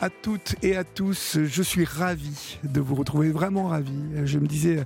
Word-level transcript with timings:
À 0.00 0.08
toutes 0.08 0.56
et 0.62 0.76
à 0.76 0.84
tous. 0.84 1.38
Je 1.42 1.62
suis 1.62 1.84
ravi 1.84 2.58
de 2.64 2.80
vous 2.80 2.94
retrouver, 2.94 3.30
vraiment 3.30 3.68
ravi. 3.68 3.92
Je 4.24 4.38
me 4.38 4.46
disais 4.46 4.84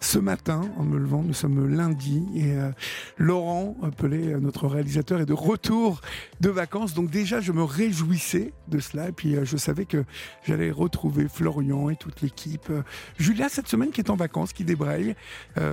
ce 0.00 0.18
matin, 0.18 0.62
en 0.76 0.82
me 0.82 0.98
levant, 0.98 1.22
nous 1.22 1.34
sommes 1.34 1.68
lundi, 1.68 2.24
et 2.34 2.52
euh, 2.52 2.70
Laurent 3.18 3.76
Pelé, 3.96 4.34
notre 4.40 4.66
réalisateur, 4.66 5.20
est 5.20 5.26
de 5.26 5.32
retour 5.32 6.00
de 6.40 6.50
vacances. 6.50 6.92
Donc 6.92 7.10
déjà, 7.10 7.40
je 7.40 7.52
me 7.52 7.62
réjouissais 7.62 8.52
de 8.68 8.78
cela. 8.78 9.08
Et 9.08 9.12
puis, 9.12 9.36
euh, 9.36 9.44
je 9.44 9.56
savais 9.56 9.86
que 9.86 10.04
j'allais 10.44 10.70
retrouver 10.70 11.26
Florian 11.28 11.88
et 11.88 11.96
toute 11.96 12.20
l'équipe. 12.20 12.68
Euh, 12.70 12.82
Julia, 13.18 13.48
cette 13.48 13.68
semaine, 13.68 13.90
qui 13.90 14.00
est 14.00 14.10
en 14.10 14.16
vacances, 14.16 14.52
qui 14.52 14.64
débraye, 14.64 15.14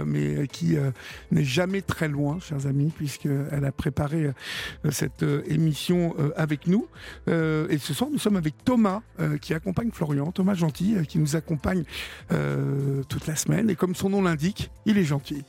mais 0.06 0.48
qui 0.48 0.78
n'est 1.32 1.44
jamais 1.44 1.82
très 1.82 2.08
loin, 2.08 2.40
chers 2.40 2.68
amis, 2.68 2.92
puisqu'elle 2.96 3.66
a 3.66 3.72
préparé 3.72 4.32
cette 4.90 5.24
émission 5.48 6.16
avec 6.36 6.68
nous. 6.68 6.88
et 7.28 7.78
ce 7.78 7.94
soir, 7.94 8.10
nous 8.12 8.18
sommes 8.18 8.36
avec 8.36 8.64
Thomas, 8.64 9.02
qui 9.42 9.54
accompagne 9.54 9.92
Florian, 9.92 10.32
Thomas 10.32 10.54
Gentil, 10.54 10.96
qui 11.08 11.20
nous 11.20 11.36
accompagne 11.36 11.84
toute 12.30 13.28
la 13.28 13.36
semaine. 13.36 13.70
Et 13.70 13.76
comme 13.76 13.96
son 13.96 14.10
nom 14.10 14.22
l'indique, 14.22 14.72
il 14.86 14.98
est 14.98 15.04
gentil. 15.04 15.44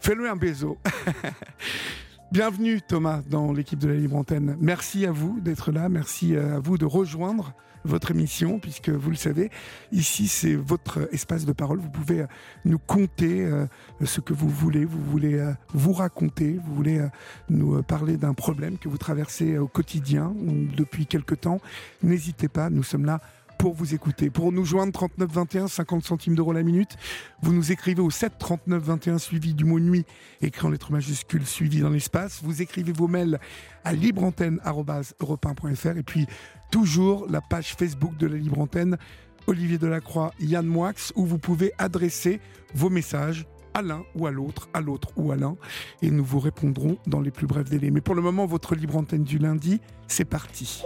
Fais-le 0.00 0.28
un 0.28 0.36
baiser. 0.36 0.66
Bienvenue 2.32 2.80
Thomas 2.80 3.20
dans 3.28 3.52
l'équipe 3.52 3.78
de 3.78 3.88
la 3.88 3.94
Libre 3.94 4.16
Antenne. 4.16 4.56
Merci 4.60 5.06
à 5.06 5.12
vous 5.12 5.40
d'être 5.40 5.70
là, 5.70 5.88
merci 5.88 6.36
à 6.36 6.58
vous 6.58 6.78
de 6.78 6.86
rejoindre 6.86 7.54
votre 7.84 8.12
émission, 8.12 8.58
puisque 8.58 8.90
vous 8.90 9.10
le 9.10 9.16
savez, 9.16 9.50
ici 9.90 10.28
c'est 10.28 10.54
votre 10.54 11.08
espace 11.12 11.44
de 11.44 11.52
parole. 11.52 11.78
Vous 11.78 11.90
pouvez 11.90 12.24
nous 12.64 12.78
conter 12.78 13.44
euh, 13.44 13.66
ce 14.04 14.20
que 14.20 14.32
vous 14.32 14.48
voulez, 14.48 14.84
vous 14.84 15.02
voulez 15.02 15.34
euh, 15.34 15.52
vous 15.74 15.92
raconter, 15.92 16.60
vous 16.64 16.74
voulez 16.74 17.00
euh, 17.00 17.08
nous 17.50 17.82
parler 17.82 18.16
d'un 18.16 18.34
problème 18.34 18.78
que 18.78 18.88
vous 18.88 18.98
traversez 18.98 19.58
au 19.58 19.66
quotidien 19.66 20.28
ou 20.28 20.68
depuis 20.76 21.06
quelque 21.06 21.34
temps. 21.34 21.60
N'hésitez 22.02 22.48
pas, 22.48 22.70
nous 22.70 22.84
sommes 22.84 23.04
là 23.04 23.20
pour 23.62 23.74
vous 23.74 23.94
écouter. 23.94 24.28
Pour 24.28 24.50
nous 24.50 24.64
joindre 24.64 24.92
39 24.92 25.30
21 25.30 25.68
50 25.68 26.04
centimes 26.04 26.34
d'euros 26.34 26.52
la 26.52 26.64
minute, 26.64 26.96
vous 27.42 27.52
nous 27.52 27.70
écrivez 27.70 28.02
au 28.02 28.10
7 28.10 28.32
39 28.36 28.82
21 28.82 29.18
suivi 29.18 29.54
du 29.54 29.64
mot 29.64 29.78
nuit, 29.78 30.04
écrit 30.40 30.66
en 30.66 30.70
lettres 30.70 30.90
majuscules 30.90 31.46
suivi 31.46 31.78
dans 31.78 31.90
l'espace. 31.90 32.40
Vous 32.42 32.60
écrivez 32.60 32.90
vos 32.90 33.06
mails 33.06 33.38
à 33.84 33.92
libreantenne.europe1.fr 33.92 35.96
et 35.96 36.02
puis 36.02 36.26
toujours 36.72 37.28
la 37.30 37.40
page 37.40 37.76
Facebook 37.76 38.16
de 38.16 38.26
la 38.26 38.36
Libre 38.36 38.58
Antenne, 38.58 38.98
Olivier 39.46 39.78
Delacroix, 39.78 40.32
Yann 40.40 40.66
Moix, 40.66 41.12
où 41.14 41.24
vous 41.24 41.38
pouvez 41.38 41.72
adresser 41.78 42.40
vos 42.74 42.90
messages 42.90 43.46
à 43.74 43.82
l'un 43.82 44.02
ou 44.16 44.26
à 44.26 44.32
l'autre, 44.32 44.70
à 44.74 44.80
l'autre 44.80 45.10
ou 45.14 45.30
à 45.30 45.36
l'un, 45.36 45.54
et 46.02 46.10
nous 46.10 46.24
vous 46.24 46.40
répondrons 46.40 46.98
dans 47.06 47.20
les 47.20 47.30
plus 47.30 47.46
brefs 47.46 47.70
délais. 47.70 47.92
Mais 47.92 48.00
pour 48.00 48.16
le 48.16 48.22
moment, 48.22 48.44
votre 48.44 48.74
libre 48.74 48.96
antenne 48.96 49.22
du 49.22 49.38
lundi, 49.38 49.80
c'est 50.08 50.24
parti. 50.24 50.82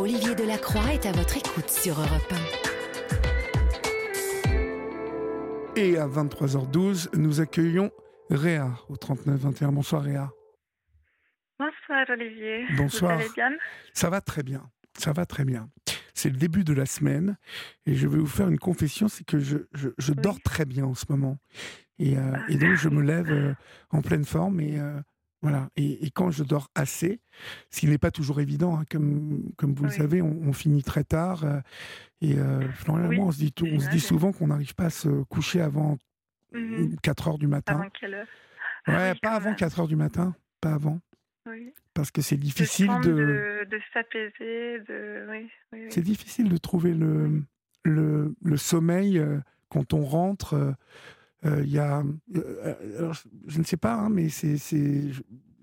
Olivier 0.00 0.34
Delacroix 0.34 0.94
est 0.94 1.04
à 1.04 1.12
votre 1.12 1.36
écoute 1.36 1.68
sur 1.68 1.92
Europe 2.00 2.32
1. 5.76 5.76
Et 5.76 5.98
à 5.98 6.08
23h12, 6.08 7.18
nous 7.18 7.42
accueillons 7.42 7.90
Réa 8.30 8.70
au 8.88 8.94
39-21. 8.94 9.74
Bonsoir 9.74 10.02
Réa. 10.02 10.30
Bonsoir 11.58 12.06
Olivier. 12.08 12.64
Bonsoir. 12.78 13.14
Vous 13.14 13.20
allez 13.20 13.30
bien? 13.34 13.50
Ça 13.92 14.08
va 14.08 14.22
très 14.22 14.42
bien. 14.42 14.70
Ça 14.98 15.12
va 15.12 15.26
très 15.26 15.44
bien. 15.44 15.68
C'est 16.14 16.30
le 16.30 16.38
début 16.38 16.64
de 16.64 16.72
la 16.72 16.86
semaine 16.86 17.36
et 17.84 17.94
je 17.94 18.08
vais 18.08 18.16
vous 18.16 18.26
faire 18.26 18.48
une 18.48 18.58
confession, 18.58 19.06
c'est 19.08 19.24
que 19.24 19.38
je, 19.38 19.58
je, 19.74 20.12
dors 20.14 20.40
très 20.40 20.64
bien 20.64 20.86
en 20.86 20.94
ce 20.94 21.04
moment. 21.10 21.36
Et, 21.98 22.16
euh, 22.16 22.38
et 22.48 22.56
donc 22.56 22.74
je 22.76 22.88
me 22.88 23.02
lève 23.02 23.30
euh, 23.30 23.52
en 23.90 24.00
pleine 24.00 24.24
forme 24.24 24.60
et 24.60 24.80
euh, 24.80 24.98
voilà. 25.42 25.70
Et, 25.76 26.10
quand 26.10 26.30
je 26.30 26.44
dors 26.44 26.70
assez, 26.74 27.20
ce 27.70 27.80
qui 27.80 27.86
n'est 27.86 27.98
pas 27.98 28.10
toujours 28.10 28.40
évident, 28.40 28.78
hein, 28.78 28.84
comme, 28.90 29.50
comme 29.56 29.74
vous 29.74 29.84
le 29.84 29.90
savez, 29.90 30.20
on, 30.20 30.52
finit 30.52 30.82
très 30.82 31.04
tard. 31.04 31.44
Euh, 31.44 31.60
et 32.20 32.38
euh, 32.38 32.60
on 32.88 33.32
se 33.32 33.38
dit, 33.38 33.54
on 33.62 33.80
se 33.80 33.88
dit 33.88 34.00
souvent 34.00 34.32
qu'on 34.32 34.48
n'arrive 34.48 34.74
pas 34.74 34.86
à 34.86 34.90
se 34.90 35.22
coucher 35.24 35.60
avant 35.60 35.96
4 36.52 36.56
mmh 36.56 37.28
heures 37.28 37.38
du 37.38 37.46
matin. 37.46 37.74
Avant 37.76 37.90
quelle 37.90 38.14
heure? 38.14 38.26
Ah 38.86 38.92
Ouais, 38.92 39.14
pas 39.22 39.30
avant 39.30 39.54
4 39.54 39.80
heures 39.80 39.88
du 39.88 39.96
matin. 39.96 40.34
Pas 40.60 40.74
avant. 40.74 41.00
Parce 41.94 42.10
que 42.10 42.20
c'est 42.20 42.36
difficile 42.36 42.90
de... 43.02 43.64
de, 43.68 43.80
s'apaiser. 43.92 44.80
De... 44.80 45.26
C'est 45.88 46.02
difficile 46.02 46.48
de 46.48 46.56
trouver 46.58 46.94
le, 46.94 47.42
le, 47.82 48.34
le 48.42 48.56
sommeil 48.56 49.18
euh, 49.18 49.38
quand 49.68 49.94
on 49.94 50.04
rentre. 50.04 50.76
Euh, 51.44 51.50
euh, 51.50 51.62
il 51.64 51.72
y 51.72 51.78
a, 51.78 52.02
euh, 52.36 53.12
je 53.46 53.58
ne 53.58 53.64
sais 53.64 53.76
pas, 53.76 53.94
hein, 53.94 54.08
mais 54.10 54.28
c'est 54.28 54.56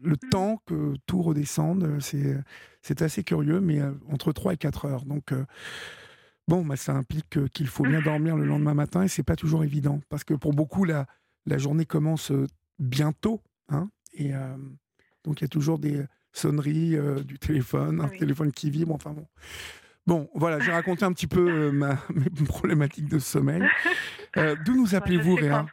le 0.02 0.14
mmh. 0.14 0.30
temps 0.32 0.62
que 0.66 0.94
tout 1.06 1.22
redescende, 1.22 1.98
c'est 2.00 3.02
assez 3.02 3.24
curieux, 3.24 3.60
mais 3.60 3.80
euh, 3.80 3.92
entre 4.12 4.32
3 4.32 4.54
et 4.54 4.58
4 4.58 4.86
heures. 4.86 5.06
Donc, 5.06 5.34
bon, 6.48 6.66
bah, 6.66 6.76
ça 6.76 6.94
implique 6.94 7.40
qu'il 7.52 7.68
faut 7.68 7.84
bien 7.84 8.02
dormir 8.02 8.36
le 8.38 8.46
lendemain 8.46 8.74
matin 8.76 9.04
et 9.04 9.08
c'est 9.08 9.24
pas 9.24 9.36
toujours 9.36 9.64
évident 9.64 10.02
parce 10.10 10.24
que 10.24 10.34
pour 10.34 10.54
beaucoup, 10.54 10.84
la, 10.84 11.06
la 11.46 11.58
journée 11.58 11.86
commence 11.86 12.32
bientôt. 12.80 13.42
Hein, 13.70 13.90
et 14.14 14.32
donc, 15.24 15.42
il 15.42 15.44
y 15.44 15.46
a 15.46 15.50
toujours 15.50 15.80
des 15.80 16.06
sonneries 16.32 16.96
du 17.26 17.40
téléphone, 17.40 18.02
un 18.02 18.09
téléphone 18.09 18.52
qui 18.52 18.70
vibre, 18.70 18.94
enfin 18.94 19.12
bon. 19.12 19.28
Bon, 20.07 20.29
voilà, 20.34 20.59
j'ai 20.59 20.72
raconté 20.72 21.03
un 21.03 21.12
petit 21.12 21.28
peu 21.28 21.50
euh, 21.50 21.72
ma, 21.72 21.95
mes 22.16 22.47
problématiques 22.47 23.09
de 23.09 23.19
sommeil. 23.19 23.62
Euh, 24.38 24.56
d'où 24.66 24.75
nous 24.75 24.95
appelez-vous, 24.95 25.35
Réa 25.35 25.66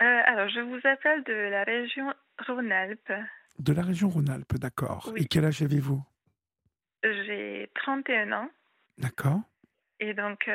euh, 0.00 0.20
Alors, 0.26 0.48
je 0.48 0.60
vous 0.60 0.78
appelle 0.84 1.24
de 1.24 1.32
la 1.32 1.64
région 1.64 2.12
Rhône-Alpes. 2.46 3.12
De 3.58 3.72
la 3.72 3.82
région 3.82 4.08
Rhône-Alpes, 4.08 4.54
d'accord. 4.54 5.12
Et 5.16 5.26
quel 5.26 5.44
âge 5.44 5.62
avez-vous? 5.62 6.02
J'ai 7.02 7.68
31 7.74 8.30
ans. 8.32 8.48
D'accord. 8.98 9.40
Et 9.98 10.14
donc, 10.14 10.48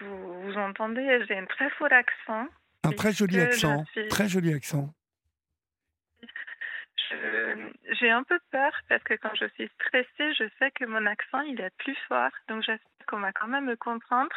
vous, 0.00 0.42
vous 0.42 0.54
entendez, 0.58 1.24
j'ai 1.26 1.36
un 1.36 1.46
très 1.46 1.70
fort 1.70 1.92
accent. 1.92 2.46
Un 2.84 2.92
très 2.92 3.12
joli 3.12 3.40
accent, 3.40 3.84
très 4.08 4.28
joli 4.28 4.54
accent 4.54 4.94
j'ai 7.98 8.10
un 8.10 8.22
peu 8.22 8.38
peur 8.50 8.72
parce 8.88 9.02
que 9.02 9.14
quand 9.14 9.34
je 9.34 9.46
suis 9.54 9.70
stressée, 9.80 10.34
je 10.34 10.44
sais 10.58 10.70
que 10.72 10.84
mon 10.84 11.06
accent 11.06 11.40
il 11.40 11.60
est 11.60 11.74
plus 11.78 11.96
fort. 12.08 12.30
Donc 12.48 12.62
j'espère 12.62 13.06
qu'on 13.06 13.20
va 13.20 13.32
quand 13.32 13.48
même 13.48 13.66
me 13.66 13.76
comprendre. 13.76 14.30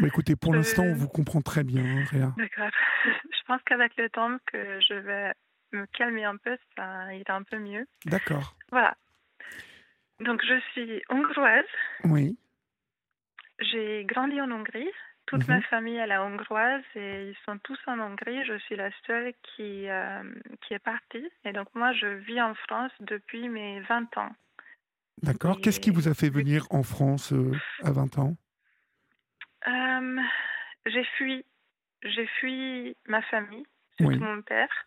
Mais 0.00 0.08
écoutez, 0.08 0.36
pour 0.36 0.54
l'instant, 0.54 0.84
on 0.84 0.94
vous 0.94 1.08
comprend 1.08 1.40
très 1.40 1.64
bien, 1.64 1.84
hein, 1.84 2.04
Réa. 2.10 2.34
D'accord. 2.36 2.70
Je 3.04 3.42
pense 3.46 3.62
qu'avec 3.64 3.96
le 3.96 4.10
temps 4.10 4.36
que 4.46 4.78
je 4.80 4.94
vais 4.94 5.32
me 5.72 5.86
calmer 5.86 6.24
un 6.24 6.36
peu, 6.36 6.56
ça 6.76 7.14
ira 7.14 7.34
un 7.34 7.42
peu 7.42 7.58
mieux. 7.58 7.86
D'accord. 8.04 8.54
Voilà. 8.70 8.94
Donc 10.20 10.42
je 10.44 10.60
suis 10.72 11.02
hongroise. 11.08 11.64
Oui. 12.04 12.38
J'ai 13.60 14.04
grandi 14.04 14.40
en 14.40 14.50
Hongrie. 14.50 14.90
Toute 15.28 15.46
ma 15.46 15.56
mhm. 15.56 15.62
famille 15.64 15.96
est 15.96 16.06
la 16.06 16.24
hongroise 16.24 16.82
et 16.94 17.28
ils 17.28 17.36
sont 17.44 17.58
tous 17.58 17.78
en 17.86 18.00
Hongrie. 18.00 18.46
Je 18.46 18.56
suis 18.60 18.76
la 18.76 18.90
seule 19.06 19.34
qui, 19.42 19.86
euh, 19.86 20.22
qui 20.62 20.72
est 20.72 20.78
partie. 20.78 21.30
Et 21.44 21.52
donc 21.52 21.68
moi, 21.74 21.92
je 21.92 22.06
vis 22.06 22.40
en 22.40 22.54
France 22.54 22.92
depuis 23.00 23.50
mes 23.50 23.80
20 23.80 24.16
ans. 24.16 24.34
D'accord. 25.22 25.60
Qu'est-ce 25.60 25.80
qui 25.80 25.90
vous 25.90 26.08
a 26.08 26.14
fait 26.14 26.30
venir 26.30 26.66
en 26.70 26.82
France 26.82 27.34
euh, 27.34 27.52
à 27.84 27.92
20 27.92 28.18
ans? 28.18 28.36
Euh, 29.66 30.22
J'ai 30.86 31.04
fui. 31.18 31.44
J'ai 32.04 32.26
fui 32.40 32.96
ma 33.06 33.20
famille, 33.22 33.66
surtout 34.00 34.20
mon 34.20 34.40
père. 34.40 34.86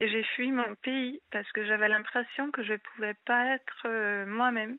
Et 0.00 0.08
j'ai 0.08 0.24
fui 0.34 0.50
mon 0.50 0.74
pays 0.82 1.20
parce 1.30 1.50
que 1.52 1.64
j'avais 1.64 1.88
l'impression 1.88 2.50
que 2.50 2.64
je 2.64 2.72
ne 2.72 2.78
pouvais 2.78 3.14
pas 3.26 3.54
être 3.54 4.24
moi-même 4.24 4.76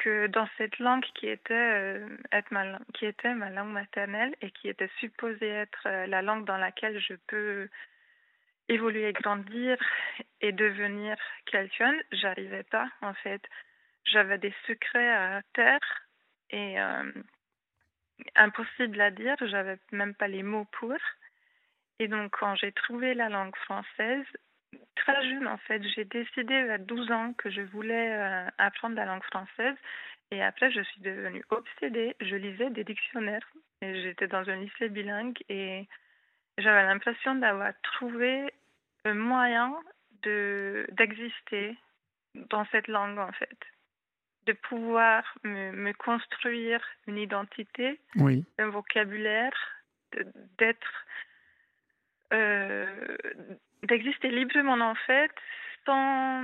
que 0.00 0.26
dans 0.28 0.48
cette 0.56 0.78
langue 0.78 1.04
qui 1.14 1.28
était, 1.28 1.54
euh, 1.54 2.08
ma, 2.50 2.78
qui 2.94 3.06
était 3.06 3.34
ma 3.34 3.50
langue 3.50 3.72
maternelle 3.72 4.34
et 4.40 4.50
qui 4.50 4.68
était 4.68 4.90
supposée 4.98 5.48
être 5.48 5.86
euh, 5.86 6.06
la 6.06 6.22
langue 6.22 6.46
dans 6.46 6.56
laquelle 6.56 6.98
je 7.00 7.14
peux 7.26 7.68
évoluer, 8.68 9.12
grandir 9.12 9.76
et 10.40 10.52
devenir 10.52 11.16
quelqu'un, 11.46 11.94
j'arrivais 12.12 12.62
pas 12.64 12.88
en 13.02 13.14
fait. 13.14 13.42
J'avais 14.04 14.38
des 14.38 14.54
secrets 14.66 15.12
à 15.12 15.42
terre 15.52 16.06
et 16.48 16.80
euh, 16.80 17.12
impossible 18.36 19.00
à 19.00 19.10
dire, 19.10 19.36
j'avais 19.42 19.78
même 19.92 20.14
pas 20.14 20.28
les 20.28 20.42
mots 20.42 20.66
pour. 20.72 20.96
Et 21.98 22.08
donc, 22.08 22.32
quand 22.38 22.54
j'ai 22.54 22.72
trouvé 22.72 23.12
la 23.12 23.28
langue 23.28 23.54
française, 23.56 24.24
très 24.96 25.28
jeune, 25.28 25.46
en 25.46 25.58
fait, 25.58 25.82
j'ai 25.94 26.04
décidé 26.04 26.54
à 26.54 26.78
12 26.78 27.10
ans 27.10 27.32
que 27.34 27.50
je 27.50 27.62
voulais 27.62 28.12
euh, 28.12 28.46
apprendre 28.58 28.96
la 28.96 29.06
langue 29.06 29.24
française. 29.24 29.76
Et 30.30 30.42
après, 30.42 30.70
je 30.70 30.80
suis 30.82 31.00
devenue 31.00 31.42
obsédée. 31.50 32.14
Je 32.20 32.36
lisais 32.36 32.70
des 32.70 32.84
dictionnaires. 32.84 33.46
Et 33.82 34.02
j'étais 34.02 34.28
dans 34.28 34.48
un 34.48 34.56
lycée 34.56 34.88
bilingue 34.88 35.38
et 35.48 35.88
j'avais 36.58 36.82
l'impression 36.82 37.34
d'avoir 37.36 37.72
trouvé 37.82 38.52
un 39.04 39.14
moyen 39.14 39.74
de 40.22 40.86
d'exister 40.92 41.76
dans 42.34 42.66
cette 42.66 42.88
langue, 42.88 43.18
en 43.18 43.32
fait. 43.32 43.58
De 44.46 44.52
pouvoir 44.52 45.24
me, 45.44 45.72
me 45.72 45.92
construire 45.94 46.80
une 47.06 47.16
identité, 47.16 48.00
oui. 48.16 48.44
un 48.58 48.68
vocabulaire, 48.68 49.56
d'être 50.58 51.06
d'exister 53.82 54.30
librement 54.30 54.78
en 54.80 54.94
fait, 54.94 55.30
sans, 55.86 56.42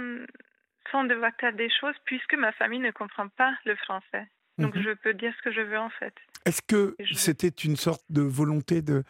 sans 0.91 1.05
devoir 1.05 1.33
faire 1.41 1.53
des 1.53 1.71
choses, 1.71 1.95
puisque 2.05 2.35
ma 2.35 2.53
famille 2.53 2.81
ne 2.81 2.91
comprend 2.91 3.29
pas 3.29 3.57
le 3.65 3.77
français. 3.77 4.27
Donc 4.59 4.75
mhm. 4.75 4.83
je 4.83 4.91
peux 4.93 5.15
dire 5.15 5.35
ce 5.37 5.43
que 5.43 5.53
je 5.53 5.61
veux 5.61 5.79
en 5.79 5.91
fait. 5.91 6.15
Est-ce 6.45 6.63
que 6.63 6.97
c'était 7.15 7.49
une 7.49 7.77
sorte 7.77 8.05
de 8.09 8.23
volonté 8.23 8.83
de 8.83 9.05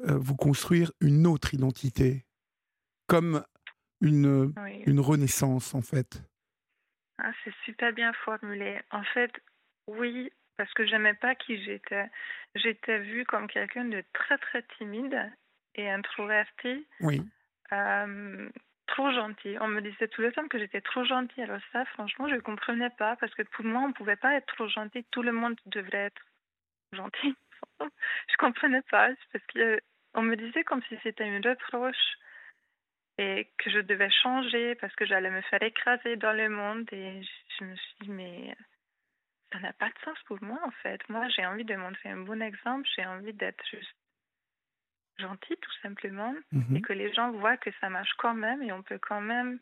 euh, 0.00 0.18
vous 0.18 0.36
construire 0.36 0.90
une 1.00 1.26
autre 1.26 1.54
identité, 1.54 2.24
comme 3.06 3.44
une, 4.00 4.52
une 4.86 5.00
renaissance 5.00 5.74
en 5.74 5.82
fait? 5.82 6.22
Ah, 7.18 7.32
C'est 7.44 7.54
super 7.64 7.92
bien 7.92 8.12
formulé. 8.24 8.80
En 8.90 9.02
fait, 9.02 9.32
oui, 9.86 10.30
parce 10.56 10.72
que 10.74 10.86
j'aimais 10.86 11.14
pas 11.14 11.34
qui 11.34 11.62
j'étais. 11.64 12.06
J'étais 12.54 12.98
vue 12.98 13.24
comme 13.24 13.48
quelqu'un 13.48 13.84
de 13.84 14.02
très 14.12 14.38
très 14.38 14.62
timide 14.78 15.30
et 15.78 15.88
introverti. 15.88 16.86
Oui. 17.00 17.22
Euh, 17.72 18.48
trop 18.86 19.10
gentil. 19.12 19.56
On 19.60 19.68
me 19.68 19.80
disait 19.80 20.08
tout 20.08 20.22
le 20.22 20.32
temps 20.32 20.48
que 20.48 20.58
j'étais 20.58 20.80
trop 20.80 21.04
gentille. 21.04 21.44
Alors 21.44 21.60
ça, 21.72 21.84
franchement, 21.86 22.28
je 22.28 22.34
ne 22.34 22.40
comprenais 22.40 22.90
pas 22.90 23.16
parce 23.16 23.34
que 23.34 23.42
pour 23.42 23.64
moi, 23.64 23.82
on 23.82 23.88
ne 23.88 23.92
pouvait 23.92 24.16
pas 24.16 24.34
être 24.34 24.52
trop 24.54 24.68
gentil. 24.68 25.04
Tout 25.10 25.22
le 25.22 25.32
monde 25.32 25.56
devrait 25.66 26.06
être 26.06 26.22
gentil. 26.92 27.36
je 27.80 28.36
comprenais 28.38 28.82
pas 28.90 29.10
parce 29.32 29.44
qu'on 29.52 30.22
me 30.22 30.36
disait 30.36 30.64
comme 30.64 30.82
si 30.88 30.98
c'était 31.02 31.28
une 31.28 31.46
reproche 31.46 32.18
et 33.18 33.48
que 33.58 33.70
je 33.70 33.80
devais 33.80 34.10
changer 34.10 34.74
parce 34.76 34.94
que 34.94 35.04
j'allais 35.04 35.30
me 35.30 35.42
faire 35.42 35.62
écraser 35.62 36.16
dans 36.16 36.32
le 36.32 36.48
monde. 36.48 36.88
Et 36.92 37.22
je 37.58 37.64
me 37.64 37.76
suis 37.76 37.94
dit, 38.00 38.10
mais 38.10 38.56
ça 39.52 39.60
n'a 39.60 39.72
pas 39.74 39.88
de 39.88 39.98
sens 40.04 40.18
pour 40.26 40.42
moi 40.42 40.58
en 40.64 40.70
fait. 40.82 41.00
Moi, 41.08 41.28
j'ai 41.28 41.44
envie 41.46 41.64
de 41.64 41.76
montrer 41.76 42.10
un 42.10 42.18
bon 42.18 42.42
exemple. 42.42 42.88
J'ai 42.96 43.04
envie 43.04 43.34
d'être 43.34 43.64
juste 43.70 43.94
gentil 45.18 45.56
tout 45.60 45.72
simplement 45.82 46.34
mhm. 46.52 46.76
et 46.76 46.80
que 46.80 46.92
les 46.92 47.12
gens 47.12 47.32
voient 47.32 47.56
que 47.56 47.70
ça 47.80 47.88
marche 47.88 48.12
quand 48.18 48.34
même 48.34 48.62
et 48.62 48.72
on 48.72 48.82
peut 48.82 48.98
quand 49.00 49.20
même 49.20 49.58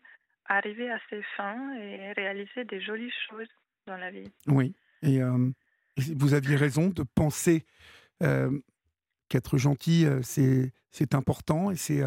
arriver 0.46 0.90
à 0.90 0.98
ses 1.10 1.22
fins 1.36 1.74
et 1.74 2.12
réaliser 2.12 2.64
des 2.64 2.80
jolies 2.80 3.12
choses 3.28 3.48
dans 3.86 3.96
la 3.96 4.10
vie. 4.10 4.30
Oui, 4.46 4.74
et 5.02 5.22
euh, 5.22 5.50
vous 6.14 6.34
aviez 6.34 6.56
raison 6.56 6.88
de 6.88 7.02
penser 7.02 7.64
euh, 8.22 8.50
qu'être 9.28 9.58
gentil, 9.58 10.06
euh, 10.06 10.20
c'est 10.22 11.14
important 11.14 11.70
et 11.70 11.76
c'est 11.76 12.02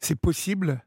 c'est 0.00 0.20
possible, 0.20 0.82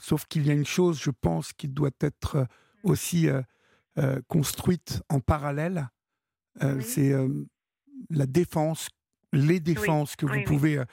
sauf 0.00 0.26
qu'il 0.26 0.44
y 0.44 0.50
a 0.50 0.54
une 0.54 0.66
chose, 0.66 1.00
je 1.00 1.10
pense, 1.10 1.52
qui 1.52 1.68
doit 1.68 1.90
être 2.00 2.48
aussi 2.82 3.28
construite 4.26 5.02
en 5.08 5.20
parallèle, 5.20 5.88
c'est 6.80 7.12
la 8.10 8.26
défense 8.26 8.88
les 9.32 9.60
défenses 9.60 10.16
que 10.16 10.26
vous 10.26 10.42
pouvez 10.44 10.78
euh, 10.78 10.84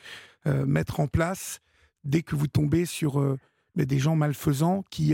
euh, 0.47 0.65
mettre 0.65 0.99
en 0.99 1.07
place 1.07 1.59
dès 2.03 2.21
que 2.21 2.35
vous 2.35 2.47
tombez 2.47 2.85
sur 2.85 3.19
euh, 3.19 3.37
des 3.75 3.99
gens 3.99 4.15
malfaisants 4.15 4.83
qui, 4.89 5.13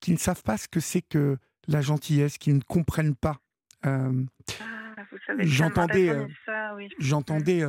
qui 0.00 0.12
ne 0.12 0.16
savent 0.16 0.42
pas 0.42 0.56
ce 0.56 0.66
que 0.66 0.80
c'est 0.80 1.02
que 1.02 1.36
la 1.68 1.80
gentillesse, 1.80 2.38
qui 2.38 2.52
ne 2.52 2.60
comprennent 2.60 3.14
pas. 3.14 3.38
Ah, 3.84 4.10
j'entendais 5.38 6.26
j'entendais 6.98 7.62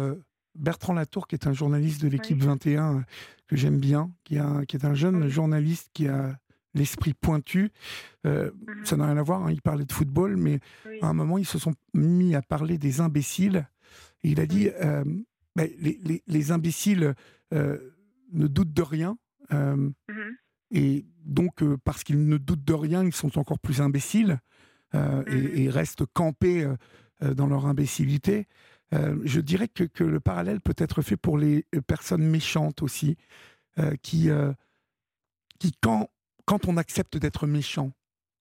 Bertrand 0.56 0.94
Latour, 0.94 1.28
qui 1.28 1.36
est 1.36 1.46
un 1.46 1.54
journaliste 1.54 2.02
de 2.02 2.08
l'équipe 2.08 2.42
21 2.42 3.06
que 3.48 3.56
j'aime 3.56 3.80
bien, 3.80 4.12
qui, 4.24 4.40
a, 4.40 4.66
qui 4.68 4.76
est 4.76 4.86
un 4.86 4.96
jeune 4.96 5.28
journaliste 5.28 5.92
qui 5.94 6.08
a 6.08 6.36
l'esprit 6.74 7.14
pointu. 7.14 7.72
Mhm. 8.24 8.52
Ça 8.84 8.98
n'a 8.98 9.06
rien 9.06 9.18
à 9.18 9.24
voir, 9.24 9.46
hein, 9.46 9.52
il 9.52 9.62
parlait 9.62 9.86
de 9.86 9.92
football, 9.92 10.36
mais 10.36 10.62
à 11.04 11.08
un 11.08 11.14
moment, 11.14 11.38
ils 11.38 11.46
se 11.46 11.60
sont 11.60 11.76
mis 11.94 12.34
à 12.34 12.42
parler 12.42 12.80
des 12.80 13.02
imbéciles 13.02 13.68
il 14.24 14.40
a 14.40 14.46
dit 14.46 14.70
euh, 14.70 15.04
les, 15.58 16.52
imbéciles 16.52 17.14
euh, 17.54 17.78
ne 18.32 18.48
doutent 18.48 18.74
de 18.74 18.82
rien. 18.82 19.18
Euh, 19.52 19.76
mm-hmm. 20.10 20.32
Et 20.72 21.06
donc, 21.26 21.64
parce 21.84 22.04
qu'ils 22.04 22.28
ne 22.28 22.38
doutent 22.38 22.64
de 22.64 22.74
rien, 22.74 23.04
ils 23.04 23.14
sont 23.14 23.38
encore 23.38 23.60
plus 23.60 23.82
imbéciles 23.82 24.40
mm-hmm. 24.94 25.58
et, 25.58 25.70
restent 25.70 26.06
campés 26.14 26.68
dans 27.22 27.48
leur 27.48 27.68
imbécilité. 27.68 28.48
je 28.92 29.40
dirais 29.40 29.68
que, 29.68 29.84
que, 29.84 30.04
le 30.04 30.20
parallèle 30.20 30.62
peut 30.62 30.76
être 30.78 31.02
fait 31.02 31.18
pour 31.18 31.38
les 31.38 31.66
personnes 31.86 32.26
méchantes 32.28 32.82
aussi, 32.82 33.18
qui, 34.02 34.30
qui 35.60 35.72
quand, 35.80 36.10
quand 36.46 36.68
on 36.68 36.78
accepte 36.78 37.18
d'être 37.18 37.46
méchant, 37.46 37.92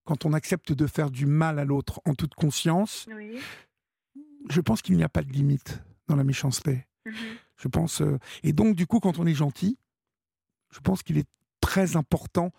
quand 0.04 0.24
on 0.24 0.32
accepte 0.32 0.72
de 0.72 0.86
faire 0.86 1.10
du 1.10 1.26
mal 1.26 1.58
à 1.58 1.64
l'autre 1.64 2.00
en 2.06 2.14
toute 2.14 2.34
conscience, 2.34 3.06
je 4.50 4.60
pense 4.60 4.82
qu'il 4.82 4.96
n'y 4.96 5.04
a 5.04 5.08
pas 5.08 5.22
de 5.22 5.32
limite 5.32 5.82
dans 6.08 6.16
la 6.16 6.24
méchanceté. 6.24 6.86
Mhm. 7.06 7.14
Je 7.56 7.68
pense. 7.68 8.02
Euh, 8.02 8.18
et 8.42 8.52
donc, 8.52 8.76
du 8.76 8.86
coup, 8.86 9.00
quand 9.00 9.18
on 9.18 9.26
est 9.26 9.34
gentil, 9.34 9.78
je 10.70 10.80
pense 10.80 11.02
qu'il 11.02 11.18
est 11.18 11.28
très 11.60 11.96
important 11.96 12.52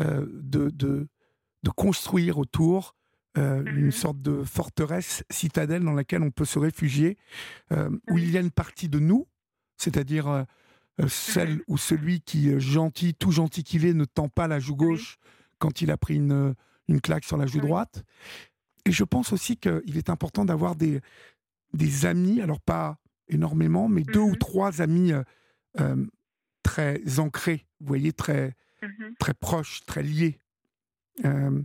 euh, 0.00 0.26
de, 0.32 0.70
de, 0.70 1.08
de, 1.62 1.70
construire 1.70 2.38
autour 2.38 2.94
euh, 3.36 3.62
mhm. 3.62 3.78
une 3.78 3.90
sorte 3.90 4.20
de 4.22 4.44
forteresse 4.44 5.24
citadelle 5.30 5.82
dans 5.82 5.92
laquelle 5.92 6.22
on 6.22 6.30
peut 6.30 6.44
se 6.44 6.58
réfugier, 6.58 7.16
où 8.08 8.18
il 8.18 8.30
y 8.30 8.36
a 8.36 8.40
une 8.40 8.50
partie 8.52 8.88
de 8.88 8.98
nous, 8.98 9.26
c'est-à-dire 9.76 10.46
celle 11.08 11.54
mhm. 11.54 11.62
ou 11.66 11.78
celui 11.78 12.20
qui 12.20 12.50
est 12.50 12.60
gentil, 12.60 13.14
tout 13.14 13.32
gentil 13.32 13.64
qu'il 13.64 13.84
est, 13.86 13.94
ne 13.94 14.04
tend 14.04 14.28
pas 14.28 14.46
la 14.46 14.60
joue 14.60 14.76
gauche 14.76 15.18
quand 15.58 15.80
il 15.80 15.90
a 15.90 15.96
pris 15.96 16.14
une, 16.16 16.54
une 16.88 17.00
claque 17.00 17.24
sur 17.24 17.36
la 17.36 17.46
joue 17.46 17.60
droite. 17.60 18.04
Et 18.86 18.92
je 18.92 19.04
pense 19.04 19.32
aussi 19.32 19.56
qu'il 19.56 19.96
est 19.96 20.10
important 20.10 20.44
d'avoir 20.44 20.76
des, 20.76 21.00
des 21.72 22.06
amis, 22.06 22.40
alors 22.40 22.60
pas 22.60 22.98
énormément, 23.28 23.88
mais 23.88 24.02
deux 24.02 24.20
ou 24.20 24.32
mmh 24.32 24.38
trois 24.38 24.82
amis 24.82 25.12
euh, 25.12 25.22
euh, 25.80 26.06
très 26.62 27.00
ancrés, 27.18 27.66
vous 27.80 27.86
voyez, 27.86 28.12
très, 28.12 28.54
mmh 28.82 29.14
très 29.18 29.34
proches, 29.34 29.84
très 29.86 30.02
liés. 30.02 30.38
Euh, 31.24 31.62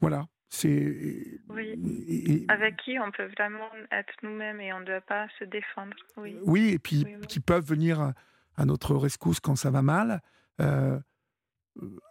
voilà. 0.00 0.26
C'est. 0.48 1.40
Oui. 1.48 2.46
Avec 2.48 2.76
qui 2.78 2.98
on 2.98 3.10
peut 3.10 3.26
vraiment 3.36 3.68
être 3.90 4.14
nous-mêmes 4.22 4.60
et 4.60 4.72
on 4.72 4.80
ne 4.80 4.84
doit 4.84 5.00
pas 5.00 5.26
se 5.38 5.44
défendre. 5.44 5.96
Oui, 6.16 6.38
oui 6.44 6.68
et 6.68 6.78
puis 6.78 7.04
qui 7.28 7.40
peuvent 7.40 7.66
venir 7.66 8.12
à 8.56 8.64
notre 8.64 8.94
rescousse 8.94 9.40
quand 9.40 9.56
ça 9.56 9.70
va 9.70 9.82
mal. 9.82 10.22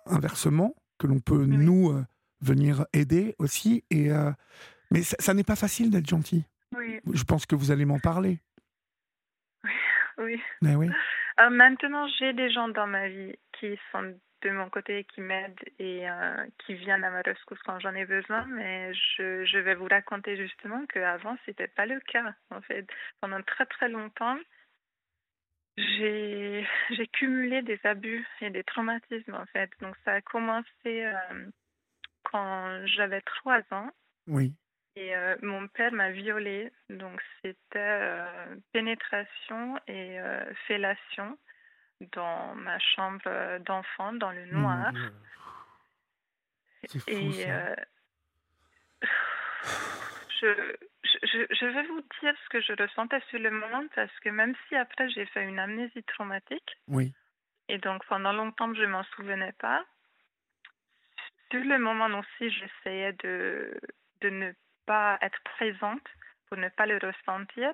inversement, 0.06 0.76
que 1.00 1.08
l'on 1.08 1.20
peut 1.20 1.46
nous 1.46 2.04
venir 2.42 2.86
aider 2.94 3.36
aussi. 3.40 3.84
Et, 3.90 4.12
euh, 4.12 4.32
mais 4.92 5.02
ça, 5.02 5.34
n'est 5.34 5.44
pas 5.44 5.56
facile 5.56 5.90
d'être 5.92 6.08
gentil. 6.08 6.46
Oui. 6.76 7.00
Je 7.14 7.24
pense 7.24 7.46
que 7.46 7.56
vous 7.56 7.72
allez 7.72 7.86
m'en 7.86 8.00
parler. 8.00 8.40
Oui. 10.18 10.42
Mais 10.62 10.76
oui. 10.76 10.90
Euh, 11.42 11.50
maintenant, 11.50 12.08
j'ai 12.08 12.32
des 12.32 12.50
gens 12.50 12.70
dans 12.70 12.88
ma 12.88 13.10
vie 13.10 13.36
qui 13.52 13.78
sont 13.92 14.16
de 14.44 14.50
mon 14.50 14.70
côté, 14.70 15.04
qui 15.14 15.20
m'aident 15.20 15.60
et 15.78 16.10
euh, 16.10 16.46
qui 16.60 16.76
viennent 16.76 17.04
à 17.04 17.10
ma 17.10 17.22
rescousse 17.22 17.60
quand 17.66 17.80
j'en 17.82 17.94
ai 17.96 18.06
besoin. 18.06 18.46
Mais 18.46 18.94
je, 18.94 19.44
je 19.44 19.58
vais 19.58 19.76
vous 19.76 19.90
raconter 19.90 20.38
justement 20.38 20.86
qu'avant, 20.86 21.36
ce 21.46 21.52
n'était 21.52 21.68
pas 21.68 21.86
le 21.86 22.00
cas. 22.00 22.34
En 22.50 22.62
fait, 22.62 22.88
pendant 23.20 23.42
très 23.42 23.66
très 23.66 23.90
longtemps, 23.90 24.38
j'ai 25.78 26.66
cumulé 27.12 27.62
des 27.62 27.80
abus 27.84 28.26
et 28.40 28.50
des 28.50 28.64
traumatismes 28.64 29.34
en 29.34 29.46
fait. 29.48 29.70
Donc 29.82 29.96
ça 30.06 30.14
a 30.14 30.22
commencé 30.22 31.06
quand 32.32 32.86
j'avais 32.86 33.22
trois 33.22 33.62
ans. 33.72 33.90
Oui. 34.28 34.54
Et 34.96 35.16
euh, 35.16 35.36
mon 35.42 35.68
père 35.68 35.92
m'a 35.92 36.12
violée. 36.12 36.72
Donc, 36.90 37.22
c'était 37.42 37.78
euh, 37.78 38.56
pénétration 38.72 39.78
et 39.88 40.20
euh, 40.20 40.44
fellation 40.68 41.38
dans 42.14 42.56
ma 42.56 42.80
chambre 42.80 43.60
d'enfant, 43.60 44.14
dans 44.14 44.32
le 44.32 44.46
noir. 44.46 44.92
Fou, 46.90 47.00
et 47.08 47.32
je, 50.42 50.48
je, 51.04 51.46
je, 51.50 51.66
vais 51.66 51.84
vous 51.88 52.02
dire 52.22 52.36
ce 52.44 52.50
que 52.50 52.62
je 52.62 52.74
ressentais 52.82 53.22
sur 53.30 53.40
le 53.40 53.50
moment 53.50 53.84
parce 53.96 54.12
que 54.20 54.30
même 54.30 54.54
si 54.68 54.76
après 54.76 55.10
j'ai 55.10 55.26
fait 55.28 55.44
une 55.44 55.58
amnésie 55.60 56.04
traumatique. 56.04 56.78
Oui. 56.88 57.14
Et 57.70 57.78
donc, 57.80 58.06
pendant 58.06 58.34
longtemps, 58.34 58.74
je 58.74 58.82
ne 58.82 58.88
m'en 58.88 59.04
souvenais 59.16 59.54
pas 59.54 59.84
sur 61.56 61.64
le 61.64 61.80
moment 61.80 62.08
aussi, 62.20 62.52
j'essayais 62.52 63.14
de, 63.24 63.80
de 64.22 64.30
ne 64.30 64.52
pas 64.86 65.18
être 65.22 65.40
présente 65.44 66.06
pour 66.48 66.58
ne 66.58 66.70
pas 66.70 66.86
le 66.86 66.98
ressentir. 66.98 67.72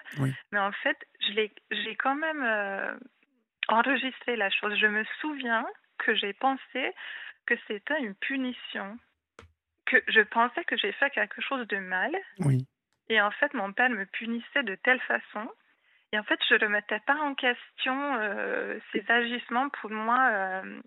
Mais 0.52 0.60
en 0.60 0.72
fait, 0.72 0.98
j'ai 1.20 1.96
quand 1.96 2.16
même 2.16 2.44
euh, 2.44 2.96
enregistré 3.68 4.36
la 4.36 4.50
chose. 4.50 4.78
Je 4.80 4.88
me 4.88 5.04
souviens 5.20 5.66
que 5.98 6.16
j'ai 6.16 6.34
pensé 6.34 6.94
que 7.46 7.56
c'était 7.68 8.00
une 8.00 8.16
punition, 8.16 8.98
que 9.86 9.98
je 10.08 10.22
pensais 10.22 10.64
que 10.66 10.78
j'ai 10.78 10.92
fait 10.94 11.10
quelque 11.10 11.42
chose 11.42 11.68
de 11.68 11.78
mal. 11.78 12.16
Oui. 12.40 12.68
Et 13.10 13.20
en 13.20 13.32
fait, 13.32 13.54
mon 13.54 13.74
père 13.74 13.90
me 13.90 14.06
punissait 14.06 14.64
de 14.64 14.76
telle 14.76 15.02
façon. 15.02 15.50
Et 16.14 16.20
en 16.20 16.24
fait, 16.24 16.40
je 16.50 16.56
ne 16.56 16.60
remettais 16.60 17.00
pas 17.02 17.16
en 17.16 17.36
question 17.36 18.16
euh, 18.16 18.80
ses 18.92 19.04
agissements. 19.10 19.70
Pour 19.70 19.90
moi, 19.90 20.30
euh, 20.32 20.82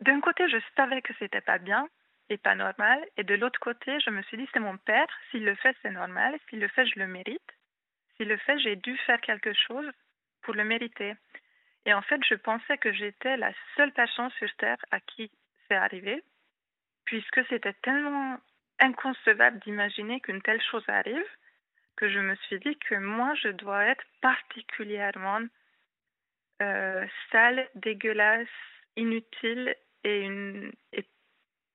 d'un 0.00 0.20
côté, 0.20 0.48
je 0.48 0.58
savais 0.76 1.02
que 1.02 1.12
c'était 1.18 1.40
pas 1.40 1.58
bien 1.58 1.88
et 2.30 2.38
pas 2.38 2.54
normal. 2.54 3.04
Et 3.16 3.24
de 3.24 3.34
l'autre 3.34 3.60
côté, 3.60 4.00
je 4.00 4.10
me 4.10 4.22
suis 4.22 4.36
dit, 4.36 4.48
c'est 4.52 4.60
mon 4.60 4.76
père. 4.78 5.06
S'il 5.30 5.44
le 5.44 5.54
fait, 5.56 5.76
c'est 5.82 5.90
normal. 5.90 6.38
S'il 6.48 6.60
le 6.60 6.68
fait, 6.68 6.86
je 6.86 6.98
le 6.98 7.06
mérite. 7.06 7.52
S'il 8.16 8.28
le 8.28 8.36
fait, 8.38 8.58
j'ai 8.60 8.76
dû 8.76 8.96
faire 8.98 9.20
quelque 9.20 9.52
chose 9.52 9.90
pour 10.42 10.54
le 10.54 10.64
mériter. 10.64 11.14
Et 11.86 11.94
en 11.94 12.02
fait, 12.02 12.20
je 12.28 12.34
pensais 12.34 12.78
que 12.78 12.92
j'étais 12.92 13.36
la 13.36 13.52
seule 13.76 13.92
personne 13.92 14.30
sur 14.38 14.54
Terre 14.56 14.78
à 14.90 15.00
qui 15.00 15.30
c'est 15.68 15.76
arrivé, 15.76 16.22
puisque 17.04 17.44
c'était 17.48 17.74
tellement 17.82 18.38
inconcevable 18.78 19.58
d'imaginer 19.60 20.20
qu'une 20.20 20.42
telle 20.42 20.62
chose 20.62 20.84
arrive, 20.88 21.26
que 21.96 22.08
je 22.08 22.18
me 22.18 22.34
suis 22.36 22.58
dit 22.60 22.76
que 22.78 22.94
moi, 22.94 23.34
je 23.34 23.48
dois 23.48 23.84
être 23.84 24.04
particulièrement 24.20 25.40
euh, 26.62 27.06
sale, 27.30 27.68
dégueulasse, 27.74 28.48
inutile 28.96 29.74
et, 30.04 30.20
une, 30.22 30.72
et 30.92 31.04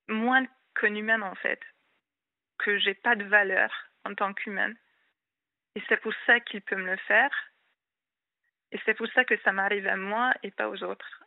moins 0.07 0.45
qu'une 0.75 0.97
humaine 0.97 1.23
en 1.23 1.35
fait, 1.35 1.59
que 2.57 2.77
j'ai 2.79 2.93
pas 2.93 3.15
de 3.15 3.23
valeur 3.23 3.71
en 4.03 4.13
tant 4.15 4.33
qu'humaine. 4.33 4.75
Et 5.75 5.83
c'est 5.89 5.97
pour 5.97 6.13
ça 6.25 6.39
qu'il 6.39 6.61
peut 6.61 6.75
me 6.75 6.91
le 6.91 6.97
faire. 6.97 7.31
Et 8.71 8.79
c'est 8.85 8.93
pour 8.93 9.07
ça 9.13 9.25
que 9.25 9.37
ça 9.41 9.51
m'arrive 9.51 9.87
à 9.87 9.95
moi 9.95 10.33
et 10.43 10.51
pas 10.51 10.69
aux 10.69 10.83
autres. 10.83 11.23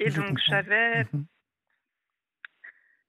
Et 0.00 0.10
donc 0.10 0.38
j'avais 0.46 1.04
mhm. 1.04 1.26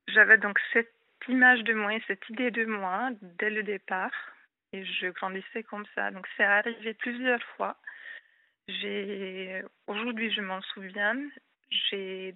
j'avais 0.07 0.37
donc 0.37 0.59
cette 0.73 0.93
image 1.27 1.63
de 1.63 1.73
moi, 1.73 1.91
cette 2.07 2.27
idée 2.29 2.51
de 2.51 2.65
moi 2.65 3.09
dès 3.21 3.49
le 3.49 3.63
départ. 3.63 4.13
Et 4.73 4.83
je 4.85 5.07
grandissais 5.07 5.63
comme 5.63 5.85
ça. 5.95 6.11
Donc 6.11 6.27
c'est 6.35 6.43
arrivé 6.43 6.93
plusieurs 6.93 7.41
fois. 7.55 7.77
J'ai 8.67 9.63
aujourd'hui 9.87 10.31
je 10.31 10.41
m'en 10.41 10.61
souviens. 10.61 11.15
J'ai 11.69 12.35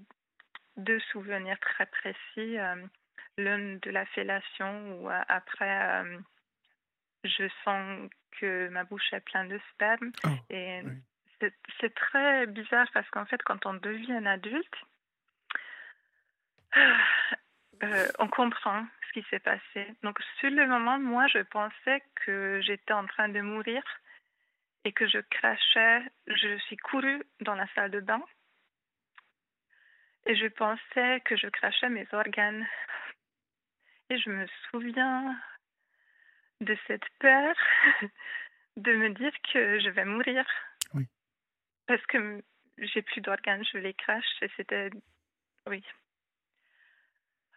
deux 0.77 0.99
souvenirs 1.11 1.59
très 1.59 1.85
précis. 1.85 2.57
Euh, 2.57 2.75
l'un 3.37 3.77
de 3.81 3.91
la 3.91 4.05
fellation 4.07 4.93
où 4.93 5.09
euh, 5.09 5.21
après 5.27 6.03
euh, 6.03 6.17
je 7.23 7.47
sens 7.63 8.09
que 8.39 8.69
ma 8.69 8.83
bouche 8.83 9.13
est 9.13 9.21
pleine 9.21 9.49
de 9.49 9.59
sperme. 9.73 10.11
Oh, 10.25 10.29
et 10.49 10.81
c'est 11.79 11.95
très 11.95 12.45
bizarre 12.47 12.87
parce 12.93 13.09
qu'en 13.09 13.25
fait, 13.25 13.41
quand 13.43 13.65
on 13.65 13.73
devient 13.73 14.13
un 14.13 14.25
adulte, 14.27 14.75
euh, 16.77 18.07
on 18.19 18.27
comprend 18.27 18.85
ce 19.07 19.13
qui 19.13 19.27
s'est 19.29 19.39
passé. 19.39 19.87
Donc, 20.03 20.19
sur 20.39 20.51
le 20.51 20.67
moment, 20.67 20.99
moi, 20.99 21.25
je 21.27 21.39
pensais 21.39 22.03
que 22.15 22.61
j'étais 22.61 22.93
en 22.93 23.07
train 23.07 23.29
de 23.29 23.41
mourir 23.41 23.83
et 24.85 24.91
que 24.91 25.07
je 25.07 25.17
crachais. 25.17 26.03
Je 26.27 26.57
suis 26.59 26.77
courue 26.77 27.23
dans 27.41 27.55
la 27.55 27.67
salle 27.73 27.91
de 27.91 27.99
bain 28.01 28.23
et 30.25 30.35
je 30.35 30.47
pensais 30.47 31.21
que 31.25 31.35
je 31.35 31.47
crachais 31.47 31.89
mes 31.89 32.07
organes. 32.11 32.65
Et 34.09 34.17
je 34.17 34.29
me 34.29 34.45
souviens 34.69 35.35
de 36.59 36.77
cette 36.87 37.07
peur 37.19 37.55
de 38.77 38.93
me 38.93 39.09
dire 39.09 39.31
que 39.53 39.79
je 39.79 39.89
vais 39.89 40.05
mourir. 40.05 40.45
Oui. 40.93 41.07
Parce 41.87 42.05
que 42.07 42.43
j'ai 42.77 43.01
plus 43.01 43.21
d'organes, 43.21 43.63
je 43.71 43.77
les 43.77 43.93
crache 43.93 44.25
et 44.41 44.49
c'était. 44.57 44.89
Oui. 45.67 45.83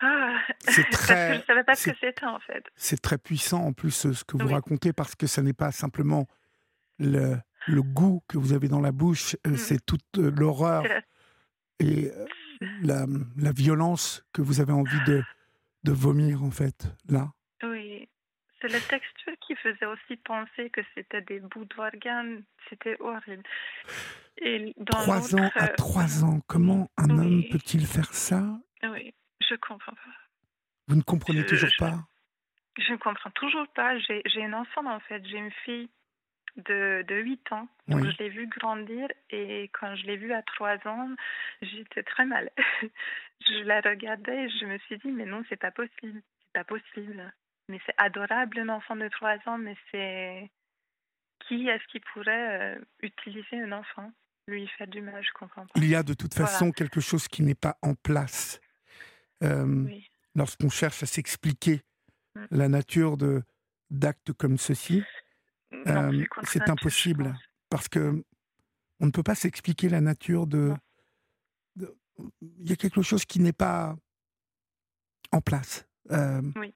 Ah, 0.01 0.39
c'est 0.61 0.85
très, 0.91 1.35
je 1.35 1.39
ne 1.39 1.45
savais 1.45 1.65
pas 1.65 1.75
ce 1.75 1.91
que 1.91 1.97
c'était 2.01 2.27
en 2.27 2.41
fait. 2.41 2.65
C'est 2.77 3.01
très 3.01 3.19
puissant 3.19 3.65
en 3.65 3.73
plus 3.73 4.13
ce 4.13 4.25
que 4.25 4.37
vous 4.37 4.49
racontez 4.49 4.93
parce 4.93 5.15
que 5.15 5.27
ce 5.27 5.41
n'est 5.41 5.53
pas 5.53 5.73
simplement 5.73 6.27
le, 6.99 7.37
le, 7.67 7.83
goût 7.83 8.23
que 8.29 8.39
vous 8.39 8.53
avez 8.53 8.69
dans 8.69 8.81
la 8.81 8.93
bouche, 8.93 9.37
euh, 9.47 9.51
mm. 9.51 9.57
c'est 9.57 9.85
toute 9.85 10.19
euh, 10.19 10.31
l'horreur 10.31 10.85
et 11.81 12.11
euh, 12.11 12.27
la, 12.83 13.07
la, 13.37 13.53
violence 13.53 14.25
que 14.33 14.43
vous 14.43 14.61
avez 14.61 14.73
envie 14.73 15.03
de, 15.07 15.23
de 15.85 15.93
vomir 15.93 16.43
en 16.43 16.51
fait 16.51 16.87
là? 17.09 17.33
Oui, 17.63 18.09
c'est 18.61 18.69
la 18.69 18.81
texture 18.81 19.33
qui 19.47 19.55
faisait 19.57 19.87
aussi 19.87 20.17
penser 20.17 20.71
que 20.71 20.81
c'était 20.95 21.21
des 21.21 21.41
bouts 21.41 21.67
d'organes. 21.67 22.45
C'était 22.71 22.97
horrible. 22.99 23.43
Et 24.39 24.75
trois 24.87 25.35
ans 25.35 25.51
à 25.55 25.69
trois 25.69 26.25
ans, 26.25 26.41
comment 26.47 26.91
un 26.97 27.11
homme 27.11 27.43
peut-il 27.51 27.87
faire 27.87 28.13
ça? 28.15 28.43
Oui, 28.83 29.15
je 29.41 29.55
comprends 29.57 29.93
pas. 29.93 30.17
Vous 30.89 30.97
ne 30.97 31.03
comprenez 31.03 31.45
toujours 31.45 31.71
pas? 31.79 31.99
Je 32.79 32.93
ne 32.93 32.97
comprends 32.97 33.31
toujours 33.31 33.67
pas. 33.75 33.99
J'ai 33.99 34.45
un 34.45 34.55
enfant 34.55 34.87
en 34.87 35.01
fait. 35.01 35.23
J'ai 35.27 35.39
une 35.39 35.53
fille 35.65 35.91
de, 36.57 37.05
de 37.07 37.17
8 37.17 37.53
ans. 37.53 37.69
Donc 37.89 38.05
je 38.05 38.17
l'ai 38.23 38.29
vue 38.29 38.47
grandir 38.47 39.09
et 39.31 39.71
quand 39.79 39.95
je 39.97 40.07
l'ai 40.07 40.17
vue 40.17 40.33
à 40.33 40.43
3 40.43 40.87
ans, 40.87 41.09
j'étais 41.63 42.03
très 42.03 42.25
mal. 42.25 42.51
je 43.47 43.65
la 43.65 43.81
regardais 43.81 44.45
et 44.45 44.49
je 44.49 44.67
me 44.67 44.79
suis 44.79 44.99
dit 44.99 45.11
mais 45.11 45.27
non, 45.27 45.43
c'est 45.49 45.57
pas 45.57 45.71
possible. 45.71 46.23
C'est 46.41 46.53
pas 46.53 46.65
possible. 46.65 47.33
Mais 47.69 47.81
c'est 47.87 47.95
adorable 47.97 48.59
un 48.61 48.69
enfant 48.69 48.97
de 48.97 49.09
3 49.09 49.39
ans, 49.47 49.59
mais 49.59 49.77
c'est 49.91 50.51
qui 51.47 51.69
est-ce 51.69 51.87
qui 51.91 52.01
pourrait 52.13 52.77
euh, 52.77 52.79
utiliser 53.03 53.61
un 53.61 53.73
enfant, 53.73 54.13
lui 54.47 54.67
faire 54.79 54.87
du 54.87 55.01
mal, 55.01 55.23
je 55.23 55.33
comprends 55.39 55.67
pas. 55.67 55.73
Il 55.77 55.87
y 55.87 55.95
a 55.95 56.03
de 56.03 56.15
toute 56.15 56.35
façon 56.35 56.73
quelque 56.73 57.01
chose 57.01 57.29
qui 57.29 57.43
n'est 57.43 57.55
pas 57.55 57.79
en 57.83 57.95
place. 57.95 58.61
Euh, 59.43 59.87
lorsqu'on 60.35 60.71
cherche 60.71 61.03
à 61.03 61.07
s'expliquer 61.07 61.83
mm. 62.35 62.45
la 62.51 62.69
nature 62.69 63.17
de 63.17 63.43
d'actes 63.91 64.33
comme 64.33 64.59
ceci, 64.59 65.05
euh, 65.87 66.25
c'est 66.45 66.69
impossible 66.69 67.37
parce 67.69 67.89
que 67.89 68.25
on 69.01 69.07
ne 69.07 69.11
peut 69.11 69.23
pas 69.23 69.35
s'expliquer 69.35 69.89
la 69.89 70.01
nature 70.01 70.47
de, 70.47 70.75
Il 72.41 72.69
y 72.69 72.73
a 72.73 72.77
quelque 72.77 73.03
chose 73.03 73.25
qui 73.25 73.41
n'est 73.41 73.53
pas 73.53 73.97
en 75.33 75.41
place. 75.41 75.87
oui. 76.11 76.75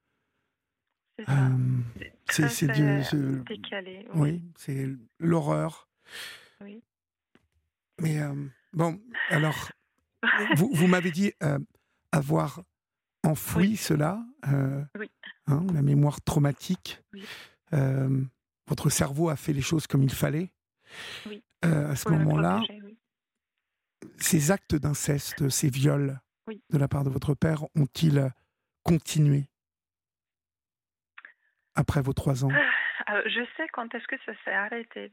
C'est 2.31 2.49
c'est 2.49 2.69
décalé. 2.69 4.07
Oui, 4.15 4.43
c'est 4.57 4.87
l'horreur. 5.19 5.89
Oui. 6.61 6.83
Mais 8.01 8.21
bon, 8.73 9.01
alors, 9.31 9.73
vous, 10.57 10.71
vous 10.73 10.87
m'avez 10.87 11.11
dit 11.11 11.33
avoir 12.13 12.63
enfoui 13.25 13.77
cela, 13.77 14.25
oui. 14.99 15.11
hein, 15.47 15.67
la 15.73 15.83
mémoire 15.83 16.21
traumatique. 16.21 17.03
Oui. 17.13 17.25
Votre 18.69 18.91
cerveau 18.91 19.29
a 19.29 19.37
fait 19.37 19.53
les 19.53 19.63
choses 19.63 19.87
comme 19.87 20.03
il 20.03 20.13
fallait. 20.13 20.51
Oui. 21.27 21.43
à 21.63 21.97
ce 21.97 22.09
moment-là, 22.09 22.63
ces 24.19 24.51
actes 24.51 24.75
d'inceste, 24.75 25.49
ces 25.49 25.69
viols 25.71 26.19
de 26.71 26.79
la 26.79 26.89
part 26.89 27.05
de 27.05 27.11
votre 27.11 27.35
père 27.35 27.65
ont-ils 27.75 28.31
continué 28.85 29.45
après 31.75 32.03
vos 32.03 32.13
trois 32.13 32.45
ans? 32.45 32.51
Ah, 33.07 33.23
Je 33.27 33.45
sais 33.57 33.67
quand 33.73 33.95
est-ce 33.95 34.07
que 34.07 34.19
ça 34.27 34.33
s'est 34.45 34.53
arrêté. 34.53 35.13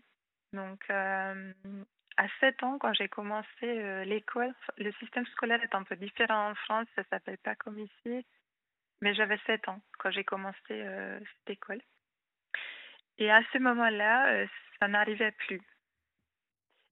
Donc, 0.54 0.84
euh, 0.90 1.54
à 2.18 2.28
7 2.40 2.64
ans, 2.64 2.78
quand 2.80 2.94
j'ai 2.94 3.08
commencé 3.08 3.64
euh, 3.64 4.04
l'école, 4.06 4.54
le 4.78 4.92
système 4.94 5.26
scolaire 5.28 5.62
est 5.64 5.76
un 5.76 5.84
peu 5.84 5.96
différent 5.96 6.52
en 6.52 6.56
France, 6.56 6.88
ça 6.96 7.04
s'appelle 7.10 7.38
pas 7.38 7.56
comme 7.56 7.80
ici, 7.80 8.26
mais 9.02 9.14
j'avais 9.14 9.40
7 9.46 9.68
ans 9.68 9.82
quand 10.00 10.12
j'ai 10.12 10.24
commencé 10.24 10.58
euh, 10.72 11.20
cette 11.20 11.58
école. 11.58 11.82
Et 13.18 13.32
à 13.32 13.42
ce 13.54 13.58
moment-là, 13.60 14.46
ça 14.80 14.88
n'arrivait 14.88 15.32
plus. 15.32 15.62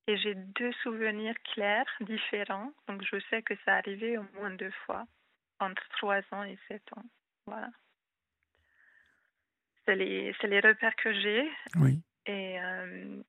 Et 0.08 0.18
j'ai 0.18 0.36
deux 0.36 0.72
souvenirs 0.84 1.36
clairs, 1.54 1.86
différents. 2.02 2.72
Donc, 2.88 3.04
je 3.04 3.20
sais 3.30 3.42
que 3.42 3.54
ça 3.66 3.76
arrivait 3.78 4.18
au 4.18 4.26
moins 4.34 4.52
deux 4.52 4.74
fois, 4.86 5.06
entre 5.60 5.88
3 5.98 6.22
ans 6.32 6.44
et 6.44 6.58
7 6.68 6.82
ans. 6.98 7.06
Voilà 7.46 7.70
c'est 9.86 9.96
les, 9.96 10.34
les, 10.44 10.60
repères 10.60 10.96
que 10.96 11.14
j'ai. 11.14 11.50
Oui. 11.76 12.02
Et, 12.26 12.60
euh, 12.60 13.22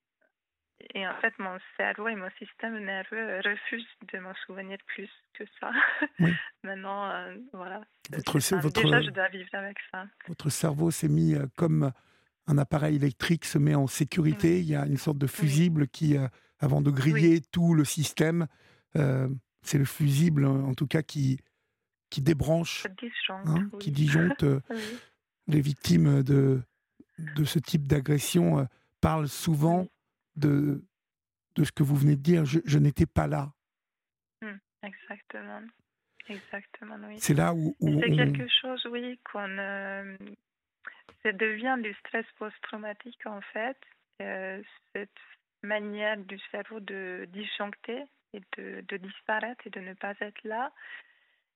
et 0.95 1.07
en 1.07 1.15
fait, 1.21 1.33
mon 1.39 1.59
cerveau 1.77 2.09
et 2.09 2.15
mon 2.15 2.31
système 2.39 2.79
nerveux 2.79 3.41
refusent 3.45 3.87
de 4.13 4.19
m'en 4.19 4.35
souvenir 4.47 4.79
plus 4.87 5.11
que 5.35 5.45
ça. 5.61 5.71
Oui. 6.21 6.33
Maintenant, 6.63 7.11
euh, 7.11 7.37
voilà. 7.53 7.81
Votre, 8.11 8.57
votre, 8.57 8.83
déjà, 8.83 9.03
je 9.03 9.11
dois 9.11 9.29
vivre 9.29 9.49
avec 9.53 9.79
ça. 9.91 10.07
Votre 10.29 10.49
cerveau 10.49 10.91
s'est 10.91 11.09
mis 11.09 11.35
euh, 11.35 11.47
comme 11.57 11.93
un 12.47 12.59
appareil 12.59 12.97
électrique 12.97 13.45
se 13.45 13.59
met 13.59 13.75
en 13.75 13.87
sécurité. 13.87 14.61
Il 14.61 14.67
y 14.67 14.75
a 14.75 14.87
une 14.87 14.99
sorte 14.99 15.19
de 15.19 15.27
fusible 15.27 15.89
qui, 15.89 16.17
avant 16.59 16.81
de 16.83 16.91
griller 16.91 17.41
tout 17.41 17.75
le 17.75 17.85
système, 17.85 18.47
c'est 18.95 19.79
le 19.79 19.85
fusible, 19.85 20.45
en 20.45 20.75
tout 20.75 20.87
cas, 20.87 21.03
qui, 21.03 21.39
qui 22.11 22.21
débranche, 22.21 22.87
hein, 23.29 23.71
qui 23.81 23.91
disjoncte 23.91 24.45
les 25.47 25.61
victimes 25.61 26.23
de, 26.23 26.63
de 27.19 27.45
ce 27.45 27.59
type 27.59 27.87
d'agression 27.87 28.61
euh, 28.61 28.65
parlent 29.01 29.29
souvent 29.29 29.89
de, 30.37 30.85
de 31.57 31.65
ce 31.65 31.73
que 31.73 31.83
vous 31.83 31.97
venez 31.97 32.17
de 32.17 32.23
dire. 32.23 32.45
Je, 32.45 32.79
n'étais 32.79 33.07
pas 33.07 33.27
là. 33.27 33.53
Hmm, 34.43 34.57
exactement. 34.83 35.61
Exactement, 36.27 36.97
oui. 37.07 37.17
C'est 37.19 37.35
là 37.35 37.53
où. 37.53 37.77
c'est 37.81 38.17
quelque 38.17 38.49
chose, 38.49 38.87
oui, 38.91 39.21
qu'on. 39.31 39.59
Euh, 39.59 40.17
ça 41.23 41.33
devient 41.33 41.77
du 41.81 41.93
stress 41.95 42.27
post-traumatique, 42.39 43.27
en 43.27 43.41
fait. 43.41 43.79
Euh, 44.23 44.63
cette 44.93 45.11
manière 45.63 46.17
du 46.17 46.39
cerveau 46.51 46.81
de 46.81 47.27
disjoncter 47.31 48.05
et 48.33 48.41
de, 48.59 48.97
disparaître 48.97 49.67
et 49.67 49.71
de 49.71 49.81
ne 49.81 49.95
pas 49.95 50.15
être 50.21 50.43
là. 50.45 50.73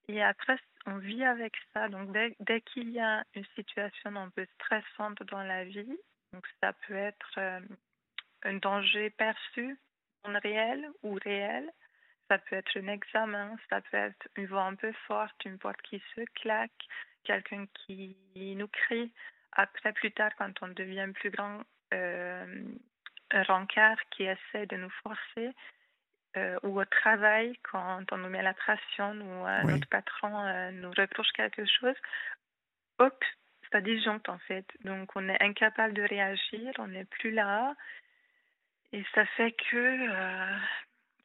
Et 0.08 0.22
après, 0.22 0.56
on 0.86 0.96
vit 0.96 1.24
avec 1.24 1.54
ça. 1.72 1.88
Donc, 1.88 2.12
dès, 2.12 2.34
dès 2.40 2.60
qu'il 2.62 2.90
y 2.90 3.00
a 3.00 3.24
une 3.34 3.44
situation 3.54 4.16
un 4.16 4.30
peu 4.30 4.46
stressante 4.54 5.22
dans 5.24 5.42
la 5.42 5.64
vie, 5.64 5.98
donc 6.32 6.46
ça 6.60 6.72
peut 6.86 6.96
être 6.96 7.34
euh, 7.38 7.60
un 8.44 8.54
danger 8.54 9.10
perçu, 9.10 9.78
non 10.26 10.38
réel 10.42 10.88
ou 11.02 11.14
réel, 11.22 11.70
ça 12.28 12.38
peut 12.38 12.56
être 12.56 12.76
un 12.76 12.88
examen, 12.88 13.56
ça 13.68 13.80
peut 13.80 13.96
être 13.96 14.28
une 14.36 14.46
voix 14.46 14.64
un 14.64 14.74
peu 14.74 14.92
forte, 15.06 15.44
une 15.44 15.58
porte 15.58 15.80
qui 15.82 16.02
se 16.14 16.22
claque, 16.34 16.86
quelqu'un 17.24 17.66
qui 17.74 18.16
nous 18.34 18.68
crie. 18.68 19.12
Après, 19.52 19.92
plus 19.92 20.12
tard, 20.12 20.30
quand 20.36 20.62
on 20.62 20.68
devient 20.68 21.08
plus 21.14 21.30
grand, 21.30 21.62
euh, 21.94 22.64
un 23.30 23.42
rencard 23.42 23.96
qui 24.10 24.24
essaie 24.24 24.66
de 24.66 24.76
nous 24.76 24.90
forcer, 25.02 25.54
euh, 26.36 26.58
ou 26.62 26.80
au 26.80 26.84
travail, 26.84 27.58
quand 27.62 28.04
on 28.12 28.18
nous 28.18 28.28
met 28.28 28.42
la 28.42 28.54
pression 28.54 29.12
ou 29.12 29.66
notre 29.66 29.88
patron 29.88 30.44
euh, 30.44 30.70
nous 30.72 30.90
reproche 30.90 31.32
quelque 31.32 31.64
chose, 31.64 31.96
hop, 32.98 33.24
ça 33.72 33.80
disjoncte 33.80 34.28
en 34.28 34.38
fait. 34.38 34.66
Donc 34.84 35.16
on 35.16 35.28
est 35.28 35.42
incapable 35.42 35.94
de 35.94 36.02
réagir, 36.02 36.72
on 36.78 36.88
n'est 36.88 37.06
plus 37.06 37.30
là. 37.30 37.74
Et 38.92 39.04
ça 39.14 39.24
fait 39.36 39.52
que 39.52 40.08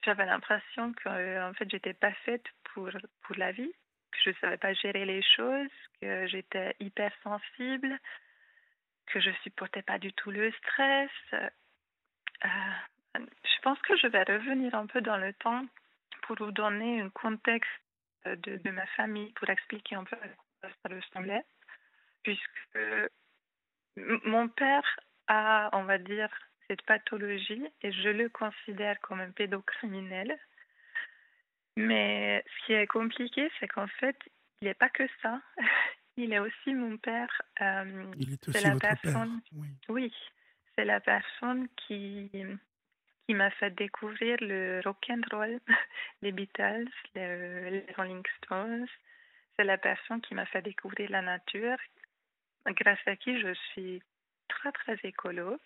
j'avais 0.03 0.25
l'impression 0.25 0.93
que 0.93 1.09
euh, 1.09 1.49
en 1.49 1.53
fait 1.53 1.69
j'étais 1.69 1.93
pas 1.93 2.13
faite 2.25 2.45
pour 2.73 2.89
pour 3.21 3.35
la 3.37 3.51
vie, 3.51 3.71
que 4.13 4.31
je 4.31 4.39
savais 4.39 4.57
pas 4.57 4.73
gérer 4.73 5.05
les 5.05 5.21
choses, 5.21 5.69
que 6.01 6.27
j'étais 6.27 6.75
hypersensible, 6.79 7.99
que 9.07 9.19
je 9.19 9.31
supportais 9.43 9.81
pas 9.81 9.99
du 9.99 10.13
tout 10.13 10.31
le 10.31 10.51
stress. 10.53 11.11
Euh, 11.33 11.49
je 13.15 13.61
pense 13.61 13.79
que 13.79 13.95
je 13.97 14.07
vais 14.07 14.23
revenir 14.23 14.73
un 14.75 14.87
peu 14.87 15.01
dans 15.01 15.17
le 15.17 15.33
temps 15.33 15.65
pour 16.23 16.37
vous 16.37 16.51
donner 16.51 17.01
un 17.01 17.09
contexte 17.09 17.69
de, 18.25 18.57
de 18.57 18.69
ma 18.71 18.85
famille, 18.87 19.31
pour 19.33 19.49
expliquer 19.49 19.95
un 19.95 20.03
peu 20.03 20.15
à 20.15 20.27
quoi 20.59 20.69
ça 20.81 20.95
ressemblait, 20.95 21.43
puisque 22.23 22.79
mon 23.97 24.47
père 24.49 24.99
a, 25.27 25.69
on 25.73 25.83
va 25.83 25.97
dire, 25.97 26.29
cette 26.67 26.81
pathologie 26.83 27.67
et 27.81 27.91
je 27.91 28.09
le 28.09 28.29
considère 28.29 28.99
comme 29.01 29.21
un 29.21 29.31
pédocriminel. 29.31 30.37
Mais 31.75 32.43
ce 32.45 32.65
qui 32.65 32.73
est 32.73 32.87
compliqué, 32.87 33.49
c'est 33.59 33.67
qu'en 33.67 33.87
fait, 33.87 34.17
il 34.61 34.65
n'est 34.67 34.73
pas 34.73 34.89
que 34.89 35.07
ça. 35.21 35.41
Il 36.15 36.31
est 36.31 36.37
aussi 36.37 36.75
mon 36.75 36.95
père. 36.97 37.41
Euh, 37.59 38.05
il 38.19 38.33
est 38.33 38.47
aussi 38.47 38.63
la 38.63 38.73
votre 38.73 38.87
personne, 38.87 39.41
père. 39.41 39.59
Oui, 39.59 39.69
oui 39.89 40.13
c'est 40.75 40.85
la 40.85 40.99
personne 40.99 41.67
qui, 41.75 42.29
qui 43.27 43.33
m'a 43.33 43.51
fait 43.51 43.71
découvrir 43.71 44.37
le 44.41 44.81
rock 44.83 45.05
and 45.09 45.21
roll, 45.31 45.59
les 46.21 46.31
Beatles, 46.31 46.89
les 47.15 47.85
Rolling 47.95 48.23
Stones. 48.37 48.87
C'est 49.55 49.65
la 49.65 49.77
personne 49.77 50.21
qui 50.21 50.33
m'a 50.33 50.45
fait 50.45 50.61
découvrir 50.61 51.09
la 51.11 51.21
nature, 51.21 51.77
grâce 52.65 53.05
à 53.05 53.15
qui 53.15 53.39
je 53.39 53.53
suis 53.71 54.01
très 54.47 54.71
très 54.71 54.97
écolo. 55.03 55.59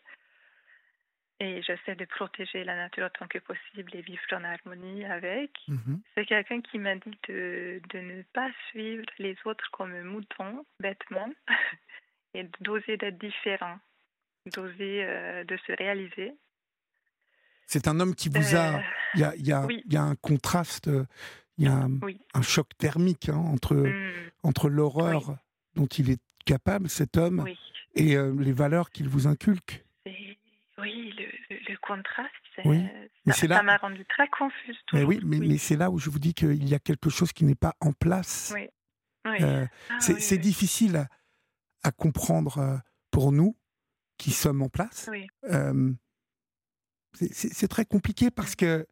Et 1.39 1.61
j'essaie 1.61 1.95
de 1.95 2.05
protéger 2.05 2.63
la 2.63 2.75
nature 2.75 3.05
autant 3.05 3.27
que 3.27 3.37
possible 3.37 3.95
et 3.95 4.01
vivre 4.01 4.21
en 4.31 4.43
harmonie 4.43 5.05
avec. 5.05 5.51
Mhm. 5.67 6.01
C'est 6.15 6.25
quelqu'un 6.25 6.61
qui 6.61 6.79
m'a 6.79 6.95
dit 6.95 7.17
de, 7.29 7.79
de, 7.93 7.99
ne 7.99 8.21
pas 8.33 8.49
suivre 8.69 9.05
les 9.19 9.35
autres 9.45 9.69
comme 9.71 9.93
un 9.93 10.03
mouton, 10.03 10.65
bêtement, 10.79 11.29
et 12.33 12.49
d'oser 12.61 12.97
d'être 12.97 13.19
différent, 13.19 13.77
d'oser 14.47 15.03
euh, 15.03 15.43
de 15.43 15.57
se 15.67 15.73
réaliser. 15.73 16.33
C'est 17.67 17.87
un 17.87 17.99
homme 17.99 18.15
qui 18.15 18.29
vous 18.29 18.55
a. 18.55 18.77
Euh, 18.77 18.81
il 19.13 19.19
y 19.19 19.23
a, 19.23 19.35
y, 19.35 19.51
a, 19.51 19.67
y 19.89 19.97
a, 19.97 20.01
un 20.01 20.15
contraste, 20.15 20.89
il 21.57 21.65
y 21.65 21.67
a 21.67 21.87
un, 22.33 22.41
choc 22.41 22.69
thermique 22.77 23.29
hein, 23.29 23.37
entre, 23.37 23.75
hmm. 23.75 24.31
entre 24.43 24.69
l'horreur 24.69 25.37
dont 25.75 25.85
il 25.85 26.09
est 26.09 26.21
capable, 26.45 26.89
cet 26.89 27.17
homme, 27.17 27.45
et 27.95 28.15
euh, 28.15 28.33
les 28.39 28.53
valeurs 28.53 28.89
qu'il 28.89 29.07
vous 29.07 29.27
inculque. 29.27 29.83
Oui, 30.79 31.13
le, 31.17 31.26
contraste, 31.87 32.33
oui. 32.65 32.85
ça 33.31 33.63
m'a 33.63 33.77
rendu 33.77 34.05
très 34.05 34.27
confuse. 34.27 34.77
Mais 34.93 35.03
oui, 35.03 35.19
mais, 35.23 35.57
c'est 35.57 35.75
là 35.75 35.89
où 35.89 35.97
je 35.99 36.09
vous 36.09 36.19
dis 36.19 36.33
qu'il 36.33 36.67
y 36.67 36.75
a 36.75 36.79
quelque 36.79 37.09
chose 37.09 37.31
qui 37.31 37.45
n'est 37.45 37.55
pas 37.55 37.75
en 37.79 37.93
place. 37.93 38.53
Oui. 38.55 38.67
Euh, 39.41 39.65
ah 39.89 39.99
c'est 39.99 40.37
difficile 40.37 41.07
à, 41.83 41.91
comprendre 41.91 42.57
euh, 42.59 42.77
pour 43.11 43.31
nous 43.31 43.57
qui 44.17 44.31
sommes 44.31 44.61
en 44.61 44.69
place. 44.69 45.09
Euh, 45.45 45.93
c'est 47.13 47.67
très 47.67 47.85
compliqué 47.85 48.31
parce 48.31 48.55
que 48.55 48.85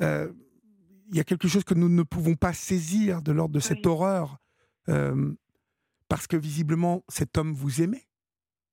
il 0.00 1.16
y 1.16 1.20
a 1.20 1.24
quelque 1.24 1.48
chose 1.48 1.64
que 1.64 1.74
nous 1.74 1.88
ne 1.88 2.02
pouvons 2.02 2.34
pas 2.34 2.52
saisir 2.52 3.22
de 3.22 3.32
l'ordre 3.32 3.54
de 3.54 3.60
cette 3.60 3.86
horreur 3.86 4.38
parce 4.86 6.26
que 6.26 6.36
visiblement 6.36 7.04
cet 7.08 7.38
homme 7.38 7.52
vous 7.52 7.82
aimait. 7.82 8.08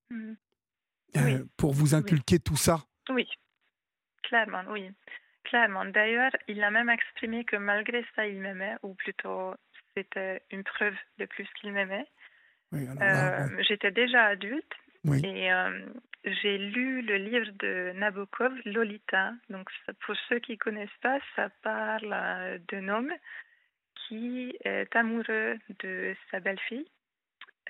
Mmh. 0.09 0.33
Euh, 1.17 1.45
pour 1.57 1.73
vous 1.73 1.95
inculquer 1.95 2.39
tout 2.39 2.57
ça. 2.57 2.85
Oui, 3.09 3.27
clairement, 4.27 4.63
oui. 4.69 4.91
Clairement. 5.43 5.85
D'ailleurs, 5.85 6.31
il 6.47 6.63
a 6.63 6.71
même 6.71 6.89
exprimé 6.89 7.45
que 7.45 7.55
malgré 7.55 8.03
ça, 8.15 8.27
il 8.27 8.39
m'aimait, 8.39 8.75
ou 8.83 8.95
plutôt 8.95 9.53
c'était 9.95 10.41
une 10.51 10.63
preuve 10.63 10.95
de 11.19 11.25
plus 11.25 11.47
qu'il 11.55 11.71
m'aimait. 11.71 12.07
Euh, 12.73 13.47
j'étais 13.59 13.91
déjà 13.91 14.25
adulte 14.25 14.73
et 15.23 15.53
euh, 15.53 15.79
j'ai 16.25 16.57
lu 16.57 17.01
le 17.03 17.15
livre 17.17 17.51
de 17.59 17.93
Nabokov, 17.95 18.53
Lolita. 18.65 19.33
Donc, 19.49 19.69
pour 20.05 20.15
ceux 20.27 20.39
qui 20.39 20.53
ne 20.53 20.57
connaissent 20.57 20.99
pas, 21.01 21.19
ça 21.35 21.49
parle 21.61 22.59
d'un 22.69 22.89
homme 22.89 23.13
qui 24.07 24.57
est 24.65 24.93
amoureux 24.95 25.57
de 25.79 26.15
sa 26.31 26.39
belle-fille 26.39 26.88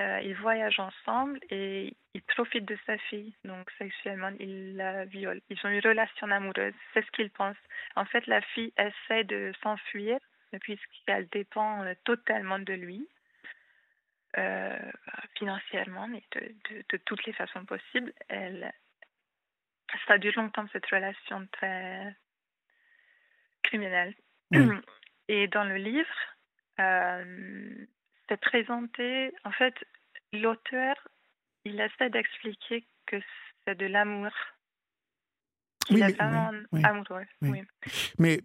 euh, 0.01 0.19
ils 0.23 0.35
voyagent 0.35 0.79
ensemble 0.79 1.39
et 1.49 1.95
ils 2.13 2.21
profitent 2.21 2.65
de 2.65 2.77
sa 2.85 2.97
fille. 2.97 3.33
Donc, 3.45 3.69
sexuellement, 3.77 4.31
ils 4.39 4.75
la 4.75 5.05
violent. 5.05 5.39
Ils 5.49 5.57
ont 5.63 5.69
une 5.69 5.79
relation 5.79 6.29
amoureuse. 6.29 6.73
C'est 6.93 7.05
ce 7.05 7.11
qu'ils 7.11 7.29
pensent. 7.29 7.55
En 7.95 8.05
fait, 8.05 8.27
la 8.27 8.41
fille 8.41 8.73
essaie 8.77 9.23
de 9.23 9.53
s'enfuir 9.63 10.19
puisqu'elle 10.59 11.27
dépend 11.29 11.83
euh, 11.83 11.93
totalement 12.03 12.59
de 12.59 12.73
lui, 12.73 13.07
euh, 14.37 14.91
financièrement 15.37 16.07
et 16.13 16.23
de, 16.31 16.83
de, 16.89 16.97
toutes 17.05 17.25
les 17.25 17.33
façons 17.33 17.65
possibles. 17.65 18.13
Elle, 18.27 18.73
ça 20.07 20.17
dure 20.17 20.33
longtemps, 20.35 20.65
cette 20.71 20.85
relation 20.87 21.47
très 21.51 22.15
criminelle. 23.63 24.13
Et 25.27 25.47
dans 25.47 25.63
le 25.63 25.77
livre, 25.77 26.15
c'est 28.29 28.39
présenté, 28.39 29.31
en 29.43 29.51
fait, 29.51 29.73
l'auteur, 30.33 30.95
il 31.63 31.79
essaie 31.79 32.09
d'expliquer 32.09 32.85
que 33.05 33.17
c'est 33.65 33.75
de 33.75 33.85
l'amour. 33.85 34.31
Il 35.89 36.01
est 36.01 36.13
vraiment 36.13 36.51
amoureux. 36.83 37.25
Mais 38.17 38.41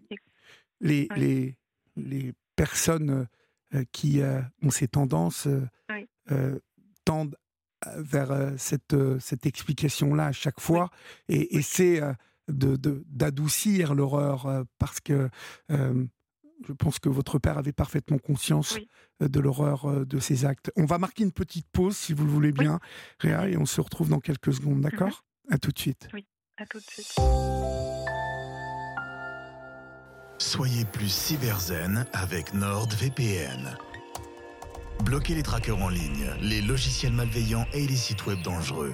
les, 0.79 1.07
les, 1.15 1.55
les 1.95 2.33
personnes 2.55 3.27
euh, 3.73 3.83
qui 3.91 4.21
euh, 4.21 4.41
ont 4.63 4.69
ces 4.69 4.87
tendances 4.87 5.47
euh, 6.31 6.59
tendent 7.05 7.35
vers 7.97 8.53
cette, 8.57 8.95
cette 9.19 9.47
explication-là 9.47 10.27
à 10.27 10.31
chaque 10.31 10.59
fois. 10.59 10.91
Et 11.29 11.57
essaient 11.57 12.01
d'adoucir 12.47 13.91
de, 13.91 13.95
l'horreur 13.95 14.65
parce 14.77 14.99
que 14.99 15.29
je 16.67 16.73
pense 16.73 16.99
que 16.99 17.09
votre 17.09 17.39
père 17.39 17.57
avait 17.57 17.71
parfaitement 17.71 18.17
conscience 18.17 18.77
euh, 19.21 19.27
de 19.27 19.39
l'horreur 19.39 19.85
euh, 19.85 20.05
de 20.05 20.19
ces 20.19 20.45
actes. 20.45 20.71
On 20.75 20.85
va 20.85 20.97
marquer 20.97 21.23
une 21.23 21.31
petite 21.31 21.67
pause, 21.71 21.97
si 21.97 22.13
vous 22.13 22.25
le 22.25 22.31
voulez 22.31 22.51
bien, 22.51 22.79
Réa, 23.19 23.49
et 23.49 23.57
on 23.57 23.65
se 23.65 23.81
retrouve 23.81 24.09
dans 24.09 24.19
quelques 24.19 24.53
secondes, 24.53 24.77
mhm. 24.77 24.81
d'accord? 24.81 25.23
À 25.49 25.57
tout 25.57 25.71
de 25.71 25.79
suite. 25.79 26.07
Oui, 26.13 26.25
à 26.57 26.65
tout 26.65 26.77
de 26.77 26.83
suite. 26.83 27.15
Soyez 30.37 30.85
plus 30.85 31.09
cyberzen 31.09 32.05
avec 32.13 32.53
NordVPN. 32.53 33.77
Bloquez 35.03 35.35
les 35.35 35.43
trackers 35.43 35.81
en 35.81 35.89
ligne, 35.89 36.29
les 36.41 36.61
logiciels 36.61 37.13
malveillants 37.13 37.65
et 37.73 37.87
les 37.87 37.95
sites 37.95 38.25
web 38.25 38.41
dangereux. 38.41 38.93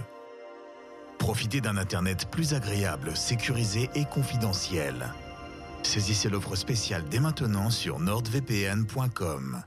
Profitez 1.20 1.62
d'un 1.62 1.78
Internet 1.78 2.30
plus 2.30 2.54
agréable, 2.54 3.16
sécurisé 3.16 3.90
et 3.96 4.06
confidentiel. 4.06 5.12
Saisissez 5.84 6.30
l'offre 6.30 6.56
spéciale 6.56 7.04
dès 7.10 7.20
maintenant 7.20 7.70
sur 7.70 8.00
nordvpn.com. 8.00 9.64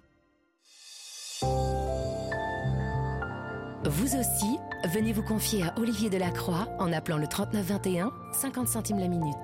Vous 3.86 4.14
aussi, 4.14 4.58
venez 4.92 5.12
vous 5.12 5.22
confier 5.22 5.62
à 5.62 5.74
Olivier 5.78 6.10
Delacroix 6.10 6.68
en 6.78 6.92
appelant 6.92 7.16
le 7.16 7.26
3921, 7.26 8.12
50 8.32 8.68
centimes 8.68 8.98
la 8.98 9.08
minute. 9.08 9.34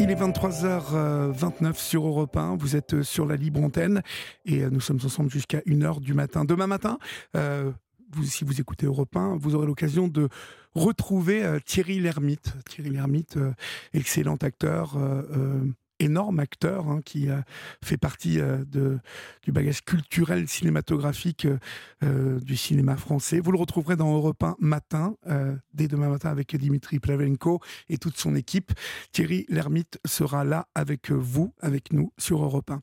Il 0.00 0.10
est 0.10 0.14
23h29 0.14 1.74
sur 1.74 2.06
Europe 2.06 2.36
1, 2.36 2.56
vous 2.56 2.76
êtes 2.76 3.02
sur 3.02 3.26
la 3.26 3.36
libre 3.36 3.62
antenne 3.62 4.02
et 4.44 4.60
nous 4.70 4.80
sommes 4.80 5.00
ensemble 5.04 5.30
jusqu'à 5.30 5.58
1h 5.60 6.00
du 6.00 6.14
matin. 6.14 6.44
Demain 6.44 6.66
matin, 6.66 6.98
euh, 7.36 7.72
vous, 8.12 8.24
si 8.24 8.44
vous 8.44 8.60
écoutez 8.60 8.86
Europe 8.86 9.16
1, 9.16 9.36
vous 9.38 9.54
aurez 9.54 9.66
l'occasion 9.66 10.08
de 10.08 10.28
retrouver 10.74 11.44
euh, 11.44 11.58
Thierry 11.64 12.00
Lhermitte. 12.00 12.54
Thierry 12.68 12.90
Lhermitte, 12.90 13.36
euh, 13.36 13.52
excellent 13.92 14.36
acteur, 14.36 14.96
euh, 14.96 15.64
énorme 16.00 16.38
acteur 16.38 16.88
hein, 16.88 17.00
qui 17.04 17.26
fait 17.82 17.96
partie 17.96 18.38
du 18.70 19.50
bagage 19.50 19.84
culturel 19.84 20.46
cinématographique 20.46 21.48
du 22.00 22.56
cinéma 22.56 22.96
français. 22.96 23.40
Vous 23.40 23.50
le 23.50 23.58
retrouverez 23.58 23.96
dans 23.96 24.14
Europe 24.14 24.40
1 24.44 24.54
matin, 24.60 25.16
dès 25.74 25.88
demain 25.88 26.08
matin 26.08 26.30
avec 26.30 26.54
Dimitri 26.54 27.00
Plavenko 27.00 27.58
et 27.88 27.98
toute 27.98 28.16
son 28.16 28.36
équipe. 28.36 28.70
Thierry 29.10 29.44
Lhermitte 29.48 29.98
sera 30.04 30.44
là 30.44 30.68
avec 30.76 31.10
vous, 31.10 31.52
avec 31.60 31.92
nous 31.92 32.12
sur 32.16 32.44
Europe 32.44 32.70
1. 32.70 32.80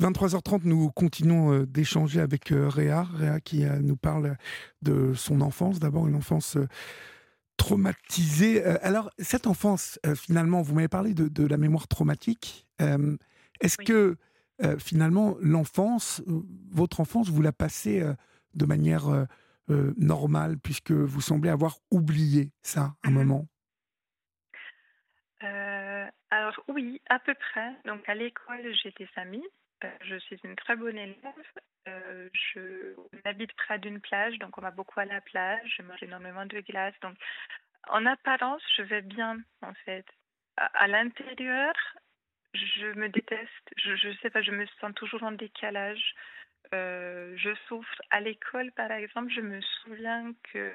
23h30, 0.00 0.60
nous 0.62 0.92
continuons 0.92 1.52
euh, 1.52 1.66
d'échanger 1.66 2.20
avec 2.20 2.52
euh, 2.52 2.68
Réa, 2.68 3.02
Réa 3.02 3.40
qui 3.40 3.64
euh, 3.64 3.80
nous 3.80 3.96
parle 3.96 4.36
de 4.80 5.12
son 5.14 5.40
enfance, 5.40 5.80
d'abord 5.80 6.06
une 6.06 6.14
enfance 6.14 6.56
traumatisée. 7.56 8.64
Alors, 8.64 9.10
cette 9.18 9.48
enfance, 9.48 9.98
finalement, 10.14 10.62
vous 10.62 10.76
m'avez 10.76 10.86
parlé 10.86 11.12
de, 11.12 11.46
la 11.46 11.56
mémoire 11.56 11.88
traumatique. 11.88 12.68
Est-ce 13.60 13.76
que, 13.78 14.16
finalement, 14.78 15.36
l'enfance, 15.40 16.22
votre 16.70 17.00
enfance, 17.00 17.30
vous 17.30 17.42
la 17.42 17.50
passez 17.50 18.00
de 18.54 18.64
manière 18.64 19.26
normale, 19.66 20.56
puisque 20.58 20.92
vous 20.92 21.20
semblez 21.20 21.50
avoir 21.50 21.78
oublié 21.90 22.52
ça 22.62 22.94
un 23.02 23.10
mmh 23.10 23.14
moment? 23.14 23.48
Alors 26.30 26.62
oui, 26.68 27.02
à 27.10 27.18
peu 27.18 27.34
près. 27.34 27.72
Donc 27.86 28.08
à 28.08 28.14
l'école, 28.14 28.72
j'ai 28.80 28.94
des 28.96 29.08
amis 29.16 29.42
je 30.02 30.18
suis 30.18 30.40
une 30.44 30.56
très 30.56 30.76
bonne 30.76 30.98
élève. 30.98 31.16
Euh, 31.88 32.28
je 32.32 32.94
habite 33.24 33.52
près 33.54 33.78
d'une 33.78 34.00
plage, 34.00 34.38
donc 34.38 34.58
on 34.58 34.60
va 34.60 34.70
beaucoup 34.70 35.00
à 35.00 35.04
la 35.04 35.20
plage. 35.20 35.76
Je 35.76 35.82
mange 35.82 36.02
énormément 36.02 36.46
de 36.46 36.60
glace. 36.60 36.94
Donc, 37.02 37.16
en 37.88 38.04
apparence, 38.06 38.62
je 38.76 38.82
vais 38.82 39.02
bien, 39.02 39.38
en 39.62 39.74
fait. 39.84 40.06
À, 40.56 40.88
l'intérieur, 40.88 41.72
je 42.52 42.86
me 42.94 43.08
déteste. 43.08 43.70
Je 43.76 44.08
ne 44.08 44.14
sais 44.14 44.30
pas, 44.30 44.42
je 44.42 44.50
me 44.50 44.66
sens 44.80 44.92
toujours 44.94 45.22
en 45.22 45.32
décalage. 45.32 46.14
Euh, 46.74 47.34
je 47.36 47.54
souffre. 47.68 48.02
À 48.10 48.20
l'école, 48.20 48.72
par 48.72 48.90
exemple, 48.90 49.32
je 49.32 49.40
me 49.40 49.60
souviens 49.60 50.32
que 50.52 50.72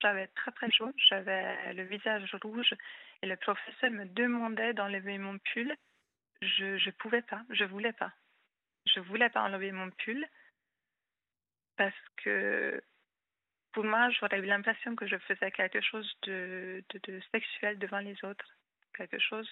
j'avais 0.00 0.26
très 0.28 0.50
très 0.52 0.70
chaud, 0.70 0.90
j'avais 1.08 1.72
le 1.74 1.84
visage 1.84 2.34
rouge 2.42 2.74
et 3.22 3.26
le 3.26 3.36
professeur 3.36 3.90
me 3.90 4.06
demandait 4.06 4.74
d'enlever 4.74 5.18
mon 5.18 5.38
pull 5.38 5.74
je 6.46 6.86
ne 6.86 6.90
pouvais 6.92 7.22
pas, 7.22 7.42
je 7.50 7.64
voulais 7.64 7.92
pas. 7.92 8.12
Je 8.86 9.00
voulais 9.00 9.30
pas 9.30 9.42
enlever 9.42 9.72
mon 9.72 9.90
pull 9.90 10.26
parce 11.76 11.94
que 12.16 12.82
pour 13.72 13.84
moi, 13.84 14.08
j'aurais 14.10 14.38
eu 14.38 14.46
l'impression 14.46 14.94
que 14.94 15.06
je 15.06 15.16
faisais 15.18 15.50
quelque 15.50 15.80
chose 15.80 16.08
de, 16.22 16.84
de, 16.92 17.20
sexuel 17.32 17.78
devant 17.78 17.98
les 17.98 18.16
autres. 18.24 18.46
Quelque 18.96 19.18
chose. 19.18 19.50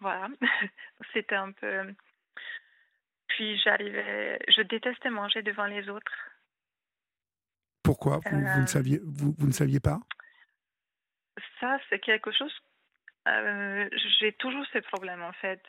Voilà. 0.00 0.28
C'était 1.12 1.34
un 1.34 1.50
peu. 1.52 1.92
Puis 3.28 3.58
j'arrivais. 3.58 4.38
Je 4.48 4.62
détestais 4.62 5.10
manger 5.10 5.42
devant 5.42 5.66
les 5.66 5.88
autres. 5.88 6.12
Pourquoi? 7.82 8.20
Vous, 8.26 8.38
vous, 8.38 8.58
ne 8.58 8.62
euh. 8.62 8.66
saviez, 8.66 9.00
vous, 9.04 9.34
vous 9.36 9.46
ne 9.46 9.52
saviez 9.52 9.80
pas? 9.80 9.98
Ça, 11.58 11.78
c'est 11.88 11.98
quelque 11.98 12.30
chose 12.30 12.52
euh, 13.26 13.88
j'ai 14.20 14.32
toujours 14.32 14.64
ces 14.72 14.80
problèmes 14.80 15.22
en 15.22 15.32
fait. 15.32 15.62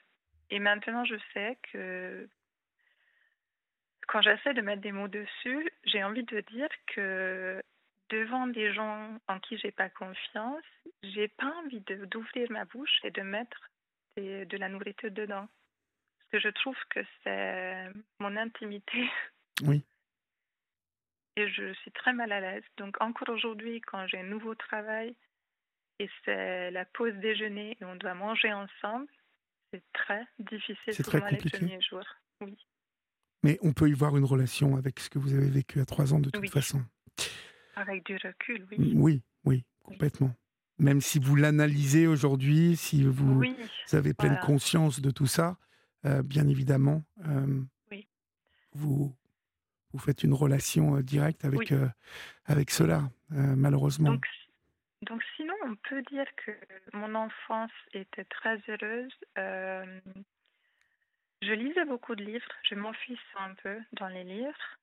Et 0.50 0.60
maintenant, 0.60 1.04
je 1.06 1.16
sais 1.34 1.58
que 1.72 2.30
quand 4.08 4.22
j'essaie 4.22 4.54
de 4.54 4.62
mettre 4.62 4.82
des 4.82 4.92
mots 4.92 5.08
dessus, 5.08 5.70
j'ai 5.84 6.04
envie 6.04 6.24
de 6.24 6.40
dire 6.42 6.70
que 6.88 7.62
devant 8.10 8.48
des 8.48 8.74
gens 8.74 9.20
en 9.28 9.40
qui 9.40 9.58
j'ai 9.58 9.72
pas 9.72 9.90
confiance, 9.90 10.64
j'ai 11.04 11.28
pas 11.28 11.54
envie 11.64 11.82
d'ouvrir 11.82 12.50
ma 12.52 12.66
bouche 12.66 13.00
et 13.04 13.12
de 13.12 13.22
mettre 13.22 13.70
de 14.16 14.58
la 14.58 14.70
nourriture 14.70 15.12
dedans. 15.12 15.48
Parce 16.18 16.32
que 16.32 16.40
je 16.40 16.50
trouve 16.50 16.78
que 16.90 17.02
c'est 17.24 17.92
mon 18.20 18.36
intimité. 18.38 19.10
Oui. 19.64 19.84
Et 21.36 21.50
je 21.50 21.74
suis 21.74 21.92
très 21.92 22.14
mal 22.14 22.32
à 22.32 22.40
l'aise. 22.40 22.64
Donc 22.78 23.00
encore 23.02 23.30
aujourd'hui, 23.30 23.82
quand 23.82 24.08
j'ai 24.08 24.20
un 24.20 24.24
nouveau 24.24 24.56
travail, 24.56 25.16
et 26.00 26.10
c'est 26.24 26.72
la 26.72 26.86
pause 26.86 27.14
déjeuner 27.16 27.78
et 27.80 27.86
on 27.86 27.96
doit 27.96 28.14
manger 28.14 28.52
ensemble. 28.54 29.08
C'est 29.72 29.84
très 29.94 30.24
difficile 30.40 30.96
pour 30.96 31.06
très 31.06 31.20
moi 31.20 31.32
les 31.32 31.38
premiers 31.38 31.82
jours. 31.82 32.06
Oui. 32.42 32.58
Mais 33.44 33.58
on 33.62 33.74
peut 33.74 33.90
y 33.90 33.94
voir 33.94 34.18
une 34.18 34.26
relation 34.26 34.76
avec 34.76 35.00
ce 35.00 35.10
que 35.10 35.20
vous 35.20 35.34
avez 35.34 35.50
vécu 35.50 35.80
à 35.80 35.86
trois 35.86 36.14
ans 36.14 36.20
de 36.20 36.30
toute 36.30 36.50
façon. 36.50 36.84
Avec 37.76 38.06
du 38.06 38.16
recul, 38.16 38.66
oui. 38.72 38.94
Mm, 38.94 39.02
oui, 39.02 39.24
oui, 39.46 39.66
complètement. 39.84 40.34
Même 40.80 41.02
si 41.02 41.20
vous 41.20 41.36
l'analysez 41.36 42.08
aujourd'hui, 42.08 42.76
si 42.76 43.04
vous, 43.04 43.44
avez 43.92 44.14
pleine 44.14 44.40
conscience 44.40 45.02
de 45.02 45.12
tout 45.12 45.26
ça, 45.26 45.58
euh, 46.06 46.22
bien 46.22 46.48
évidemment, 46.48 47.04
euh, 47.28 47.62
vous, 48.74 49.16
vous 49.92 50.00
faites 50.00 50.24
une 50.24 50.34
relation 50.34 50.98
euh, 50.98 51.02
directe 51.02 51.46
avec, 51.46 51.74
avec 52.46 52.70
cela, 52.70 53.10
malheureusement. 53.30 54.12
Donc, 54.12 54.26
donc 55.04 55.24
sinon, 55.36 55.54
on 55.64 55.76
peut 55.76 56.02
dire 56.04 56.28
que 56.38 56.52
mon 56.94 57.14
enfance 57.16 57.72
était 57.94 58.26
très 58.26 58.60
heureuse. 58.68 59.14
Euh, 59.38 60.00
je 61.42 61.54
lisais 61.54 61.86
beaucoup 61.86 62.16
de 62.16 62.24
livres, 62.24 62.52
je 62.64 62.76
m'enfuis 62.76 63.20
un 63.36 63.54
peu 63.56 63.80
dans 63.94 64.08
les 64.08 64.24
livres. 64.24 64.78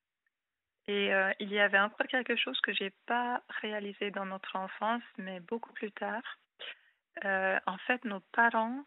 Et 0.86 1.12
euh, 1.12 1.32
il 1.40 1.50
y 1.50 1.58
avait 1.58 1.80
encore 1.80 2.06
quelque 2.06 2.36
chose 2.36 2.60
que 2.60 2.72
j'ai 2.72 2.90
pas 3.06 3.42
réalisé 3.60 4.10
dans 4.10 4.26
notre 4.26 4.54
enfance, 4.56 5.02
mais 5.18 5.40
beaucoup 5.40 5.72
plus 5.72 5.90
tard. 5.92 6.22
Euh, 7.24 7.58
en 7.66 7.78
fait, 7.78 8.04
nos 8.04 8.20
parents 8.32 8.84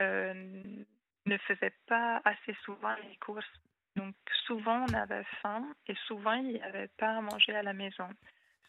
ne 0.00 1.38
faisaient 1.46 1.76
pas 1.86 2.20
assez 2.24 2.54
souvent 2.64 2.94
les 3.08 3.16
courses. 3.18 3.46
Donc 3.94 4.16
souvent 4.46 4.84
on 4.88 4.94
avait 4.94 5.24
faim 5.42 5.64
et 5.86 5.94
souvent 6.06 6.32
il 6.32 6.54
n'y 6.54 6.62
avait 6.62 6.88
pas 6.88 7.18
à 7.18 7.20
manger 7.20 7.54
à 7.54 7.62
la 7.62 7.72
maison. 7.72 8.08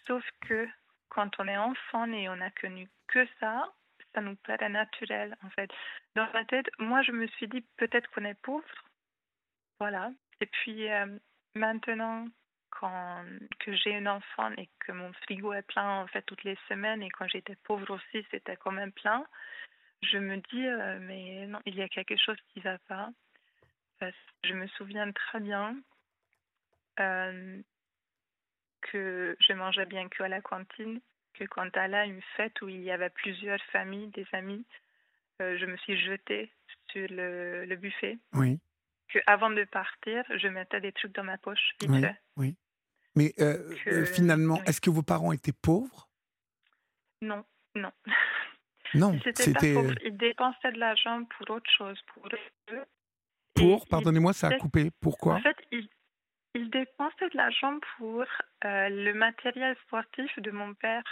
Sauf 0.06 0.24
que 0.42 0.68
quand 1.10 1.39
on 1.39 1.48
est 1.48 1.58
enfant 1.58 2.12
et 2.12 2.30
on 2.30 2.38
n'a 2.38 2.52
connu 2.52 2.89
que 3.08 3.26
ça, 3.39 3.72
ça 4.13 4.22
nous 4.22 4.36
paraît 4.38 4.70
naturel 4.70 5.36
en 5.44 5.50
fait. 5.52 5.70
Dans 6.16 6.28
ma 6.34 6.46
tête, 6.46 6.70
moi 6.80 7.02
je 7.04 7.12
me 7.12 7.28
suis 7.28 7.48
dit 7.48 7.63
peut-être 7.78 8.10
qu'on 8.12 8.26
est 8.26 8.39
pauvre, 8.42 8.66
voilà. 9.80 10.12
Et 10.42 10.46
puis 10.46 10.89
euh, 10.92 11.18
maintenant 11.56 12.26
quand 12.72 13.24
que 13.60 13.74
j'ai 13.76 13.96
un 13.96 14.08
enfant 14.08 14.52
et 14.58 14.68
que 14.80 14.92
mon 14.92 15.13
frigo 15.13 15.54
est 15.54 15.68
plein 15.68 16.02
en 16.02 16.08
fait 16.08 16.24
toutes 16.24 16.44
les 16.44 16.58
semaines 16.68 17.04
et 17.04 17.10
quand 17.10 17.28
j'étais 17.28 17.56
pauvre 17.63 17.92
aussi 17.96 18.26
c'était 18.32 18.58
quand 18.58 18.72
même 18.72 18.92
plein, 18.92 19.26
je 20.02 20.18
me 20.18 20.38
dis 20.38 20.68
euh, 20.68 21.00
mais 21.02 21.46
non 21.48 21.60
il 21.66 21.76
y 21.76 21.82
a 21.82 21.89
quelque 21.89 22.18
chose 22.18 22.38
qui 22.50 22.60
va 22.62 22.78
pas. 22.88 23.10
je 24.44 24.54
me 24.54 24.68
souviens 24.68 25.12
très 25.12 25.39
bien. 25.39 25.78
Euh, 27.00 27.62
que 28.91 29.36
je 29.39 29.54
mangeais 29.54 29.86
bien 29.86 30.08
que 30.10 30.24
à 30.24 30.28
la 30.28 30.41
cantine, 30.41 31.00
que 31.34 31.46
quand 31.46 31.76
elle 31.76 31.96
a 31.96 32.06
une 32.06 32.22
fête 32.38 32.62
où 32.62 32.69
il 32.69 32.82
y 32.82 32.91
avait 32.91 33.10
plusieurs 33.10 33.62
familles, 33.72 34.08
des 34.10 34.28
amis, 34.34 34.65
euh, 35.41 35.58
je 35.58 35.65
me 35.65 35.78
suis 35.78 35.98
jetée 36.00 36.52
sur 36.91 37.08
le, 37.10 37.65
le, 37.65 37.76
buffet. 37.76 38.19
Oui. 38.34 38.60
Que 39.08 39.19
avant 39.26 39.50
de 39.50 39.63
partir, 39.63 40.24
je 40.38 40.48
mettais 40.48 40.82
des 40.82 40.91
trucs 40.91 41.13
dans 41.15 41.24
ma 41.24 41.38
poche. 41.38 41.76
oui, 41.88 42.06
oui. 42.38 42.56
Mais 43.15 43.34
euh, 43.39 43.76
euh, 43.88 44.06
finalement, 44.06 44.63
est-ce 44.63 44.82
que 44.82 44.89
vos 44.89 45.04
parents 45.04 45.32
étaient 45.32 45.54
pauvres? 45.54 46.10
Non, 47.22 47.46
non. 47.76 47.91
Non, 48.96 49.19
c'était. 49.36 49.76
Ils 50.04 50.17
dépensaient 50.17 50.72
de 50.72 50.80
l'argent 50.80 51.24
pour 51.26 51.56
autre 51.56 51.69
chose, 51.78 52.00
pour 52.13 52.28
eux. 52.28 52.84
Pour, 53.56 53.88
pardonnez-moi, 53.88 54.34
ça 54.34 54.48
a 54.48 54.58
coupé. 54.58 54.91
Pourquoi? 55.00 55.36
En 55.36 55.41
fait, 55.41 55.58
ils, 55.72 55.88
il 56.54 56.70
dépensait 56.70 57.30
de 57.30 57.38
l'argent 57.38 57.80
pour 57.98 58.22
euh, 58.66 58.89
le 58.89 59.13
matériel 59.13 59.76
sportif 59.84 60.32
de 60.39 60.52
mon 60.52 60.74
père. 60.76 61.04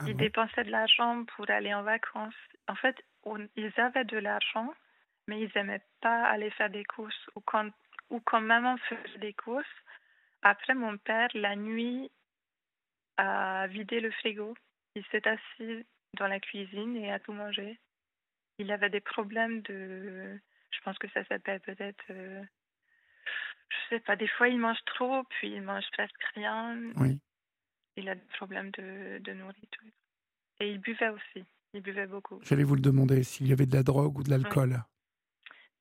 Ah 0.00 0.04
il 0.08 0.16
dépensait 0.16 0.64
de 0.64 0.70
l'argent 0.70 1.24
pour 1.36 1.48
aller 1.50 1.72
en 1.74 1.82
vacances. 1.82 2.34
En 2.68 2.74
fait, 2.74 2.96
ils 3.56 3.72
avaient 3.76 4.04
de 4.04 4.18
l'argent, 4.18 4.72
mais 5.26 5.40
ils 5.40 5.50
n'aimaient 5.54 5.84
pas 6.00 6.24
aller 6.24 6.50
faire 6.50 6.70
des 6.70 6.84
courses. 6.84 7.28
Ou 7.34 7.40
quand, 7.40 7.70
ou 8.10 8.20
quand 8.20 8.40
maman 8.40 8.76
faisait 8.88 9.18
des 9.18 9.34
courses, 9.34 9.66
après 10.42 10.74
mon 10.74 10.96
père, 10.98 11.28
la 11.34 11.56
nuit, 11.56 12.10
a 13.16 13.66
vidé 13.68 14.00
le 14.00 14.10
frigo. 14.12 14.54
Il 14.94 15.04
s'est 15.06 15.26
assis 15.26 15.86
dans 16.14 16.28
la 16.28 16.40
cuisine 16.40 16.96
et 16.96 17.12
a 17.12 17.18
tout 17.18 17.32
mangé. 17.32 17.78
Il 18.58 18.70
avait 18.72 18.90
des 18.90 19.00
problèmes 19.00 19.62
de... 19.62 20.40
Je 20.70 20.80
pense 20.80 20.98
que 20.98 21.08
ça 21.10 21.24
s'appelle 21.24 21.60
peut-être... 21.60 22.04
Euh, 22.10 22.42
je 23.68 23.96
sais 23.96 24.00
pas, 24.00 24.16
des 24.16 24.28
fois 24.28 24.48
il 24.48 24.58
mange 24.58 24.82
trop, 24.86 25.24
puis 25.24 25.52
il 25.52 25.62
mange 25.62 25.84
presque 25.92 26.22
rien. 26.34 26.78
Oui. 26.96 27.18
Il 27.96 28.08
a 28.08 28.14
des 28.14 28.26
problèmes 28.36 28.70
de, 28.72 29.18
de 29.18 29.32
nourriture. 29.32 29.82
Et 30.60 30.70
il 30.70 30.78
buvait 30.78 31.08
aussi. 31.08 31.44
Il 31.74 31.82
buvait 31.82 32.06
beaucoup. 32.06 32.40
J'allais 32.42 32.64
vous 32.64 32.74
le 32.74 32.80
demander 32.80 33.22
s'il 33.22 33.48
y 33.48 33.52
avait 33.52 33.66
de 33.66 33.74
la 33.74 33.82
drogue 33.82 34.18
ou 34.18 34.22
de 34.22 34.30
l'alcool. 34.30 34.82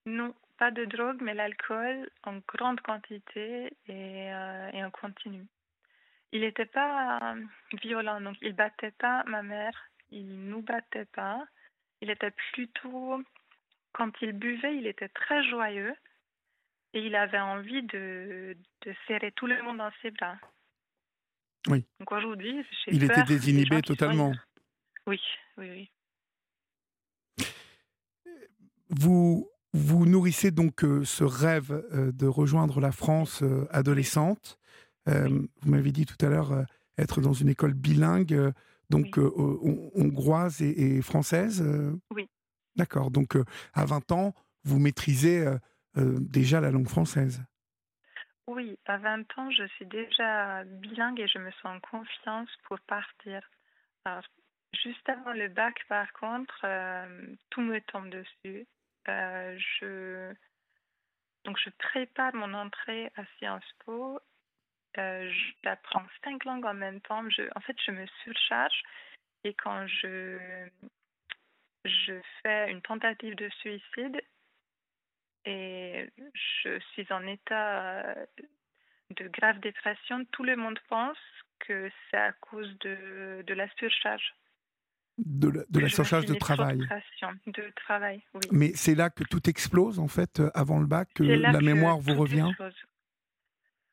Non, 0.05 0.33
pas 0.57 0.71
de 0.71 0.85
drogue, 0.85 1.21
mais 1.21 1.33
l'alcool 1.33 2.09
en 2.23 2.39
grande 2.47 2.81
quantité 2.81 3.73
et, 3.87 4.33
euh, 4.33 4.69
et 4.73 4.83
en 4.83 4.91
continu. 4.91 5.45
Il 6.31 6.41
n'était 6.41 6.65
pas 6.65 7.35
euh, 7.35 7.43
violent, 7.81 8.19
donc 8.19 8.35
il 8.41 8.53
battait 8.53 8.91
pas 8.91 9.23
ma 9.25 9.43
mère, 9.43 9.89
il 10.11 10.49
nous 10.49 10.61
battait 10.61 11.05
pas. 11.05 11.45
Il 12.01 12.09
était 12.09 12.31
plutôt, 12.31 13.23
quand 13.93 14.11
il 14.21 14.33
buvait, 14.33 14.77
il 14.77 14.87
était 14.87 15.09
très 15.09 15.43
joyeux 15.49 15.95
et 16.97 17.05
il 17.05 17.15
avait 17.15 17.39
envie 17.39 17.83
de, 17.83 18.57
de 18.85 18.95
serrer 19.07 19.31
tout 19.33 19.45
le 19.45 19.61
monde 19.61 19.77
dans 19.77 19.91
ses 20.01 20.09
bras. 20.09 20.35
Oui. 21.67 21.85
Donc 21.99 22.11
aujourd'hui, 22.11 22.65
il 22.87 23.03
était 23.03 23.23
désinhibé 23.23 23.81
totalement. 23.81 24.33
Oui, 25.05 25.19
oui, 25.57 25.89
oui. 27.39 27.45
Vous, 28.89 29.47
vous 29.73 30.05
nourrissez 30.07 30.49
donc 30.49 30.83
euh, 30.83 31.05
ce 31.05 31.23
rêve 31.23 31.71
euh, 31.93 32.11
de 32.11 32.25
rejoindre 32.25 32.79
la 32.79 32.91
France 32.91 33.43
euh, 33.43 33.67
adolescente. 33.69 34.57
Vous 35.05 35.71
m'avez 35.71 35.93
dit 35.93 36.05
tout 36.05 36.17
à 36.25 36.29
l'heure 36.29 36.65
être 36.97 37.21
dans 37.21 37.31
une 37.31 37.47
école 37.47 37.73
bilingue, 37.73 38.51
donc 38.89 39.17
hongroise 39.17 40.61
et, 40.61 41.01
française. 41.01 41.63
Oui. 42.13 42.27
D'accord. 42.75 43.09
Donc 43.09 43.37
à 43.73 43.85
20 43.85 44.11
ans, 44.11 44.33
vous 44.65 44.79
maîtrisez 44.79 45.45
déjà 46.19 46.61
la 46.61 46.71
langue 46.71 46.87
française. 46.87 47.43
Oui, 48.47 48.79
à 48.85 48.97
20 48.97 49.37
ans, 49.37 49.51
je 49.51 49.67
suis 49.75 49.85
déjà 49.85 50.63
bilingue 50.63 51.19
et 51.19 51.27
je 51.27 51.37
me 51.37 51.51
sens 51.51 51.65
en 51.65 51.79
confiance 51.79 52.49
pour 52.63 52.79
partir. 52.81 53.41
juste 54.73 55.09
avant 55.09 55.33
le 55.33 55.49
bac, 55.49 55.75
par 55.89 56.11
contre, 56.13 56.65
tout 57.49 57.61
me 57.61 57.79
tombe 57.81 58.09
dessus. 58.09 58.65
Euh, 59.09 59.57
je, 59.57 60.33
donc 61.45 61.57
je 61.63 61.69
prépare 61.71 62.33
mon 62.35 62.53
entrée 62.53 63.11
à 63.15 63.23
Sciences 63.37 63.73
Po. 63.85 64.19
Euh, 64.97 65.31
j'apprends 65.63 66.05
cinq 66.23 66.43
langues 66.45 66.65
en 66.65 66.73
même 66.73 67.01
temps. 67.01 67.23
En 67.55 67.61
fait, 67.61 67.77
je 67.85 67.91
me 67.91 68.05
surcharge 68.23 68.81
et 69.43 69.53
quand 69.53 69.87
je 69.87 70.67
fais 72.41 72.71
une 72.71 72.81
tentative 72.81 73.35
de 73.35 73.49
suicide 73.49 74.21
et 75.47 76.09
je 76.63 76.79
suis 76.91 77.07
en 77.11 77.25
état 77.25 78.15
de 79.11 79.27
grave 79.29 79.59
dépression, 79.59 80.25
tout 80.31 80.43
le 80.43 80.57
monde 80.57 80.77
pense 80.89 81.17
que 81.59 81.89
c'est 82.09 82.17
à 82.17 82.33
cause 82.33 82.77
de, 82.79 83.43
de 83.47 83.53
la 83.53 83.69
surcharge 83.75 84.33
de 85.17 85.49
la, 85.49 85.63
de 85.69 85.79
la 85.79 85.89
surcharge 85.89 86.25
de 86.25 86.35
travail. 86.35 86.79
De 87.47 87.73
travail 87.75 88.21
oui. 88.33 88.41
Mais 88.51 88.71
c'est 88.75 88.93
là 88.93 89.09
que 89.09 89.23
tout 89.23 89.49
explose, 89.49 89.99
en 89.99 90.07
fait, 90.07 90.39
euh, 90.39 90.51
avant 90.53 90.79
le 90.79 90.85
bac, 90.85 91.09
que 91.15 91.23
la 91.23 91.59
mémoire 91.61 91.97
vous 91.97 92.13
revient 92.15 92.51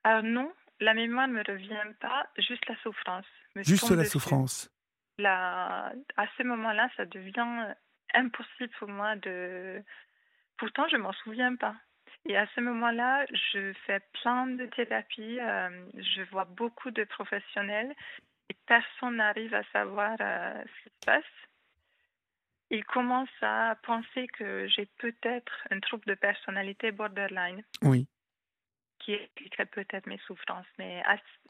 Alors 0.02 0.22
non, 0.22 0.52
la 0.80 0.92
mémoire 0.92 1.28
ne 1.28 1.34
me 1.34 1.42
revient 1.46 1.94
pas, 2.00 2.26
juste 2.36 2.66
la 2.68 2.76
souffrance. 2.82 3.26
Juste 3.56 3.90
la 3.90 4.04
souffrance. 4.04 4.70
La... 5.18 5.92
À 6.16 6.26
ce 6.36 6.42
moment-là, 6.42 6.90
ça 6.96 7.06
devient 7.06 7.74
impossible 8.12 8.70
pour 8.78 8.88
moi 8.88 9.16
de... 9.16 9.82
Pourtant, 10.56 10.86
je 10.88 10.96
m'en 10.96 11.12
souviens 11.12 11.56
pas. 11.56 11.74
Et 12.26 12.36
à 12.36 12.46
ce 12.54 12.60
moment-là, 12.60 13.26
je 13.32 13.72
fais 13.86 14.00
plein 14.22 14.46
de 14.46 14.64
thérapies, 14.66 15.38
euh, 15.40 15.68
je 15.94 16.22
vois 16.30 16.46
beaucoup 16.46 16.90
de 16.90 17.04
professionnels 17.04 17.94
et 18.48 18.56
personne 18.66 19.16
n'arrive 19.16 19.52
à 19.54 19.62
savoir 19.72 20.16
euh, 20.20 20.62
ce 20.62 20.82
qui 20.84 20.94
se 20.94 21.06
passe. 21.06 21.24
Il 22.70 22.84
commence 22.84 23.28
à 23.42 23.76
penser 23.82 24.26
que 24.28 24.66
j'ai 24.68 24.86
peut-être 24.98 25.66
un 25.70 25.80
trouble 25.80 26.04
de 26.06 26.14
personnalité 26.14 26.92
borderline. 26.92 27.62
Oui. 27.82 28.08
Qui 29.00 29.12
expliquerait 29.12 29.66
peut-être 29.66 30.06
mes 30.06 30.18
souffrances. 30.26 30.66
Mais 30.78 31.02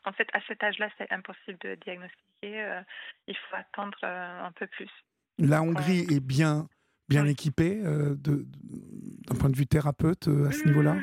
en 0.04 0.12
fait, 0.12 0.28
à 0.32 0.40
cet 0.48 0.64
âge-là, 0.64 0.88
c'est 0.98 1.10
impossible 1.12 1.58
de 1.60 1.76
diagnostiquer. 1.76 2.64
Euh, 2.64 2.80
il 3.28 3.36
faut 3.36 3.54
attendre 3.54 4.02
un 4.02 4.50
peu 4.52 4.66
plus. 4.66 4.90
La 5.38 5.62
Hongrie 5.62 6.06
est 6.10 6.24
bien, 6.24 6.66
bien 7.08 7.26
équipée 7.26 7.80
d'un 7.82 9.34
point 9.38 9.50
de 9.50 9.56
vue 9.56 9.66
thérapeute 9.66 10.28
à 10.28 10.52
ce 10.52 10.66
niveau-là? 10.66 10.96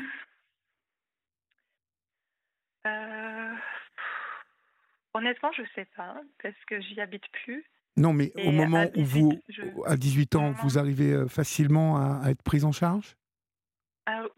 Honnêtement, 5.14 5.52
je 5.52 5.62
ne 5.62 5.68
sais 5.76 5.88
pas, 5.96 6.22
parce 6.42 6.56
que 6.68 6.80
j'y 6.82 7.02
habite 7.02 7.28
plus. 7.44 7.66
Non, 7.98 8.14
mais 8.14 8.32
au 8.46 8.52
moment 8.52 8.86
où 8.96 9.04
vous, 9.04 9.42
à 9.86 9.98
18 9.98 10.36
ans, 10.36 10.52
vous 10.52 10.78
arrivez 10.78 11.12
euh, 11.12 11.28
facilement 11.28 11.98
à, 11.98 12.30
être 12.30 12.42
prise 12.44 12.64
en 12.64 12.72
charge? 12.72 13.18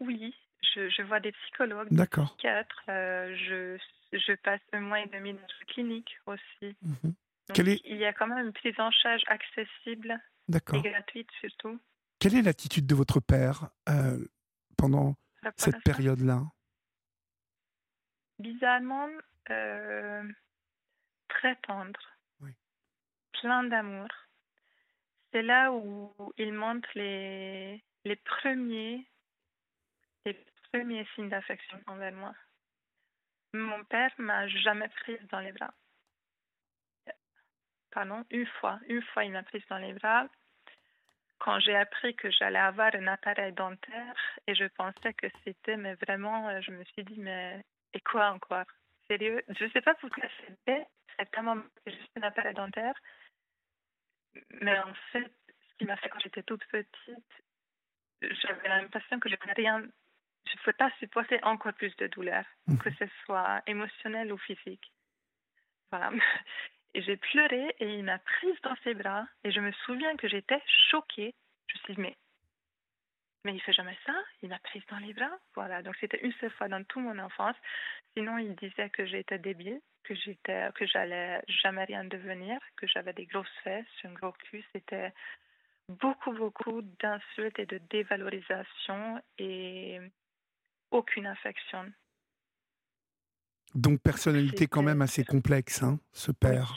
Oui, 0.00 0.34
je, 0.74 1.02
vois 1.02 1.20
des 1.20 1.32
psychologues, 1.32 1.88
des 1.90 2.06
psychiatres. 2.06 2.82
Euh, 2.88 3.34
je, 3.36 3.78
je, 4.18 4.32
passe 4.34 4.60
un 4.72 4.80
mois 4.80 5.00
et 5.00 5.06
demi 5.06 5.32
dans 5.32 5.38
une 5.38 5.66
clinique 5.68 6.18
aussi. 6.26 6.76
Mhm. 6.82 7.14
Il 7.56 7.96
y 7.96 8.04
a 8.04 8.12
quand 8.12 8.26
même 8.26 8.46
une 8.46 8.52
prise 8.52 8.78
en 8.78 8.90
charge 8.90 9.22
accessible 9.26 10.18
et 10.52 10.82
gratuite 10.82 11.30
surtout. 11.40 11.80
Quelle 12.18 12.36
est 12.36 12.42
l'attitude 12.42 12.86
de 12.86 12.94
votre 12.94 13.20
père 13.20 13.68
euh, 13.88 14.24
pendant 14.76 15.16
cette 15.56 15.82
période-là? 15.84 16.42
Bizarrement, 18.38 19.08
très 19.46 21.56
tendre, 21.66 22.00
plein 23.40 23.64
d'amour. 23.64 24.08
C'est 25.32 25.42
là 25.42 25.72
où 25.72 26.14
il 26.38 26.52
montre 26.52 26.88
les, 26.94 27.82
les 28.04 28.16
premiers 28.16 29.06
les 30.24 30.38
premiers 30.72 31.06
signes 31.14 31.28
d'affection 31.28 31.78
envers 31.86 32.12
moi. 32.12 32.34
Mon 33.52 33.84
père 33.84 34.10
m'a 34.18 34.48
jamais 34.48 34.88
prise 34.88 35.20
dans 35.30 35.40
les 35.40 35.52
bras. 35.52 35.74
Pardon, 37.94 38.24
une 38.30 38.46
fois, 38.46 38.80
une 38.88 39.02
fois 39.02 39.24
il 39.24 39.32
m'a 39.32 39.44
prise 39.44 39.64
dans 39.70 39.78
les 39.78 39.92
bras 39.94 40.26
quand 41.38 41.60
j'ai 41.60 41.76
appris 41.76 42.14
que 42.16 42.30
j'allais 42.30 42.58
avoir 42.58 42.94
un 42.94 43.06
appareil 43.06 43.52
dentaire 43.52 44.14
et 44.46 44.54
je 44.54 44.64
pensais 44.64 45.12
que 45.12 45.26
c'était, 45.44 45.76
mais 45.76 45.94
vraiment, 45.94 46.60
je 46.62 46.70
me 46.70 46.82
suis 46.84 47.04
dit, 47.04 47.18
mais 47.18 47.62
et 47.92 48.00
quoi 48.00 48.30
encore? 48.30 48.64
Sérieux? 49.08 49.42
Je 49.48 49.64
ne 49.64 49.70
sais 49.70 49.82
pas 49.82 49.94
pourquoi 49.94 50.24
c'était, 50.46 50.86
vraiment 51.34 51.62
juste 51.86 52.10
un 52.16 52.22
appareil 52.22 52.54
dentaire. 52.54 52.94
Mais 54.62 54.78
en 54.78 54.94
fait, 55.12 55.30
ce 55.46 55.76
qui 55.78 55.84
m'a 55.84 55.96
fait 55.98 56.08
quand 56.08 56.20
j'étais 56.20 56.42
toute 56.42 56.64
petite, 56.66 57.42
j'avais 58.22 58.68
l'impression 58.68 59.20
que 59.20 59.28
je 59.28 59.34
ne 59.34 59.54
rien, 59.54 59.80
je 60.46 60.52
ne 60.52 60.58
pouvais 60.60 60.72
pas 60.72 60.90
supporter 60.98 61.38
encore 61.44 61.74
plus 61.74 61.94
de 61.96 62.06
douleur, 62.06 62.44
mhm. 62.66 62.78
que 62.78 62.90
ce 62.94 63.04
soit 63.24 63.62
émotionnel 63.66 64.32
ou 64.32 64.38
physique. 64.38 64.92
Voilà. 65.92 66.10
Et 66.94 67.02
j'ai 67.02 67.16
pleuré 67.16 67.74
et 67.80 67.94
il 67.94 68.04
m'a 68.04 68.18
prise 68.18 68.60
dans 68.62 68.76
ses 68.84 68.94
bras 68.94 69.26
et 69.42 69.50
je 69.50 69.60
me 69.60 69.72
souviens 69.84 70.16
que 70.16 70.28
j'étais 70.28 70.62
choquée. 70.90 71.34
Je 71.66 71.74
me 71.74 71.84
suis 71.84 71.94
dit, 71.94 72.00
mais, 72.00 72.16
mais 73.44 73.54
il 73.54 73.60
fait 73.60 73.72
jamais 73.72 73.98
ça, 74.06 74.14
il 74.42 74.48
m'a 74.48 74.58
prise 74.60 74.84
dans 74.90 74.98
les 74.98 75.12
bras? 75.12 75.38
Voilà, 75.54 75.82
donc 75.82 75.96
c'était 76.00 76.24
une 76.24 76.32
seule 76.34 76.52
fois 76.52 76.68
dans 76.68 76.84
toute 76.84 77.02
mon 77.02 77.18
enfance. 77.18 77.56
Sinon, 78.16 78.38
il 78.38 78.54
disait 78.54 78.90
que 78.90 79.06
j'étais 79.06 79.38
débile 79.38 79.80
que 80.04 80.14
j'étais, 80.14 80.70
que 80.74 80.86
j'allais 80.86 81.42
jamais 81.48 81.84
rien 81.84 82.04
devenir, 82.04 82.60
que 82.76 82.86
j'avais 82.86 83.12
des 83.12 83.26
grosses 83.26 83.58
fesses, 83.64 83.86
un 84.04 84.12
gros 84.12 84.32
cul. 84.32 84.64
C'était 84.72 85.12
beaucoup, 85.88 86.32
beaucoup 86.32 86.82
d'insultes 87.00 87.58
et 87.58 87.66
de 87.66 87.78
dévalorisation 87.90 89.20
et 89.38 89.98
aucune 90.90 91.26
affection. 91.26 91.90
Donc 93.74 94.00
personnalité 94.00 94.66
quand 94.66 94.82
même 94.82 95.02
assez 95.02 95.24
complexe, 95.24 95.82
hein, 95.82 95.98
ce 96.12 96.30
père. 96.30 96.76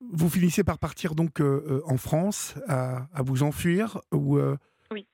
Vous 0.00 0.28
finissez 0.28 0.62
par 0.62 0.78
partir 0.78 1.14
donc 1.14 1.40
euh, 1.40 1.64
euh, 1.66 1.82
en 1.86 1.96
France, 1.96 2.54
à, 2.68 3.08
à, 3.12 3.22
vous 3.22 3.42
enfuir 3.42 4.00
ou 4.12 4.38
euh, 4.38 4.56
Oui. 4.90 5.08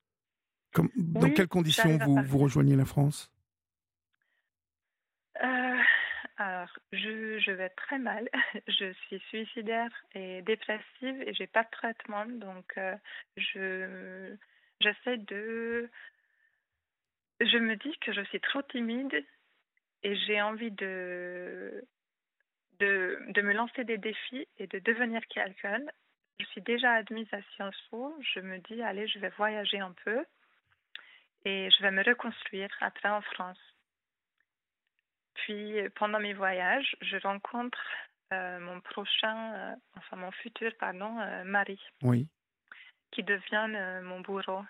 Comme, 0.73 0.91
dans 0.97 1.31
quelles 1.31 1.49
conditions 1.49 1.97
vous, 1.99 2.23
vous 2.23 2.39
rejoignez 2.39 2.77
la 2.77 2.85
France? 2.85 3.31
Alors, 6.39 6.77
je, 6.93 7.39
je, 7.39 7.53
vais 7.53 7.69
très 7.69 7.99
mal. 7.99 8.29
Je 8.67 8.93
suis 9.07 9.21
suicidaire 9.29 9.91
et 10.15 10.43
dépressive 10.43 11.23
et 11.23 11.35
j'ai 11.35 11.47
pas 11.47 11.63
de 11.63 11.71
traitement. 11.71 12.27
Donc, 12.27 12.75
je 13.37 14.35
j'essaie 14.81 15.19
de. 15.19 15.89
Je 17.41 17.59
me 17.59 17.77
dis 17.77 17.97
que 18.01 18.13
je 18.13 18.23
suis 18.23 18.41
trop 18.41 18.63
timide 18.63 19.25
et 20.03 20.17
j'ai 20.17 20.41
envie 20.43 20.71
de, 20.73 21.85
de, 22.79 23.19
de 23.29 23.43
me 23.43 23.53
lancer 23.53 23.85
des 23.85 23.99
défis 23.99 24.47
et 24.59 24.67
de 24.67 24.79
devenir 24.81 25.21
quelqu'un. 25.29 25.81
Je 26.41 26.47
suis 26.47 26.63
déjà 26.63 26.93
admise 26.93 27.29
à 27.33 27.43
Sciences 27.55 27.81
Po. 27.91 28.17
Je 28.35 28.41
me 28.41 28.59
dis, 28.59 28.83
allez, 28.83 29.07
je 29.07 29.19
vais 29.19 29.31
voyager 29.31 29.79
un 29.79 29.95
peu 30.05 30.25
et 31.45 31.71
je 31.71 31.83
vais 31.83 31.91
me 31.91 32.03
reconstruire 32.03 32.71
après 32.81 33.09
en 33.09 33.23
France. 33.23 33.59
puis, 35.35 35.75
pendant 35.97 36.21
mes 36.21 36.35
voyages, 36.35 36.97
je 37.01 37.17
rencontre 37.19 37.81
mon 38.31 38.81
prochain, 38.81 39.77
enfin 39.97 40.17
mon 40.17 40.31
futur, 40.31 40.73
pardon, 40.79 41.11
mari. 41.45 41.79
Oui. 42.03 42.29
Qui 43.11 43.23
devient 43.23 44.01
mon 44.05 44.21
bourreau. 44.21 44.65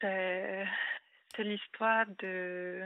C'est 0.00 0.66
l'histoire 1.38 2.06
de, 2.18 2.84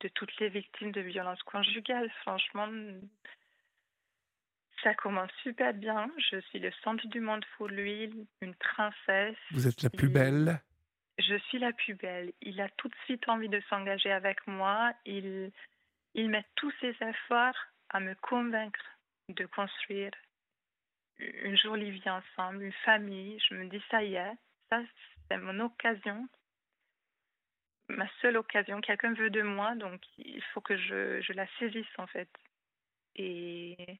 de 0.00 0.08
toutes 0.08 0.36
les 0.38 0.48
victimes 0.48 0.92
de 0.92 1.00
violences 1.00 1.42
conjugales. 1.44 2.10
Franchement, 2.22 2.68
ça 4.82 4.94
commence 4.94 5.30
super 5.42 5.74
bien. 5.74 6.10
Je 6.30 6.40
suis 6.40 6.58
le 6.58 6.72
centre 6.82 7.06
du 7.08 7.20
monde 7.20 7.44
pour 7.56 7.68
lui, 7.68 8.10
une 8.40 8.54
princesse. 8.54 9.36
Vous 9.50 9.68
êtes 9.68 9.82
la 9.82 9.90
plus 9.90 10.08
belle 10.08 10.60
Je 11.18 11.36
suis 11.48 11.58
la 11.58 11.72
plus 11.72 11.94
belle. 11.94 12.32
Il 12.40 12.60
a 12.60 12.68
tout 12.70 12.88
de 12.88 12.96
suite 13.04 13.28
envie 13.28 13.48
de 13.48 13.60
s'engager 13.68 14.10
avec 14.10 14.46
moi. 14.46 14.92
Il, 15.04 15.52
il 16.14 16.30
met 16.30 16.44
tous 16.56 16.72
ses 16.80 16.96
efforts 17.00 17.58
à 17.90 18.00
me 18.00 18.14
convaincre 18.16 18.84
de 19.28 19.46
construire 19.46 20.12
une 21.18 21.56
jolie 21.56 21.90
vie 21.90 22.10
ensemble, 22.10 22.64
une 22.64 22.72
famille. 22.84 23.38
Je 23.48 23.54
me 23.54 23.68
dis, 23.68 23.82
ça 23.90 24.02
y 24.02 24.14
est, 24.14 24.36
ça, 24.70 24.80
c'est 25.28 25.36
mon 25.36 25.60
occasion 25.60 26.26
ma 27.96 28.06
seule 28.20 28.36
occasion. 28.36 28.80
Quelqu'un 28.80 29.12
veut 29.14 29.30
de 29.30 29.42
moi, 29.42 29.74
donc 29.74 30.00
il 30.18 30.42
faut 30.52 30.60
que 30.60 30.76
je, 30.76 31.20
je 31.20 31.32
la 31.32 31.46
saisisse 31.58 31.98
en 31.98 32.06
fait. 32.06 32.28
Et, 33.16 33.98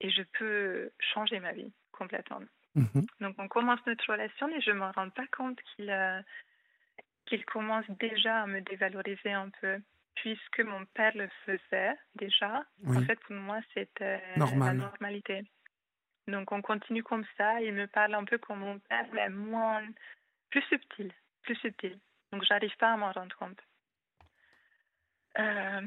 et 0.00 0.10
je 0.10 0.22
peux 0.38 0.90
changer 0.98 1.40
ma 1.40 1.52
vie 1.52 1.72
complètement. 1.92 2.40
Mhm. 2.74 3.06
Donc 3.20 3.36
on 3.38 3.48
commence 3.48 3.80
notre 3.86 4.10
relation 4.10 4.48
et 4.48 4.60
je 4.60 4.70
ne 4.70 4.78
me 4.78 4.90
rends 4.90 5.10
pas 5.10 5.26
compte 5.36 5.58
qu'il 5.62 5.90
euh, 5.90 6.20
qu'il 7.26 7.44
commence 7.44 7.84
déjà 8.00 8.42
à 8.42 8.46
me 8.46 8.60
dévaloriser 8.62 9.32
un 9.32 9.50
peu, 9.60 9.78
puisque 10.14 10.60
mon 10.60 10.84
père 10.86 11.14
le 11.14 11.28
faisait 11.44 11.94
déjà. 12.14 12.64
En 12.86 13.02
fait, 13.02 13.20
pour 13.20 13.36
moi, 13.36 13.60
c'était 13.74 14.22
la 14.36 14.72
normalité. 14.72 15.42
Donc 16.26 16.52
on 16.52 16.62
continue 16.62 17.02
comme 17.02 17.24
ça. 17.36 17.60
Il 17.60 17.74
me 17.74 17.86
parle 17.86 18.14
un 18.14 18.24
peu 18.24 18.38
comme 18.38 18.60
mon 18.60 18.78
père, 18.78 19.06
mais 19.12 19.28
moins, 19.28 19.82
plus 20.50 20.62
subtil, 20.62 21.12
plus 21.42 21.56
subtil. 21.56 21.98
Donc, 22.32 22.44
j'arrive 22.44 22.76
pas 22.76 22.92
à 22.92 22.96
m'en 22.96 23.12
rendre 23.12 23.36
compte. 23.36 23.60
Euh, 25.38 25.86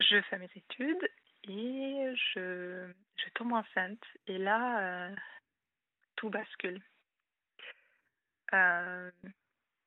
je 0.00 0.20
fais 0.22 0.38
mes 0.38 0.50
études 0.54 1.10
et 1.44 2.14
je, 2.34 2.90
je 3.16 3.30
tombe 3.34 3.52
enceinte. 3.52 4.04
Et 4.26 4.38
là, 4.38 4.80
euh, 4.80 5.16
tout 6.16 6.30
bascule. 6.30 6.80
Euh, 8.52 9.10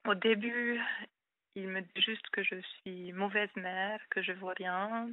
au 0.07 0.15
début, 0.15 0.81
il 1.55 1.67
me 1.67 1.81
dit 1.81 2.01
juste 2.01 2.27
que 2.31 2.43
je 2.43 2.55
suis 2.61 3.11
mauvaise 3.13 3.53
mère, 3.55 3.99
que 4.09 4.21
je 4.21 4.31
vois 4.33 4.53
rien. 4.53 5.11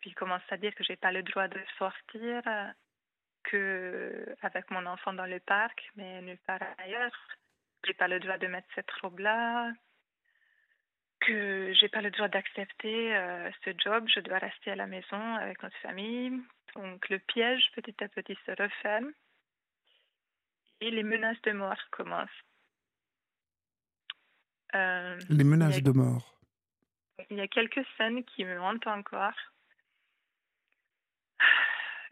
Puis 0.00 0.10
il 0.10 0.14
commence 0.14 0.42
à 0.50 0.56
dire 0.56 0.74
que 0.74 0.84
j'ai 0.84 0.96
pas 0.96 1.12
le 1.12 1.22
droit 1.22 1.48
de 1.48 1.60
sortir, 1.76 2.42
que 3.44 4.36
avec 4.42 4.70
mon 4.70 4.86
enfant 4.86 5.12
dans 5.12 5.26
le 5.26 5.40
parc, 5.40 5.90
mais 5.96 6.22
nulle 6.22 6.38
part 6.46 6.62
ailleurs 6.78 7.37
j'ai 7.84 7.94
pas 7.94 8.08
le 8.08 8.20
droit 8.20 8.38
de 8.38 8.46
mettre 8.46 8.68
cette 8.74 8.90
robe-là, 8.90 9.72
que 11.20 11.72
j'ai 11.74 11.88
pas 11.88 12.00
le 12.00 12.10
droit 12.10 12.28
d'accepter 12.28 13.16
euh, 13.16 13.50
ce 13.64 13.70
job, 13.78 14.08
je 14.14 14.20
dois 14.20 14.38
rester 14.38 14.70
à 14.70 14.76
la 14.76 14.86
maison 14.86 15.34
avec 15.36 15.62
notre 15.62 15.76
famille. 15.78 16.32
Donc 16.74 17.08
le 17.08 17.18
piège 17.18 17.70
petit 17.74 17.94
à 18.02 18.08
petit 18.08 18.38
se 18.46 18.50
referme 18.62 19.12
et 20.80 20.90
les 20.90 21.02
menaces 21.02 21.40
de 21.42 21.52
mort 21.52 21.78
commencent. 21.90 22.28
Euh, 24.74 25.18
les 25.30 25.44
menaces 25.44 25.82
de 25.82 25.90
mort. 25.90 26.38
Il 27.30 27.36
y 27.36 27.40
a 27.40 27.48
quelques 27.48 27.84
scènes 27.96 28.22
qui 28.24 28.44
me 28.44 28.60
hantent 28.60 28.86
encore. 28.86 29.38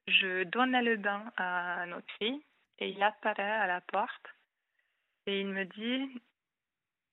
Je 0.08 0.44
donne 0.44 0.72
le 0.72 0.96
bain 0.96 1.32
à 1.36 1.84
notre 1.86 2.10
fille 2.18 2.42
et 2.78 2.88
il 2.88 3.02
apparaît 3.02 3.42
à 3.42 3.66
la 3.66 3.80
porte 3.82 4.35
et 5.26 5.40
il 5.40 5.48
me 5.48 5.64
dit, 5.64 6.20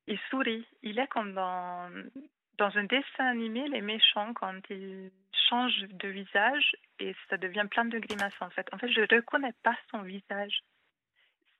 il 0.07 0.19
sourit. 0.29 0.65
Il 0.81 0.99
est 0.99 1.07
comme 1.07 1.33
dans, 1.33 1.89
dans 2.57 2.77
un 2.77 2.83
dessin 2.83 3.25
animé, 3.25 3.67
les 3.67 3.81
méchants, 3.81 4.33
quand 4.33 4.59
ils 4.69 5.11
changent 5.49 5.87
de 5.89 6.07
visage 6.07 6.75
et 6.99 7.15
ça 7.29 7.37
devient 7.37 7.67
plein 7.69 7.85
de 7.85 7.99
grimaces 7.99 8.41
en 8.41 8.49
fait. 8.49 8.67
En 8.73 8.77
fait, 8.77 8.89
je 8.89 9.01
ne 9.01 9.15
reconnais 9.15 9.53
pas 9.63 9.75
son 9.91 10.01
visage. 10.01 10.63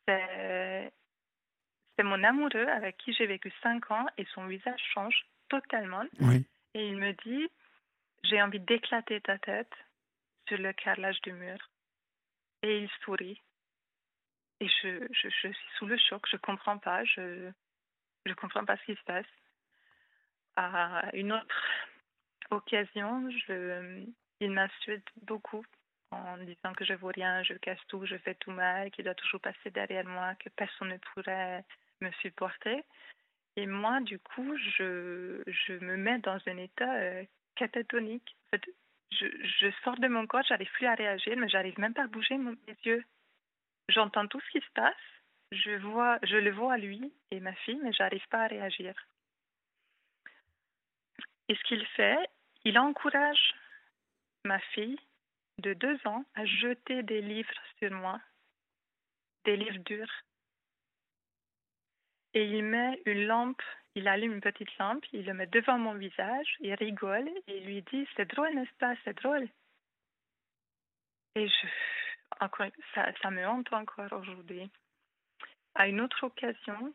C'est, 0.07 0.91
mon 2.03 2.23
amoureux 2.23 2.67
avec 2.67 2.97
qui 2.97 3.13
j'ai 3.13 3.25
vécu 3.25 3.51
cinq 3.61 3.89
ans 3.91 4.05
et 4.17 4.25
son 4.33 4.45
visage 4.45 4.81
change 4.93 5.25
totalement. 5.47 6.03
Et 6.73 6.87
il 6.87 6.97
me 6.97 7.13
dit, 7.23 7.47
j'ai 8.23 8.41
envie 8.41 8.59
d'éclater 8.59 9.21
ta 9.21 9.37
tête 9.37 9.71
sur 10.47 10.57
le 10.57 10.73
carrelage 10.73 11.21
du 11.21 11.31
mur. 11.31 11.57
Et 12.63 12.79
il 12.79 12.89
sourit. 13.03 13.39
Et 14.63 14.69
je, 15.11 15.29
suis 15.29 15.57
sous 15.77 15.85
le 15.85 15.97
choc, 15.97 16.25
je 16.29 16.37
ne 16.37 16.41
comprends 16.41 16.77
pas, 16.77 17.03
je 17.03 17.51
ne 18.25 18.33
comprends 18.33 18.63
pas 18.63 18.77
ce 18.77 18.85
qui 18.85 18.95
se 18.95 19.03
passe. 19.03 19.25
À 20.55 21.09
une 21.13 21.33
autre 21.33 21.61
occasion, 22.49 23.27
il 24.39 24.51
m'insulte 24.51 25.09
beaucoup 25.23 25.65
en 26.11 26.37
disant 26.37 26.71
que 26.77 26.85
je 26.85 26.93
ne 26.93 26.97
vaux 26.97 27.11
rien, 27.13 27.43
je 27.43 27.55
casse 27.55 27.85
tout, 27.89 28.05
je 28.05 28.15
fais 28.19 28.35
tout 28.35 28.51
mal, 28.51 28.89
qu'il 28.91 29.03
doit 29.03 29.15
toujours 29.15 29.41
passer 29.41 29.69
derrière 29.69 30.05
moi, 30.05 30.33
que 30.35 30.47
personne 30.47 30.89
ne 30.89 30.97
pourrait 30.97 31.65
me 31.99 32.09
supporter. 32.21 32.85
Et 33.57 33.65
moi, 33.65 33.99
du 33.99 34.17
coup, 34.17 34.55
je, 34.77 35.43
me 35.81 35.97
mets 35.97 36.19
dans 36.19 36.39
un 36.47 36.57
état 36.57 36.93
euh, 37.01 37.25
catatonique. 37.55 38.37
Je, 39.11 39.25
je, 39.59 39.71
sors 39.83 39.97
de 39.97 40.07
mon 40.07 40.25
corps, 40.25 40.43
j'arrive 40.47 40.71
plus 40.71 40.85
à 40.85 40.95
réagir, 40.95 41.35
mais 41.35 41.49
j'arrive 41.49 41.77
même 41.79 41.93
pas 41.93 42.03
à 42.03 42.07
bouger 42.07 42.37
mes 42.37 42.55
yeux. 42.85 43.03
J'entends 43.93 44.27
tout 44.27 44.39
ce 44.39 44.49
qui 44.49 44.65
se 44.65 44.71
passe, 44.73 44.95
je, 45.51 45.69
le 45.69 46.51
vois 46.51 46.77
lui 46.77 47.13
et 47.31 47.39
ma 47.39 47.53
fille, 47.53 47.79
mais 47.83 47.93
j'arrive 47.93 48.27
pas 48.29 48.43
à 48.43 48.47
réagir. 48.47 48.93
Et 51.49 51.55
ce 51.55 51.63
qu'il 51.63 51.85
fait, 51.87 52.17
il 52.63 52.79
encourage 52.79 53.53
ma 54.45 54.59
fille 54.59 54.99
de 55.59 55.73
deux 55.73 55.99
ans 56.05 56.25
à 56.33 56.45
jeter 56.45 57.03
des 57.03 57.21
livres 57.21 57.53
sur 57.77 57.91
moi, 57.91 58.19
des 59.45 59.57
livres 59.57 59.83
durs. 59.85 60.23
Et 62.33 62.45
il 62.45 62.63
met 62.63 62.99
une 63.05 63.25
lampe, 63.27 63.61
il 63.93 64.07
allume 64.07 64.33
une 64.33 64.41
petite 64.41 64.75
lampe, 64.79 65.05
il 65.13 65.25
le 65.25 65.35
met 65.35 65.45
devant 65.47 65.77
mon 65.77 65.93
visage, 65.93 66.55
il 66.61 66.73
rigole 66.73 67.29
et 67.47 67.57
il 67.57 67.65
lui 67.65 67.81
dit 67.83 68.07
C'est 68.15 68.25
drôle, 68.25 68.55
n'est-ce 68.55 68.73
pas? 68.79 68.95
C'est 69.03 69.21
drôle. 69.21 69.47
Et 71.35 71.47
je, 71.47 71.67
ça, 72.93 73.11
ça 73.21 73.31
me 73.31 73.45
hante 73.45 73.71
encore 73.73 74.11
aujourd'hui. 74.13 74.69
À 75.75 75.87
une 75.87 76.01
autre 76.01 76.25
occasion, 76.25 76.93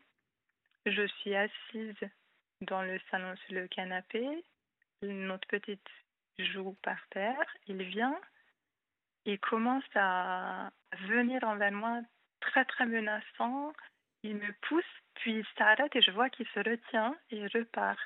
je 0.85 1.05
suis 1.19 1.35
assise 1.35 2.09
dans 2.61 2.81
le 2.81 2.99
salon 3.11 3.35
sur 3.45 3.55
le 3.55 3.67
canapé, 3.67 4.25
notre 5.01 5.47
petite 5.47 5.87
joue 6.37 6.77
par 6.81 6.99
terre, 7.09 7.45
il 7.67 7.81
vient, 7.83 8.19
il 9.25 9.39
commence 9.39 9.83
à 9.95 10.71
venir 11.07 11.43
envers 11.43 11.71
moi 11.71 12.01
très 12.41 12.65
très 12.65 12.85
menaçant, 12.85 13.73
il 14.23 14.35
me 14.35 14.51
pousse, 14.67 14.83
puis 15.15 15.39
il 15.39 15.45
s'arrête 15.57 15.95
et 15.95 16.01
je 16.01 16.11
vois 16.11 16.29
qu'il 16.29 16.47
se 16.47 16.59
retient 16.59 17.15
et 17.31 17.47
repart. 17.47 17.99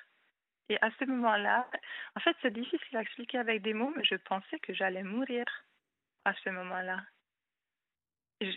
Et 0.69 0.77
à 0.81 0.89
ce 0.99 1.05
moment-là, 1.05 1.69
en 2.15 2.19
fait 2.19 2.35
c'est 2.41 2.53
difficile 2.53 2.97
à 2.97 3.01
expliquer 3.01 3.37
avec 3.39 3.61
des 3.61 3.73
mots, 3.73 3.93
mais 3.95 4.03
je 4.03 4.15
pensais 4.15 4.59
que 4.59 4.73
j'allais 4.73 5.03
mourir 5.03 5.45
à 6.25 6.33
ce 6.33 6.49
moment-là 6.49 7.01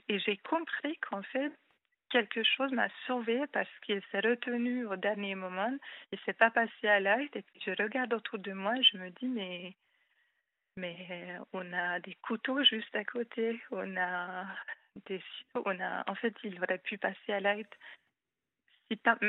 et 0.09 0.19
j'ai 0.19 0.37
compris 0.39 0.97
qu'en 0.99 1.23
fait, 1.23 1.53
quelque 2.11 2.43
chose 2.43 2.73
m'a 2.73 2.89
sauvé 3.07 3.47
parce 3.53 3.69
qu'il 3.85 4.03
s'est 4.11 4.21
retenu 4.21 4.87
au 4.87 4.97
dernier 4.97 5.35
moment. 5.35 5.77
Il 6.13 6.19
s'est 6.21 6.33
pas 6.33 6.51
passé 6.51 6.89
à 6.89 7.01
l'acte. 7.01 7.37
Et 7.37 7.43
puis 7.43 7.61
je 7.65 7.71
regarde 7.83 8.13
autour 8.15 8.39
de 8.39 8.53
moi 8.53 8.75
je 8.83 8.99
me 8.99 9.11
dis, 9.11 9.29
mais, 9.29 9.75
mais 10.77 11.39
on 11.53 11.73
a 11.73 12.01
des 12.01 12.15
couteaux 12.23 12.63
juste 12.65 12.95
à 12.95 13.05
côté. 13.05 13.61
On 13.71 13.97
a 13.97 14.47
des 15.07 15.23
On 15.55 15.79
a, 15.81 16.11
en 16.11 16.15
fait, 16.15 16.35
il 16.45 16.59
aurait 16.63 16.79
pu 16.79 16.99
passer 16.99 17.33
à 17.33 17.41
l'acte. 17.41 17.77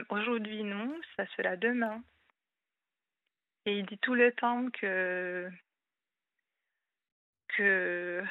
Aujourd'hui, 0.09 0.63
non, 0.63 0.99
ça 1.15 1.25
sera 1.35 1.55
demain. 1.55 2.03
Et 3.65 3.79
il 3.79 3.85
dit 3.85 3.97
tout 3.97 4.13
le 4.13 4.31
temps 4.33 4.69
que 4.71 5.49
que 7.49 8.23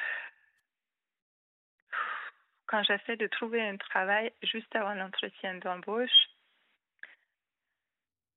quand 2.67 2.83
j'essaie 2.83 3.17
de 3.17 3.27
trouver 3.27 3.63
un 3.63 3.77
travail 3.77 4.33
juste 4.43 4.75
avant 4.75 4.95
l'entretien 4.95 5.55
d'embauche, 5.57 6.29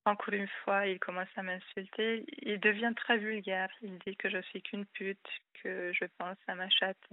encore 0.06 0.34
une 0.34 0.48
fois, 0.64 0.88
il 0.88 1.00
commence 1.00 1.30
à 1.36 1.44
m'insulter. 1.44 2.26
Il 2.42 2.60
devient 2.60 2.94
très 2.96 3.18
vulgaire. 3.18 3.70
Il 3.82 4.00
dit 4.00 4.16
que 4.16 4.30
je 4.30 4.42
suis 4.44 4.62
qu'une 4.62 4.86
pute, 4.86 5.28
que 5.62 5.92
je 5.94 6.06
pense 6.18 6.38
à 6.48 6.56
ma 6.56 6.70
chatte 6.70 7.10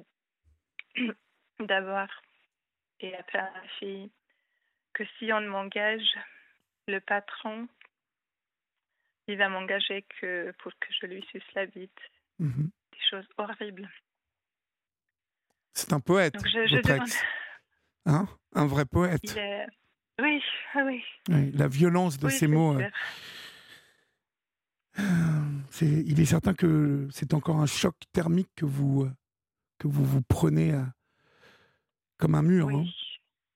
d'abord 1.61 2.09
et 3.01 3.15
après 3.17 3.39
à 3.39 3.51
ma 3.51 3.69
fille. 3.79 4.11
Que 4.95 5.05
si 5.19 5.31
on 5.33 5.43
m'engage, 5.43 6.17
le 6.89 7.01
patron 7.01 7.69
il 9.29 9.37
va 9.37 9.49
m'engager 9.49 10.03
que 10.21 10.53
pour 10.59 10.73
que 10.79 10.93
je 11.01 11.07
lui 11.07 11.25
suce 11.31 11.55
la 11.55 11.67
bite. 11.67 12.01
Mhm. 12.39 12.71
Des 12.93 13.05
choses 13.11 13.29
horribles. 13.39 13.89
C'est 15.77 15.93
un 15.93 16.01
poète, 16.01 16.35
votre 16.71 16.95
Hein? 18.07 18.27
Un 18.55 18.67
vrai 18.67 18.87
poète. 18.87 19.21
Oui, 20.23 20.43
ah 20.73 20.85
oui. 20.87 21.05
La 21.53 21.69
violence 21.69 22.19
de 22.19 22.31
ces 22.31 22.47
mots. 22.47 22.79
Euh, 22.79 22.89
il 25.83 26.19
est 26.19 26.25
certain 26.25 26.55
que 26.55 27.07
c'est 27.11 27.35
encore 27.35 27.61
un 27.61 27.67
choc 27.67 27.95
thermique 28.15 28.49
que 28.57 28.65
vous, 28.65 29.03
euh, 29.03 29.13
que 29.79 29.87
vous 29.89 30.03
vous 30.03 30.23
prenez 30.23 30.73
à, 30.73 30.87
comme 32.17 32.35
un 32.35 32.43
mur. 32.43 32.69
Oui. 32.69 32.77
Hein. 32.77 32.87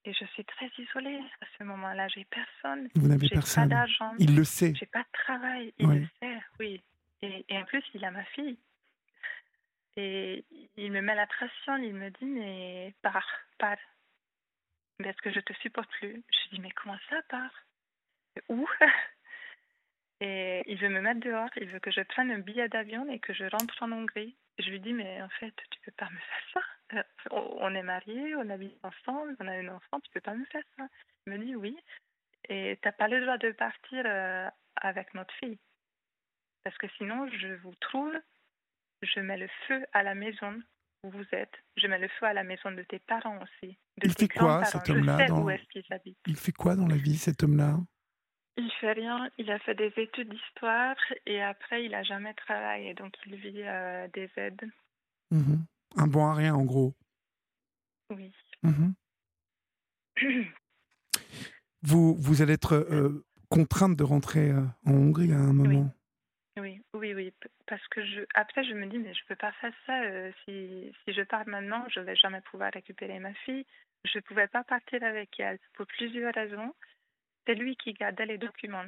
Et 0.05 0.13
je 0.13 0.27
suis 0.27 0.45
très 0.45 0.71
isolée 0.77 1.21
à 1.41 1.47
ce 1.59 1.65
moment-là. 1.65 2.09
J'ai 2.09 2.27
personne. 2.27 2.89
Vous 2.97 3.09
n'avez 3.09 3.31
personne. 3.31 3.71
Pas 3.71 3.77
d'argent. 3.77 4.13
Il 4.19 4.37
le 4.37 4.45
sait. 4.45 4.75
J'ai 4.79 4.87
pas 4.87 5.03
de 5.03 5.25
travail. 5.25 5.73
Il 5.79 5.89
le 5.89 6.07
sait, 6.21 6.39
oui. 6.59 6.83
Et, 7.23 7.47
et, 7.49 7.57
en 7.57 7.65
plus, 7.65 7.83
il 7.95 8.05
a 8.05 8.11
ma 8.11 8.25
fille. 8.25 8.59
Et 10.01 10.45
il 10.77 10.93
me 10.93 11.03
met 11.03 11.15
la 11.15 11.27
pression. 11.27 11.77
Il 11.77 11.95
me 11.95 12.11
dit 12.11 12.25
mais 12.25 12.95
pars, 13.03 13.31
pars. 13.59 13.77
Parce 15.03 15.21
que 15.21 15.31
je 15.31 15.41
te 15.41 15.53
supporte 15.55 15.91
plus? 15.91 16.23
Je 16.33 16.55
dis 16.55 16.61
mais 16.61 16.71
comment 16.71 16.99
ça 17.09 17.21
part 17.29 17.55
Où? 18.49 18.69
Et 20.23 20.63
il 20.67 20.79
veut 20.79 20.91
me 20.91 21.01
mettre 21.01 21.21
dehors, 21.21 21.49
il 21.57 21.67
veut 21.69 21.79
que 21.81 21.91
je 21.91 22.03
prenne 22.03 22.31
un 22.31 22.41
billet 22.41 22.69
d'avion 22.69 23.11
et 23.11 23.19
que 23.19 23.33
je 23.33 23.45
rentre 23.45 23.83
en 23.83 23.91
Hongrie. 23.91 24.37
Je 24.59 24.69
lui 24.69 24.79
dis, 24.79 24.93
mais 24.93 25.23
en 25.23 25.31
fait, 25.31 25.55
tu 25.71 25.81
peux 25.81 25.93
pas 25.93 26.11
me 26.11 26.19
faire 26.19 26.45
ça. 26.53 26.99
Euh, 26.99 27.03
on 27.33 27.75
est 27.75 27.83
mariés, 27.83 28.35
on 28.37 28.51
habite 28.51 28.77
ensemble, 28.85 29.35
on 29.41 29.49
a 29.49 29.53
un 29.53 29.69
enfant, 29.69 29.99
tu 30.01 30.11
peux 30.11 30.21
pas 30.21 30.35
me 30.35 30.45
faire 30.47 30.65
ça. 30.77 30.87
Il 31.27 31.33
me 31.33 31.39
dit 31.39 31.57
oui. 31.57 31.75
Et 32.51 32.79
tu 32.83 32.87
n'as 32.87 32.93
pas 32.93 33.09
le 33.09 33.23
droit 33.23 33.39
de 33.39 33.51
partir 33.53 34.03
euh, 34.05 34.51
avec 34.77 35.15
notre 35.15 35.33
fille. 35.37 35.59
Parce 36.65 36.77
que 36.77 36.89
sinon, 36.99 37.27
je 37.29 37.55
vous 37.63 37.75
trouve, 37.77 38.15
je 39.03 39.21
mets 39.21 39.39
le 39.39 39.49
feu 39.67 39.85
à 39.93 40.03
la 40.03 40.15
maison 40.15 40.61
où 41.05 41.11
vous 41.11 41.25
êtes. 41.33 41.55
Je 41.77 41.87
mets 41.87 41.99
le 41.99 42.09
feu 42.09 42.27
à 42.27 42.33
la 42.33 42.45
maison 42.45 42.71
de 42.73 42.83
tes 42.83 42.99
parents 42.99 43.39
aussi. 43.43 43.79
il 44.03 44.13
fait 44.13 44.29
quoi, 44.29 44.65
cet 44.65 44.89
homme-là 44.91 45.27
dans... 45.27 45.49
Il 46.27 46.37
fait 46.37 46.53
quoi 46.53 46.77
dans 46.77 46.87
la 46.87 46.97
vie, 46.97 47.17
cet 47.17 47.43
homme-là? 47.43 47.79
Il 48.57 48.71
fait 48.81 48.93
rien. 48.93 49.31
Il 49.39 49.51
a 49.51 49.59
fait 49.61 49.75
des 49.75 49.93
études 49.97 50.29
d'histoire 50.29 50.97
et 51.27 51.43
après, 51.43 51.85
il 51.85 51.95
a 51.95 52.03
jamais 52.03 52.35
travaillé. 52.35 52.95
Donc, 52.95 53.15
il 53.27 53.37
vit 53.37 53.63
euh, 53.63 54.09
des 54.13 54.31
aides. 54.37 54.71
Mhm. 55.31 55.65
Un 55.97 56.07
bon 56.07 56.27
à 56.27 56.35
rien, 56.35 56.55
en 56.55 56.65
gros. 56.65 56.95
Oui. 58.11 58.33
Mhm. 58.63 58.95
vous, 61.83 62.15
vous 62.17 62.43
allez 62.43 62.55
être 62.55 62.75
euh, 62.75 63.25
contrainte 63.49 63.97
de 63.97 64.05
rentrer 64.05 64.51
euh, 64.51 64.63
en 64.85 64.93
Hongrie 64.93 65.33
à 65.33 65.39
un 65.39 65.53
moment. 65.53 65.83
Oui. 65.83 66.00
Oui, 67.01 67.15
oui, 67.15 67.33
Parce 67.67 67.87
que 67.89 68.05
je, 68.05 68.21
après, 68.35 68.63
je 68.65 68.75
me 68.75 68.87
dis, 68.87 68.99
mais 68.99 69.15
je 69.15 69.25
peux 69.27 69.37
pas 69.37 69.53
faire 69.53 69.73
ça. 69.87 70.03
si, 70.45 70.93
si 71.05 71.13
je 71.13 71.23
pars 71.23 71.47
maintenant, 71.49 71.85
je 71.89 72.01
vais 72.01 72.17
jamais 72.17 72.41
pouvoir 72.43 72.71
récupérer 72.73 73.19
ma 73.19 73.35
fille. 73.35 73.67
Je 74.05 74.19
ne 74.19 74.23
pouvais 74.23 74.49
pas 74.49 74.65
partir 74.65 75.03
avec 75.03 75.39
elle 75.41 75.59
pour 75.75 75.87
plusieurs 75.87 76.33
raisons. 76.35 76.75
C'est 77.47 77.55
lui 77.55 77.77
qui 77.77 77.93
gardait 77.93 78.27
les 78.27 78.39
documents. 78.39 78.85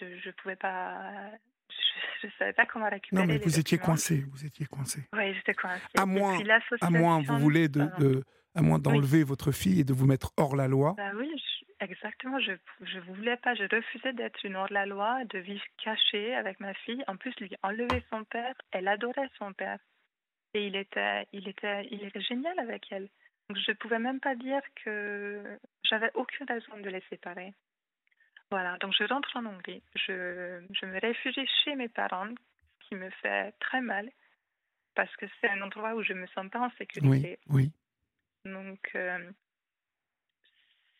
Je 0.00 0.04
ne 0.04 0.32
pouvais 0.32 0.56
pas. 0.56 1.30
Je 2.20 2.26
ne 2.26 2.32
savais 2.38 2.52
pas 2.52 2.66
comment 2.66 2.88
récupérer. 2.88 3.22
Non, 3.22 3.32
mais 3.32 3.38
vous 3.38 3.58
étiez 3.58 3.78
coincé. 3.78 4.24
Vous 4.30 4.44
étiez 4.44 4.66
coincé. 4.66 5.00
Oui, 5.12 5.34
j'étais 5.34 5.54
coincé. 5.54 5.82
À 5.96 6.06
moins, 6.06 6.38
à 6.80 6.90
moins, 6.90 7.20
vous 7.22 7.38
voulez 7.38 7.68
de, 7.68 8.24
à 8.54 8.62
moins 8.62 8.78
d'enlever 8.78 9.24
votre 9.24 9.52
fille 9.52 9.80
et 9.80 9.84
de 9.84 9.92
vous 9.92 10.06
mettre 10.06 10.32
hors 10.36 10.56
la 10.56 10.68
loi. 10.68 10.94
Bah 10.96 11.12
oui, 11.16 11.30
exactement. 11.80 12.38
Je 12.40 12.52
ne 12.52 13.00
voulais 13.00 13.36
pas. 13.36 13.54
Je 13.54 13.64
refusais 13.64 14.12
d'être 14.12 14.44
une 14.44 14.56
hors 14.56 14.72
la 14.72 14.86
loi, 14.86 15.24
de 15.24 15.38
vivre 15.38 15.64
cachée 15.82 16.34
avec 16.34 16.60
ma 16.60 16.74
fille. 16.74 17.02
En 17.06 17.16
plus, 17.16 17.34
lui 17.40 17.50
enlever 17.62 18.02
son 18.10 18.24
père. 18.24 18.54
Elle 18.72 18.88
adorait 18.88 19.30
son 19.38 19.52
père. 19.52 19.78
Et 20.54 20.66
il 20.66 20.76
était, 20.76 21.26
il 21.32 21.48
était, 21.48 21.86
il 21.90 22.04
était 22.04 22.20
génial 22.20 22.58
avec 22.58 22.90
elle. 22.92 23.08
Donc, 23.48 23.58
je 23.58 23.70
ne 23.70 23.76
pouvais 23.76 23.98
même 23.98 24.20
pas 24.20 24.34
dire 24.36 24.62
que 24.84 25.58
j'avais 25.84 26.10
aucune 26.14 26.46
raison 26.46 26.76
de 26.78 26.88
les 26.88 27.02
séparer. 27.10 27.52
Voilà, 28.50 28.78
donc 28.78 28.94
je 28.96 29.04
rentre 29.04 29.36
en 29.36 29.46
Hongrie. 29.46 29.82
Je, 29.96 30.64
je 30.70 30.86
me 30.86 31.00
réfugie 31.00 31.46
chez 31.64 31.74
mes 31.74 31.88
parents, 31.88 32.28
ce 32.28 32.88
qui 32.88 32.94
me 32.94 33.10
fait 33.10 33.52
très 33.58 33.80
mal, 33.80 34.08
parce 34.94 35.14
que 35.16 35.26
c'est 35.40 35.48
un 35.48 35.60
endroit 35.62 35.94
où 35.94 36.02
je 36.02 36.12
ne 36.12 36.20
me 36.20 36.26
sens 36.28 36.48
pas 36.50 36.60
en 36.60 36.70
sécurité. 36.78 37.38
Oui, 37.48 37.72
oui. 38.44 38.52
Donc, 38.52 38.90
euh, 38.94 39.30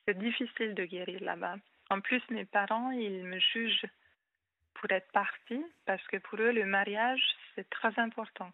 c'est 0.06 0.18
difficile 0.18 0.74
de 0.74 0.84
guérir 0.84 1.22
là-bas. 1.22 1.56
En 1.90 2.00
plus, 2.00 2.22
mes 2.30 2.44
parents, 2.44 2.90
ils 2.90 3.24
me 3.24 3.38
jugent 3.38 3.86
pour 4.74 4.90
être 4.90 5.10
partie, 5.12 5.64
parce 5.86 6.04
que 6.08 6.16
pour 6.18 6.40
eux, 6.40 6.52
le 6.52 6.66
mariage, 6.66 7.22
c'est 7.54 7.68
très 7.70 7.98
important. 7.98 8.52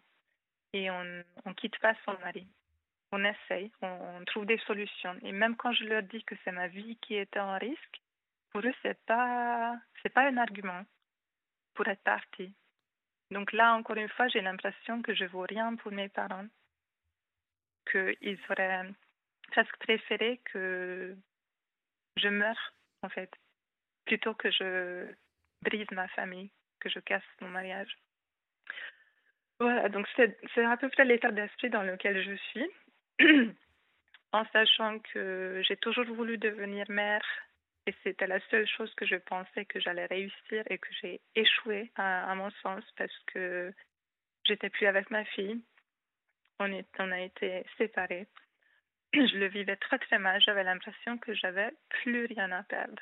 Et 0.73 0.89
on 0.89 1.03
ne 1.03 1.53
quitte 1.53 1.77
pas 1.79 1.95
son 2.05 2.17
mari 2.19 2.47
on 3.11 3.23
essaye, 3.23 3.71
on, 3.81 4.23
trouve 4.25 4.45
des 4.45 4.59
solutions. 4.59 5.17
Et 5.23 5.31
même 5.31 5.55
quand 5.57 5.73
je 5.73 5.83
leur 5.83 6.03
dis 6.03 6.23
que 6.23 6.35
c'est 6.43 6.51
ma 6.51 6.67
vie 6.67 6.97
qui 7.01 7.15
est 7.15 7.37
en 7.37 7.57
risque, 7.57 8.01
pour 8.51 8.61
eux, 8.61 8.73
c'est 8.81 8.99
pas, 9.05 9.77
c'est 10.01 10.13
pas 10.13 10.27
un 10.27 10.37
argument 10.37 10.83
pour 11.73 11.87
être 11.87 12.03
parti. 12.03 12.53
Donc 13.31 13.53
là, 13.53 13.73
encore 13.73 13.97
une 13.97 14.09
fois, 14.09 14.27
j'ai 14.27 14.41
l'impression 14.41 15.01
que 15.01 15.13
je 15.13 15.25
vaux 15.25 15.45
rien 15.47 15.75
pour 15.75 15.91
mes 15.91 16.09
parents, 16.09 16.47
qu'ils 17.89 18.39
auraient 18.49 18.89
presque 19.51 19.77
préféré 19.77 20.39
que 20.45 21.15
je 22.17 22.27
meure, 22.27 22.73
en 23.03 23.09
fait, 23.09 23.31
plutôt 24.05 24.33
que 24.33 24.51
je 24.51 25.07
brise 25.61 25.89
ma 25.91 26.07
famille, 26.09 26.51
que 26.79 26.89
je 26.89 26.99
casse 26.99 27.23
mon 27.41 27.49
mariage. 27.49 27.97
Voilà, 29.59 29.89
donc 29.89 30.07
c'est 30.15 30.65
à 30.65 30.77
peu 30.77 30.89
près 30.89 31.05
l'état 31.05 31.31
d'esprit 31.31 31.69
dans 31.69 31.83
lequel 31.83 32.23
je 32.23 32.35
suis. 32.35 32.69
en 34.33 34.45
sachant 34.53 34.99
que 34.99 35.61
j'ai 35.67 35.77
toujours 35.77 36.05
voulu 36.05 36.37
devenir 36.37 36.85
mère 36.89 37.23
et 37.87 37.93
c'était 38.03 38.27
la 38.27 38.39
seule 38.49 38.67
chose 38.67 38.93
que 38.95 39.05
je 39.05 39.15
pensais 39.15 39.65
que 39.65 39.79
j'allais 39.79 40.05
réussir 40.05 40.63
et 40.69 40.77
que 40.77 40.89
j'ai 41.01 41.19
échoué 41.35 41.91
à, 41.95 42.33
mon 42.35 42.51
sens 42.61 42.83
parce 42.95 43.17
que 43.27 43.73
j'étais 44.45 44.69
plus 44.69 44.85
avec 44.87 45.09
ma 45.09 45.25
fille. 45.25 45.61
On 46.59 47.11
a 47.11 47.21
été 47.21 47.65
séparés. 47.77 48.27
Je 49.13 49.37
le 49.37 49.47
vivais 49.47 49.75
très 49.75 49.99
très 49.99 50.19
mal. 50.19 50.41
J'avais 50.41 50.63
l'impression 50.63 51.17
que 51.17 51.33
j'avais 51.33 51.71
plus 51.89 52.25
rien 52.25 52.51
à 52.51 52.63
perdre. 52.63 53.01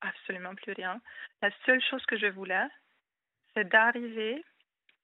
Absolument 0.00 0.54
plus 0.54 0.72
rien. 0.72 1.00
La 1.42 1.50
seule 1.64 1.82
chose 1.82 2.04
que 2.06 2.18
je 2.18 2.26
voulais, 2.26 2.66
c'est 3.54 3.68
d'arriver 3.68 4.44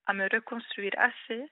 à 0.07 0.12
me 0.12 0.28
reconstruire 0.30 0.93
assez 0.99 1.45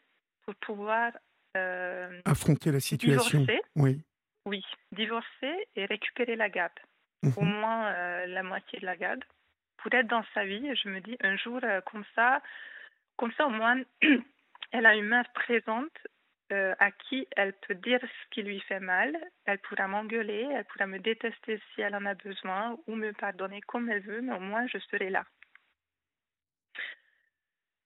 pour 0.44 0.54
pouvoir 0.56 1.12
euh, 1.56 2.20
Affronter 2.24 2.72
la 2.72 2.80
situation. 2.80 3.40
Divorcer, 3.40 3.62
oui. 3.76 4.02
Oui, 4.44 4.64
divorcer 4.90 5.68
et 5.76 5.84
récupérer 5.84 6.36
la 6.36 6.48
garde. 6.48 6.72
Mhm. 7.22 7.32
Au 7.36 7.42
moins 7.42 7.86
euh, 7.92 8.26
la 8.26 8.42
moitié 8.42 8.80
de 8.80 8.86
la 8.86 8.96
garde. 8.96 9.22
Pour 9.76 9.92
être 9.94 10.08
dans 10.08 10.24
sa 10.34 10.44
vie, 10.44 10.74
je 10.76 10.88
me 10.88 11.00
dis 11.00 11.16
un 11.20 11.36
jour 11.36 11.60
euh, 11.62 11.80
comme 11.82 12.04
ça, 12.14 12.42
comme 13.16 13.32
ça 13.32 13.46
au 13.46 13.50
moins, 13.50 13.80
elle 14.72 14.86
a 14.86 14.94
une 14.94 15.06
mère 15.06 15.28
présente 15.32 15.96
à 16.78 16.90
qui 16.90 17.26
elle 17.36 17.52
peut 17.66 17.74
dire 17.74 18.00
ce 18.00 18.30
qui 18.30 18.42
lui 18.42 18.60
fait 18.60 18.80
mal. 18.80 19.16
Elle 19.44 19.58
pourra 19.58 19.88
m'engueuler, 19.88 20.48
elle 20.54 20.64
pourra 20.66 20.86
me 20.86 20.98
détester 20.98 21.60
si 21.74 21.80
elle 21.80 21.94
en 21.94 22.06
a 22.06 22.14
besoin 22.14 22.78
ou 22.86 22.94
me 22.94 23.12
pardonner 23.12 23.60
comme 23.62 23.90
elle 23.90 24.02
veut, 24.02 24.20
mais 24.22 24.34
au 24.34 24.40
moins 24.40 24.66
je 24.66 24.78
serai 24.78 25.10
là. 25.10 25.24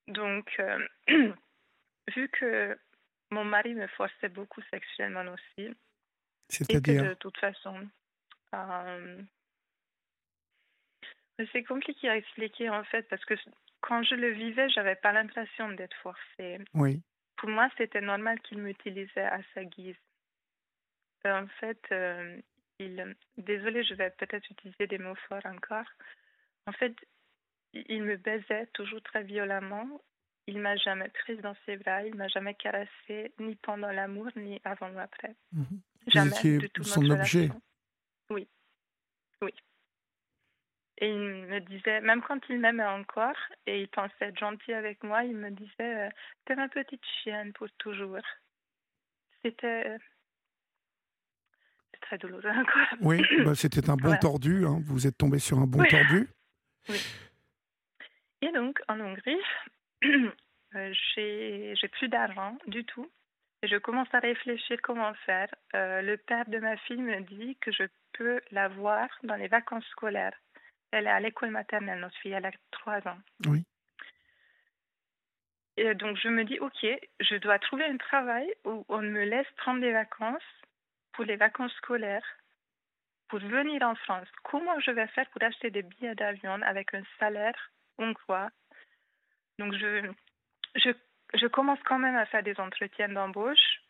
Donc, 0.09 0.61
vu 2.15 2.29
que 2.29 2.79
mon 3.31 3.45
mari 3.45 3.75
me 3.75 3.87
forçait 3.89 4.29
beaucoup 4.29 4.63
sexuellement 4.71 5.25
aussi. 5.33 5.75
C'est-à-dire 6.49 7.03
De 7.03 7.15
toute 7.15 7.39
façon. 7.39 7.89
Euh, 8.55 9.23
c'est 11.53 11.65
compliqué 11.65 12.09
à 12.09 12.17
expliquer 12.17 12.71
en 12.71 12.85
fait 12.85 13.03
parce 13.09 13.25
que 13.25 13.35
quand 13.81 14.03
je 14.05 14.15
le 14.15 14.31
vivais, 14.31 14.69
j'avais 14.71 14.97
pas 14.97 15.13
l'impression 15.13 15.71
d'être 15.73 15.97
forcée. 16.03 16.59
Oui. 16.75 17.03
Pour 17.37 17.49
moi, 17.49 17.69
c'était 17.77 18.01
normal 18.01 18.41
qu'il 18.41 18.59
m'utilisait 18.59 19.21
à 19.21 19.41
sa 19.55 19.65
guise. 19.65 19.97
En 21.25 21.47
fait, 21.61 21.81
euh, 21.93 22.41
il. 22.79 23.17
Désolée, 23.37 23.83
je 23.85 23.95
vais 23.95 24.11
peut-être 24.11 24.49
utiliser 24.51 24.87
des 24.87 24.99
mots 24.99 25.17
forts 25.29 25.45
encore. 25.45 25.91
En 26.67 26.73
fait, 26.73 26.95
il 27.73 28.03
me 28.05 28.17
baisait 28.17 28.67
toujours 28.75 29.03
très 29.03 29.25
violemment 29.25 30.01
il 30.47 30.61
m'a 30.61 30.77
jamais 30.77 31.09
prise 31.09 31.41
dans 31.41 31.57
ses 31.65 31.77
bras, 31.77 32.05
il 32.05 32.15
m'a 32.15 32.29
jamais 32.29 32.55
caressé, 32.55 33.33
ni 33.41 33.57
pendant 33.57 33.91
l'amour, 33.91 34.29
ni 34.37 34.61
avant 34.65 34.91
ou 34.93 34.99
après. 34.99 35.35
Mhm. 35.53 35.81
Jamais 36.07 36.59
de 36.59 36.67
tout 36.69 36.85
son 36.85 37.11
objet. 37.11 37.51
Oui, 38.31 38.47
oui. 39.43 39.53
Et 40.99 41.11
il 41.11 41.19
me 41.19 41.61
disait, 41.61 42.01
même 42.01 42.23
quand 42.23 42.39
il 42.49 42.59
m'aimait 42.59 42.85
encore 42.85 43.37
et 43.67 43.83
il 43.83 43.89
pensait 43.89 44.15
être 44.21 44.39
gentil 44.39 44.73
avec 44.73 45.03
moi, 45.03 45.25
il 45.25 45.37
me 45.37 45.51
disait 45.51 46.07
euh, 46.07 46.09
T'es 46.47 46.55
ma 46.55 46.69
petite 46.69 47.05
chienne 47.23 47.53
pour 47.53 47.69
toujours. 47.79 48.25
C'était. 49.43 49.99
très 52.01 52.17
douloureux 52.17 52.49
encore. 52.49 52.99
Oui, 53.03 53.23
bah, 53.45 53.55
c'était 53.55 53.91
un 53.91 53.97
bon 53.97 54.17
tordu. 54.17 54.65
Hein. 54.65 54.81
Vous 54.87 55.07
êtes 55.07 55.19
tombé 55.19 55.39
sur 55.39 55.59
un 55.59 55.67
bon 55.67 55.85
tordu. 55.85 56.29
Oui. 56.89 57.05
Et 58.43 58.53
donc, 58.53 58.79
en 58.87 59.01
Hongrie, 59.01 59.41
j'ai 60.73 61.89
plus 61.91 62.07
d'argent 62.07 62.57
du 62.69 62.85
tout. 62.85 63.11
Et 63.65 63.67
je 63.67 63.77
commence 63.77 64.07
à 64.13 64.21
réfléchir 64.21 64.79
comment 64.85 65.13
faire. 65.27 65.53
le 65.75 66.15
père 66.15 66.49
de 66.49 66.59
ma 66.59 66.77
fille 66.77 67.03
me 67.03 67.23
dit 67.23 67.57
que 67.61 67.73
je 67.73 67.83
peux 68.13 68.41
la 68.53 68.69
voir 68.69 69.09
dans 69.25 69.35
les 69.35 69.49
vacances 69.49 69.87
scolaires. 69.87 70.39
Elle 70.93 71.07
est 71.07 71.11
à 71.11 71.21
l'école 71.21 71.51
maternelle, 71.51 72.01
notre 72.01 72.17
fille, 72.19 72.33
elle 72.33 72.47
a 72.47 72.53
trois 72.71 73.07
ans. 73.09 73.19
Oui. 73.47 73.65
Et 75.77 75.95
donc 75.95 76.17
je 76.17 76.29
me 76.29 76.45
dis, 76.45 76.59
ok, 76.59 76.87
je 77.21 77.37
dois 77.37 77.59
trouver 77.59 77.85
un 77.85 77.99
travail 77.99 78.51
où 78.65 78.85
on 78.89 79.03
me 79.03 79.25
laisse 79.25 79.51
prendre 79.59 79.81
des 79.81 79.93
vacances 79.93 80.43
pour 81.13 81.25
les 81.25 81.37
vacances 81.37 81.73
scolaires, 81.75 82.27
pour 83.29 83.41
venir 83.41 83.83
en 83.83 83.95
France. 83.95 84.29
Comment 84.45 84.79
je 84.81 84.91
vais 84.91 85.07
faire 85.09 85.29
pour 85.31 85.43
acheter 85.43 85.71
des 85.71 85.83
billets 85.83 86.15
d'avion 86.15 86.61
avec 86.63 86.95
un 86.95 87.03
salaire 87.19 87.73
hongrois? 87.99 88.51
Donc 89.59 89.75
je, 89.75 90.11
je, 90.77 90.91
je, 91.35 91.47
commence 91.47 91.79
quand 91.85 91.99
même 91.99 92.17
à 92.17 92.27
faire 92.27 92.43
des 92.43 92.59
entretiens 92.59 93.09
d'embauche. 93.09 93.83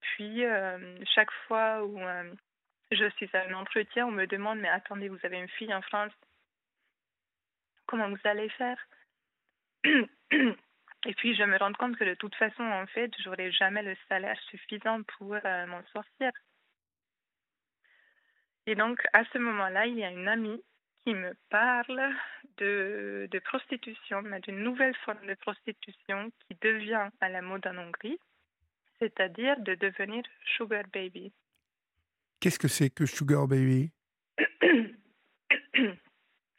Puis 0.00 0.44
euh, 0.44 0.96
chaque 1.14 1.32
fois 1.46 1.84
où 1.84 1.98
euh, 1.98 2.32
je 2.92 3.08
suis 3.10 3.28
à 3.34 3.46
un 3.48 3.54
entretien, 3.54 4.06
on 4.06 4.12
me 4.12 4.26
demande, 4.26 4.60
mais 4.60 4.68
attendez, 4.68 5.08
vous 5.08 5.18
avez 5.24 5.38
une 5.38 5.48
fille 5.48 5.74
en 5.74 5.82
France, 5.82 6.12
comment 7.86 8.08
vous 8.08 8.20
allez 8.24 8.48
faire 8.50 8.78
Et 9.84 11.14
puis 11.14 11.36
je 11.36 11.44
me 11.44 11.56
rends 11.56 11.72
compte 11.72 11.96
que 11.96 12.04
de 12.04 12.14
toute 12.14 12.34
façon, 12.34 12.64
en 12.64 12.86
fait, 12.88 13.12
j'aurai 13.22 13.52
jamais 13.52 13.82
le 13.82 13.96
salaire 14.08 14.38
suffisant 14.50 15.02
pour 15.16 15.34
euh, 15.34 15.66
m'en 15.66 15.82
sortir. 15.92 16.32
Et 18.66 18.74
donc 18.74 19.00
à 19.12 19.24
ce 19.32 19.38
moment-là, 19.38 19.86
il 19.86 19.98
y 19.98 20.04
a 20.04 20.10
une 20.10 20.26
amie 20.26 20.62
qui 21.04 21.14
me 21.14 21.34
parle 21.50 22.12
de, 22.56 23.28
de 23.30 23.38
prostitution, 23.38 24.22
mais 24.22 24.40
d'une 24.40 24.58
nouvelle 24.58 24.96
forme 25.04 25.24
de 25.26 25.34
prostitution 25.34 26.32
qui 26.48 26.56
devient 26.60 27.08
à 27.20 27.28
la 27.28 27.42
mode 27.42 27.64
en 27.68 27.78
Hongrie, 27.78 28.18
c'est-à-dire 28.98 29.60
de 29.60 29.76
devenir 29.76 30.24
sugar 30.56 30.82
baby. 30.92 31.32
Qu'est-ce 32.40 32.58
que 32.58 32.68
c'est 32.68 32.90
que 32.90 33.06
sugar 33.06 33.46
baby? 33.46 33.92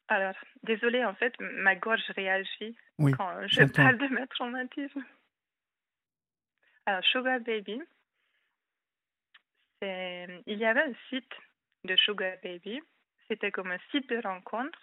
Alors, 0.10 0.36
désolée, 0.64 1.04
en 1.04 1.16
fait, 1.16 1.34
ma 1.40 1.76
gorge 1.76 2.10
réagit 2.16 2.78
quand 2.98 3.48
je 3.48 3.64
parle 3.64 3.98
de 3.98 4.08
ma 4.08 4.26
traumatisme. 4.28 5.04
Alors, 6.86 7.04
Sugar 7.04 7.42
Baby, 7.42 7.82
il 9.82 10.58
y 10.58 10.66
avait 10.66 10.84
un 10.84 10.94
site 11.10 11.34
de 11.84 11.96
Sugar 11.98 12.38
Baby. 12.42 12.82
C'était 13.28 13.52
comme 13.52 13.72
un 13.72 13.80
site 13.92 14.10
de 14.10 14.22
rencontre 14.22 14.80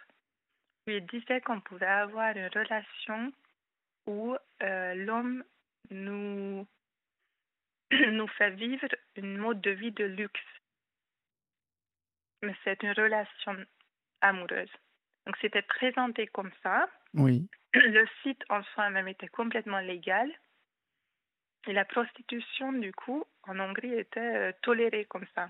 où 0.87 0.91
il 0.91 1.07
disait 1.07 1.41
qu'on 1.41 1.61
pouvait 1.61 1.87
avoir 1.87 2.37
une 2.37 2.49
relation 2.49 3.33
où 4.07 4.37
euh, 4.63 4.95
l'homme 4.95 5.43
nous, 5.91 6.67
nous 7.91 8.29
fait 8.29 8.51
vivre 8.51 8.89
une 9.17 9.39
mode 9.39 9.63
de 9.63 9.71
vie 9.71 9.93
de 9.93 10.05
luxe. 10.05 10.41
Mais 12.43 12.55
c'est 12.65 12.83
une 12.83 12.93
relation 12.93 13.57
amoureuse. 14.21 14.71
Donc 15.27 15.37
c'était 15.41 15.63
présenté 15.63 16.27
comme 16.29 16.51
ça. 16.63 16.89
Oui. 17.15 17.49
Le 17.73 18.07
site 18.23 18.45
en 18.51 18.63
soi-même 18.63 19.09
était 19.09 19.29
complètement 19.29 19.81
légal. 19.81 20.31
Et 21.67 21.73
la 21.73 21.85
prostitution, 21.85 22.73
du 22.73 22.93
coup, 22.93 23.25
en 23.45 23.59
Hongrie 23.59 23.95
était 23.95 24.21
euh, 24.21 24.53
tolérée 24.63 25.07
comme 25.07 25.27
ça. 25.35 25.49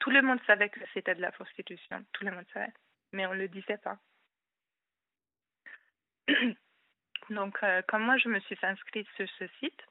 Tout 0.00 0.10
le 0.10 0.22
monde 0.22 0.40
savait 0.46 0.70
que 0.70 0.80
c'était 0.94 1.14
de 1.14 1.20
la 1.20 1.32
prostitution. 1.32 2.04
Tout 2.12 2.24
le 2.24 2.32
monde 2.32 2.46
savait. 2.52 2.72
Mais 3.12 3.26
on 3.26 3.34
ne 3.34 3.40
le 3.40 3.48
disait 3.48 3.78
pas. 3.78 3.98
Donc, 7.30 7.58
euh, 7.62 7.82
quand 7.88 7.98
moi 7.98 8.16
je 8.16 8.28
me 8.28 8.40
suis 8.40 8.58
inscrite 8.62 9.08
sur 9.16 9.28
ce 9.38 9.46
site, 9.60 9.82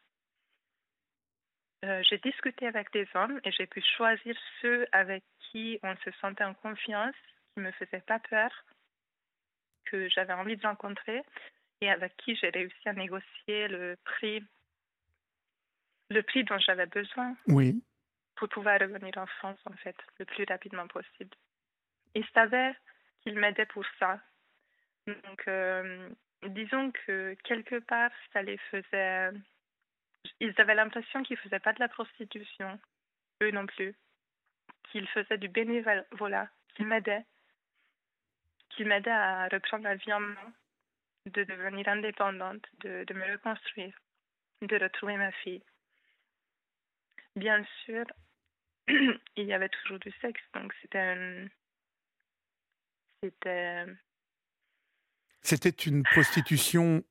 euh, 1.86 2.02
j'ai 2.10 2.18
discuté 2.18 2.66
avec 2.66 2.92
des 2.92 3.08
hommes 3.14 3.40
et 3.44 3.52
j'ai 3.52 3.68
pu 3.68 3.82
choisir 3.96 4.36
ceux 4.62 4.88
avec 4.92 5.24
qui 5.40 5.80
on 5.84 5.96
se 5.98 6.12
sentait 6.20 6.44
en 6.44 6.56
confiance, 6.56 7.16
qui 7.54 7.60
ne 7.60 7.66
me 7.66 7.72
faisaient 7.72 8.02
pas 8.02 8.20
peur, 8.20 8.50
que 9.90 10.10
j'avais 10.10 10.34
envie 10.34 10.58
de 10.58 10.66
rencontrer 10.66 11.24
et 11.82 11.90
avec 11.90 12.16
qui 12.18 12.36
j'ai 12.36 12.50
réussi 12.50 12.90
à 12.90 12.94
négocier 12.94 13.68
le 13.68 13.98
prix, 14.04 14.44
le 16.10 16.22
prix 16.24 16.44
dont 16.44 16.60
j'avais 16.60 16.88
besoin. 16.88 17.36
Oui. 17.48 17.82
Pour 18.36 18.50
pouvoir 18.50 18.80
revenir 18.80 19.18
en 19.18 19.26
France, 19.26 19.60
en 19.66 19.74
fait, 19.78 19.96
le 20.20 20.26
plus 20.26 20.46
rapidement 20.48 20.88
possible. 20.88 21.36
Ils 22.14 22.28
savaient 22.34 22.76
qu'ils 23.22 23.38
m'aidaient 23.40 23.66
pour 23.66 23.84
ça. 24.00 24.20
Donc, 25.08 25.48
euh, 25.48 26.10
disons 26.48 26.92
que 26.92 27.36
quelque 27.44 27.80
part, 27.80 28.12
ça 28.34 28.42
les 28.42 28.58
faisait. 28.70 29.32
Ils 30.40 30.54
avaient 30.58 30.76
l'impression 30.76 31.24
qu'ils 31.24 31.38
ne 31.38 31.42
faisaient 31.42 31.60
pas 31.60 31.74
de 31.74 31.80
la 31.80 31.88
prostitution, 31.88 32.80
eux 33.42 33.52
non 33.52 33.66
plus. 33.66 33.96
Qu'ils 34.92 35.08
faisaient 35.10 35.38
du 35.38 35.48
bénévolat, 35.48 36.50
qu'ils 36.76 36.88
m'aidaient 36.88 37.26
qui 38.78 38.86
m'aidait 38.86 39.10
à 39.10 39.48
reprendre 39.48 39.84
la 39.84 39.96
vie 39.96 40.14
en 40.14 40.20
main, 40.20 40.54
de 41.26 41.44
devenir 41.44 41.88
indépendante, 41.90 42.64
de, 42.84 43.04
de 43.06 43.14
me 43.14 43.32
reconstruire, 43.34 43.94
de 44.62 44.78
retrouver 44.78 45.18
ma 45.18 45.32
fille. 45.32 45.64
Bien 47.36 47.66
sûr, 47.84 48.06
il 48.88 49.46
y 49.46 49.54
avait 49.54 49.70
toujours 49.70 50.00
du 50.00 50.12
sexe, 50.22 50.42
donc 50.54 50.74
c'était 50.82 51.50
C'était. 53.24 53.86
C'était 55.42 55.70
une 55.70 56.04
prostitution 56.04 57.04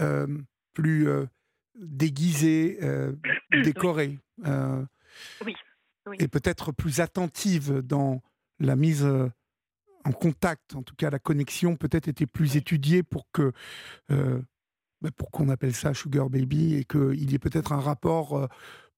euh, 0.00 0.26
plus 0.72 1.08
euh, 1.08 1.26
déguisée, 1.76 2.78
euh, 2.82 3.12
décorée. 3.62 4.18
oui. 5.44 5.54
oui. 6.06 6.16
Et 6.18 6.26
peut-être 6.26 6.72
plus 6.72 7.00
attentive 7.00 7.80
dans 7.80 8.22
la 8.58 8.76
mise 8.76 9.06
en 10.04 10.12
contact, 10.12 10.74
en 10.74 10.82
tout 10.82 10.94
cas 10.94 11.10
la 11.10 11.18
connexion 11.18 11.76
peut-être 11.76 12.08
était 12.08 12.26
plus 12.26 12.56
étudiée 12.56 13.02
pour 13.02 13.26
que 13.32 13.52
euh, 14.10 14.40
bah, 15.00 15.10
pour 15.16 15.30
qu'on 15.30 15.48
appelle 15.48 15.74
ça 15.74 15.94
sugar 15.94 16.30
baby 16.30 16.76
et 16.76 16.84
qu'il 16.84 17.30
y 17.30 17.34
ait 17.34 17.38
peut-être 17.38 17.72
un 17.72 17.80
rapport 17.80 18.36
euh, 18.36 18.46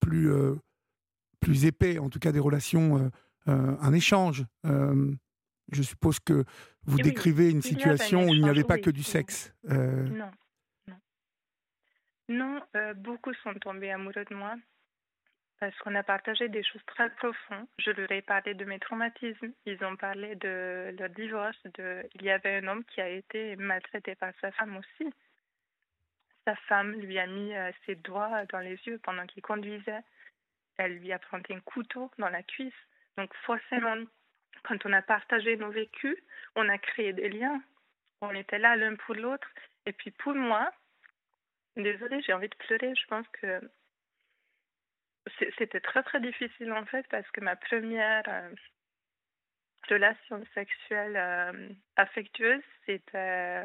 plus 0.00 0.30
euh, 0.30 0.54
plus 1.40 1.66
épais, 1.66 1.98
en 1.98 2.08
tout 2.08 2.18
cas 2.18 2.32
des 2.32 2.40
relations, 2.40 3.10
un 3.46 3.92
échange. 3.92 4.46
je 4.64 5.82
suppose 5.82 6.18
que 6.18 6.44
vous 6.86 6.96
décrivez 6.96 7.50
une 7.50 7.60
situation 7.60 8.24
où 8.24 8.32
il 8.32 8.42
n'y 8.42 8.48
avait 8.48 8.64
pas 8.64 8.78
que 8.78 8.88
du 8.88 9.02
sexe. 9.02 9.52
Non, 9.64 10.30
non, 10.88 11.00
non 12.30 12.60
beaucoup 12.96 13.34
sont 13.42 13.52
tombés 13.60 13.90
amoureux 13.90 14.24
de 14.30 14.34
moi 14.34 14.54
parce 15.60 15.76
qu'on 15.78 15.94
a 15.94 16.02
partagé 16.02 16.48
des 16.48 16.62
choses 16.62 16.84
très 16.86 17.10
profondes. 17.10 17.66
Je 17.78 17.90
leur 17.90 18.10
ai 18.10 18.22
parlé 18.22 18.54
de 18.54 18.64
mes 18.64 18.78
traumatismes. 18.78 19.52
Ils 19.66 19.82
ont 19.84 19.96
parlé 19.96 20.34
de 20.36 20.94
leur 20.98 21.08
divorce. 21.10 21.56
Il 21.78 22.22
y 22.22 22.30
avait 22.30 22.56
un 22.56 22.68
homme 22.68 22.84
qui 22.84 23.00
a 23.00 23.08
été 23.08 23.56
maltraité 23.56 24.14
par 24.14 24.32
sa 24.40 24.50
femme 24.52 24.76
aussi. 24.76 25.12
Sa 26.46 26.56
femme 26.56 26.92
lui 26.92 27.18
a 27.18 27.26
mis 27.26 27.54
euh, 27.54 27.70
ses 27.86 27.94
doigts 27.94 28.44
dans 28.46 28.58
les 28.58 28.76
yeux 28.86 28.98
pendant 29.02 29.26
qu'il 29.26 29.42
conduisait. 29.42 30.02
Elle 30.76 30.98
lui 30.98 31.12
a 31.12 31.18
planté 31.18 31.54
un 31.54 31.60
couteau 31.60 32.10
dans 32.18 32.28
la 32.28 32.42
cuisse. 32.42 32.74
Donc 33.16 33.32
forcément, 33.46 33.96
quand 34.64 34.84
on 34.84 34.92
a 34.92 35.02
partagé 35.02 35.56
nos 35.56 35.70
vécus, 35.70 36.16
on 36.56 36.68
a 36.68 36.76
créé 36.78 37.12
des 37.12 37.30
liens. 37.30 37.62
On 38.20 38.34
était 38.34 38.58
là 38.58 38.76
l'un 38.76 38.96
pour 38.96 39.14
l'autre. 39.14 39.48
Et 39.86 39.92
puis 39.92 40.10
pour 40.10 40.34
moi, 40.34 40.70
désolée, 41.76 42.20
j'ai 42.22 42.32
envie 42.32 42.48
de 42.48 42.56
pleurer. 42.56 42.94
Je 42.94 43.06
pense 43.06 43.26
que 43.40 43.60
c'était 45.58 45.80
très 45.80 46.02
très 46.02 46.20
difficile 46.20 46.72
en 46.72 46.84
fait 46.84 47.06
parce 47.08 47.28
que 47.30 47.40
ma 47.40 47.56
première 47.56 48.22
euh, 48.28 48.54
relation 49.88 50.44
sexuelle 50.54 51.16
euh, 51.16 51.68
affectueuse 51.96 52.62
c'était 52.86 53.64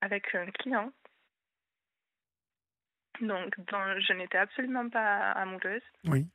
avec 0.00 0.34
un 0.34 0.50
client. 0.50 0.92
Donc 3.20 3.58
dont 3.70 4.00
je 4.00 4.12
n'étais 4.12 4.38
absolument 4.38 4.88
pas 4.90 5.32
amoureuse. 5.32 5.82
Oui. 6.04 6.26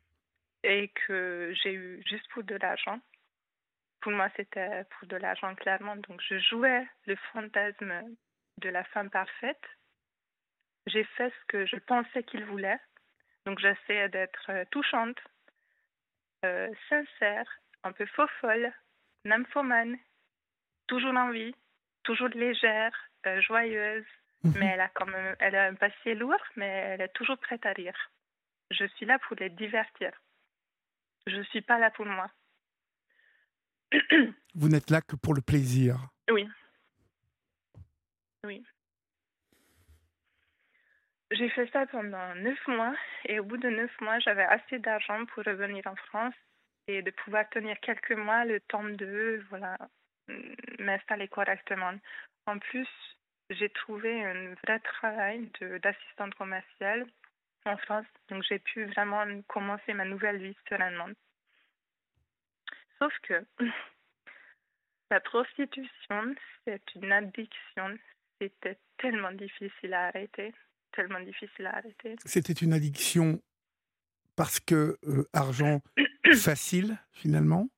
Et 0.63 0.89
que 0.89 1.53
j'ai 1.61 1.73
eu 1.73 2.03
juste 2.07 2.27
pour 2.29 2.43
de 2.43 2.55
l'argent. 2.55 2.99
Pour 4.01 4.11
moi 4.11 4.29
c'était 4.35 4.83
pour 4.85 5.07
de 5.07 5.17
l'argent 5.17 5.53
clairement. 5.55 5.95
Donc 5.97 6.21
je 6.27 6.39
jouais 6.39 6.87
le 7.05 7.15
fantasme 7.33 8.15
de 8.57 8.69
la 8.69 8.83
femme 8.85 9.09
parfaite. 9.11 9.63
J'ai 10.87 11.03
fait 11.03 11.29
ce 11.29 11.45
que 11.47 11.65
je 11.67 11.75
pensais 11.77 12.23
qu'il 12.23 12.43
voulait 12.45 12.79
donc 13.45 13.59
j'essaie 13.59 14.09
d'être 14.09 14.49
euh, 14.49 14.65
touchante, 14.71 15.17
euh, 16.45 16.69
sincère, 16.89 17.45
un 17.83 17.91
peu 17.91 18.05
faux 18.05 18.27
folle, 18.39 18.71
nymphomane, 19.25 19.97
toujours 20.87 21.15
en 21.15 21.31
vie, 21.31 21.55
toujours 22.03 22.29
légère, 22.29 22.93
euh, 23.25 23.41
joyeuse, 23.41 24.05
mhm. 24.43 24.53
mais 24.57 24.67
elle 24.67 24.81
a 24.81 24.89
quand 24.89 25.05
même 25.05 25.35
elle 25.39 25.55
a 25.55 25.65
un 25.65 25.75
passé 25.75 26.13
lourd, 26.15 26.43
mais 26.55 26.67
elle 26.67 27.01
est 27.01 27.13
toujours 27.13 27.37
prête 27.37 27.65
à 27.65 27.73
rire. 27.73 28.11
Je 28.71 28.85
suis 28.95 29.05
là 29.05 29.19
pour 29.19 29.35
les 29.37 29.49
divertir. 29.49 30.11
Je 31.27 31.35
ne 31.35 31.43
suis 31.43 31.61
pas 31.61 31.77
là 31.77 31.91
pour 31.91 32.05
moi. 32.05 32.31
Vous 34.55 34.69
n'êtes 34.69 34.89
là 34.89 35.01
que 35.01 35.15
pour 35.15 35.33
le 35.33 35.41
plaisir. 35.41 35.97
Oui. 36.31 36.47
Oui. 38.43 38.63
J'ai 41.32 41.49
fait 41.49 41.69
ça 41.71 41.86
pendant 41.86 42.36
neuf 42.36 42.67
mois 42.67 42.93
et 43.25 43.39
au 43.39 43.43
bout 43.43 43.57
de 43.57 43.69
neuf 43.69 43.91
mois, 44.01 44.19
j'avais 44.19 44.43
assez 44.43 44.79
d'argent 44.79 45.25
pour 45.27 45.43
revenir 45.43 45.86
en 45.88 45.95
France 45.95 46.36
et 46.88 47.01
de 47.01 47.11
pouvoir 47.11 47.47
tenir 47.49 47.79
quelques 47.79 48.11
mois 48.11 48.45
le 48.45 48.59
temps 48.61 48.84
de 48.84 49.43
voilà 49.49 49.77
m'installer 50.79 51.27
correctement. 51.27 51.93
En 52.45 52.59
plus, 52.59 52.88
j'ai 53.49 53.69
trouvé 53.69 54.23
un 54.23 54.53
vrai 54.63 54.79
travail 54.79 55.49
d'assistante 55.84 56.36
commerciale 56.36 57.05
en 57.65 57.77
France, 57.77 58.07
donc 58.29 58.43
j'ai 58.43 58.59
pu 58.59 58.86
vraiment 58.86 59.25
commencer 59.47 59.93
ma 59.93 60.05
nouvelle 60.05 60.38
vie 60.38 60.57
sereinement. 60.67 61.09
Sauf 62.99 63.13
que 63.23 63.45
la 65.11 65.19
prostitution, 65.19 66.36
c'est 66.65 66.95
une 66.95 67.11
addiction. 67.11 67.97
C'était 68.39 68.77
tellement 68.97 69.32
difficile 69.32 69.93
à 69.93 70.07
arrêter, 70.07 70.53
tellement 70.91 71.19
difficile 71.21 71.65
à 71.65 71.77
arrêter. 71.77 72.15
C'était 72.25 72.53
une 72.53 72.73
addiction 72.73 73.41
parce 74.35 74.59
que 74.59 74.97
euh, 75.03 75.27
argent 75.33 75.81
facile 76.35 76.97
finalement? 77.11 77.69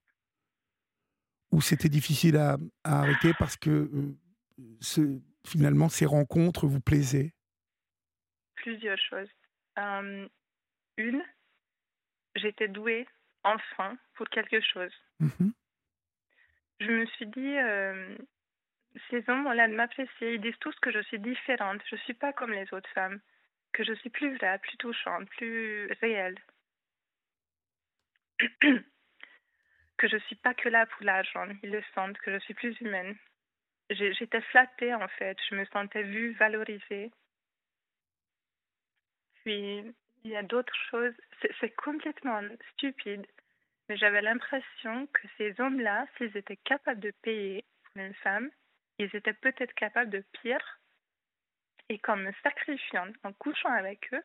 Ou 1.52 1.62
c'était 1.62 1.90
difficile 1.90 2.38
à, 2.38 2.58
arrêter 2.84 3.34
parce 3.38 3.58
que 3.58 3.70
euh, 3.70 4.18
ce, 4.82 5.20
finalement 5.46 5.90
ces 5.90 6.06
rencontres 6.06 6.68
vous 6.68 6.82
plaisaient? 6.82 7.34
Plusieurs 8.56 8.98
choses. 8.98 9.30
Euh, 9.78 10.28
une, 10.98 11.24
j'étais 12.36 12.68
douée 12.68 13.08
enfin 13.44 13.98
pour 14.16 14.28
quelque 14.30 14.62
chose. 14.62 14.92
Mmh 15.20 15.52
je 16.80 16.92
me 16.92 17.06
suis 17.06 17.28
dit, 17.28 17.56
ces 19.10 19.28
hommes 19.30 19.48
ont 19.48 19.52
l'air 19.52 19.70
de 19.70 19.76
m'apprécier. 19.76 20.36
Ils 20.36 20.42
disent 20.42 20.60
tous 20.60 20.78
que 20.80 20.92
je 20.92 21.02
suis 21.04 21.20
différente. 21.20 21.82
Je 21.90 21.96
ne 21.96 22.02
suis 22.02 22.14
pas 22.14 22.34
comme 22.34 22.52
les 22.52 22.72
autres 22.74 22.90
femmes. 22.92 23.20
Que 23.74 23.84
je 23.84 23.94
suis 23.94 24.10
plus 24.10 24.36
vraie, 24.38 24.60
plus 24.60 24.78
touchante, 24.78 25.28
plus 25.30 25.92
réelle. 26.02 26.38
que 29.98 30.08
je 30.08 30.16
ne 30.16 30.22
suis 30.22 30.36
pas 30.36 30.54
que 30.54 30.70
là 30.70 30.86
pour 30.86 31.04
l'argent. 31.04 31.48
Ils 31.64 31.72
le 31.72 31.84
sentent, 31.96 32.18
que 32.20 32.32
je 32.32 32.40
suis 32.40 32.54
plus 32.54 32.80
humaine. 32.82 33.16
J'étais 33.90 34.42
flattée 34.42 34.94
en 34.94 35.08
fait. 35.08 35.38
Je 35.50 35.56
me 35.56 35.66
sentais 35.66 36.04
vue, 36.04 36.34
valorisée. 36.34 37.12
Puis, 39.44 39.84
il 40.24 40.32
y 40.32 40.36
a 40.36 40.44
d'autres 40.44 40.76
choses. 40.90 41.14
C'est 41.60 41.76
complètement 41.76 42.42
stupide. 42.74 43.26
Mais 43.90 43.98
j'avais 43.98 44.22
l'impression 44.22 45.08
que 45.08 45.28
ces 45.38 45.60
hommes-là, 45.60 46.06
s'ils 46.18 46.38
étaient 46.38 46.58
capables 46.58 47.02
de 47.02 47.12
payer 47.22 47.66
pour 47.84 48.02
une 48.02 48.14
femme, 48.16 48.50
ils 49.00 49.16
étaient 49.16 49.34
peut-être 49.34 49.74
capables 49.74 50.10
de 50.10 50.24
pire. 50.42 50.80
Et 51.90 52.00
qu'en 52.00 52.16
me 52.16 52.32
sacrifiant, 52.42 53.12
en 53.24 53.34
couchant 53.34 53.72
avec 53.74 54.12
eux, 54.14 54.24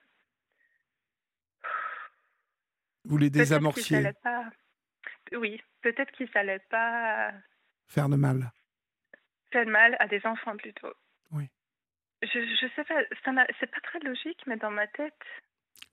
vous 3.05 3.19
les 3.19 3.31
désamorciez. 3.31 4.12
Pas... 4.23 4.45
Oui, 5.33 5.61
peut-être 5.83 6.12
qu'ils 6.12 6.31
n'allaient 6.35 6.64
pas 6.71 7.33
faire 7.89 8.09
de 8.09 8.14
mal. 8.14 8.53
Faire 9.53 9.66
de 9.66 9.71
mal 9.71 9.97
à 9.99 10.07
des 10.07 10.25
enfants 10.25 10.57
plutôt. 10.57 10.95
Oui. 11.33 11.51
Je, 12.23 12.29
je 12.29 12.66
sais 12.77 12.85
pas, 12.85 13.03
c'est 13.59 13.71
pas 13.71 13.81
très 13.81 13.99
logique, 14.01 14.41
mais 14.47 14.57
dans 14.57 14.71
ma 14.71 14.87
tête. 14.87 15.25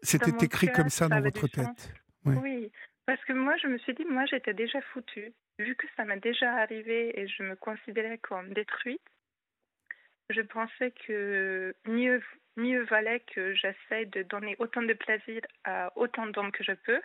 C'était 0.02 0.46
écrit 0.46 0.72
comme 0.72 0.90
ça 0.90 1.08
dans 1.08 1.22
votre 1.22 1.48
tête. 1.48 1.94
Oui. 2.26 2.72
Parce 3.08 3.24
que 3.26 3.34
moi, 3.34 3.58
je 3.58 3.68
me 3.68 3.80
suis 3.80 3.96
dit, 3.96 4.06
moi, 4.06 4.26
j'étais 4.28 4.54
déjà 4.54 4.82
foutue. 4.94 5.34
Vu 5.60 5.76
que 5.76 5.88
ça 5.96 6.04
m'est 6.04 6.20
déjà 6.20 6.54
arrivé 6.56 7.18
et 7.20 7.28
je 7.28 7.44
me 7.44 7.56
considérais 7.56 8.18
comme 8.18 8.54
détruite, 8.54 9.02
je 10.30 10.42
pensais 10.42 10.92
que 10.92 11.76
mieux, 11.86 12.22
mieux 12.58 12.84
valait 12.86 13.22
que 13.22 13.54
j'essaye 13.54 14.08
de 14.08 14.24
donner 14.24 14.56
autant 14.60 14.82
de 14.82 14.94
plaisir 14.94 15.42
à 15.64 15.92
autant 15.96 16.28
d'hommes 16.28 16.52
que 16.52 16.64
je 16.64 16.74
peux. 16.74 17.02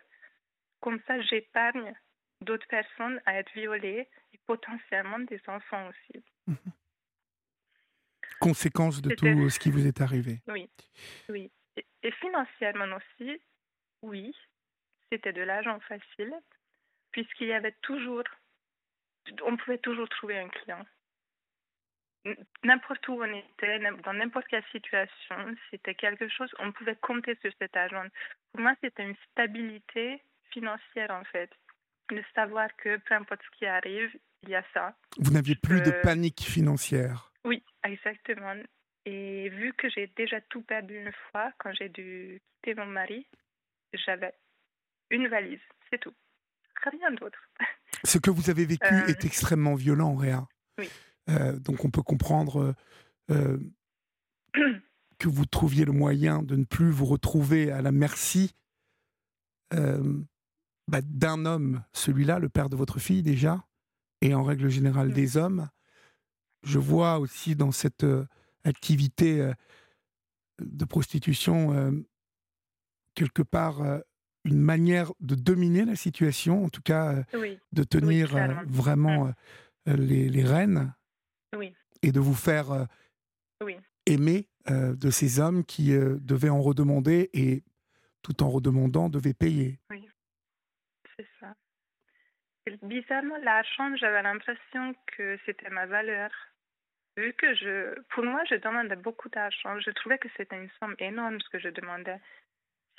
Comme 0.81 1.01
ça, 1.07 1.21
j'épargne 1.21 1.95
d'autres 2.41 2.67
personnes 2.67 3.21
à 3.27 3.39
être 3.39 3.53
violées 3.53 4.09
et 4.33 4.39
potentiellement 4.47 5.19
des 5.21 5.41
enfants 5.47 5.89
aussi. 5.89 6.25
Conséquence 8.41 9.03
de 9.03 9.15
tout 9.15 9.51
ce 9.51 9.59
qui 9.59 9.71
vous 9.71 9.87
est 9.87 10.01
arrivé. 10.01 10.41
Oui, 10.49 10.71
oui. 11.29 11.53
et 11.77 12.11
financièrement 12.13 12.97
aussi, 12.97 13.39
oui, 14.03 14.35
c'était 15.11 15.33
de 15.33 15.43
l'argent 15.43 15.79
facile, 15.81 16.35
puisqu'il 17.13 17.49
y 17.49 17.53
avait 17.53 17.75
toujours, 17.83 18.25
on 19.45 19.57
pouvait 19.57 19.79
toujours 19.79 20.09
trouver 20.09 20.39
un 20.39 20.49
client. 20.49 20.85
N'importe 22.63 23.09
où 23.09 23.23
on 23.23 23.33
était, 23.33 23.79
dans 24.05 24.13
n'importe 24.13 24.47
quelle 24.49 24.65
situation, 24.71 25.57
c'était 25.71 25.95
quelque 25.95 26.29
chose, 26.29 26.51
on 26.59 26.71
pouvait 26.71 26.97
compter 26.97 27.35
sur 27.41 27.51
cet 27.59 27.75
argent. 27.77 28.05
Pour 28.53 28.61
moi, 28.61 28.75
c'était 28.83 29.05
une 29.05 29.17
stabilité 29.31 30.23
financière, 30.53 31.11
en 31.11 31.25
fait. 31.25 31.51
De 32.11 32.23
savoir 32.35 32.69
que 32.77 32.99
peu 32.99 33.15
importe 33.15 33.41
ce 33.43 33.59
qui 33.59 33.67
arrive, 33.67 34.11
il 34.43 34.51
y 34.51 34.55
a 34.55 34.65
ça. 34.75 34.95
Vous 35.19 35.33
n'aviez 35.33 35.55
plus 35.55 35.81
de 35.81 35.93
panique 36.03 36.43
financière. 36.43 37.33
Oui, 37.45 37.63
exactement. 37.85 38.55
Et 39.07 39.49
vu 39.49 39.73
que 39.75 39.89
j'ai 39.89 40.09
déjà 40.09 40.41
tout 40.43 40.63
perdu 40.63 41.01
une 41.01 41.13
fois, 41.31 41.53
quand 41.59 41.73
j'ai 41.73 41.89
dû 41.89 42.41
quitter 42.57 42.75
mon 42.75 42.87
mari, 42.87 43.27
j'avais 43.95 44.35
une 45.11 45.29
valise, 45.29 45.61
c'est 45.91 45.99
tout. 45.99 46.15
Rien 46.83 47.11
d'autre. 47.13 47.43
Ce 48.05 48.19
que 48.19 48.31
vous 48.31 48.51
avez 48.51 48.65
vécu 48.65 48.93
euh, 48.93 49.07
est 49.07 49.25
extrêmement 49.25 49.75
violent, 49.75 50.15
Réa. 50.15 50.47
Oui. 50.79 50.89
Euh, 51.29 51.59
donc 51.59 51.85
on 51.85 51.91
peut 51.91 52.03
comprendre 52.03 52.75
euh, 53.31 53.59
que 55.19 55.29
vous 55.29 55.47
trouviez 55.47 55.85
le 55.85 55.93
moyen 55.93 56.43
de 56.43 56.57
ne 56.57 56.65
plus 56.65 56.91
vous 56.91 57.05
retrouver 57.05 57.71
à 57.71 57.83
la 57.83 57.93
merci 57.93 58.55
bah, 59.73 61.01
d'un 61.05 61.47
homme, 61.47 61.85
celui-là, 61.93 62.41
le 62.41 62.49
père 62.49 62.69
de 62.69 62.75
votre 62.75 62.99
fille 62.99 63.23
déjà, 63.23 63.65
et 64.21 64.35
en 64.35 64.43
règle 64.43 64.69
générale 64.69 65.13
des 65.13 65.37
hommes. 65.37 65.69
Je 66.65 66.81
vois 66.81 67.21
aussi 67.21 67.55
dans 67.55 67.71
cette 67.71 68.05
activité 68.65 69.53
de 70.59 70.85
prostitution 70.85 72.03
quelque 73.15 73.43
part 73.43 74.03
une 74.45 74.61
manière 74.61 75.13
de 75.21 75.35
dominer 75.35 75.85
la 75.85 75.97
situation, 75.97 76.65
en 76.65 76.69
tout 76.69 76.83
cas 76.83 77.25
euh, 77.35 77.57
de 77.73 77.85
tenir 77.85 78.37
euh, 78.37 78.49
vraiment 78.67 79.27
mm. 79.27 79.35
euh, 79.89 79.97
les, 79.97 80.29
les, 80.29 80.45
rênes 80.45 80.93
et 82.03 82.13
de 82.13 82.21
vous 82.21 82.35
faire 82.35 82.87
aimer 84.07 84.49
de 84.69 85.11
ces 85.11 85.41
hommes 85.41 85.65
qui 85.65 85.91
devaient 85.91 86.49
en 86.49 86.63
redemander 86.63 87.29
et 87.35 87.63
tout 88.23 88.43
en 88.43 88.49
redemandant 88.49 89.09
devaient 89.09 89.35
payer. 89.35 89.79
Oui, 89.91 90.09
c'est 91.17 91.27
ça. 91.41 91.55
bizarrement, 92.83 93.37
l'argent, 93.43 93.95
j'avais 93.97 94.23
l'impression 94.23 94.95
que 95.17 95.39
c'était 95.45 95.71
ma 95.71 95.87
valeur. 95.87 96.31
Vu 97.17 97.35
que 97.35 97.55
je, 97.55 98.01
pour 98.15 98.25
moi, 98.25 98.43
je 98.49 98.55
demandais 98.55 98.97
beaucoup 98.97 99.29
d'argent, 99.29 99.79
je 99.81 99.91
trouvais 99.91 100.19
que 100.19 100.29
c'était 100.37 100.57
une 100.57 100.71
somme 100.79 100.95
énorme 100.99 101.41
ce 101.41 101.49
que 101.51 101.59
je 101.59 101.69
demandais 101.69 102.21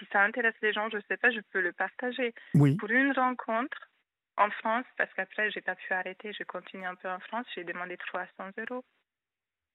si 0.01 0.07
ça 0.11 0.23
intéresse 0.23 0.55
les 0.61 0.73
gens, 0.73 0.89
je 0.89 0.97
ne 0.97 1.01
sais 1.07 1.17
pas, 1.17 1.31
je 1.31 1.39
peux 1.51 1.61
le 1.61 1.73
partager. 1.73 2.33
Pour 2.53 2.89
une 2.89 3.11
rencontre 3.13 3.89
en 4.37 4.49
France, 4.49 4.85
parce 4.97 5.13
qu'après, 5.13 5.51
j'ai 5.51 5.61
pas 5.61 5.75
pu 5.75 5.93
arrêter, 5.93 6.33
je 6.33 6.43
continue 6.43 6.85
un 6.85 6.95
peu 6.95 7.09
en 7.09 7.19
France, 7.19 7.45
j'ai 7.53 7.63
demandé 7.63 7.97
300 7.97 8.27
euros. 8.57 8.83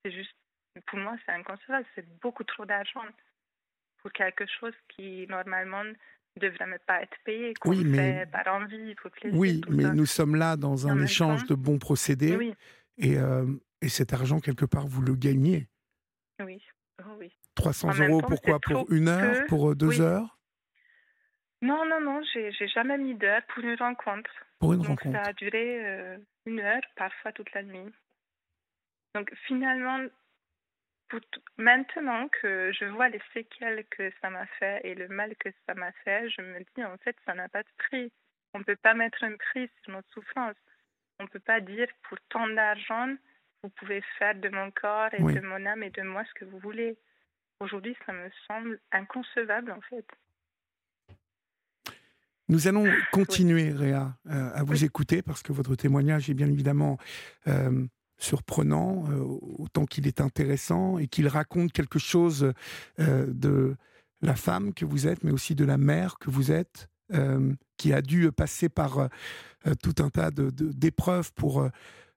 C'est 0.04 0.12
juste, 0.12 0.34
pour 0.86 0.98
moi, 0.98 1.16
c'est 1.24 1.32
inconcevable, 1.32 1.86
c'est 1.94 2.08
beaucoup 2.20 2.44
trop 2.44 2.64
d'argent 2.66 3.04
pour 3.98 4.12
quelque 4.12 4.44
chose 4.58 4.74
qui, 4.88 5.26
normalement, 5.28 5.84
ne 5.84 6.40
devrait 6.40 6.66
même 6.66 6.78
pas 6.86 7.02
être 7.02 7.16
payé, 7.24 7.54
qu'on 7.54 7.70
oui, 7.70 7.94
fait 7.94 8.28
par 8.30 8.46
envie, 8.48 8.94
pour 8.96 9.10
plaisir. 9.10 9.38
Oui, 9.38 9.60
mais 9.68 9.84
nous 9.92 10.06
sommes 10.06 10.36
là 10.36 10.56
dans 10.56 10.88
un 10.88 11.00
échange 11.02 11.44
de 11.44 11.54
bons 11.54 11.78
procédés. 11.78 12.54
Et, 12.98 13.18
euh, 13.18 13.46
et 13.82 13.88
cet 13.88 14.12
argent, 14.12 14.40
quelque 14.40 14.64
part, 14.64 14.86
vous 14.86 15.02
le 15.02 15.14
gagnez. 15.14 15.68
Oui. 16.40 16.62
Oh 17.00 17.16
oui. 17.18 17.32
300 17.57 17.88
euros, 18.07 18.20
pourquoi 18.20 18.61
Pour 18.61 18.90
une 18.92 19.09
heure? 19.09 19.44
Pour 19.48 19.70
euh, 19.70 19.74
deux 19.74 20.00
heures? 20.00 20.38
Non, 21.62 21.84
non, 21.86 22.00
non, 22.00 22.22
j'ai 22.32 22.68
jamais 22.68 22.98
mis 22.98 23.14
d'heure 23.14 23.42
pour 23.48 23.64
une 23.64 23.76
rencontre. 23.76 24.30
Pour 24.61 24.74
une 24.74 24.80
Donc 24.80 25.00
rencontre. 25.00 25.16
Ça 25.16 25.30
a 25.30 25.32
duré 25.32 25.84
euh, 25.84 26.18
une 26.44 26.61
heure, 26.61 26.82
parfois 26.96 27.32
toute 27.32 27.52
la 27.54 27.62
nuit. 27.62 27.92
Donc 29.14 29.32
finalement, 29.46 29.98
maintenant 31.57 32.28
que 32.28 32.70
je 32.72 32.84
vois 32.84 33.09
les 33.09 33.22
séquelles 33.32 33.84
que 33.90 34.12
ça 34.20 34.30
m'a 34.30 34.46
fait 34.59 34.80
et 34.84 34.94
le 34.94 35.09
mal 35.09 35.34
que 35.36 35.48
ça 35.66 35.74
m'a 35.74 35.92
fait, 36.04 36.28
je 36.30 36.42
me 36.42 36.61
dis 36.74 36.84
en 36.84 36.96
fait, 36.98 37.16
ça 37.24 37.34
n'a 37.34 37.48
pas 37.48 37.62
de 37.62 37.68
prix. 37.78 38.12
On 38.52 38.59
ne 38.59 38.64
peut 38.64 38.76
pas 38.76 38.94
mettre 38.94 39.24
un 39.24 39.36
prix 39.36 39.70
sur 39.82 39.92
notre 39.92 40.11
souffrance. 40.12 40.57
On 41.18 41.24
ne 41.24 41.28
peut 41.28 41.40
pas 41.40 41.61
dire 41.61 41.88
pour 42.09 42.18
tant 42.28 42.46
d'argent, 42.48 43.14
vous 43.62 43.70
pouvez 43.70 44.02
faire 44.18 44.34
de 44.34 44.48
mon 44.50 44.70
corps 44.70 45.12
et 45.14 45.22
de 45.22 45.40
mon 45.40 45.64
âme 45.64 45.82
et 45.82 45.90
de 45.90 46.02
moi 46.02 46.24
ce 46.24 46.34
que 46.34 46.44
vous 46.44 46.59
voulez. 46.59 46.98
Aujourd'hui, 47.61 47.96
ça 48.04 48.12
me 48.12 48.30
semble 48.46 48.78
inconcevable 48.92 49.72
en 49.72 49.80
fait. 49.88 50.07
Nous 52.48 52.68
allons 52.68 52.86
continuer, 53.12 53.70
Réa, 53.72 54.16
euh, 54.28 54.50
à 54.54 54.62
vous 54.62 54.84
écouter 54.84 55.22
parce 55.22 55.42
que 55.42 55.52
votre 55.52 55.74
témoignage 55.74 56.30
est 56.30 56.34
bien 56.34 56.48
évidemment 56.48 56.98
euh, 57.48 57.86
surprenant, 58.18 59.04
autant 59.59 59.84
qu'il 59.84 60.07
est 60.07 60.20
intéressant 60.20 60.98
et 60.98 61.09
qu'il 61.09 61.28
raconte 61.28 61.72
quelque 61.72 61.98
chose 61.98 62.54
de 62.96 63.76
la 64.22 64.34
femme 64.34 64.72
que 64.72 64.86
vous 64.86 65.07
êtes, 65.07 65.22
mais 65.22 65.32
aussi 65.32 65.54
de 65.54 65.66
la 65.66 65.76
mère 65.76 66.18
que 66.18 66.30
vous 66.30 66.50
êtes, 66.50 66.88
qui 67.76 67.92
a 67.92 68.00
dû 68.00 68.32
passer 68.32 68.70
par 68.70 69.11
tout 69.82 69.94
un 69.98 70.09
tas 70.09 70.30
d'épreuves 70.30 71.34
pour 71.34 71.68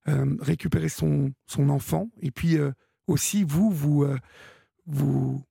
récupérer 0.06 0.88
son, 0.88 1.34
son 1.48 1.68
enfant. 1.68 2.10
Et 2.22 2.32
puis 2.32 2.58
aussi, 3.08 3.44
vous, 3.44 3.70
vous, 3.70 4.08
vous, 4.90 5.42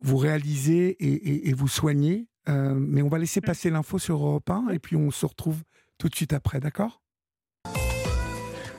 vous 0.00 0.16
réalisez 0.16 0.96
et, 1.00 1.52
vous 1.52 1.68
soignez. 1.68 2.28
mais 2.46 3.02
on 3.02 3.08
va 3.08 3.18
laisser 3.18 3.40
mmh. 3.40 3.44
passer 3.44 3.70
l'info 3.70 3.98
sur 3.98 4.16
Europe 4.16 4.50
1 4.50 4.68
et 4.68 4.78
puis 4.78 4.96
on 4.96 5.10
se 5.10 5.26
retrouve 5.26 5.62
tout 5.98 6.08
de 6.08 6.14
suite 6.14 6.32
après, 6.32 6.60
d'accord? 6.60 7.02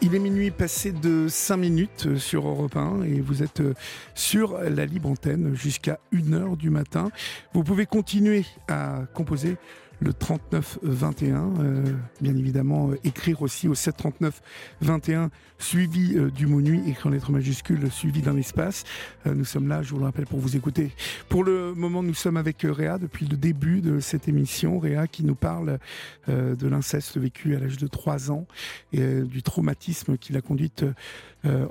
Il 0.05 0.13
est 0.15 0.19
minuit 0.19 0.51
passé 0.51 0.91
de 0.91 1.29
5 1.29 1.55
minutes 1.55 2.07
euh, 2.07 2.17
sur 2.17 2.45
Europe 2.45 2.75
1 2.75 3.03
et 3.03 3.21
vous 3.21 3.41
êtes 3.41 3.61
euh, 3.61 3.73
sur 4.15 4.59
la 4.59 4.85
libre 4.85 5.07
antenne 5.07 5.55
jusqu'à 5.55 5.97
1h 6.11 6.57
du 6.57 6.69
matin. 6.69 7.09
Vous 7.53 7.63
pouvez 7.63 7.85
continuer 7.85 8.45
à 8.67 9.03
composer 9.13 9.55
le 10.03 10.13
39 10.13 10.79
21. 10.83 11.53
Euh, 11.59 11.83
bien 12.21 12.35
évidemment, 12.35 12.91
euh, 12.91 12.99
écrire 13.03 13.41
aussi 13.41 13.67
au 13.67 13.75
739 13.75 14.41
21, 14.81 15.31
suivi 15.57 16.17
euh, 16.17 16.29
du 16.29 16.45
mot 16.45 16.61
nuit, 16.61 16.81
écrit 16.87 17.07
en 17.07 17.11
lettres 17.11 17.31
majuscules, 17.31 17.89
suivi 17.91 18.21
d'un 18.21 18.37
espace. 18.37 18.83
nous 19.25 19.45
sommes 19.45 19.67
là, 19.67 19.81
je 19.81 19.91
vous 19.91 19.99
le 19.99 20.05
rappelle, 20.05 20.25
pour 20.25 20.39
vous 20.39 20.55
écouter. 20.55 20.91
Pour 21.29 21.43
le 21.43 21.73
moment, 21.73 22.03
nous 22.03 22.13
sommes 22.13 22.37
avec 22.37 22.57
Réa 22.63 22.97
depuis 22.97 23.25
le 23.25 23.37
début 23.37 23.81
de 23.81 23.99
cette 23.99 24.27
émission. 24.27 24.79
Réa 24.79 25.07
qui 25.07 25.23
nous 25.23 25.35
parle 25.35 25.79
de 26.27 26.67
l'inceste 26.67 27.17
vécu 27.17 27.55
à 27.55 27.59
l'âge 27.59 27.77
de 27.77 27.87
3 27.87 28.31
ans 28.31 28.45
et 28.91 29.21
du 29.21 29.43
traumatisme 29.43 30.17
qui 30.17 30.33
l'a 30.33 30.41
conduite 30.41 30.85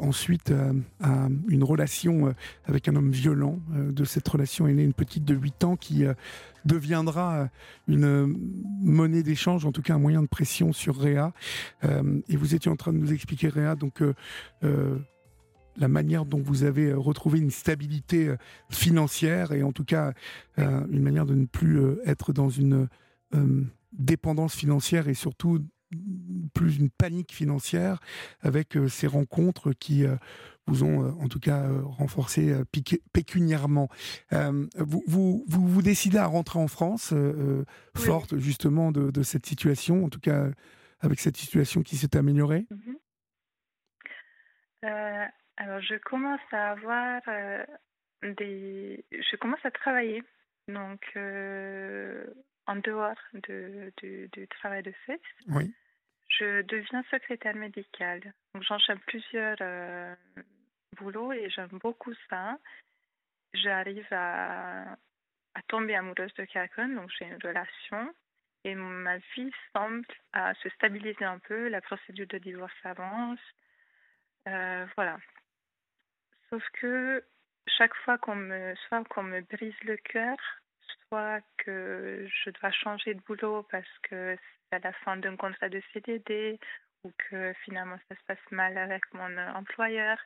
ensuite 0.00 0.52
à 1.02 1.28
une 1.48 1.64
relation 1.64 2.34
avec 2.66 2.88
un 2.88 2.96
homme 2.96 3.10
violent. 3.10 3.58
de 3.70 4.04
cette 4.04 4.28
relation 4.28 4.66
est 4.66 4.74
née 4.74 4.84
une 4.84 4.94
petite 4.94 5.24
de 5.24 5.34
8 5.34 5.64
ans 5.64 5.76
qui 5.76 6.04
deviendra 6.64 7.48
une 7.88 8.36
monnaie 8.82 9.22
d'échange, 9.22 9.64
en 9.64 9.72
tout 9.72 9.82
cas 9.82 9.94
un 9.94 9.98
moyen 9.98 10.22
de 10.22 10.28
pression 10.28 10.72
sur 10.72 10.96
Réa. 10.96 11.32
Euh, 11.84 12.20
et 12.28 12.36
vous 12.36 12.54
étiez 12.54 12.70
en 12.70 12.76
train 12.76 12.92
de 12.92 12.98
nous 12.98 13.12
expliquer, 13.12 13.48
Réa, 13.48 13.74
donc 13.74 14.02
euh, 14.02 14.14
euh, 14.64 14.98
la 15.76 15.88
manière 15.88 16.24
dont 16.24 16.40
vous 16.40 16.64
avez 16.64 16.92
retrouvé 16.92 17.38
une 17.38 17.50
stabilité 17.50 18.34
financière 18.68 19.52
et 19.52 19.62
en 19.62 19.72
tout 19.72 19.84
cas 19.84 20.12
une 20.58 21.00
manière 21.00 21.24
de 21.24 21.34
ne 21.34 21.46
plus 21.46 21.80
être 22.04 22.34
dans 22.34 22.50
une 22.50 22.88
dépendance 23.94 24.54
financière 24.54 25.08
et 25.08 25.14
surtout 25.14 25.64
plus 26.54 26.78
une 26.78 26.90
panique 26.90 27.32
financière 27.32 28.00
avec 28.42 28.76
ces 28.88 29.06
rencontres 29.06 29.72
qui 29.72 30.06
vous 30.66 30.84
ont 30.84 31.04
euh, 31.04 31.10
en 31.22 31.28
tout 31.28 31.40
cas 31.40 31.62
euh, 31.62 31.82
renforcé 31.82 32.52
euh, 32.52 32.64
pécuniairement. 33.12 33.88
Vous, 34.30 35.02
vous, 35.06 35.44
vous, 35.46 35.82
décidez 35.82 36.18
à 36.18 36.26
rentrer 36.26 36.58
en 36.58 36.68
France, 36.68 37.14
forte 37.96 38.36
justement 38.38 38.92
de, 38.92 39.22
cette 39.22 39.46
situation, 39.46 40.04
en 40.04 40.08
tout 40.08 40.20
cas 40.20 40.46
avec 41.00 41.20
cette 41.20 41.36
situation 41.36 41.82
qui 41.82 41.96
s'est 41.96 42.16
améliorée? 42.16 42.66
Mhm. 42.70 42.96
Alors 45.56 45.80
je 45.80 45.96
commence 45.98 46.40
à 46.50 46.72
avoir 46.72 47.20
des... 48.22 49.04
Je 49.12 49.36
commence 49.36 49.64
à 49.64 49.70
travailler, 49.70 50.22
donc 50.68 51.00
en 52.66 52.76
dehors 52.76 53.18
de, 53.34 53.92
du 54.00 54.48
travail 54.48 54.82
de 54.82 54.92
sexe. 55.06 55.28
Oui 55.48 55.72
je 56.38 56.62
deviens 56.62 57.02
secrétaire 57.10 57.54
médicale. 57.54 58.32
Donc 58.54 58.62
j'enchaîne 58.62 58.98
plusieurs 59.00 59.56
euh, 59.60 60.14
boulots 60.96 61.32
et 61.32 61.50
j'aime 61.50 61.78
beaucoup 61.80 62.14
ça. 62.28 62.58
J'arrive 63.54 64.06
à, 64.10 64.92
à, 65.54 65.62
tomber 65.68 65.94
amoureuse 65.94 66.32
de 66.34 66.44
quelqu'un, 66.44 66.88
donc 66.88 67.10
j'ai 67.18 67.26
une 67.26 67.42
relation. 67.42 68.14
Et 68.64 68.74
ma 68.74 69.18
vie 69.34 69.52
semble 69.74 70.06
à 70.32 70.54
se 70.54 70.68
stabiliser 70.70 71.24
un 71.24 71.38
peu. 71.40 71.68
La 71.68 71.80
procédure 71.80 72.28
de 72.28 72.38
divorce 72.38 72.72
avance. 72.84 73.40
Euh, 74.48 74.86
voilà. 74.96 75.18
Sauf 76.48 76.62
que 76.74 77.24
chaque 77.66 77.94
fois 77.96 78.18
qu'on 78.18 78.36
me, 78.36 78.74
soit 78.88 79.04
qu'on 79.08 79.24
me 79.24 79.40
brise 79.40 79.74
le 79.82 79.96
cœur, 79.96 80.36
soit 81.08 81.40
que 81.58 82.26
je 82.44 82.50
dois 82.50 82.70
changer 82.70 83.14
de 83.14 83.20
boulot 83.20 83.66
parce 83.70 83.98
que 84.02 84.36
à 84.70 84.78
la 84.78 84.92
fin 84.92 85.16
d'un 85.16 85.36
contrat 85.36 85.68
de 85.68 85.82
CDD 85.92 86.58
ou 87.04 87.12
que 87.18 87.52
finalement 87.64 87.98
ça 88.08 88.14
se 88.16 88.22
passe 88.26 88.50
mal 88.50 88.78
avec 88.78 89.02
mon 89.12 89.36
employeur, 89.54 90.18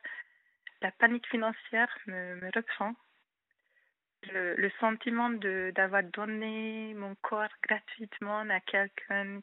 la 0.81 0.91
panique 0.91 1.27
financière 1.27 1.93
me, 2.05 2.35
me 2.35 2.51
reprend. 2.55 2.93
Le, 4.31 4.55
le 4.55 4.71
sentiment 4.79 5.29
d'avoir 5.29 6.03
donné 6.03 6.93
mon 6.95 7.15
corps 7.15 7.53
gratuitement 7.61 8.41
à 8.49 8.59
quelqu'un 8.61 9.41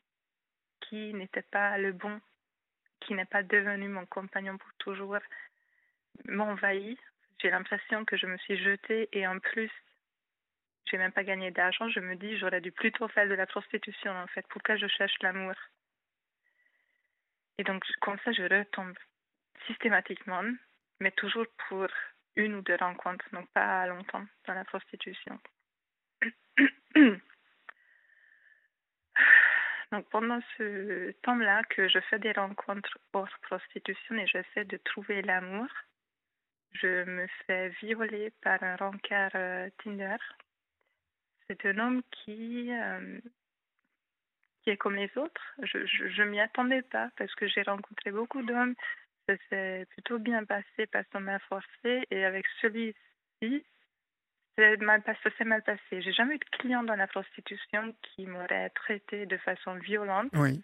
qui 0.80 1.14
n'était 1.14 1.42
pas 1.42 1.78
le 1.78 1.92
bon, 1.92 2.20
qui 3.00 3.14
n'est 3.14 3.24
pas 3.24 3.42
devenu 3.42 3.88
mon 3.88 4.06
compagnon 4.06 4.58
pour 4.58 4.72
toujours, 4.78 5.18
m'envahit. 6.26 6.98
J'ai 7.40 7.50
l'impression 7.50 8.04
que 8.04 8.16
je 8.16 8.26
me 8.26 8.36
suis 8.38 8.56
jetée 8.56 9.08
et 9.12 9.26
en 9.26 9.38
plus 9.38 9.70
j'ai 10.86 10.98
même 10.98 11.12
pas 11.12 11.24
gagné 11.24 11.50
d'argent, 11.50 11.88
je 11.88 12.00
me 12.00 12.14
dis 12.16 12.38
j'aurais 12.38 12.60
dû 12.60 12.72
plutôt 12.72 13.08
faire 13.08 13.28
de 13.28 13.34
la 13.34 13.46
prostitution 13.46 14.12
en 14.12 14.26
fait. 14.28 14.46
Pourquoi 14.48 14.76
je 14.76 14.86
cherche 14.86 15.16
l'amour 15.22 15.54
Et 17.58 17.64
donc 17.64 17.84
comme 18.00 18.18
ça 18.24 18.32
je 18.32 18.42
retombe 18.42 18.96
systématiquement, 19.66 20.44
mais 21.00 21.10
toujours 21.12 21.46
pour 21.68 21.86
une 22.36 22.54
ou 22.54 22.62
deux 22.62 22.76
rencontres, 22.76 23.24
donc 23.32 23.48
pas 23.52 23.86
longtemps 23.86 24.24
dans 24.46 24.54
la 24.54 24.64
prostitution. 24.64 25.38
Donc 29.92 30.08
pendant 30.10 30.40
ce 30.56 31.12
temps-là 31.22 31.62
que 31.70 31.88
je 31.88 32.00
fais 32.10 32.18
des 32.18 32.32
rencontres 32.32 32.98
hors 33.12 33.28
prostitution 33.42 34.16
et 34.16 34.26
j'essaie 34.26 34.64
de 34.64 34.76
trouver 34.78 35.22
l'amour, 35.22 35.68
je 36.72 37.04
me 37.04 37.28
fais 37.46 37.68
violer 37.80 38.32
par 38.42 38.60
un 38.64 38.74
rencard 38.74 39.30
euh, 39.36 39.70
Tinder 39.78 40.16
c'est 41.48 41.66
un 41.66 41.78
homme 41.78 42.02
qui, 42.10 42.72
euh, 42.72 43.20
qui 44.62 44.70
est 44.70 44.76
comme 44.76 44.96
les 44.96 45.10
autres. 45.16 45.54
Je 45.62 46.22
ne 46.22 46.30
m'y 46.30 46.40
attendais 46.40 46.82
pas 46.82 47.10
parce 47.16 47.34
que 47.34 47.46
j'ai 47.46 47.62
rencontré 47.62 48.10
beaucoup 48.10 48.42
d'hommes. 48.42 48.74
Ça 49.28 49.34
s'est 49.48 49.86
plutôt 49.90 50.18
bien 50.18 50.44
passé 50.44 50.86
parce 50.92 51.06
qu'on 51.08 51.20
m'a 51.20 51.38
forcé. 51.40 52.06
Et 52.10 52.24
avec 52.24 52.46
celui-ci, 52.60 53.64
ça 54.56 54.62
s'est 55.36 55.44
mal 55.44 55.62
passé. 55.62 56.02
J'ai 56.02 56.12
jamais 56.12 56.36
eu 56.36 56.38
de 56.38 56.56
client 56.58 56.82
dans 56.82 56.96
la 56.96 57.06
prostitution 57.06 57.94
qui 58.02 58.26
m'aurait 58.26 58.70
traité 58.70 59.26
de 59.26 59.36
façon 59.38 59.74
violente. 59.76 60.30
Oui. 60.34 60.62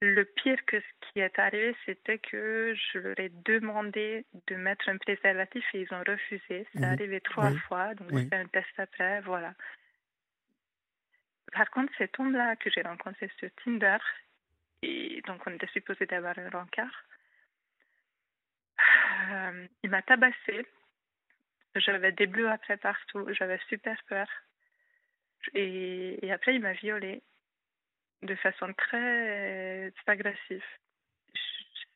Le 0.00 0.24
pire 0.24 0.64
que 0.64 0.78
ce 0.78 0.86
qui 1.00 1.18
est 1.18 1.38
arrivé, 1.40 1.74
c'était 1.84 2.18
que 2.18 2.72
je 2.74 2.98
leur 2.98 3.18
ai 3.18 3.30
demandé 3.30 4.24
de 4.46 4.54
mettre 4.54 4.88
un 4.88 4.96
préservatif 4.96 5.64
et 5.74 5.80
ils 5.80 5.92
ont 5.92 6.04
refusé. 6.06 6.66
C'est 6.72 6.84
arrivé 6.84 7.20
trois 7.20 7.50
fois, 7.66 7.94
donc 7.94 8.16
j'ai 8.16 8.28
fait 8.28 8.36
un 8.36 8.46
test 8.46 8.68
après, 8.78 9.20
voilà. 9.22 9.54
Par 11.52 11.68
contre, 11.70 11.92
cet 11.98 12.18
homme-là 12.20 12.54
que 12.56 12.70
j'ai 12.70 12.82
rencontré 12.82 13.28
sur 13.38 13.48
Tinder, 13.64 13.98
et 14.82 15.20
donc 15.26 15.44
on 15.46 15.50
était 15.50 15.66
supposé 15.68 16.06
d'avoir 16.06 16.38
un 16.38 16.50
rencard, 16.50 17.04
euh, 19.30 19.66
il 19.82 19.90
m'a 19.90 20.02
tabassé. 20.02 20.64
J'avais 21.74 22.12
des 22.12 22.26
bleus 22.26 22.48
après 22.48 22.76
partout, 22.76 23.26
j'avais 23.34 23.58
super 23.68 24.00
peur. 24.04 24.28
Et, 25.54 26.24
et 26.24 26.32
après, 26.32 26.54
il 26.54 26.60
m'a 26.60 26.72
violée 26.72 27.22
de 28.22 28.34
façon 28.36 28.72
très 28.74 29.92
agressive. 30.06 30.64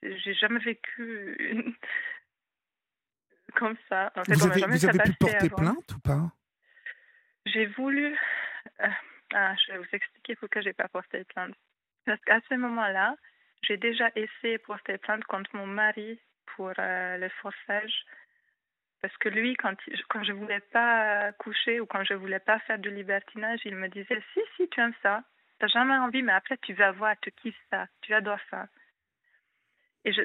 J'ai 0.02 0.34
jamais 0.34 0.60
vécu 0.60 1.36
une... 1.38 1.74
comme 3.54 3.76
ça. 3.88 4.12
En 4.16 4.24
fait, 4.24 4.34
vous 4.34 4.46
avez, 4.46 4.66
vous 4.66 4.86
avez 4.86 4.98
pu 4.98 5.12
porter 5.14 5.50
plainte 5.50 5.92
ou 5.92 6.00
pas? 6.00 6.32
J'ai 7.46 7.66
voulu. 7.66 8.16
Euh, 8.80 8.88
ah, 9.34 9.54
je 9.56 9.72
vais 9.72 9.78
vous 9.78 9.88
expliquer 9.92 10.36
pourquoi 10.36 10.62
j'ai 10.62 10.72
pas 10.72 10.88
porté 10.88 11.24
plainte. 11.24 11.54
Parce 12.04 12.20
qu'à 12.22 12.40
ce 12.48 12.54
moment-là, 12.54 13.16
j'ai 13.62 13.76
déjà 13.76 14.10
essayé 14.16 14.58
de 14.58 14.62
porter 14.62 14.98
plainte 14.98 15.24
contre 15.24 15.54
mon 15.54 15.66
mari 15.66 16.20
pour 16.54 16.72
euh, 16.78 17.16
le 17.16 17.28
forçage. 17.40 18.04
Parce 19.00 19.16
que 19.18 19.28
lui, 19.28 19.56
quand, 19.56 19.74
quand 20.08 20.22
je 20.22 20.32
voulais 20.32 20.60
pas 20.60 21.32
coucher 21.32 21.80
ou 21.80 21.86
quand 21.86 22.04
je 22.04 22.14
voulais 22.14 22.38
pas 22.38 22.60
faire 22.60 22.78
de 22.78 22.90
libertinage, 22.90 23.60
il 23.64 23.74
me 23.74 23.88
disait 23.88 24.22
Si, 24.32 24.40
si, 24.56 24.68
tu 24.68 24.80
aimes 24.80 24.94
ça 25.02 25.22
n'as 25.62 25.68
jamais 25.68 25.96
envie, 25.96 26.22
mais 26.22 26.32
après 26.32 26.58
tu 26.58 26.74
vas 26.74 26.92
voir, 26.92 27.14
tu 27.20 27.30
kiffes 27.32 27.56
ça, 27.70 27.86
tu 28.00 28.14
adores 28.14 28.38
ça. 28.50 28.68
Et 30.04 30.12
je, 30.12 30.22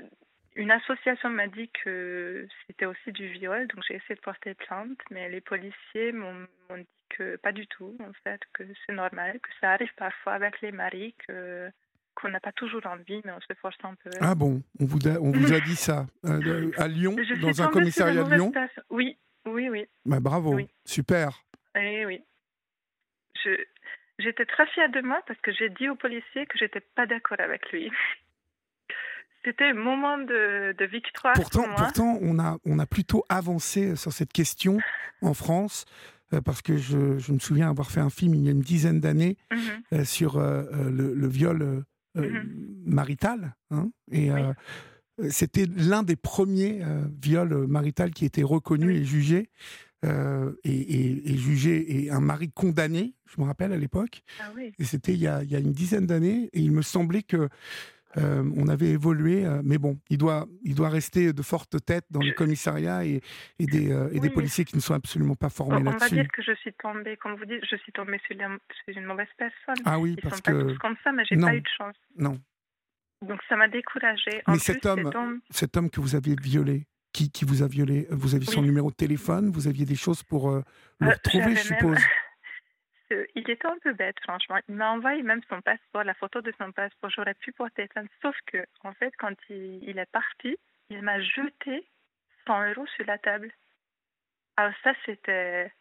une 0.56 0.72
association 0.72 1.30
m'a 1.30 1.48
dit 1.48 1.70
que 1.84 2.48
c'était 2.66 2.86
aussi 2.86 3.12
du 3.12 3.28
viol, 3.28 3.68
donc 3.68 3.84
j'ai 3.88 3.96
essayé 3.96 4.16
de 4.16 4.22
porter 4.22 4.56
plainte, 4.56 5.00
mais 5.12 5.30
les 5.30 5.42
policiers 5.42 6.12
m'ont 6.12 6.48
dit 6.76 6.88
que 7.10 7.36
pas 7.38 7.52
du 7.52 7.68
tout, 7.68 7.96
en 8.02 8.12
fait, 8.24 8.42
que 8.54 8.64
c'est 8.86 8.94
normal, 8.94 9.40
que 9.40 9.50
ça 9.62 9.72
arrive 9.72 9.94
parfois 9.96 10.34
avec 10.34 10.60
les 10.62 10.72
maris, 10.72 11.16
que 11.28 11.70
qu'on 12.16 12.30
n'a 12.30 12.40
pas 12.40 12.52
toujours 12.52 12.84
envie, 12.88 13.22
mais 13.26 13.32
on 13.32 13.40
se 13.42 13.54
force 13.62 13.78
un 13.84 13.94
peu. 14.04 14.10
Ah 14.20 14.34
bon, 14.34 14.64
on 14.80 14.86
vous 14.86 15.08
a, 15.08 15.20
on 15.22 15.32
vous 15.32 15.54
a 15.54 15.60
dit 15.60 15.76
ça 15.76 16.08
euh, 16.26 16.72
à 16.76 16.88
Lyon, 16.88 17.16
dans 17.40 17.62
un 17.62 17.68
commissariat 17.68 18.24
de 18.24 18.34
Lyon? 18.34 18.52
Oui, 18.90 19.16
oui, 19.46 19.70
oui. 19.70 19.86
Bah, 20.04 20.20
bravo, 20.20 20.60
super. 20.84 21.44
Eh 21.76 22.06
oui, 22.08 22.24
oui. 23.46 23.56
J'étais 24.20 24.46
très 24.46 24.66
fière 24.68 24.90
de 24.90 25.02
moi 25.02 25.22
parce 25.28 25.40
que 25.42 25.52
j'ai 25.52 25.70
dit 25.70 25.90
au 25.90 25.96
policier 25.96 26.46
que 26.48 26.58
j'étais 26.58 26.80
pas 26.80 27.06
d'accord 27.06 27.40
avec 27.40 27.72
lui. 27.72 27.92
C'était 29.46 29.66
un 29.66 29.76
moment 29.76 30.18
de, 30.18 30.86
victoire. 30.86 31.34
Pourtant, 31.34 31.62
pour 31.62 31.68
moi. 31.70 31.78
pourtant 31.78 32.18
on, 32.22 32.38
a, 32.40 32.58
on 32.66 32.80
a 32.80 32.86
plutôt 32.86 33.24
avancé 33.30 33.96
sur 33.96 34.12
cette 34.12 34.34
question 34.34 34.80
en 35.22 35.34
France. 35.34 35.86
Euh, 36.34 36.42
parce 36.42 36.62
que 36.62 36.76
je, 36.78 37.18
je, 37.18 37.32
me 37.32 37.40
souviens 37.40 37.70
avoir 37.70 37.90
fait 37.90 38.02
un 38.02 38.10
film 38.10 38.36
il 38.36 38.44
y 38.44 38.50
a 38.50 38.52
une 38.52 38.60
dizaine 38.60 39.00
d'années 39.00 39.38
mhm. 39.52 39.60
euh, 39.94 40.04
sur 40.04 40.38
euh, 40.38 40.64
le, 40.90 41.14
le, 41.14 41.28
viol 41.28 41.86
mhm. 42.16 42.84
marital. 42.86 43.56
Hein, 43.72 43.90
et 44.12 44.30
c'était 45.30 45.66
l'un 45.66 46.04
des 46.04 46.16
premiers 46.16 46.84
viols 47.22 47.66
maritaux 47.68 48.10
qui 48.14 48.26
était 48.26 48.44
reconnu 48.44 48.94
et 48.94 49.04
jugé. 49.04 49.50
Et, 50.04 51.32
et, 51.32 51.38
jugé 51.38 52.04
et 52.06 52.12
un 52.12 52.20
mari 52.20 52.52
condamné, 52.52 53.16
je 53.26 53.42
me 53.42 53.46
rappelle 53.46 53.74
à 53.74 53.78
l'époque. 53.78 54.22
Ah 54.40 54.52
oui. 54.56 54.74
Et 54.80 54.84
c'était 54.84 55.14
il, 55.14 55.20
il, 55.44 55.52
y 55.52 55.56
a 55.56 55.60
une 55.60 55.72
dizaine 55.72 56.06
d'années. 56.06 56.50
Et 56.54 56.60
il 56.60 56.72
me 56.72 56.82
semblait 56.82 57.24
que 57.24 57.50
euh, 58.18 58.44
on 58.56 58.68
avait 58.68 58.88
évolué, 58.88 59.46
euh, 59.46 59.62
mais 59.64 59.78
bon, 59.78 60.00
il 60.10 60.18
doit, 60.18 60.48
il 60.64 60.76
doit 60.76 60.90
rester 60.90 61.34
de 61.34 61.42
fortes 61.42 61.84
têtes 61.86 62.06
dans 62.10 62.22
les 62.22 62.34
commissariats 62.34 63.06
et, 63.06 63.22
et 63.60 63.66
des, 63.66 63.92
euh, 63.92 64.10
et 64.12 64.20
des 64.20 64.30
policiers 64.30 64.66
qui 64.66 64.76
ne 64.76 64.82
sont 64.82 64.94
absolument 64.94 65.36
pas 65.36 65.50
formés 65.50 65.84
là-dessus. 65.84 66.14
On 66.14 66.16
va 66.16 66.24
dire 66.24 66.32
que 66.32 66.42
je 66.42 66.54
suis 66.56 66.74
tombée, 66.74 67.18
comme 67.18 67.36
vous 67.36 67.46
dites, 67.46 67.64
je 67.70 67.76
suis 67.76 67.92
tombée 67.92 68.20
sur, 68.26 68.36
une 68.88 69.06
mauvaise 69.06 69.28
personne. 69.38 69.84
Ah 69.86 70.00
oui, 70.00 70.16
Ils 70.18 70.22
parce 70.22 70.38
sont 70.38 70.42
que. 70.42 70.52
Pas 70.52 70.72
tous 70.72 70.78
comme 70.80 70.96
ça, 71.04 71.12
mais 71.12 71.24
j'ai 71.26 71.38
pas 71.38 71.54
eu 71.54 71.62
de 71.62 71.68
chance. 71.78 71.96
Non. 72.18 72.40
Donc 73.22 73.40
ça 73.50 73.56
m'a 73.56 73.68
découragée. 73.68 74.42
mais 74.48 74.60
cet, 74.60 74.86
homme, 74.86 75.12
cet 75.50 75.76
homme 75.76 75.90
que 75.90 76.00
vous 76.00 76.16
aviez 76.16 76.36
violé, 76.42 76.88
qui, 77.14 77.32
qui 77.32 77.46
vous 77.46 77.64
a 77.64 77.68
violé, 77.68 78.08
vous 78.12 78.36
aviez 78.36 78.52
son 78.52 78.62
numéro 78.62 78.92
de 78.92 78.96
téléphone, 78.96 79.50
vous 79.50 79.68
aviez 79.68 79.86
des 79.86 79.96
choses 79.96 80.24
pour 80.24 80.52
le 80.52 81.10
retrouver, 81.10 81.56
je 81.56 81.64
suppose? 81.64 81.98
il 83.10 83.50
était 83.50 83.66
un 83.66 83.78
peu 83.80 83.94
bête, 83.94 84.18
franchement. 84.22 84.58
Il 84.68 84.76
m'a 84.76 84.92
envoyé 84.92 85.24
même 85.24 85.42
son 85.50 85.62
passeport, 85.62 86.04
la 86.04 86.14
photo 86.14 86.42
de 86.42 86.54
son 86.58 86.72
passeport. 86.72 87.10
J'aurais 87.10 87.34
pu 87.36 87.52
porter 87.52 87.88
ça. 87.94 88.02
Sauf 88.22 88.36
que, 88.48 88.66
en 88.84 88.94
fait, 88.94 89.14
quand 89.18 89.36
il, 89.50 89.98
est 89.98 90.12
parti, 90.12 90.58
il 90.90 91.02
m'a 91.02 91.20
jeté 91.22 91.88
100 92.46 92.70
euros 92.70 92.88
sur 92.96 93.06
la 93.06 93.18
table. 93.18 93.52
Alors 94.58 94.74
ça, 94.84 94.94
c'était... 95.06 95.72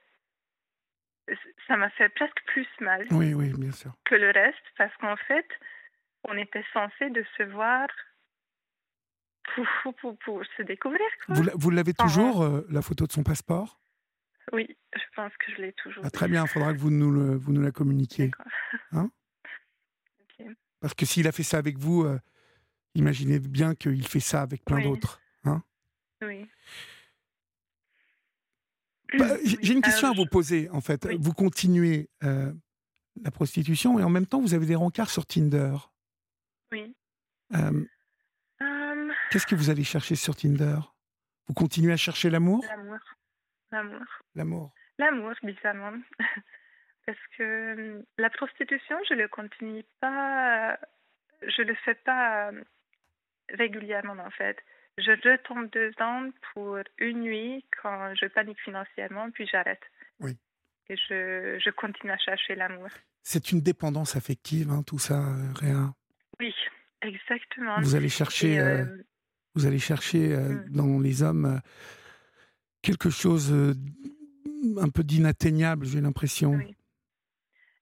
Ça 1.67 1.77
m'a 1.77 1.91
fait 1.91 2.09
presque 2.11 2.41
plus 2.47 2.69
mal. 2.81 3.07
Oui, 3.11 3.35
oui, 3.35 3.53
bien 3.59 3.73
sûr. 3.73 3.93
Que 4.05 4.15
le 4.15 4.31
reste, 4.31 4.63
parce 4.79 4.95
qu'en 4.99 5.17
fait, 5.17 5.49
on 6.23 6.37
était 6.37 6.65
censé 6.73 7.11
de 7.11 7.25
se 7.37 7.43
voir 7.43 7.89
pour, 9.55 10.17
pour, 10.19 10.43
se 10.57 10.63
découvrir. 10.63 11.01
Vous 11.29 11.71
l'avez 11.71 11.95
toujours, 11.95 12.43
euh, 12.43 12.67
la 12.71 12.83
photo 12.83 13.07
de 13.07 13.13
son 13.13 13.23
passeport? 13.23 13.81
Oui, 14.53 14.67
je 14.95 15.03
pense 15.15 15.33
que 15.39 15.53
je 15.57 15.63
l'ai 15.63 15.73
toujours. 15.73 16.03
Ah, 16.05 16.11
très 16.11 16.29
bien, 16.29 16.45
il 16.45 16.49
faudra 16.49 16.73
que 16.73 16.79
vous 16.79 16.91
nous, 16.91 17.11
le, 17.11 17.37
vous 17.37 17.53
nous 17.53 17.63
la 17.63 17.73
communiquiez. 17.73 18.31
Hein? 18.93 19.11
Parce 20.81 20.95
que 20.95 21.07
s'il 21.07 21.27
a 21.27 21.33
fait 21.33 21.43
ça 21.43 21.59
avec 21.59 21.79
vous, 21.79 22.05
euh, 22.05 22.19
imaginez 22.95 23.41
bien 23.41 23.75
qu'il 23.75 24.07
fait 24.07 24.21
ça 24.21 24.43
avec 24.43 24.65
plein 24.65 24.81
d'autres. 24.83 25.21
Hein? 25.45 25.63
Oui. 26.23 26.47
Bah, 29.19 29.37
j'ai 29.45 29.73
une 29.73 29.83
question 29.83 30.09
à 30.09 30.13
vous 30.13 30.27
poser, 30.27 30.69
en 30.71 30.81
fait. 30.81 31.07
Vous 31.19 31.33
continuez 31.33 32.09
euh, 32.23 32.53
la 33.23 33.31
prostitution 33.31 33.99
et 33.99 34.03
en 34.03 34.11
même 34.11 34.27
temps, 34.27 34.41
vous 34.41 34.55
avez 34.55 34.67
des 34.67 34.75
rencarts 34.75 35.11
sur 35.11 35.27
Tinder? 35.27 35.75
Oui. 36.73 36.95
Euh, 37.55 37.85
qu'est-ce 39.31 39.47
que 39.47 39.55
vous 39.55 39.71
allez 39.71 39.85
chercher 39.85 40.15
sur 40.15 40.35
Tinder? 40.37 40.77
Vous 41.47 41.55
continuez 41.55 41.93
à 41.93 41.97
chercher 41.97 42.31
l'amour? 42.31 42.65
L'amour. 42.69 42.99
L'amour. 43.71 44.07
L'amour. 44.35 44.73
L'amour, 44.99 45.33
bizarrement. 45.43 45.99
Parce 47.07 47.19
que 47.37 47.75
hum, 47.75 48.05
la 48.19 48.31
prostitution, 48.31 48.97
je 49.09 49.15
ne 49.15 49.23
le 49.23 49.29
continue 49.29 49.85
pas, 50.01 50.79
je 51.43 51.63
le 51.63 51.75
fais 51.85 51.95
pas 51.95 52.49
hum, 52.49 52.65
régulièrement 53.51 54.17
en 54.25 54.31
fait. 54.31 54.59
Je 54.99 55.11
retombe 55.11 55.71
dedans 55.71 56.31
pour 56.53 56.79
une 56.99 57.21
nuit 57.21 57.65
quand 57.83 58.15
je 58.15 58.27
panique 58.27 58.61
financièrement, 58.61 59.31
puis 59.31 59.47
j'arrête. 59.47 59.83
Oui. 60.21 60.37
Et 60.89 60.97
je, 60.97 61.59
je 61.63 61.71
continue 61.71 62.13
à 62.13 62.19
chercher 62.19 62.55
l'amour. 62.55 62.89
C'est 63.23 63.53
une 63.53 63.61
dépendance 63.61 64.17
affective, 64.17 64.71
hein, 64.71 64.83
tout 64.85 64.99
ça, 64.99 65.21
Réa? 65.57 65.93
Oui, 66.41 66.55
exactement. 67.03 67.81
Vous 67.81 67.95
allez 67.95 68.09
chercher, 68.09 68.59
euh, 68.59 68.85
euh, 68.85 69.05
vous 69.57 69.67
allez 69.67 69.79
chercher 69.79 70.35
euh, 70.35 70.49
hum. 70.49 70.65
dans 70.71 71.01
les 71.01 71.23
hommes 71.23 71.61
quelque 72.83 73.11
chose 73.11 73.53
euh, 73.53 73.75
un 74.79 74.91
peu 74.91 75.03
d'inatteignable, 75.03 75.87
j'ai 75.87 76.01
l'impression. 76.01 76.53
Oui. 76.53 76.77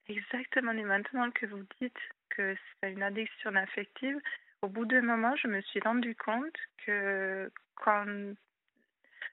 Exactement. 0.08 0.72
Et 0.72 0.84
maintenant 0.84 1.30
que 1.30 1.46
vous 1.46 1.62
dites 1.80 1.98
que 2.30 2.56
c'est 2.80 2.92
une 2.92 3.02
addiction 3.02 3.54
affective, 3.54 4.16
au 4.62 4.68
bout 4.68 4.86
d'un 4.86 5.02
moment, 5.02 5.34
je 5.36 5.48
me 5.48 5.60
suis 5.62 5.80
rendu 5.80 6.14
compte 6.14 6.56
que 6.86 7.50
quand, 7.74 8.34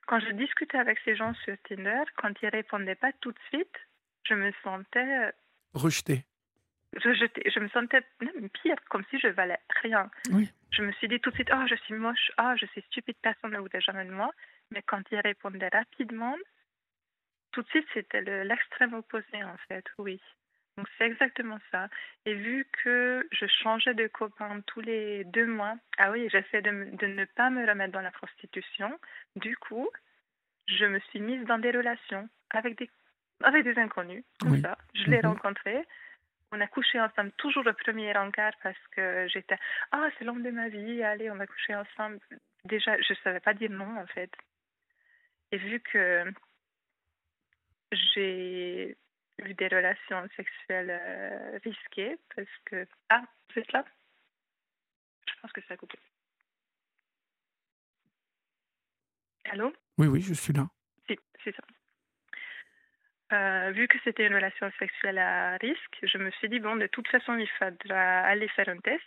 quand 0.06 0.20
je 0.20 0.32
discutais 0.32 0.78
avec 0.78 0.98
ces 1.04 1.16
gens 1.16 1.34
sur 1.44 1.56
Tinder, 1.68 2.02
quand 2.16 2.32
ils 2.42 2.48
répondaient 2.48 2.94
pas 2.94 3.12
tout 3.20 3.32
de 3.32 3.38
suite, 3.52 3.76
je 4.24 4.34
me 4.34 4.52
sentais 4.62 5.26
euh, 5.26 5.30
rejetée. 5.74 6.24
Je, 7.02 7.14
je, 7.14 7.60
me 7.60 7.68
sentais 7.70 8.02
même 8.20 8.50
pire, 8.50 8.76
comme 8.90 9.04
si 9.10 9.18
je 9.18 9.28
valais 9.28 9.58
rien. 9.82 10.10
Oui. 10.30 10.50
Je 10.72 10.82
me 10.82 10.92
suis 10.92 11.08
dit 11.08 11.20
tout 11.20 11.30
de 11.30 11.34
suite, 11.34 11.50
oh, 11.52 11.66
je 11.68 11.74
suis 11.74 11.94
moche, 11.94 12.30
oh, 12.40 12.52
je 12.58 12.66
suis 12.66 12.82
stupide, 12.82 13.16
personne 13.22 13.52
ne 13.52 13.58
voudrait 13.58 13.80
jamais 13.80 14.04
de 14.04 14.10
moi. 14.10 14.30
Mais 14.70 14.82
quand 14.82 15.02
il 15.10 15.20
répondait 15.20 15.68
rapidement, 15.68 16.36
tout 17.52 17.62
de 17.62 17.68
suite, 17.68 17.86
c'était 17.92 18.22
l'extrême 18.44 18.94
opposé, 18.94 19.44
en 19.44 19.56
fait, 19.68 19.84
oui. 19.98 20.20
Donc 20.78 20.86
c'est 20.96 21.04
exactement 21.04 21.58
ça. 21.70 21.88
Et 22.24 22.32
vu 22.32 22.66
que 22.82 23.28
je 23.30 23.46
changeais 23.46 23.92
de 23.92 24.06
copain 24.06 24.62
tous 24.66 24.80
les 24.80 25.24
deux 25.24 25.46
mois, 25.46 25.76
ah 25.98 26.10
oui, 26.10 26.28
j'essaie 26.32 26.62
de, 26.62 26.96
de, 26.96 27.06
ne 27.06 27.24
pas 27.26 27.50
me 27.50 27.66
remettre 27.68 27.92
dans 27.92 28.00
la 28.00 28.10
prostitution. 28.10 28.98
Du 29.36 29.54
coup, 29.56 29.90
je 30.66 30.86
me 30.86 30.98
suis 31.00 31.20
mise 31.20 31.44
dans 31.44 31.58
des 31.58 31.72
relations 31.72 32.26
avec 32.50 32.78
des, 32.78 32.88
avec 33.42 33.64
des 33.64 33.78
inconnus, 33.78 34.24
comme 34.40 34.60
ça. 34.62 34.78
Je 34.94 35.10
l'ai 35.10 35.18
mhm. 35.18 35.26
rencontré. 35.26 35.84
On 36.54 36.60
a 36.60 36.66
couché 36.66 37.00
ensemble, 37.00 37.32
toujours 37.32 37.62
le 37.62 37.72
premier 37.72 38.14
encart 38.14 38.52
parce 38.62 38.76
que 38.90 39.26
j'étais, 39.28 39.56
ah, 39.90 40.08
c'est 40.18 40.24
l'homme 40.24 40.42
de 40.42 40.50
ma 40.50 40.68
vie, 40.68 41.02
allez, 41.02 41.30
on 41.30 41.36
va 41.36 41.46
coucher 41.46 41.74
ensemble. 41.74 42.20
Déjà, 42.66 42.94
je 43.00 43.14
ne 43.14 43.18
savais 43.24 43.40
pas 43.40 43.54
dire 43.54 43.70
non, 43.70 43.98
en 43.98 44.06
fait. 44.06 44.30
Et 45.50 45.56
vu 45.56 45.80
que 45.80 46.24
j'ai 47.90 48.98
eu 49.38 49.54
des 49.54 49.68
relations 49.68 50.28
sexuelles 50.36 50.90
euh, 50.90 51.58
risquées, 51.64 52.18
parce 52.36 52.48
que... 52.66 52.86
Ah, 53.08 53.22
vous 53.48 53.60
êtes 53.60 53.72
là 53.72 53.84
Je 55.26 55.32
pense 55.40 55.52
que 55.52 55.62
ça 55.62 55.74
a 55.74 55.76
coupé. 55.78 55.98
Allô? 59.46 59.72
Oui, 59.96 60.06
oui, 60.06 60.20
je 60.20 60.34
suis 60.34 60.52
là. 60.52 60.68
Si, 61.08 61.18
c'est 61.42 61.56
ça. 61.56 61.62
Euh, 63.32 63.70
vu 63.70 63.88
que 63.88 63.98
c'était 64.04 64.26
une 64.26 64.34
relation 64.34 64.70
sexuelle 64.78 65.18
à 65.18 65.56
risque, 65.56 65.98
je 66.02 66.18
me 66.18 66.30
suis 66.32 66.48
dit, 66.48 66.60
bon, 66.60 66.76
de 66.76 66.86
toute 66.86 67.08
façon, 67.08 67.36
il 67.36 67.48
faudra 67.58 68.20
aller 68.20 68.48
faire 68.48 68.68
un 68.68 68.78
test. 68.78 69.02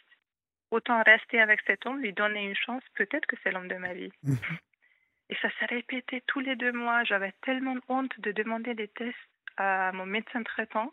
Autant 0.71 1.03
rester 1.03 1.39
avec 1.39 1.61
cet 1.67 1.85
homme, 1.85 2.01
lui 2.01 2.11
donner 2.11 2.43
une 2.43 2.55
chance, 2.55 2.83
peut-être 2.95 3.27
que 3.27 3.35
c'est 3.43 3.51
l'homme 3.51 3.67
de 3.67 3.75
ma 3.75 3.93
vie. 3.93 4.11
Et 5.29 5.35
ça 5.41 5.49
s'est 5.57 5.65
répété 5.65 6.21
tous 6.27 6.39
les 6.39 6.55
deux 6.55 6.71
mois. 6.71 7.03
J'avais 7.03 7.33
tellement 7.43 7.77
honte 7.87 8.19
de 8.19 8.31
demander 8.31 8.73
des 8.73 8.87
tests 8.87 9.17
à 9.57 9.91
mon 9.91 10.05
médecin 10.05 10.43
traitant. 10.43 10.91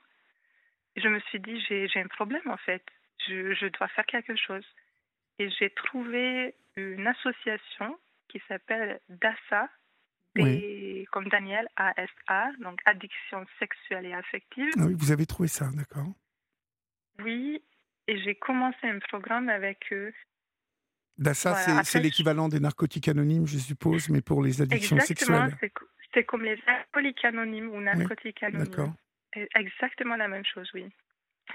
Je 0.96 1.08
me 1.08 1.20
suis 1.20 1.40
dit, 1.40 1.60
j'ai 1.68 1.88
un 1.96 2.06
problème 2.06 2.48
en 2.48 2.56
fait. 2.58 2.82
Je, 3.26 3.54
je, 3.54 3.66
dois 3.66 3.88
faire 3.88 4.06
quelque 4.06 4.36
chose. 4.36 4.64
Et 5.38 5.48
j'ai 5.50 5.70
trouvé 5.70 6.54
une 6.76 7.06
association 7.06 7.98
qui 8.28 8.42
s'appelle 8.48 9.00
DASA, 9.08 9.68
comme 10.34 11.28
Daniel, 11.28 11.68
ASA, 11.76 12.50
donc 12.60 12.80
addiction 12.84 13.44
sexuelle 13.58 14.06
et 14.06 14.14
affective. 14.14 14.70
Ah 14.78 14.86
oui, 14.86 14.94
vous 14.96 15.12
avez 15.12 15.26
trouvé 15.26 15.48
ça, 15.48 15.68
d'accord. 15.74 16.12
Oui, 17.22 17.62
et 18.08 18.18
j'ai 18.22 18.34
commencé 18.34 18.86
un 18.86 18.98
programme 18.98 19.48
avec 19.48 19.92
eux 19.92 20.12
DASA, 21.18 21.84
c'est 21.84 22.00
l'équivalent 22.00 22.48
des 22.48 22.60
narcotiques 22.60 23.08
anonymes, 23.08 23.46
je 23.46 23.58
suppose, 23.58 24.08
mais 24.08 24.22
pour 24.22 24.42
les 24.42 24.62
addictions 24.62 24.96
Exactement, 24.96 25.48
C'est 26.14 26.24
comme 26.24 26.42
les 26.42 26.58
alcooliques 26.66 27.24
anonymes 27.24 27.68
ou 27.70 27.80
narcotiques 27.80 28.42
anonymes. 28.42 28.94
Exactement 29.54 30.16
la 30.16 30.28
même 30.28 30.44
chose, 30.44 30.68
oui. 30.74 30.86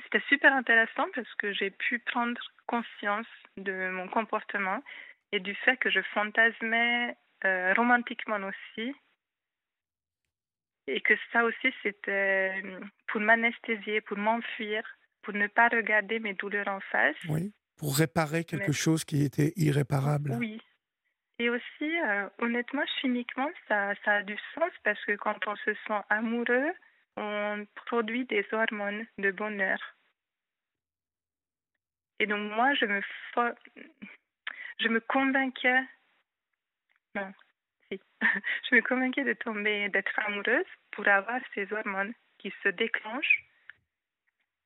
C'était 0.03 0.23
super 0.27 0.53
intéressant 0.53 1.05
parce 1.15 1.33
que 1.35 1.53
j'ai 1.53 1.71
pu 1.71 1.99
prendre 1.99 2.39
conscience 2.67 3.27
de 3.57 3.89
mon 3.89 4.07
comportement 4.07 4.83
et 5.31 5.39
du 5.39 5.55
fait 5.55 5.77
que 5.77 5.89
je 5.89 6.01
fantasmais 6.13 7.15
euh, 7.47 7.73
romantiquement 7.73 8.39
aussi. 8.47 8.93
Et 10.87 11.01
que 11.01 11.13
ça 11.33 11.43
aussi, 11.43 11.73
c'était 11.83 12.63
pour 13.07 13.21
m'anesthésier, 13.21 14.01
pour 14.01 14.17
m'enfuir, 14.17 14.83
pour 15.21 15.33
ne 15.33 15.47
pas 15.47 15.67
regarder 15.67 16.19
mes 16.19 16.33
douleurs 16.33 16.67
en 16.67 16.79
face. 16.79 17.17
Oui, 17.27 17.53
pour 17.77 17.97
réparer 17.97 18.45
quelque 18.45 18.71
chose 18.71 19.03
qui 19.03 19.23
était 19.23 19.51
irréparable. 19.57 20.37
Oui. 20.39 20.61
Et 21.39 21.49
aussi, 21.49 21.61
euh, 21.81 22.29
honnêtement, 22.39 22.85
chimiquement, 23.01 23.49
ça, 23.67 23.93
ça 24.03 24.11
a 24.13 24.23
du 24.23 24.37
sens 24.55 24.71
parce 24.83 25.03
que 25.05 25.15
quand 25.17 25.37
on 25.45 25.55
se 25.57 25.73
sent 25.73 26.01
amoureux, 26.09 26.71
on 27.15 27.65
produit 27.85 28.25
des 28.25 28.45
hormones 28.51 29.05
de 29.17 29.31
bonheur. 29.31 29.77
Et 32.19 32.25
donc 32.25 32.51
moi, 32.51 32.73
je 32.73 32.85
me, 32.85 33.01
je 34.79 34.87
me 34.87 34.99
convainquais, 34.99 35.81
non, 37.19 37.33
si, 37.91 38.01
je 38.69 38.75
me 38.75 38.81
convainquais 38.81 39.23
de 39.23 39.33
tomber, 39.33 39.89
d'être 39.89 40.19
amoureuse 40.19 40.65
pour 40.91 41.07
avoir 41.07 41.39
ces 41.53 41.71
hormones 41.71 42.13
qui 42.37 42.53
se 42.63 42.69
déclenchent. 42.69 43.43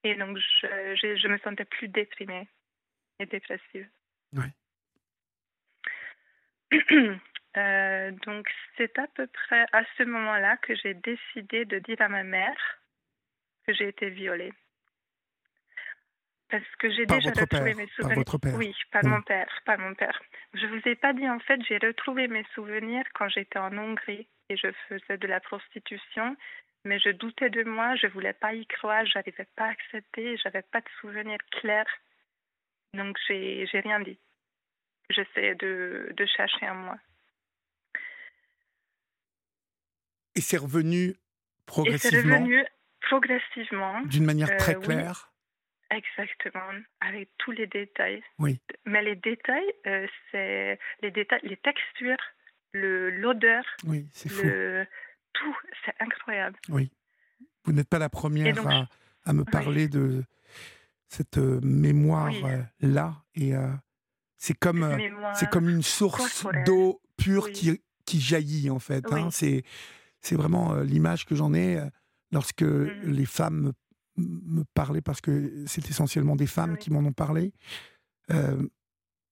Et 0.04 0.16
donc, 0.16 0.38
je, 0.38 1.16
je, 1.16 1.28
me 1.28 1.38
sentais 1.39 1.66
plus 1.66 1.88
déprimée 1.88 2.47
et 3.20 3.26
dépressive. 3.26 3.88
Oui. 4.34 4.45
Euh, 7.58 8.12
donc, 8.26 8.47
c'est 8.78 8.97
à 8.97 9.08
peu 9.08 9.28
près 9.28 9.66
à 9.74 9.84
ce 9.97 10.04
moment-là 10.04 10.56
que 10.56 10.74
j'ai 10.74 10.93
décidé 10.93 11.66
de 11.66 11.80
dire 11.80 12.02
à 12.02 12.08
ma 12.08 12.24
mère 12.24 12.80
que 13.68 13.74
j'ai 13.74 13.89
été 13.89 14.10
violée. 14.10 14.54
Parce 16.49 16.64
que 16.80 16.89
j'ai 16.91 17.06
déjà 17.06 17.30
retrouvé 17.32 17.74
mes 17.74 17.88
souvenirs. 17.88 18.08
Par 18.08 18.16
votre 18.16 18.38
père. 18.38 18.56
Oui, 18.56 18.74
par 18.91 19.04
mon 19.04 19.22
père, 19.22 19.49
par 19.66 19.80
mon 19.80 19.93
père. 19.95 20.18
Je 20.54 20.66
vous 20.68 20.82
ai 20.86 20.95
pas 20.95 21.14
dit 21.14 21.30
en 21.30 21.39
fait, 21.39 21.62
j'ai 21.68 21.78
retrouvé 21.78 22.28
mes 22.28 22.45
souvenirs 22.54 23.06
quand 23.14 23.30
j'étais 23.30 23.60
en 23.60 23.78
Hongrie 23.78 24.28
et 24.49 24.58
je 24.58 24.68
faisais 24.89 25.18
de 25.18 25.28
la 25.28 25.39
prostitution, 25.39 26.36
mais 26.84 26.99
je 26.99 27.10
doutais 27.10 27.49
de 27.49 27.64
moi, 27.64 27.95
je 27.95 28.08
voulais 28.08 28.34
pas 28.34 28.54
y 28.54 28.66
croire, 28.66 29.06
j'arrivais 29.06 29.47
pas 29.56 29.66
à 29.66 29.70
accepter, 29.70 30.38
j'avais 30.38 30.64
pas 30.64 30.82
de 30.82 30.89
souvenirs 30.99 31.39
clairs. 31.52 31.86
Donc 32.93 33.18
j'ai 33.28 33.66
rien 33.74 34.02
dit. 34.02 34.18
J'essayais 35.10 35.56
de, 35.56 36.12
de 36.16 36.26
chercher 36.26 36.70
en 36.70 36.76
moi. 36.76 36.97
Et 40.36 40.41
c'est 40.41 40.58
revenu 40.58 41.16
progressivement. 41.66 42.20
Et 42.20 42.22
c'est 42.22 42.34
revenu 42.34 42.66
progressivement. 43.02 44.02
D'une 44.04 44.26
manière 44.26 44.56
très 44.58 44.76
euh, 44.76 44.80
claire. 44.80 45.30
Exactement, 45.92 46.72
avec 47.02 47.30
tous 47.38 47.52
les 47.52 47.68
détails. 47.68 48.24
Oui. 48.39 48.62
Mais 48.86 49.04
les 49.04 49.18
détails, 49.18 49.74
euh, 49.88 50.08
c'est 50.32 50.80
les 51.02 51.12
détails, 51.12 51.42
les 51.44 51.58
textures, 51.58 52.18
le 52.72 53.10
l'odeur. 53.10 53.64
Oui, 53.86 54.08
c'est 54.14 54.30
fou. 54.30 54.48
Tout, 55.34 55.58
c'est 55.86 55.94
incroyable. 56.00 56.58
Oui. 56.70 56.92
Vous 57.66 57.74
n'êtes 57.74 57.89
pas 57.89 58.00
la 58.00 58.10
première 58.10 58.68
à, 58.68 58.88
à, 59.26 59.34
me 59.34 59.44
parler 59.44 59.88
de 59.88 60.24
cette 61.08 61.38
euh, 61.38 61.60
mémoire 61.62 62.34
euh, 62.44 63.12
et 63.36 63.54
c'est 64.38 64.58
comme 64.58 64.98
c'est 65.36 65.50
comme 65.50 65.70
une 65.70 65.84
source 65.84 66.48
d'eau 66.66 67.02
pure 67.18 67.52
qui 67.52 67.82
qui 68.06 68.22
jaillit 68.22 68.70
en 68.70 68.80
fait. 68.80 69.12
Hein. 69.12 69.30
C'est 69.30 69.64
c'est 70.22 70.36
vraiment 70.36 70.76
l'image 70.76 71.26
que 71.26 71.36
j'en 71.36 71.54
ai 71.54 71.80
lorsque 72.32 72.64
mmh. 72.64 73.12
les 73.12 73.26
femmes 73.26 73.74
me 74.18 74.64
parler 74.74 75.01
parce 75.01 75.22
que 75.22 75.66
c'est 75.68 75.89
essentiellement 75.89 76.36
des 76.36 76.47
femmes 76.47 76.78
qui 76.78 76.91
m'en 76.91 76.99
ont 76.99 77.14
parlé. 77.14 77.53
Euh, 78.32 78.68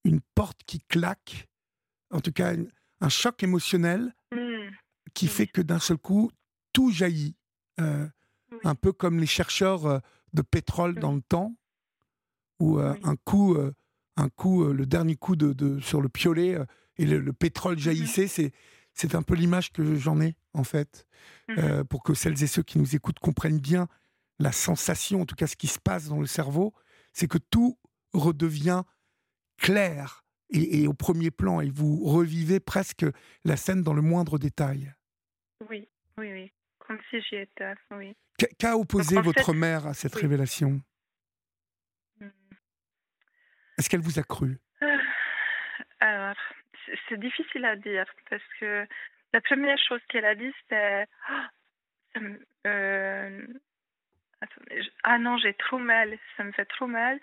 une 0.05 0.21
porte 0.35 0.61
qui 0.65 0.79
claque, 0.79 1.47
en 2.11 2.21
tout 2.21 2.31
cas 2.31 2.53
un 3.01 3.09
choc 3.09 3.43
émotionnel 3.43 4.13
mmh. 4.31 4.37
qui 5.13 5.27
fait 5.27 5.47
que 5.47 5.61
d'un 5.61 5.79
seul 5.79 5.97
coup, 5.97 6.31
tout 6.73 6.91
jaillit. 6.91 7.35
Euh, 7.79 8.07
un 8.63 8.75
peu 8.75 8.91
comme 8.91 9.19
les 9.19 9.27
chercheurs 9.27 9.85
euh, 9.85 9.99
de 10.33 10.41
pétrole 10.41 10.95
dans 10.95 11.13
le 11.13 11.21
temps, 11.21 11.55
où 12.59 12.77
un 12.77 13.15
coup, 13.23 13.57
un 14.17 14.29
coup 14.29 14.65
le 14.65 14.85
dernier 14.85 15.15
coup 15.15 15.37
de, 15.37 15.79
sur 15.79 16.01
le 16.01 16.09
piolet 16.09 16.57
et 16.97 17.05
le, 17.05 17.31
pétrole 17.31 17.75
mmh 17.75 17.79
jaillissait, 17.79 18.27
c'est 18.27 18.51
c'est 18.93 19.15
un 19.15 19.21
peu 19.21 19.33
l'image 19.33 19.71
que 19.71 19.95
j'en 19.95 20.19
ai 20.19 20.35
en 20.53 20.65
fait, 20.65 21.07
mmh 21.47 21.85
pour 21.85 22.03
que 22.03 22.13
celles 22.13 22.43
et 22.43 22.47
ceux 22.47 22.61
qui 22.61 22.77
nous 22.77 22.97
écoutent 22.97 23.19
comprennent 23.19 23.61
bien 23.61 23.87
la 24.39 24.51
sensation, 24.51 25.21
en 25.21 25.25
tout 25.25 25.35
cas 25.35 25.47
ce 25.47 25.55
qui 25.55 25.67
se 25.67 25.79
passe 25.79 26.07
dans 26.07 26.19
le 26.19 26.25
cerveau, 26.25 26.73
c'est 27.13 27.27
que 27.27 27.37
tout 27.37 27.77
redevient 28.13 28.83
clair 29.57 30.23
et, 30.51 30.87
au 30.87 30.93
premier 30.93 31.29
plan, 31.29 31.61
et 31.61 31.69
vous 31.69 32.03
revivez 32.03 32.59
presque 32.59 33.05
la 33.45 33.55
scène 33.55 33.83
dans 33.83 33.93
le 33.93 34.01
moindre 34.01 34.39
détail. 34.39 34.93
Oui, 35.69 35.87
oui, 36.17 36.31
oui, 36.31 36.51
comme 36.79 36.97
si 37.09 37.21
j'y 37.21 37.35
étais, 37.35 37.73
oui. 37.91 38.15
Qu'a 38.57 38.77
opposé 38.77 39.21
votre 39.21 39.53
mère 39.53 39.85
à 39.85 39.93
cette 39.93 40.15
révélation? 40.15 40.81
Hmm. 42.19 42.29
Est-ce 43.77 43.89
qu'elle 43.89 44.01
vous 44.01 44.17
a 44.17 44.23
cru? 44.23 44.57
Euh, 44.81 44.97
Alors, 45.99 46.35
c'est 47.07 47.19
difficile 47.19 47.65
à 47.65 47.75
dire 47.75 48.05
parce 48.29 48.41
que 48.59 48.87
la 49.33 49.41
première 49.41 49.77
chose 49.87 50.01
qu'elle 50.09 50.25
a 50.25 50.35
dit, 50.35 50.51
oh, 50.71 52.19
euh, 52.65 53.47
ah 55.03 55.17
non, 55.17 55.37
j'ai 55.37 55.53
trop 55.53 55.77
mal, 55.77 56.17
ça 56.37 56.43
me 56.43 56.51
fait 56.51 56.65
trop 56.65 56.87
mal. 56.87 57.19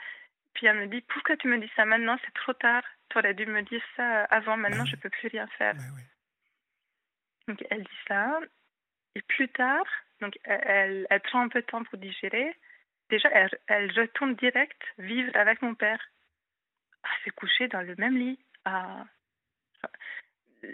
Puis 0.54 0.66
elle 0.66 0.78
me 0.78 0.86
dit, 0.86 1.02
pourquoi 1.02 1.36
tu 1.36 1.48
me 1.48 1.58
dis 1.58 1.70
ça 1.76 1.84
maintenant? 1.84 2.18
C'est 2.24 2.34
trop 2.34 2.52
tard. 2.54 2.82
Tu 3.10 3.18
aurais 3.18 3.34
dû 3.34 3.46
me 3.46 3.62
dire 3.62 3.82
ça 3.96 4.24
avant, 4.24 4.56
maintenant 4.56 4.84
je 4.84 4.96
ne 4.96 5.00
peux 5.00 5.10
plus 5.10 5.28
rien 5.28 5.46
faire. 5.58 5.74
Donc 7.48 7.64
elle 7.70 7.82
dit 7.82 7.98
ça. 8.08 8.38
Et 9.14 9.22
plus 9.22 9.48
tard, 9.48 9.86
donc 10.20 10.38
elle, 10.44 11.06
elle, 11.08 11.20
prend 11.20 11.40
un 11.40 11.48
peu 11.48 11.60
de 11.60 11.66
temps 11.66 11.84
pour 11.84 11.98
digérer. 11.98 12.54
Déjà, 13.08 13.30
elle, 13.30 13.58
elle 13.66 13.90
retourne 13.92 14.34
direct 14.34 14.82
vivre 14.98 15.34
avec 15.36 15.62
mon 15.62 15.74
père. 15.74 16.02
Ah, 17.02 17.08
c'est 17.24 17.30
couché 17.30 17.68
dans 17.68 17.82
le 17.82 17.94
même 17.96 18.16
lit. 18.16 18.38
Ah 18.64 19.04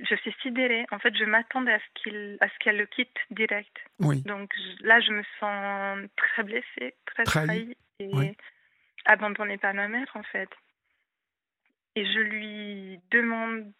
je 0.08 0.14
suis 0.16 0.34
sidérée. 0.42 0.86
En 0.90 0.98
fait, 0.98 1.14
je 1.16 1.24
m'attendais 1.24 1.72
à 1.72 1.78
ce 1.78 2.02
qu'il, 2.02 2.36
à 2.40 2.48
ce 2.48 2.58
qu'elle 2.58 2.78
le 2.78 2.86
quitte 2.86 3.16
direct. 3.30 3.76
Oui. 3.98 4.22
Donc 4.22 4.52
là, 4.80 5.00
je 5.00 5.12
me 5.12 5.22
sens 5.38 6.08
très 6.16 6.42
blessée, 6.42 6.94
très 7.06 7.24
trahie, 7.24 7.76
et 7.98 8.36
abandonnée 9.04 9.58
par 9.58 9.74
ma 9.74 9.88
mère, 9.88 10.10
en 10.14 10.22
fait. 10.22 10.50
Et 11.94 12.06
je 12.06 12.20
lui 12.20 13.00
demande. 13.10 13.72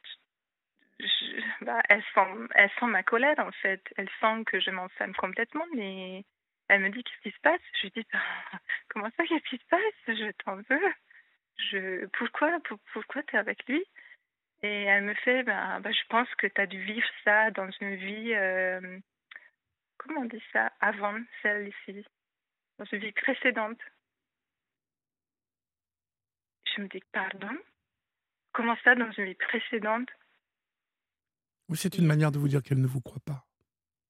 bah, 1.62 1.80
elle, 1.88 2.02
sent, 2.14 2.26
elle 2.54 2.70
sent 2.78 2.86
ma 2.86 3.02
colère, 3.02 3.38
en 3.38 3.52
fait. 3.52 3.82
Elle 3.96 4.10
sent 4.20 4.44
que 4.46 4.60
je 4.60 4.70
m'enferme 4.70 5.14
complètement, 5.14 5.66
mais 5.74 6.24
elle 6.68 6.80
me 6.80 6.90
dit 6.90 7.02
Qu'est-ce 7.02 7.30
qui 7.30 7.36
se 7.36 7.40
passe? 7.40 7.60
Je 7.80 7.82
lui 7.82 7.92
dis 7.96 8.06
bah, 8.12 8.20
Comment 8.88 9.10
ça, 9.16 9.24
qu'est-ce 9.26 9.48
qui 9.48 9.58
se 9.58 9.68
passe? 9.68 9.80
Je 10.08 10.30
t'en 10.44 10.56
veux. 10.56 10.92
Je, 11.70 12.06
pourquoi, 12.06 12.58
pourquoi 12.92 13.22
tu 13.24 13.36
es 13.36 13.38
avec 13.38 13.66
lui? 13.66 13.84
Et 14.62 14.84
elle 14.84 15.04
me 15.04 15.14
fait, 15.14 15.42
ben, 15.42 15.80
ben, 15.80 15.92
je 15.92 16.06
pense 16.08 16.32
que 16.36 16.46
tu 16.46 16.60
as 16.60 16.66
dû 16.66 16.80
vivre 16.82 17.06
ça 17.24 17.50
dans 17.50 17.68
une 17.80 17.96
vie, 17.96 18.32
euh, 18.34 18.98
comment 19.98 20.20
on 20.20 20.24
dit 20.26 20.42
ça, 20.52 20.72
avant 20.80 21.18
celle-ci, 21.42 22.04
dans 22.78 22.84
une 22.84 23.00
vie 23.00 23.12
précédente. 23.12 23.80
Je 26.74 26.80
me 26.80 26.88
dis, 26.88 27.02
pardon? 27.12 27.56
Comment 28.52 28.76
ça, 28.84 28.94
dans 28.94 29.10
une 29.12 29.24
vie 29.24 29.34
précédente? 29.34 30.08
Oui, 31.68 31.76
c'est 31.76 31.98
une 31.98 32.06
manière 32.06 32.30
de 32.30 32.38
vous 32.38 32.48
dire 32.48 32.62
qu'elle 32.62 32.80
ne 32.80 32.86
vous 32.86 33.00
croit 33.00 33.22
pas. 33.26 33.44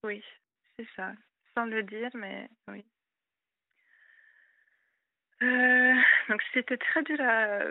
Oui, 0.04 0.22
c'est 0.76 0.88
ça. 0.96 1.12
Sans 1.54 1.64
le 1.64 1.82
dire, 1.82 2.10
mais 2.14 2.48
oui. 2.68 2.84
Euh, 5.42 5.94
donc 6.28 6.40
c'était 6.52 6.76
très 6.76 7.02
dur 7.02 7.20
à, 7.20 7.64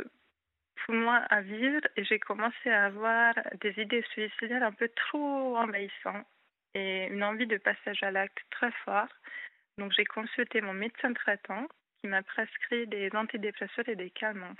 pour 0.85 0.95
moi 0.95 1.17
à 1.29 1.41
vivre 1.41 1.81
et 1.95 2.03
j'ai 2.03 2.19
commencé 2.19 2.69
à 2.69 2.85
avoir 2.85 3.33
des 3.59 3.73
idées 3.81 4.03
suicidaires 4.11 4.63
un 4.63 4.71
peu 4.71 4.89
trop 4.89 5.57
envahissantes 5.57 6.25
et 6.73 7.07
une 7.07 7.23
envie 7.23 7.47
de 7.47 7.57
passage 7.57 8.01
à 8.03 8.11
l'acte 8.11 8.37
très 8.51 8.71
fort. 8.85 9.09
Donc 9.77 9.91
j'ai 9.93 10.05
consulté 10.05 10.61
mon 10.61 10.73
médecin 10.73 11.13
traitant 11.13 11.67
qui 11.99 12.07
m'a 12.07 12.23
prescrit 12.23 12.87
des 12.87 13.09
antidépresseurs 13.13 13.87
et 13.87 13.95
des 13.95 14.09
calmants. 14.09 14.55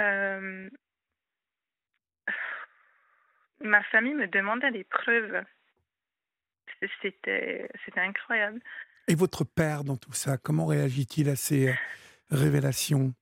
Euh, 0.00 0.68
ma 3.60 3.82
famille 3.84 4.14
me 4.14 4.28
demandait 4.28 4.70
des 4.70 4.84
preuves. 4.84 5.42
C'était, 7.00 7.68
c'était 7.84 8.00
incroyable. 8.00 8.60
Et 9.08 9.14
votre 9.14 9.44
père 9.44 9.84
dans 9.84 9.96
tout 9.96 10.12
ça, 10.12 10.36
comment 10.36 10.66
réagit-il 10.66 11.28
à 11.30 11.36
ces 11.36 11.74
révélations? 12.30 13.14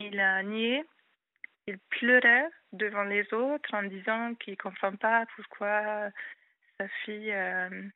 Il 0.00 0.18
a 0.18 0.42
nié. 0.42 0.84
Il 1.66 1.78
pleurait 1.90 2.48
devant 2.72 3.04
les 3.04 3.32
autres 3.32 3.74
en 3.74 3.82
disant 3.84 4.34
qu'il 4.34 4.54
ne 4.54 4.58
comprend 4.58 4.96
pas 4.96 5.26
pourquoi 5.36 6.10
sa 6.78 6.88
fille 7.04 7.32
euh, 7.32 7.88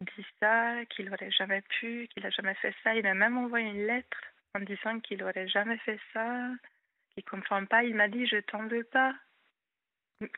dit 0.00 0.26
ça, 0.38 0.84
qu'il 0.86 1.08
n'aurait 1.08 1.30
jamais 1.30 1.62
pu, 1.62 2.08
qu'il 2.08 2.22
n'a 2.22 2.30
jamais 2.30 2.54
fait 2.54 2.74
ça. 2.84 2.94
Il 2.94 3.06
a 3.06 3.14
même 3.14 3.38
envoyé 3.38 3.68
une 3.68 3.86
lettre 3.86 4.18
en 4.54 4.60
disant 4.60 5.00
qu'il 5.00 5.18
n'aurait 5.18 5.48
jamais 5.48 5.78
fait 5.78 5.98
ça, 6.12 6.50
qu'il 7.14 7.24
ne 7.24 7.30
comprend 7.30 7.64
pas. 7.64 7.82
Il 7.82 7.94
m'a 7.94 8.08
dit 8.08 8.26
Je 8.26 8.38
t'en 8.38 8.66
veux 8.68 8.84
pas. 8.84 9.14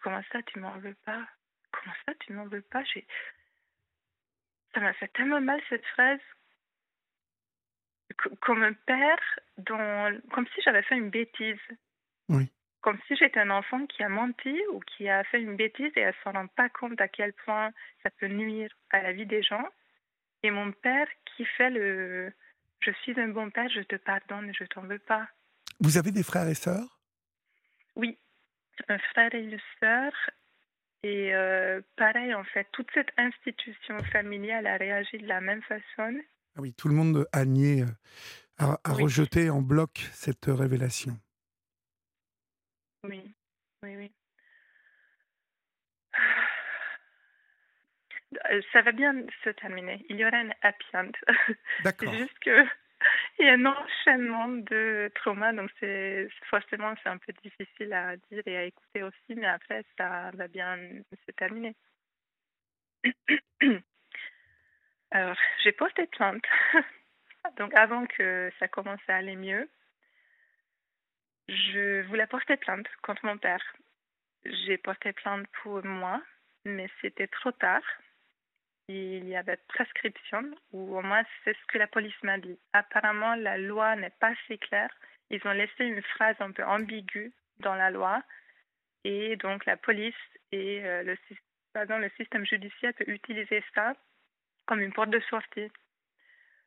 Comment 0.03 0.23
ça, 0.33 0.43
tu 0.45 0.61
m'en 0.61 0.79
veux 0.79 0.97
pas? 1.05 1.27
Comment 1.73 1.95
ça, 2.07 2.15
tu 2.21 2.33
m'en 2.33 2.47
veux 2.47 2.63
pas? 2.63 2.85
Ça 4.75 4.81
m'a 4.81 4.93
fait 4.95 5.09
tellement 5.09 5.41
mal 5.41 5.61
cette 5.69 5.87
phrase 5.87 6.21
comme 8.41 8.63
un 8.63 8.73
père, 8.73 9.19
dont, 9.59 10.21
comme 10.33 10.47
si 10.55 10.61
j'avais 10.63 10.83
fait 10.83 10.97
une 10.97 11.11
bêtise. 11.11 11.59
Oui. 12.29 12.51
Comme 12.81 12.99
si 13.07 13.17
j'étais 13.17 13.41
un 13.41 13.51
enfant 13.51 13.87
qui 13.87 14.03
a 14.03 14.09
menti 14.09 14.57
ou 14.73 14.81
qui 14.81 15.09
a 15.09 15.23
fait 15.25 15.41
une 15.41 15.57
bêtise 15.57 15.93
et 15.97 16.01
elle 16.01 16.09
ne 16.09 16.25
s'en 16.25 16.33
rend 16.33 16.47
pas 16.47 16.69
compte 16.71 17.01
à 17.01 17.09
quel 17.09 17.33
point 17.33 17.71
ça 18.03 18.11
peut 18.11 18.29
nuire 18.29 18.71
à 18.91 19.03
la 19.03 19.13
vie 19.13 19.27
des 19.27 19.43
gens. 19.43 19.69
Et 20.43 20.51
mon 20.51 20.73
père 20.73 21.07
qui 21.25 21.45
fait 21.45 21.71
le 21.71 22.33
Je 22.81 22.91
suis 23.03 23.19
un 23.21 23.29
bon 23.29 23.51
père, 23.51 23.69
je 23.69 23.83
te 23.83 23.97
pardonne, 23.97 24.53
je 24.59 24.65
t'en 24.65 24.83
veux 24.83 24.99
pas. 24.99 25.29
Vous 25.81 25.99
avez 25.99 26.11
des 26.11 26.23
frères 26.23 26.49
et 26.49 26.55
sœurs? 26.55 26.99
Oui, 27.97 28.19
un 28.89 28.99
frère 28.99 29.35
et 29.35 29.43
une 29.43 29.59
sœur. 29.79 30.13
Et 31.03 31.35
euh, 31.35 31.81
pareil, 31.97 32.35
en 32.35 32.45
fait, 32.45 32.67
toute 32.73 32.91
cette 32.93 33.13
institution 33.17 33.99
familiale 34.05 34.67
a 34.67 34.77
réagi 34.77 35.19
de 35.19 35.27
la 35.27 35.41
même 35.41 35.63
façon. 35.63 36.21
Ah 36.57 36.61
oui, 36.61 36.75
tout 36.75 36.89
le 36.89 36.95
monde 36.95 37.27
a 37.33 37.45
nié, 37.45 37.83
euh, 37.83 37.87
a, 38.59 38.93
rejeté 38.93 39.51
en 39.51 39.63
bloc 39.63 40.09
cette 40.13 40.47
révélation. 40.47 41.17
Oui, 43.05 43.35
oui, 43.83 43.97
oui. 43.97 44.13
Euh, 48.51 48.61
ça 48.73 48.83
va 48.83 48.93
bien 48.93 49.15
se 49.45 49.51
terminer. 49.51 50.05
Il 50.09 50.17
y 50.17 50.25
aura 50.25 50.37
un 50.37 50.51
happy 50.63 50.87
end. 50.95 51.13
D'accord. 51.85 52.13
C'est 52.13 52.19
juste 52.19 52.39
que 52.41 52.65
il 53.39 53.47
y 53.47 53.49
a 53.49 53.55
un 53.55 53.67
enchaînement 53.67 54.49
de 54.49 55.11
traumas, 55.15 55.53
donc 55.53 55.71
c'est 55.81 56.29
forcément 56.49 56.95
c'est 57.03 57.09
un 57.09 57.19
peu 57.19 57.33
difficile 57.43 57.93
à 57.93 58.17
dire 58.17 58.43
et 58.47 58.57
à 58.57 58.65
écouter 58.65 59.03
aussi, 59.03 59.35
mais 59.35 59.47
après 59.47 59.85
ça 59.97 60.31
va 60.35 60.49
bien 60.49 60.77
se 61.27 61.33
terminer. 61.33 61.75
Alors, 65.11 65.37
j'ai 65.65 65.73
porté 65.73 66.07
plainte. 66.07 66.45
donc 67.57 67.75
avant 67.75 68.07
que 68.07 68.51
ça 68.59 68.69
commence 68.69 69.01
à 69.09 69.17
aller 69.17 69.37
mieux, 69.37 69.69
je 71.49 72.03
voulais 72.03 72.27
porter 72.27 72.57
plainte 72.57 72.87
contre 73.03 73.25
mon 73.27 73.39
père. 73.39 73.63
J'ai 74.45 74.79
porté 74.79 75.13
plainte 75.13 75.47
pour 75.63 75.85
moi, 75.85 76.23
mais 76.65 76.89
c'était 77.01 77.27
trop 77.27 77.53
tard 77.53 77.83
il 78.91 79.29
y 79.29 79.37
avait 79.37 79.59
prescription, 79.69 80.51
ou 80.73 80.97
au 80.97 81.03
moins 81.03 81.23
c'est 81.45 81.57
ce 81.57 81.67
que 81.69 81.79
la 81.79 81.87
police 81.87 82.21
m'a 82.23 82.39
dit. 82.39 82.59
Apparemment, 82.73 83.37
la 83.37 83.57
loi 83.57 83.95
n'est 83.97 84.11
pas 84.11 84.33
assez 84.33 84.59
claire. 84.59 84.91
Ils 85.31 85.41
ont 85.47 85.53
laissé 85.53 85.85
une 85.85 86.03
phrase 86.03 86.37
un 86.41 86.51
peu 86.51 86.65
ambiguë 86.65 87.33
dans 87.61 87.75
la 87.75 87.91
loi, 87.91 88.23
et 89.05 89.37
donc 89.37 89.65
la 89.67 89.77
police 89.77 90.15
et 90.51 90.85
euh, 90.85 91.03
le, 91.05 91.17
le 91.75 92.11
système 92.17 92.45
judiciaire 92.45 92.93
peut 92.95 93.09
utiliser 93.09 93.63
ça 93.75 93.95
comme 94.71 94.83
une 94.83 94.93
porte 94.93 95.11
de 95.11 95.19
sortie. 95.29 95.69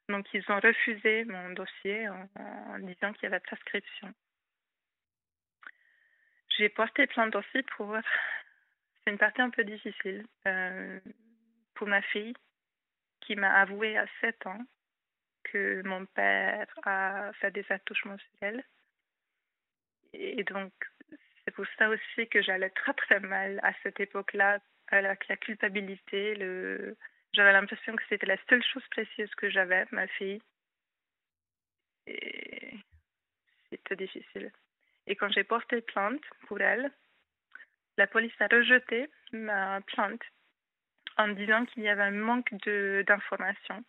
Donc 0.10 0.26
ils 0.34 0.44
ont 0.52 0.60
refusé 0.60 1.24
mon 1.24 1.52
dossier 1.52 2.10
en, 2.10 2.80
disant 2.80 3.14
qu'il 3.14 3.24
y 3.24 3.26
avait 3.28 3.40
prescription. 3.40 4.14
J'ai 6.58 6.68
porté 6.68 7.08
plainte 7.08 7.34
aussi 7.34 7.64
pour... 7.78 7.96
C'est 9.06 9.12
une 9.12 9.18
partie 9.18 9.42
un 9.42 9.50
peu 9.52 9.64
difficile. 9.64 10.26
Euh, 10.48 11.00
pour 11.76 11.88
ma 11.88 12.02
fille 12.02 12.34
qui 13.22 13.38
m'a 13.38 13.54
avoué 13.54 13.98
à 13.98 14.06
7 14.20 14.48
ans 14.48 14.66
que 15.46 15.82
mon 15.84 16.06
père 16.06 16.68
a 16.84 17.32
fait 17.40 17.52
des 17.52 17.66
attouchements 17.70 18.18
sur 18.18 18.38
elle. 18.42 18.66
Et 20.12 20.44
donc, 20.44 20.74
c'est 21.46 21.52
pour 21.56 21.66
ça 21.78 21.88
aussi 21.88 22.28
que 22.28 22.42
j'allais 22.42 22.70
très 22.70 22.94
très 22.94 23.22
mal 23.22 23.62
à 23.64 23.72
cette 23.82 24.02
époque-là, 24.02 24.60
avec 24.90 25.26
la 25.30 25.38
culpabilité. 25.38 26.36
Le... 26.36 26.98
J'avais 27.34 27.54
l'impression 27.54 27.96
que 27.96 28.04
c'était 28.10 28.28
la 28.28 28.38
seule 28.48 28.64
chose 28.64 28.88
précieuse 28.90 29.34
que 29.36 29.50
j'avais, 29.50 29.86
ma 29.92 30.08
fille. 30.08 30.42
Et 32.06 32.78
c'était 33.70 33.96
difficile. 33.96 34.52
Et 35.08 35.16
quand 35.16 35.30
j'ai 35.30 35.44
porté 35.44 35.82
plainte 35.82 36.22
pour 36.48 36.62
elle, 36.62 36.92
la 37.98 38.08
police 38.08 38.40
a 38.40 38.48
rejeté 38.48 39.10
ma 39.32 39.82
plainte 39.82 40.22
en 41.18 41.28
disant 41.30 41.66
qu'il 41.66 41.84
y 41.84 41.90
avait 41.90 42.04
un 42.04 42.12
manque 42.12 42.54
d'informations. 43.06 43.84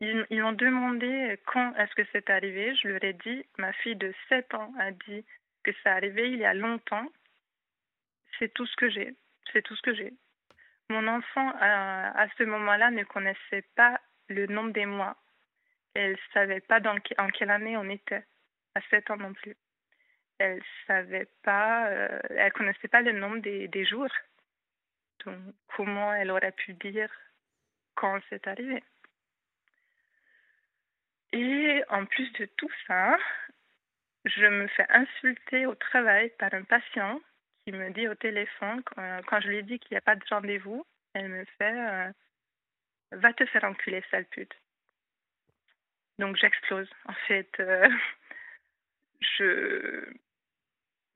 Ils, 0.00 0.26
m'ont 0.30 0.52
demandé 0.52 1.38
quand 1.46 1.74
est-ce 1.76 1.94
que 1.94 2.08
c'est 2.12 2.30
arrivé. 2.30 2.74
Je 2.76 2.88
leur 2.88 3.04
ai 3.04 3.12
dit, 3.12 3.44
ma 3.58 3.72
fille 3.74 3.96
de 3.96 4.14
7 4.28 4.54
ans 4.54 4.72
a 4.78 4.92
dit 4.92 5.24
que 5.62 5.72
ça 5.82 5.92
arrivé 5.92 6.30
il 6.30 6.38
y 6.38 6.44
a 6.44 6.54
longtemps. 6.54 7.06
C'est 8.38 8.52
tout 8.54 8.66
ce 8.66 8.76
que 8.76 8.88
j'ai. 8.88 9.14
C'est 9.52 9.62
tout 9.62 9.76
ce 9.76 9.82
que 9.82 9.94
j'ai. 9.94 10.14
Mon 10.90 11.06
enfant, 11.06 11.52
à, 11.60 12.20
à 12.20 12.28
ce 12.36 12.42
moment-là, 12.42 12.90
ne 12.90 13.04
connaissait 13.04 13.62
pas 13.76 14.00
le 14.28 14.48
nombre 14.48 14.72
des 14.72 14.86
mois. 14.86 15.16
Elle 15.94 16.12
ne 16.12 16.16
savait 16.34 16.60
pas 16.60 16.80
dans, 16.80 16.96
en 17.18 17.28
quelle 17.28 17.50
année 17.50 17.76
on 17.76 17.88
était, 17.88 18.24
à 18.74 18.80
7 18.90 19.08
ans 19.12 19.16
non 19.16 19.32
plus. 19.32 19.56
Elle 20.38 20.60
savait 20.88 21.28
pas, 21.44 21.86
euh, 21.90 22.18
elle 22.30 22.52
connaissait 22.52 22.88
pas 22.88 23.02
le 23.02 23.12
nombre 23.12 23.38
des, 23.38 23.68
des 23.68 23.84
jours. 23.84 24.10
Donc, 25.24 25.36
comment 25.76 26.12
elle 26.12 26.32
aurait 26.32 26.50
pu 26.50 26.74
dire 26.74 27.10
quand 27.94 28.18
c'est 28.28 28.48
arrivé? 28.48 28.82
Et 31.32 31.84
en 31.88 32.04
plus 32.04 32.32
de 32.32 32.46
tout 32.56 32.72
ça, 32.88 33.16
je 34.24 34.46
me 34.46 34.66
fais 34.66 34.86
insulter 34.88 35.66
au 35.66 35.76
travail 35.76 36.32
par 36.36 36.52
un 36.52 36.64
patient 36.64 37.20
qui 37.70 37.76
me 37.76 37.90
dit 37.90 38.08
au 38.08 38.14
téléphone, 38.14 38.82
quand, 38.84 39.40
je 39.40 39.48
lui 39.48 39.62
dis 39.62 39.78
qu'il 39.78 39.92
n'y 39.94 39.98
a 39.98 40.02
pas 40.02 40.16
de 40.16 40.24
rendez-vous, 40.28 40.84
elle 41.14 41.28
me 41.28 41.44
fait 41.58 41.90
euh, 41.90 42.12
Va 43.12 43.32
te 43.32 43.44
faire 43.46 43.64
enculer, 43.64 44.04
sale 44.10 44.26
pute. 44.26 44.54
Donc 46.18 46.36
j'explose. 46.36 46.88
En 47.06 47.14
fait, 47.26 47.50
euh, 47.58 47.88
je, 49.20 50.12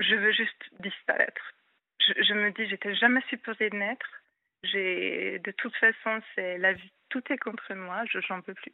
je 0.00 0.14
veux 0.14 0.32
juste 0.32 0.64
disparaître 0.80 1.54
je, 2.00 2.34
me 2.34 2.50
dis, 2.50 2.68
j'étais 2.68 2.94
jamais 2.94 3.22
supposée 3.28 3.70
naître. 3.70 4.22
J'ai, 4.62 5.38
de 5.40 5.50
toute 5.52 5.74
façon, 5.76 6.20
c'est 6.34 6.58
la 6.58 6.72
vie, 6.72 6.92
tout 7.08 7.22
est 7.32 7.38
contre 7.38 7.74
moi, 7.74 8.04
je 8.06 8.18
n'en 8.30 8.40
peux 8.40 8.54
plus. 8.54 8.72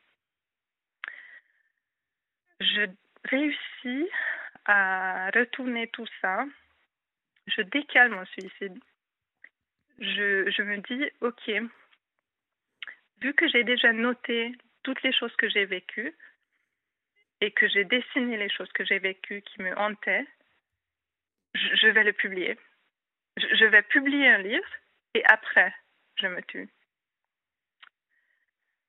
Je 2.60 2.86
réussis 3.24 4.08
à 4.66 5.30
retourner 5.30 5.88
tout 5.88 6.06
ça. 6.20 6.44
Je 7.56 7.62
décale 7.62 8.10
mon 8.10 8.24
suicide. 8.26 8.78
Je, 9.98 10.50
je 10.50 10.62
me 10.62 10.78
dis, 10.78 11.10
ok, 11.20 11.50
vu 13.20 13.34
que 13.34 13.48
j'ai 13.48 13.64
déjà 13.64 13.92
noté 13.92 14.52
toutes 14.82 15.02
les 15.02 15.12
choses 15.12 15.34
que 15.36 15.48
j'ai 15.48 15.66
vécues 15.66 16.14
et 17.42 17.50
que 17.50 17.68
j'ai 17.68 17.84
dessiné 17.84 18.36
les 18.36 18.48
choses 18.48 18.70
que 18.72 18.84
j'ai 18.84 18.98
vécues 18.98 19.42
qui 19.42 19.62
me 19.62 19.76
hantaient, 19.78 20.26
je 21.54 21.88
vais 21.88 22.04
le 22.04 22.12
publier 22.12 22.56
je 23.40 23.64
vais 23.66 23.82
publier 23.82 24.28
un 24.28 24.38
livre 24.38 24.68
et 25.14 25.24
après, 25.26 25.74
je 26.16 26.26
me 26.26 26.42
tue. 26.42 26.68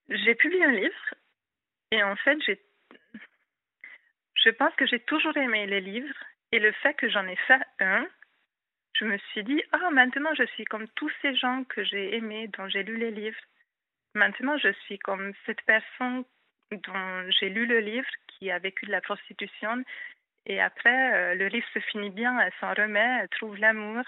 J'ai 0.10 0.36
publié 0.36 0.64
un 0.66 0.72
livre 0.72 1.14
et 1.92 2.04
en 2.04 2.16
fait, 2.18 2.38
j'ai, 2.46 2.62
je 4.36 4.50
pense 4.50 4.74
que 4.76 4.86
j'ai 4.86 5.00
toujours 5.00 5.36
aimé 5.38 5.68
les 5.68 5.82
livres 5.82 6.24
et 6.52 6.60
le 6.60 6.72
fait 6.74 6.94
que 6.96 7.10
j'en 7.10 7.28
ai 7.28 7.36
fait 7.36 7.62
un, 7.80 8.08
je 9.02 9.06
me 9.06 9.18
suis 9.32 9.44
dit, 9.44 9.62
ah, 9.72 9.90
maintenant 9.92 10.34
je 10.36 10.46
suis 10.54 10.66
comme 10.66 10.88
tous 10.90 11.12
ces 11.22 11.36
gens 11.36 11.64
que 11.64 11.84
j'ai 11.84 12.16
aimés, 12.16 12.48
dont 12.56 12.70
j'ai 12.70 12.84
lu 12.84 12.98
les 12.98 13.12
livres. 13.12 13.42
Maintenant, 14.14 14.58
je 14.58 14.72
suis 14.86 15.00
comme 15.00 15.34
cette 15.46 15.62
personne 15.62 16.24
dont 16.72 17.32
j'ai 17.40 17.50
lu 17.50 17.66
le 17.66 17.80
livre, 17.80 18.10
qui 18.28 18.52
a 18.52 18.60
vécu 18.60 18.86
de 18.86 18.92
la 18.92 19.02
prostitution. 19.02 19.84
Et 20.46 20.60
après, 20.62 21.14
euh, 21.14 21.36
le 21.36 21.48
livre 21.48 21.68
se 21.74 21.80
finit 21.80 22.10
bien, 22.10 22.40
elle 22.40 22.54
s'en 22.60 22.74
remet, 22.74 23.20
elle 23.22 23.30
trouve 23.30 23.58
l'amour. 23.58 24.04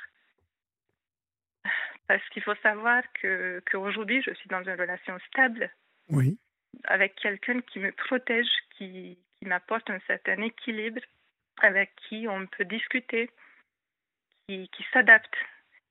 Parce 2.07 2.28
qu'il 2.30 2.44
faut 2.44 2.56
savoir 2.56 3.02
que 3.14 3.64
qu'aujourd'hui, 3.72 4.22
je 4.22 4.34
suis 4.34 4.49
dans 4.49 4.61
une 4.61 4.80
relation 4.80 5.18
stable. 5.28 5.72
Oui. 6.10 6.38
Avec 6.86 7.15
quelqu'un 7.15 7.61
qui 7.61 7.80
me 7.80 7.91
protège, 7.94 8.49
qui, 8.78 9.18
qui 9.40 9.45
m'apporte 9.45 9.90
un 9.90 9.99
certain 10.07 10.41
équilibre, 10.41 11.02
avec 11.61 11.95
qui 11.95 12.28
on 12.28 12.45
peut 12.48 12.65
discuter, 12.65 13.30
qui, 14.48 14.70
qui 14.70 14.86
s'adapte, 14.91 15.36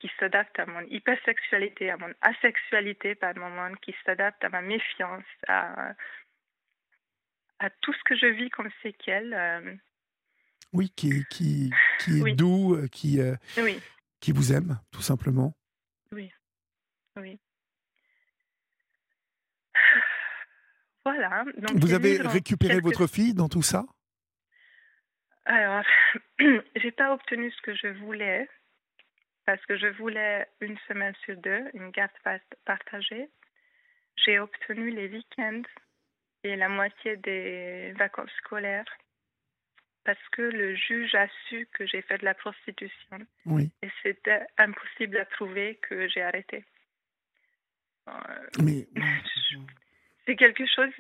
qui 0.01 0.11
s'adapte 0.19 0.59
à 0.59 0.67
mon 0.67 0.81
hypersexualité, 0.83 1.91
à 1.91 1.97
mon 1.97 2.13
asexualité 2.21 3.15
par 3.15 3.37
moment, 3.37 3.73
qui 3.83 3.95
s'adapte 4.05 4.43
à 4.45 4.49
ma 4.49 4.63
méfiance, 4.63 5.25
à, 5.49 5.95
à 7.59 7.71
tout 7.81 7.93
ce 7.93 8.03
que 8.05 8.17
je 8.17 8.27
vis 8.27 8.51
comme 8.51 8.71
séquelles. 8.83 9.35
Euh. 9.35 9.75
Oui, 10.73 10.91
qui, 10.97 11.25
qui, 11.31 11.71
qui 12.01 12.21
est 12.21 12.35
doux, 12.35 12.75
euh, 12.75 12.89
qui, 12.89 13.21
euh, 13.21 13.37
oui. 13.59 13.79
qui 14.21 14.33
vous 14.33 14.53
aime, 14.53 14.81
tout 14.91 15.03
simplement. 15.03 15.55
Oui, 16.13 16.33
oui. 17.17 17.39
Voilà. 21.05 21.45
Donc 21.59 21.79
Vous 21.79 21.95
avez 21.95 22.19
récupéré 22.19 22.79
votre 22.79 23.09
fille 23.09 23.35
dans 23.35 23.49
tout 23.49 23.63
ça? 23.63 23.85
Alors, 25.45 25.85
j'ai 26.77 26.93
pas 26.93 27.13
obtenu 27.13 27.51
ce 27.51 27.63
que 27.63 27.75
je 27.75 27.89
voulais 27.89 28.49
parce 29.45 29.65
que 29.67 29.77
je 29.77 29.89
voulais 29.89 30.47
une 30.61 30.79
semaine 30.89 31.15
sur 31.25 31.37
deux, 31.37 31.65
une 31.75 31.91
garde 31.91 32.13
partagée. 32.65 33.29
J'ai 34.17 34.39
obtenu 34.39 34.91
les 34.91 35.09
week-ends 35.09 35.63
et 36.45 36.57
la 36.57 36.69
moitié 36.69 37.17
des 37.17 37.93
vacances 37.97 38.31
scolaires 38.39 38.85
parce 40.05 40.29
que 40.33 40.43
le 40.43 40.75
juge 40.75 41.15
a 41.15 41.29
su 41.49 41.67
que 41.73 41.87
j'ai 41.87 42.03
fait 42.03 42.19
de 42.19 42.25
la 42.25 42.35
prostitution. 42.35 43.19
Oui. 43.47 43.71
Et 43.83 43.89
c'était 44.03 44.47
impossible 44.59 45.19
à 45.19 45.25
prouver 45.25 45.79
que 45.83 46.09
j'ai 46.09 46.23
arrêté. 46.23 46.65
Euh, 48.09 48.13
Mais 48.63 48.89
c'est 50.27 50.37
quelque 50.37 50.65
chose. 50.67 50.93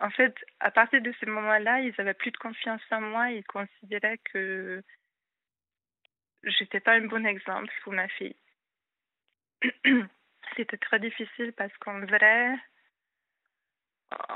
En 0.00 0.10
fait, 0.10 0.34
à 0.60 0.70
partir 0.70 1.00
de 1.00 1.12
ce 1.20 1.26
moment-là, 1.26 1.80
ils 1.80 1.94
avaient 1.98 2.14
plus 2.14 2.30
de 2.30 2.36
confiance 2.36 2.82
en 2.90 3.00
moi. 3.00 3.30
Ils 3.30 3.44
considéraient 3.44 4.20
que 4.32 4.82
j'étais 6.44 6.80
pas 6.80 6.94
un 6.94 7.06
bon 7.06 7.26
exemple 7.26 7.72
pour 7.82 7.92
ma 7.92 8.08
fille. 8.08 8.36
C'était 10.56 10.76
très 10.76 11.00
difficile 11.00 11.52
parce 11.56 11.74
qu'en 11.78 12.00
vrai, 12.00 12.54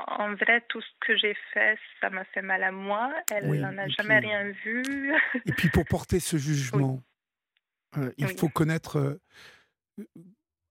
en 0.08 0.34
vrai, 0.34 0.62
tout 0.68 0.80
ce 0.80 0.90
que 1.00 1.16
j'ai 1.16 1.36
fait, 1.52 1.78
ça 2.00 2.08
m'a 2.10 2.24
fait 2.24 2.42
mal 2.42 2.62
à 2.62 2.72
moi. 2.72 3.12
Elle 3.30 3.60
n'en 3.60 3.76
a 3.76 3.88
jamais 3.88 4.18
rien 4.18 4.50
vu. 4.64 5.12
et 5.44 5.52
puis 5.52 5.68
pour 5.68 5.84
porter 5.84 6.20
ce 6.20 6.38
jugement, 6.38 7.02
euh, 7.98 8.12
il 8.16 8.28
faut 8.28 8.48
connaître 8.48 8.98
euh, 8.98 9.20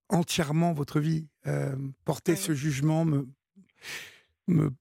entièrement 0.09 0.73
votre 0.73 0.99
vie. 0.99 1.27
Euh, 1.47 1.75
porter 2.05 2.35
ce 2.35 2.53
jugement 2.53 3.05
me, 3.05 3.27
me, 4.47 4.71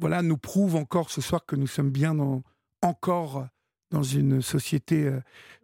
voilà, 0.00 0.22
nous 0.22 0.38
prouve 0.38 0.76
encore 0.76 1.10
ce 1.10 1.20
soir 1.20 1.44
que 1.46 1.56
nous 1.56 1.66
sommes 1.66 1.90
bien 1.90 2.14
dans, 2.14 2.42
encore 2.82 3.46
dans 3.90 4.02
une 4.02 4.42
société 4.42 5.10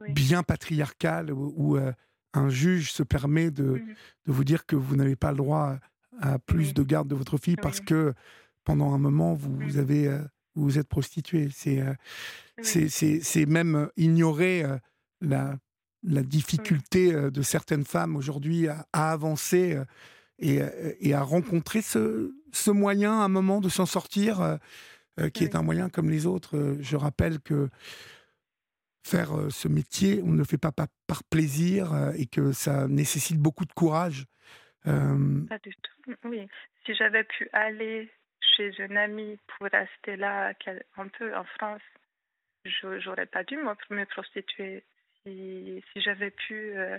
bien 0.08 0.42
patriarcale 0.42 1.32
où, 1.32 1.78
un 2.32 2.48
juge 2.48 2.92
se 2.92 3.02
permet 3.02 3.50
de, 3.50 3.64
mmh 3.64 3.94
de 4.26 4.32
vous 4.32 4.44
dire 4.44 4.64
que 4.64 4.76
vous 4.76 4.94
n'avez 4.94 5.16
pas 5.16 5.32
le 5.32 5.38
droit 5.38 5.80
à 6.20 6.38
plus 6.38 6.74
de 6.74 6.84
garde 6.84 7.08
de 7.08 7.16
votre 7.16 7.38
fille 7.38 7.56
parce 7.56 7.80
que 7.80 8.14
pendant 8.64 8.92
un 8.92 8.98
moment, 8.98 9.34
vous, 9.34 9.54
vous 9.56 9.76
mmh. 9.76 9.80
avez, 9.80 10.06
euh, 10.06 10.22
vous, 10.54 10.78
êtes 10.78 10.88
prostituée. 10.88 11.48
C'est 11.52 11.80
euh, 11.80 11.94
c'est 12.62 13.46
même 13.46 13.88
ignorer 13.96 14.62
euh, 14.62 14.78
la, 15.20 15.56
la 16.02 16.22
difficulté 16.22 17.12
de 17.12 17.42
certaines 17.42 17.84
femmes 17.84 18.16
aujourd'hui 18.16 18.68
à, 18.68 18.86
avancer 18.92 19.78
et, 20.38 20.60
et, 21.00 21.14
à 21.14 21.22
rencontrer 21.22 21.82
ce, 21.82 22.32
ce, 22.52 22.70
moyen 22.70 23.12
à 23.20 23.24
un 23.24 23.28
moment 23.28 23.60
de 23.60 23.68
s'en 23.68 23.86
sortir, 23.86 24.58
qui 25.34 25.44
est 25.44 25.54
un 25.54 25.62
moyen 25.62 25.90
comme 25.90 26.08
les 26.08 26.26
autres. 26.26 26.76
Je 26.80 26.96
rappelle 26.96 27.40
que 27.40 27.68
faire 29.06 29.30
ce 29.50 29.68
métier, 29.68 30.22
on 30.24 30.32
ne 30.32 30.38
le 30.38 30.44
fait 30.44 30.58
pas, 30.58 30.72
pas 30.72 30.86
par 31.06 31.22
plaisir 31.24 31.92
et 32.16 32.26
que 32.26 32.52
ça 32.52 32.88
nécessite 32.88 33.38
beaucoup 33.38 33.66
de 33.66 33.72
courage. 33.72 34.24
Pas 34.84 35.58
du 35.62 35.74
tout. 35.74 36.14
Oui. 36.24 36.48
Si 36.86 36.94
j'avais 36.94 37.24
pu 37.24 37.48
aller 37.52 38.10
chez 38.56 38.72
une 38.78 38.96
amie 38.96 39.38
pour 39.46 39.68
rester 39.68 40.16
là 40.16 40.52
un 40.96 41.08
peu 41.08 41.34
en 41.36 41.44
France, 41.44 41.82
j'aurais 42.64 43.26
pas 43.26 43.44
dû 43.44 43.56
me 43.56 44.04
prostituer. 44.06 44.84
Si, 45.24 45.82
si 45.92 46.00
j'avais 46.00 46.30
pu 46.30 46.54
euh, 46.76 46.98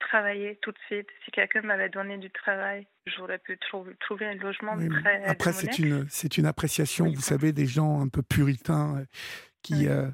travailler 0.00 0.58
tout 0.62 0.72
de 0.72 0.78
suite, 0.86 1.06
si 1.24 1.30
quelqu'un 1.30 1.62
m'avait 1.62 1.88
donné 1.88 2.18
du 2.18 2.30
travail, 2.30 2.86
j'aurais 3.06 3.38
pu 3.38 3.58
trouver 3.58 4.26
un 4.26 4.34
logement 4.34 4.76
près 4.76 5.22
Après, 5.24 5.52
c'est 5.52 5.78
une, 5.78 6.06
c'est 6.08 6.38
une 6.38 6.46
appréciation, 6.46 7.06
vous 7.06 7.20
savez, 7.20 7.52
des 7.52 7.66
gens 7.66 8.00
un 8.00 8.08
peu 8.08 8.22
puritains 8.22 8.98
euh, 8.98 9.04
qui, 9.62 9.88
euh, 9.88 10.08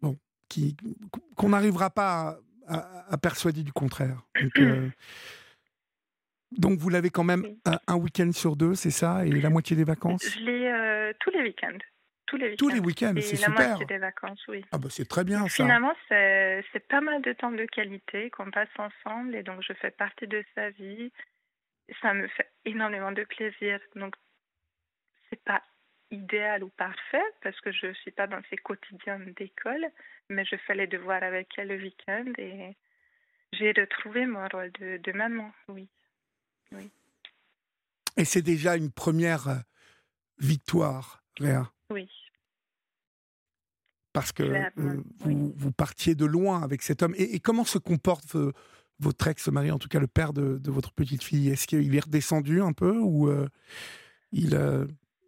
bon, 0.00 0.16
qui, 0.48 0.76
qu'on 1.36 1.48
n'arrivera 1.48 1.90
pas 1.90 2.38
à, 2.68 3.16
persuader 3.18 3.62
du 3.62 3.72
contraire. 3.72 4.22
Donc, 4.40 4.60
donc 6.52 6.78
vous 6.78 6.88
l'avez 6.88 7.10
quand 7.10 7.24
même 7.24 7.44
un, 7.86 7.96
week-end 7.96 8.30
sur 8.32 8.56
deux, 8.56 8.74
c'est 8.74 8.90
ça 8.90 9.24
Et 9.24 9.30
la 9.30 9.50
moitié 9.50 9.76
des 9.76 9.84
vacances? 9.84 10.24
Je 10.24 10.40
l'ai 10.40 11.12
tous 11.20 11.30
les 11.30 11.42
week-ends. 11.42 11.78
Tous 12.26 12.36
les 12.36 12.48
week-ends. 12.48 12.56
Tous 12.58 12.68
les 12.68 12.80
week-ends, 12.80 13.14
c'est 13.16 13.36
super. 13.36 13.68
Moitié 13.68 13.86
des 13.86 13.98
vacances, 13.98 14.44
oui. 14.48 14.64
Ah 14.72 14.78
bah 14.78 14.88
c'est 14.90 15.08
très 15.08 15.24
bien 15.24 15.40
ça. 15.48 15.64
Finalement, 15.64 15.94
c'est 16.08 16.88
pas 16.88 17.00
mal 17.00 17.22
de 17.22 17.32
temps 17.32 17.52
de 17.52 17.64
qualité 17.66 18.30
qu'on 18.30 18.50
passe 18.50 18.68
ensemble 18.78 19.34
et 19.34 19.42
donc 19.42 19.62
je 19.62 19.72
fais 19.74 19.90
partie 19.90 20.26
de 20.26 20.44
sa 20.54 20.70
vie. 20.70 21.12
Ça 22.02 22.14
me 22.14 22.26
fait 22.28 22.50
énormément 22.64 23.12
de 23.12 23.24
plaisir. 23.24 23.78
Donc 23.94 24.14
c'est 25.30 25.42
pas 25.44 25.62
idéal 26.10 26.64
ou 26.64 26.68
parfait 26.68 27.24
parce 27.42 27.60
que 27.60 27.72
je 27.72 27.92
suis 27.94 28.10
pas 28.10 28.26
dans 28.26 28.40
ses 28.50 28.56
quotidiens 28.56 29.18
d'école, 29.36 29.86
mais 30.28 30.44
je 30.44 30.56
fais 30.66 30.74
les 30.74 30.86
devoirs 30.86 31.22
avec 31.22 31.48
elle 31.56 31.68
le 31.68 31.76
week-end 31.76 32.24
et 32.38 32.76
j'ai 33.52 33.72
retrouvé 33.72 34.26
mon 34.26 34.46
rôle 34.48 34.72
de, 34.80 34.98
de 34.98 35.12
maman, 35.12 35.52
oui. 35.68 35.88
Et 38.16 38.24
c'est 38.24 38.42
déjà 38.42 38.76
une 38.76 38.90
première 38.90 39.48
euh, 39.48 39.58
victoire, 40.38 41.22
Léa. 41.38 41.70
Oui. 41.90 42.08
Parce 44.12 44.32
que 44.32 44.42
euh, 44.42 45.02
vous, 45.18 45.52
vous, 45.56 45.72
partiez 45.72 46.14
de 46.14 46.24
loin 46.24 46.62
avec 46.62 46.82
cet 46.82 47.02
homme. 47.02 47.14
Et, 47.18 47.38
comment 47.38 47.64
se 47.64 47.78
comporte 47.78 48.36
votre 48.98 49.28
ex-mari, 49.28 49.70
en 49.70 49.78
tout 49.78 49.88
cas 49.88 50.00
le 50.00 50.06
père 50.06 50.32
de, 50.32 50.58
votre 50.70 50.92
petite 50.92 51.22
fille? 51.22 51.50
Est-ce 51.50 51.66
qu'il 51.66 51.94
est 51.94 52.00
redescendu 52.00 52.62
un 52.62 52.72
peu 52.72 52.98
ou 52.98 53.28
euh, 53.28 53.46
il, 54.32 54.58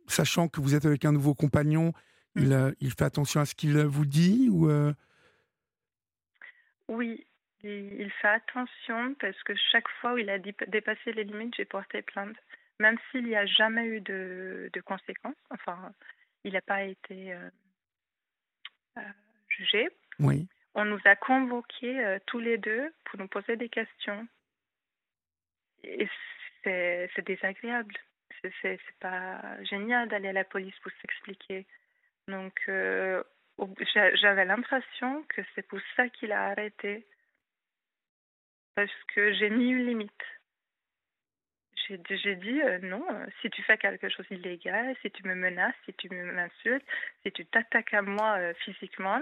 sachant 0.06 0.48
que 0.48 0.60
vous 0.60 0.74
êtes 0.74 0.86
avec 0.86 1.04
un 1.04 1.12
nouveau 1.12 1.34
compagnon, 1.34 1.92
il, 2.34 2.48
mm. 2.48 2.74
il 2.80 2.92
fait 2.92 3.04
attention 3.04 3.40
à 3.40 3.46
ce 3.46 3.54
qu'il 3.54 3.78
vous 3.78 4.06
dit 4.06 4.48
ou 4.50 4.70
Oui, 6.88 7.26
il 7.64 8.10
fait 8.20 8.28
attention 8.28 9.14
parce 9.20 9.42
que 9.42 9.52
chaque 9.72 9.88
fois 10.00 10.14
où 10.14 10.18
il 10.18 10.30
a 10.30 10.38
dépassé 10.38 11.12
les 11.12 11.24
limites, 11.24 11.54
j'ai 11.56 11.64
porté 11.64 12.02
plainte. 12.02 12.36
Même 12.80 12.96
s'il 13.10 13.24
n'y 13.24 13.34
a 13.34 13.46
jamais 13.46 13.86
eu 13.86 14.00
de, 14.00 14.70
conséquences, 14.84 15.34
enfin, 15.50 15.92
il 16.44 16.52
n'a 16.52 16.60
pas 16.60 16.82
été 16.82 17.32
euh, 17.32 17.50
euh, 18.98 19.02
jugé. 19.48 19.88
Oui. 20.20 20.48
On 20.74 20.84
nous 20.84 21.00
a 21.04 21.16
convoqués 21.16 21.98
euh, 22.00 22.18
tous 22.26 22.38
les 22.38 22.58
deux 22.58 22.92
pour 23.04 23.18
nous 23.18 23.28
poser 23.28 23.56
des 23.56 23.68
questions. 23.68 24.26
Et 25.82 26.08
c'est 26.64 27.26
désagréable. 27.26 27.94
C'est 28.62 28.78
pas 29.00 29.62
génial 29.64 30.08
d'aller 30.08 30.28
à 30.28 30.32
la 30.32 30.44
police 30.44 30.78
pour 30.80 30.92
s'expliquer. 31.00 31.66
Donc, 32.28 32.60
j'avais 32.66 34.44
l'impression 34.44 35.24
que 35.24 35.42
c'est 35.54 35.66
pour 35.66 35.80
ça 35.96 36.08
qu'il 36.08 36.30
a 36.30 36.46
arrêté 36.46 37.06
parce 38.76 39.04
que 39.14 39.32
j'ai 39.32 39.50
mis 39.50 39.70
une 39.70 39.86
limite. 39.86 40.12
J'ai 41.88 42.36
dit 42.36 42.60
euh, 42.62 42.78
non, 42.80 43.04
euh, 43.10 43.26
si 43.40 43.50
tu 43.50 43.62
fais 43.62 43.78
quelque 43.78 44.08
chose 44.08 44.26
d'illégal, 44.30 44.94
si 45.00 45.10
tu 45.10 45.26
me 45.26 45.34
menaces, 45.34 45.74
si 45.84 45.94
tu 45.94 46.08
m'insultes, 46.10 46.86
si 47.22 47.32
tu 47.32 47.46
t'attaques 47.46 47.94
à 47.94 48.02
moi 48.02 48.38
euh, 48.38 48.52
physiquement, 48.64 49.20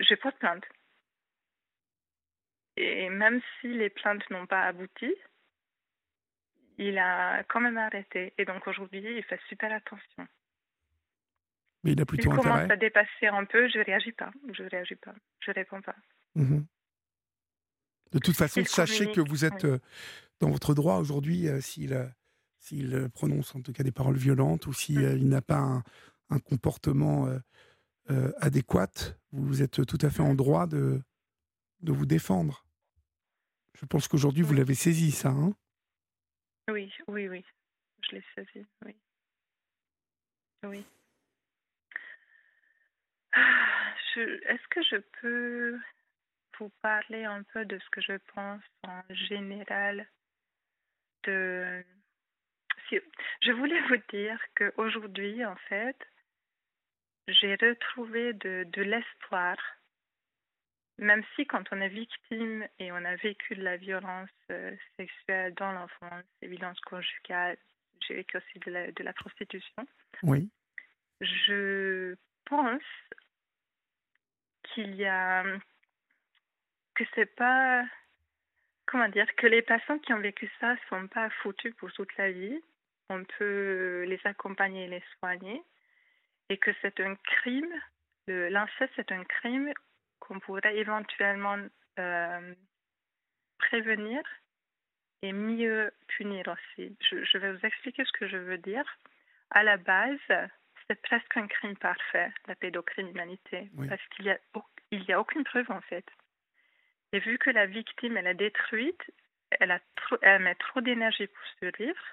je 0.00 0.14
porte 0.16 0.38
plainte. 0.38 0.64
Et 2.76 3.08
même 3.08 3.40
si 3.60 3.68
les 3.68 3.88
plaintes 3.88 4.28
n'ont 4.30 4.46
pas 4.46 4.62
abouti, 4.62 5.14
il 6.76 6.98
a 6.98 7.44
quand 7.44 7.60
même 7.60 7.78
arrêté. 7.78 8.34
Et 8.36 8.44
donc 8.44 8.66
aujourd'hui, 8.66 9.16
il 9.16 9.22
fait 9.24 9.40
super 9.48 9.72
attention. 9.72 10.26
Mais 11.84 11.92
il 11.92 12.00
a 12.00 12.04
plutôt 12.04 12.30
il 12.30 12.36
commence 12.36 12.70
à 12.70 12.76
dépasser 12.76 13.26
un 13.26 13.44
peu, 13.44 13.68
je 13.68 13.78
ne 13.78 13.84
réagis 13.84 14.12
pas. 14.12 14.32
Je 14.52 14.62
ne 14.64 14.68
réagis 14.68 14.96
pas. 14.96 15.14
Je 15.40 15.52
réponds 15.52 15.82
pas. 15.82 15.96
Mmh 16.34 16.62
de 18.12 18.20
toute 18.20 18.36
façon, 18.36 18.64
sachez 18.64 19.10
que 19.10 19.20
vous 19.20 19.44
êtes 19.44 19.66
dans 20.40 20.50
votre 20.50 20.74
droit 20.74 20.96
aujourd'hui 20.96 21.48
euh, 21.48 21.60
s'il 21.60 22.12
s'il 22.58 23.08
prononce 23.10 23.54
en 23.54 23.60
tout 23.60 23.72
cas 23.72 23.82
des 23.82 23.92
paroles 23.92 24.16
violentes 24.16 24.66
ou 24.66 24.72
s'il 24.72 25.00
mmh. 25.00 25.16
il 25.18 25.28
n'a 25.28 25.42
pas 25.42 25.82
un, 26.30 26.38
comportement 26.38 27.28
euh, 28.10 28.32
adéquat, 28.38 28.90
vous 29.32 29.62
êtes 29.62 29.86
tout 29.86 29.98
à 30.00 30.10
fait 30.10 30.22
en 30.22 30.34
droit 30.34 30.66
de, 30.66 31.00
de 31.80 31.92
vous 31.92 32.06
défendre. 32.06 32.64
Je 33.74 33.86
pense 33.86 34.08
qu'aujourd'hui, 34.08 34.42
vous 34.42 34.54
l'avez 34.54 34.74
saisi, 34.74 35.10
ça. 35.10 35.28
Hein? 35.28 35.54
Oui, 36.70 36.92
oui, 37.08 37.28
oui. 37.28 37.44
Je 38.02 38.16
l'ai 38.16 38.24
saisi, 38.34 38.66
oui. 38.84 38.96
Oui. 40.64 40.84
Ah, 43.32 43.94
est-ce 44.16 44.68
que 44.68 44.82
je 44.82 44.96
peux 45.20 45.78
vous 46.58 46.70
parler 46.80 47.24
un 47.24 47.42
peu 47.52 47.64
de 47.64 47.78
ce 47.78 47.90
que 47.90 48.00
je 48.00 48.16
pense 48.34 48.62
en 48.86 49.02
général 49.10 50.06
de... 51.26 51.84
Je 53.42 53.52
voulais 53.52 53.80
vous 53.88 53.96
dire 54.10 54.38
qu'aujourd'hui, 54.56 55.44
en 55.44 55.56
fait, 55.68 55.96
j'ai 57.28 57.54
retrouvé 57.54 58.32
de, 58.34 58.64
de 58.68 58.82
l'espoir, 58.82 59.56
même 60.98 61.24
si 61.34 61.46
quand 61.46 61.64
on 61.72 61.80
est 61.80 61.88
victime 61.88 62.68
et 62.78 62.92
on 62.92 63.04
a 63.04 63.16
vécu 63.16 63.56
de 63.56 63.62
la 63.62 63.76
violence 63.76 64.30
euh, 64.50 64.76
sexuelle 64.96 65.54
dans 65.54 65.72
l'enfance, 65.72 66.24
des 66.40 66.48
violences 66.48 66.80
conjugales, 66.80 67.56
j'ai 68.06 68.14
vécu 68.14 68.36
aussi 68.36 68.58
de 68.60 68.70
la, 68.70 68.92
de 68.92 69.02
la 69.02 69.12
prostitution. 69.12 69.86
Oui. 70.22 70.50
Je 71.20 72.14
pense 72.44 72.82
qu'il 74.62 74.94
y 74.94 75.06
a 75.06 75.42
que 76.94 77.04
c'est 77.14 77.34
pas 77.34 77.84
comment 78.86 79.08
dire 79.08 79.32
que 79.36 79.46
les 79.46 79.62
personnes 79.62 80.00
qui 80.00 80.12
ont 80.12 80.20
vécu 80.20 80.50
ça 80.60 80.76
sont 80.88 81.06
pas 81.08 81.30
foutues 81.42 81.74
pour 81.74 81.92
toute 81.92 82.16
la 82.16 82.30
vie 82.30 82.60
on 83.10 83.24
peut 83.24 84.04
les 84.06 84.20
accompagner 84.24 84.84
et 84.84 84.88
les 84.88 85.02
soigner, 85.18 85.62
et 86.48 86.58
que 86.58 86.70
c'est 86.82 87.00
un 87.00 87.14
crime, 87.16 87.72
l'inceste 88.26 88.92
c'est 88.96 89.12
un 89.12 89.24
crime 89.24 89.72
qu'on 90.20 90.40
pourrait 90.40 90.76
éventuellement 90.76 91.58
euh, 91.98 92.54
prévenir 93.58 94.22
et 95.22 95.32
mieux 95.32 95.92
punir 96.08 96.44
aussi. 96.48 96.96
Je, 97.10 97.38
vais 97.38 97.52
vous 97.52 97.66
expliquer 97.66 98.04
ce 98.04 98.12
que 98.12 98.28
je 98.28 98.36
veux 98.36 98.58
dire. 98.58 98.84
À 99.50 99.62
la 99.62 99.76
base, 99.76 100.18
c'est 100.86 101.00
presque 101.02 101.36
un 101.36 101.46
crime 101.46 101.76
parfait, 101.76 102.32
la 102.46 102.54
pédocriminalité, 102.54 103.70
parce 103.88 104.02
qu'il 104.08 104.26
n'y 104.26 104.30
a, 104.30 104.38
il 104.90 105.02
y 105.04 105.12
a 105.12 105.20
aucune 105.20 105.44
preuve 105.44 105.70
en 105.70 105.80
fait. 105.82 106.04
Et 107.14 107.20
vu 107.20 107.38
que 107.38 107.50
la 107.50 107.66
victime, 107.66 108.16
elle 108.16 108.26
est 108.26 108.34
détruite, 108.34 109.00
elle, 109.60 109.70
a 109.70 109.78
elle 110.22 110.42
met 110.42 110.56
trop 110.56 110.80
d'énergie 110.80 111.28
pour 111.28 111.46
survivre, 111.60 112.04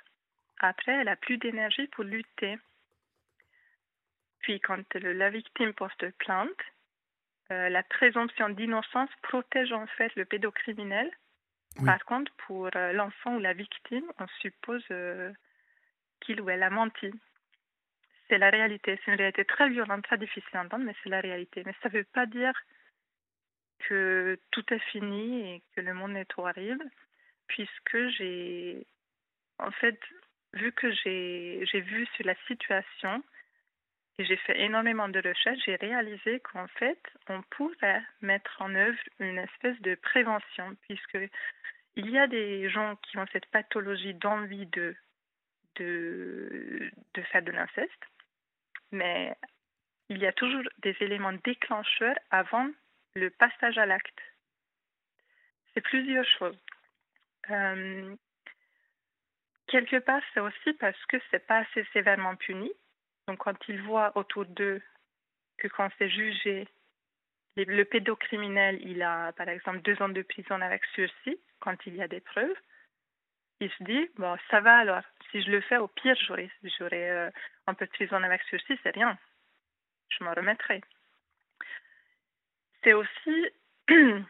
après, 0.60 0.92
elle 0.92 1.08
a 1.08 1.16
plus 1.16 1.38
d'énergie 1.38 1.88
pour 1.88 2.04
lutter. 2.04 2.60
Puis, 4.42 4.60
quand 4.60 4.94
la 4.94 5.32
victime 5.32 5.74
porte 5.74 6.08
plainte, 6.20 6.62
euh, 7.52 7.70
la 7.70 7.82
présomption 7.82 8.50
d'innocence 8.50 9.10
protège 9.24 9.72
en 9.72 9.88
fait 9.88 10.16
le 10.16 10.26
pédocriminel. 10.26 11.10
Par 11.84 12.06
contre, 12.06 12.32
pour 12.46 12.70
euh, 12.76 12.94
l'enfant 12.94 13.38
ou 13.38 13.40
la 13.40 13.54
victime, 13.54 14.06
on 14.20 14.28
suppose 14.40 14.86
euh, 14.92 15.32
qu'il 16.20 16.42
ou 16.42 16.50
elle 16.52 16.62
a 16.62 16.70
menti. 16.70 17.10
C'est 18.30 18.38
la 18.38 18.52
réalité. 18.52 19.00
C'est 19.04 19.12
une 19.12 19.18
réalité 19.18 19.46
très 19.46 19.68
violente, 19.70 20.04
très 20.04 20.20
difficile 20.20 20.58
à 20.58 20.62
entendre, 20.62 20.86
mais 20.86 20.96
c'est 21.02 21.10
la 21.10 21.22
réalité. 21.22 21.64
Mais 21.66 21.74
ça 21.82 21.90
ne 21.90 21.94
veut 21.94 22.04
pas 22.04 22.28
dire 22.28 22.54
que 23.88 24.40
tout 24.52 24.74
est 24.74 24.84
fini 24.92 25.56
et 25.56 25.64
que 25.76 25.82
le 25.82 25.94
monde 25.94 26.16
est 26.16 26.32
horrible, 26.38 26.90
puisque 27.48 28.08
j'ai, 28.18 28.86
en 29.60 29.72
fait, 29.72 30.00
vu 30.54 30.72
que 30.72 30.92
j'ai 30.92 31.82
vu 31.82 32.06
sur 32.16 32.26
la 32.26 32.36
situation 32.48 33.24
et 34.18 34.26
j'ai 34.26 34.38
fait 34.38 34.60
énormément 34.60 35.10
de 35.10 35.20
recherches, 35.20 35.60
j'ai 35.66 35.76
réalisé 35.76 36.40
qu'en 36.42 36.68
fait, 36.68 37.00
on 37.28 37.42
pourrait 37.44 38.04
mettre 38.22 38.62
en 38.62 38.74
œuvre 38.76 39.00
une 39.20 39.38
espèce 39.38 39.80
de 39.82 39.96
prévention, 39.96 40.76
puisque 40.88 41.18
il 41.96 42.10
y 42.10 42.18
a 42.18 42.28
des 42.28 42.70
gens 42.70 42.96
qui 42.98 43.18
ont 43.18 43.26
cette 43.32 43.48
pathologie 43.48 44.14
d'envie 44.14 44.66
de, 44.68 44.96
de, 45.76 46.92
de 47.14 47.22
faire 47.24 47.42
de 47.42 47.52
l'inceste, 47.52 48.04
mais 48.92 49.36
il 50.10 50.18
y 50.18 50.26
a 50.26 50.34
toujours 50.34 50.64
des 50.80 50.96
éléments 51.00 51.34
déclencheurs 51.44 52.18
avant 52.30 52.70
le 53.16 53.30
passage 53.30 53.78
à 53.78 53.86
l'acte. 53.86 54.22
C'est 55.74 55.82
plusieurs 55.82 56.26
choses. 56.26 56.58
Euh, 57.50 58.16
quelque 59.68 59.98
part, 59.98 60.22
c'est 60.34 60.40
aussi 60.40 60.74
parce 60.74 61.06
que 61.06 61.18
c'est 61.30 61.46
pas 61.46 61.60
assez 61.60 61.86
sévèrement 61.94 62.36
puni. 62.36 62.72
Donc, 63.28 63.40
quand 63.40 63.58
ils 63.68 63.82
voient 63.82 64.12
autour 64.18 64.46
d'eux 64.46 64.82
que 65.58 65.68
quand 65.68 65.90
c'est 65.98 66.10
jugé, 66.10 66.68
le 67.56 67.84
pédocriminel, 67.84 68.80
il 68.82 69.02
a 69.02 69.32
par 69.34 69.50
exemple 69.50 69.82
deux 69.82 70.02
ans 70.02 70.10
de 70.10 70.22
prison 70.22 70.62
avec 70.62 70.84
sursis, 70.94 71.38
quand 71.60 71.76
il 71.86 71.96
y 71.96 72.02
a 72.02 72.08
des 72.08 72.22
preuves, 72.22 72.56
il 73.60 73.70
se 73.72 73.84
dit, 73.84 74.10
bon, 74.16 74.36
ça 74.50 74.60
va 74.60 74.78
alors. 74.78 75.04
Si 75.30 75.42
je 75.42 75.52
le 75.52 75.62
fais, 75.62 75.78
au 75.78 75.88
pire, 75.88 76.16
j'aurai, 76.26 76.50
euh, 76.94 77.30
un 77.68 77.74
peu 77.74 77.86
de 77.86 77.92
prison 77.92 78.22
avec 78.24 78.42
sursis, 78.44 78.78
c'est 78.82 78.96
rien. 78.96 79.18
Je 80.10 80.24
m'en 80.24 80.34
remettrai. 80.34 80.82
C'est 82.84 82.94
aussi 82.94 83.48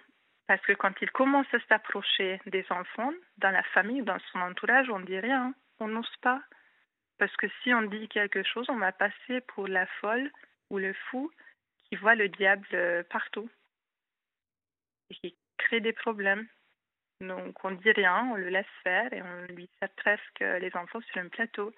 parce 0.47 0.61
que 0.61 0.73
quand 0.73 0.93
il 1.01 1.09
commence 1.11 1.47
à 1.53 1.59
s'approcher 1.69 2.41
des 2.45 2.65
enfants, 2.69 3.13
dans 3.37 3.51
la 3.51 3.63
famille, 3.63 4.01
dans 4.01 4.19
son 4.31 4.39
entourage, 4.41 4.89
on 4.89 4.99
dit 4.99 5.19
rien, 5.19 5.53
on 5.79 5.87
n'ose 5.87 6.15
pas. 6.21 6.41
Parce 7.17 7.35
que 7.37 7.47
si 7.61 7.73
on 7.73 7.83
dit 7.83 8.07
quelque 8.09 8.43
chose, 8.43 8.69
on 8.69 8.77
va 8.77 8.91
passer 8.91 9.41
pour 9.47 9.67
la 9.67 9.85
folle 9.85 10.31
ou 10.69 10.77
le 10.77 10.93
fou 10.93 11.31
qui 11.85 11.95
voit 11.95 12.15
le 12.15 12.29
diable 12.29 12.67
euh, 12.73 13.03
partout 13.03 13.49
et 15.09 15.15
qui 15.15 15.35
crée 15.57 15.79
des 15.79 15.93
problèmes. 15.93 16.47
Donc 17.21 17.63
on 17.63 17.71
dit 17.71 17.91
rien, 17.91 18.27
on 18.31 18.35
le 18.35 18.49
laisse 18.49 18.65
faire 18.83 19.13
et 19.13 19.21
on 19.21 19.53
lui 19.53 19.69
sert 19.79 19.89
presque 19.95 20.39
les 20.39 20.75
enfants 20.75 21.01
sur 21.01 21.21
un 21.21 21.27
plateau. 21.27 21.71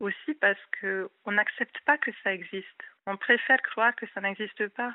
Aussi 0.00 0.34
parce 0.34 0.60
qu'on 0.80 1.32
n'accepte 1.32 1.80
pas 1.80 1.98
que 1.98 2.12
ça 2.22 2.32
existe. 2.32 2.82
On 3.06 3.16
préfère 3.16 3.60
croire 3.62 3.96
que 3.96 4.06
ça 4.14 4.20
n'existe 4.20 4.68
pas 4.68 4.94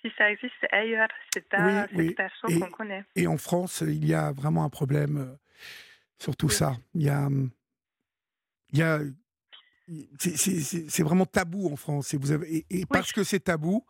si 0.00 0.10
ça 0.16 0.30
existe 0.30 0.54
ailleurs, 0.70 1.08
c'est 1.32 1.48
pas 1.48 1.86
cette 1.88 2.16
personne 2.16 2.60
qu'on 2.60 2.70
connaît. 2.70 3.04
Et 3.16 3.26
en 3.26 3.36
France, 3.36 3.82
il 3.86 4.06
y 4.06 4.14
a 4.14 4.32
vraiment 4.32 4.64
un 4.64 4.68
problème 4.68 5.18
euh, 5.18 5.36
sur 6.18 6.36
tout 6.36 6.48
ça. 6.48 6.72
Il 6.94 7.02
y 7.02 7.08
a, 7.08 7.28
il 8.72 8.78
y 8.78 8.82
a 8.82 9.00
c'est 10.18 11.02
vraiment 11.02 11.26
tabou 11.26 11.68
en 11.72 11.76
France. 11.76 12.14
Et, 12.14 12.16
vous 12.16 12.32
avez, 12.32 12.64
et, 12.70 12.86
parce 12.86 13.12
que 13.12 13.24
c'est 13.24 13.40
tabou, 13.40 13.84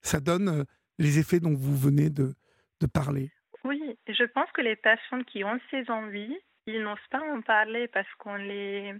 ça 0.00 0.20
donne 0.20 0.48
euh, 0.48 0.64
les 0.98 1.18
effets 1.18 1.40
dont 1.40 1.54
vous 1.54 1.76
venez 1.76 2.10
de, 2.10 2.34
de 2.80 2.86
parler. 2.86 3.30
Oui, 3.64 3.96
je 4.08 4.24
pense 4.24 4.50
que 4.52 4.62
les 4.62 4.76
personnes 4.76 5.24
qui 5.24 5.44
ont 5.44 5.58
ces 5.70 5.88
envies, 5.90 6.36
ils 6.66 6.82
n'osent 6.82 6.98
pas 7.10 7.20
en 7.20 7.42
parler 7.42 7.88
parce 7.88 8.08
qu'on 8.18 8.36
les, 8.36 8.94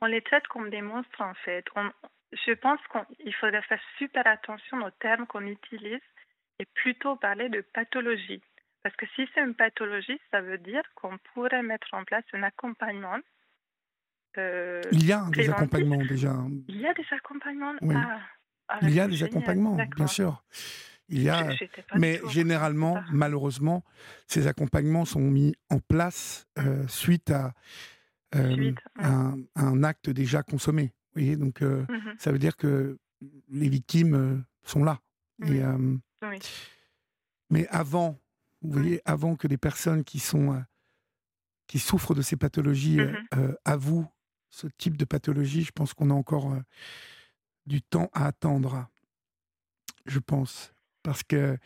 on 0.00 0.06
les 0.06 0.22
traite 0.22 0.46
comme 0.48 0.70
des 0.70 0.82
monstres 0.82 1.20
en 1.20 1.34
fait. 1.44 1.64
On, 1.76 1.90
je 2.32 2.52
pense 2.52 2.80
qu'il 3.16 3.34
faudrait 3.34 3.62
faire 3.62 3.80
super 3.98 4.26
attention 4.26 4.78
aux 4.82 4.90
termes 5.00 5.26
qu'on 5.26 5.46
utilise 5.46 6.00
et 6.58 6.66
plutôt 6.74 7.16
parler 7.16 7.48
de 7.48 7.60
pathologie. 7.72 8.42
Parce 8.82 8.94
que 8.96 9.06
si 9.14 9.28
c'est 9.34 9.40
une 9.40 9.54
pathologie, 9.54 10.20
ça 10.30 10.40
veut 10.40 10.58
dire 10.58 10.82
qu'on 10.94 11.18
pourrait 11.34 11.62
mettre 11.62 11.88
en 11.92 12.04
place 12.04 12.24
un 12.32 12.42
accompagnement. 12.42 13.18
Euh, 14.36 14.82
il 14.92 15.04
y 15.04 15.12
a 15.12 15.24
des 15.30 15.50
accompagnements 15.50 16.04
déjà. 16.04 16.34
Il 16.68 16.80
y 16.80 16.86
a 16.86 16.94
des 16.94 17.06
accompagnements. 17.10 17.74
Ah, 18.68 18.78
il 18.82 18.90
y 18.90 19.00
a 19.00 19.08
des 19.08 19.22
accompagnements, 19.22 19.76
bien 19.96 20.06
sûr. 20.06 20.44
Il 21.08 21.22
y 21.22 21.30
a, 21.30 21.48
mais 21.94 22.20
généralement, 22.28 23.02
malheureusement, 23.12 23.82
ces 24.26 24.46
accompagnements 24.46 25.06
sont 25.06 25.20
mis 25.20 25.54
en 25.70 25.78
place 25.78 26.46
euh, 26.58 26.86
suite, 26.86 27.30
à, 27.30 27.54
euh, 28.34 28.72
un, 28.98 29.84
acte 29.84 30.10
déjà 30.10 30.42
consommé 30.42 30.92
donc 31.16 31.62
euh, 31.62 31.84
mmh 31.88 32.14
ça 32.18 32.32
veut 32.32 32.38
dire 32.38 32.56
que 32.56 32.98
les 33.48 33.68
victimes 33.68 34.44
sont 34.62 34.84
là. 34.84 35.00
Et, 35.44 35.62
euh, 35.62 35.96
Mais 37.50 37.66
avant, 37.68 38.18
vous 38.62 38.72
voyez, 38.72 39.00
avant 39.04 39.36
que 39.36 39.46
des 39.46 39.58
personnes 39.58 40.04
qui 40.04 40.18
sont 40.20 40.62
qui 41.66 41.78
souffrent 41.78 42.14
de 42.14 42.22
ces 42.22 42.36
pathologies 42.36 42.98
mmh 42.98 43.54
avouent 43.64 44.08
ce 44.50 44.66
type 44.78 44.96
de 44.96 45.04
pathologie, 45.04 45.62
je 45.62 45.72
pense 45.72 45.92
qu'on 45.92 46.10
a 46.10 46.14
encore 46.14 46.56
du 47.66 47.82
temps 47.82 48.10
à 48.14 48.26
attendre. 48.26 48.88
Je 50.06 50.18
pense. 50.18 50.72
Parce 51.02 51.22
que 51.22 51.58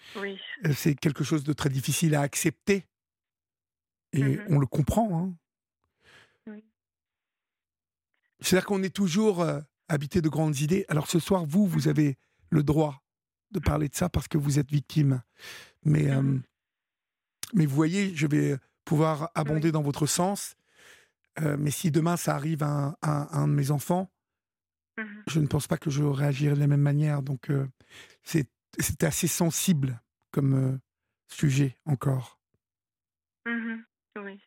c'est 0.74 0.94
quelque 0.94 1.24
chose 1.24 1.44
de 1.44 1.52
très 1.52 1.70
difficile 1.70 2.14
à 2.14 2.22
accepter. 2.22 2.86
Et 4.12 4.36
mmh 4.36 4.44
on 4.48 4.58
le 4.58 4.66
comprend. 4.66 5.18
Hein. 5.18 5.34
C'est-à-dire 8.42 8.66
qu'on 8.66 8.82
est 8.82 8.94
toujours 8.94 9.40
euh, 9.40 9.60
habité 9.88 10.20
de 10.20 10.28
grandes 10.28 10.58
idées. 10.58 10.84
Alors 10.88 11.06
ce 11.06 11.18
soir, 11.18 11.46
vous, 11.46 11.66
vous 11.66 11.88
avez 11.88 12.18
le 12.50 12.62
droit 12.62 13.02
de 13.52 13.60
parler 13.60 13.88
de 13.88 13.94
ça 13.94 14.08
parce 14.08 14.28
que 14.28 14.38
vous 14.38 14.58
êtes 14.58 14.70
victime. 14.70 15.22
Mais, 15.84 16.10
euh, 16.10 16.22
mmh 16.22 16.42
mais 17.54 17.66
vous 17.66 17.76
voyez, 17.76 18.14
je 18.14 18.26
vais 18.26 18.56
pouvoir 18.86 19.30
abonder 19.34 19.72
dans 19.72 19.82
votre 19.82 20.06
sens. 20.06 20.56
Euh, 21.42 21.56
mais 21.58 21.70
si 21.70 21.90
demain 21.90 22.16
ça 22.16 22.34
arrive 22.34 22.62
à 22.62 22.96
un, 23.02 23.46
de 23.46 23.52
mes 23.52 23.70
enfants, 23.70 24.10
mmh 24.96 25.02
je 25.26 25.38
ne 25.38 25.46
pense 25.46 25.66
pas 25.66 25.76
que 25.76 25.90
je 25.90 26.02
réagirai 26.02 26.54
de 26.54 26.60
la 26.60 26.66
même 26.66 26.80
manière. 26.80 27.22
Donc 27.22 27.50
c'est 28.22 28.48
assez 29.02 29.26
sensible 29.28 30.00
comme 30.30 30.80
sujet 31.28 31.76
encore. 31.84 32.40
Mmh 33.46 33.82
oui, 34.24 34.40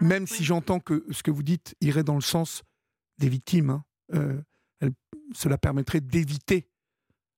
même 0.00 0.28
si 0.28 0.44
j'entends 0.44 0.78
que 0.78 1.04
ce 1.10 1.24
que 1.24 1.32
vous 1.32 1.42
dites 1.42 1.74
irait 1.80 2.04
dans 2.04 2.14
le 2.14 2.20
sens 2.20 2.62
des 3.18 3.28
victimes. 3.28 3.70
Hein. 3.70 3.84
Euh, 4.14 4.40
cela 5.34 5.58
permettrait 5.58 6.00
d'éviter 6.00 6.68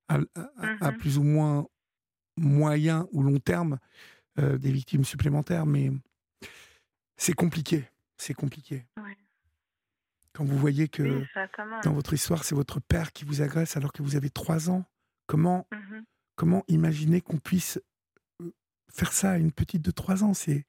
à, 0.08 0.18
mmh 0.18 0.96
plus 0.98 1.18
ou 1.18 1.22
moins 1.22 1.66
moyen 2.36 3.08
ou 3.12 3.22
long 3.22 3.38
terme 3.38 3.78
euh, 4.38 4.58
des 4.58 4.70
victimes 4.70 5.04
supplémentaires. 5.04 5.66
Mais 5.66 5.90
c'est 7.16 7.32
compliqué. 7.32 7.88
C'est 8.16 8.34
compliqué. 8.34 8.86
Quand 10.32 10.44
vous 10.44 10.58
voyez 10.58 10.88
que 10.88 11.24
dans 11.82 11.92
votre 11.92 12.12
histoire, 12.12 12.44
c'est 12.44 12.54
votre 12.54 12.80
père 12.80 13.12
qui 13.12 13.24
vous 13.24 13.42
agresse 13.42 13.76
alors 13.76 13.92
que 13.92 14.02
vous 14.02 14.16
avez 14.16 14.30
trois 14.30 14.70
ans, 14.70 14.84
comment, 15.26 15.66
mmh 15.72 16.00
comment 16.34 16.64
imaginer 16.68 17.22
qu'on 17.22 17.38
puisse 17.38 17.80
euh, 18.42 18.52
faire 18.92 19.12
ça 19.12 19.32
à 19.32 19.38
une 19.38 19.52
petite 19.52 19.82
de 19.82 19.90
trois 19.90 20.22
ans? 20.22 20.34
C'est 20.34 20.66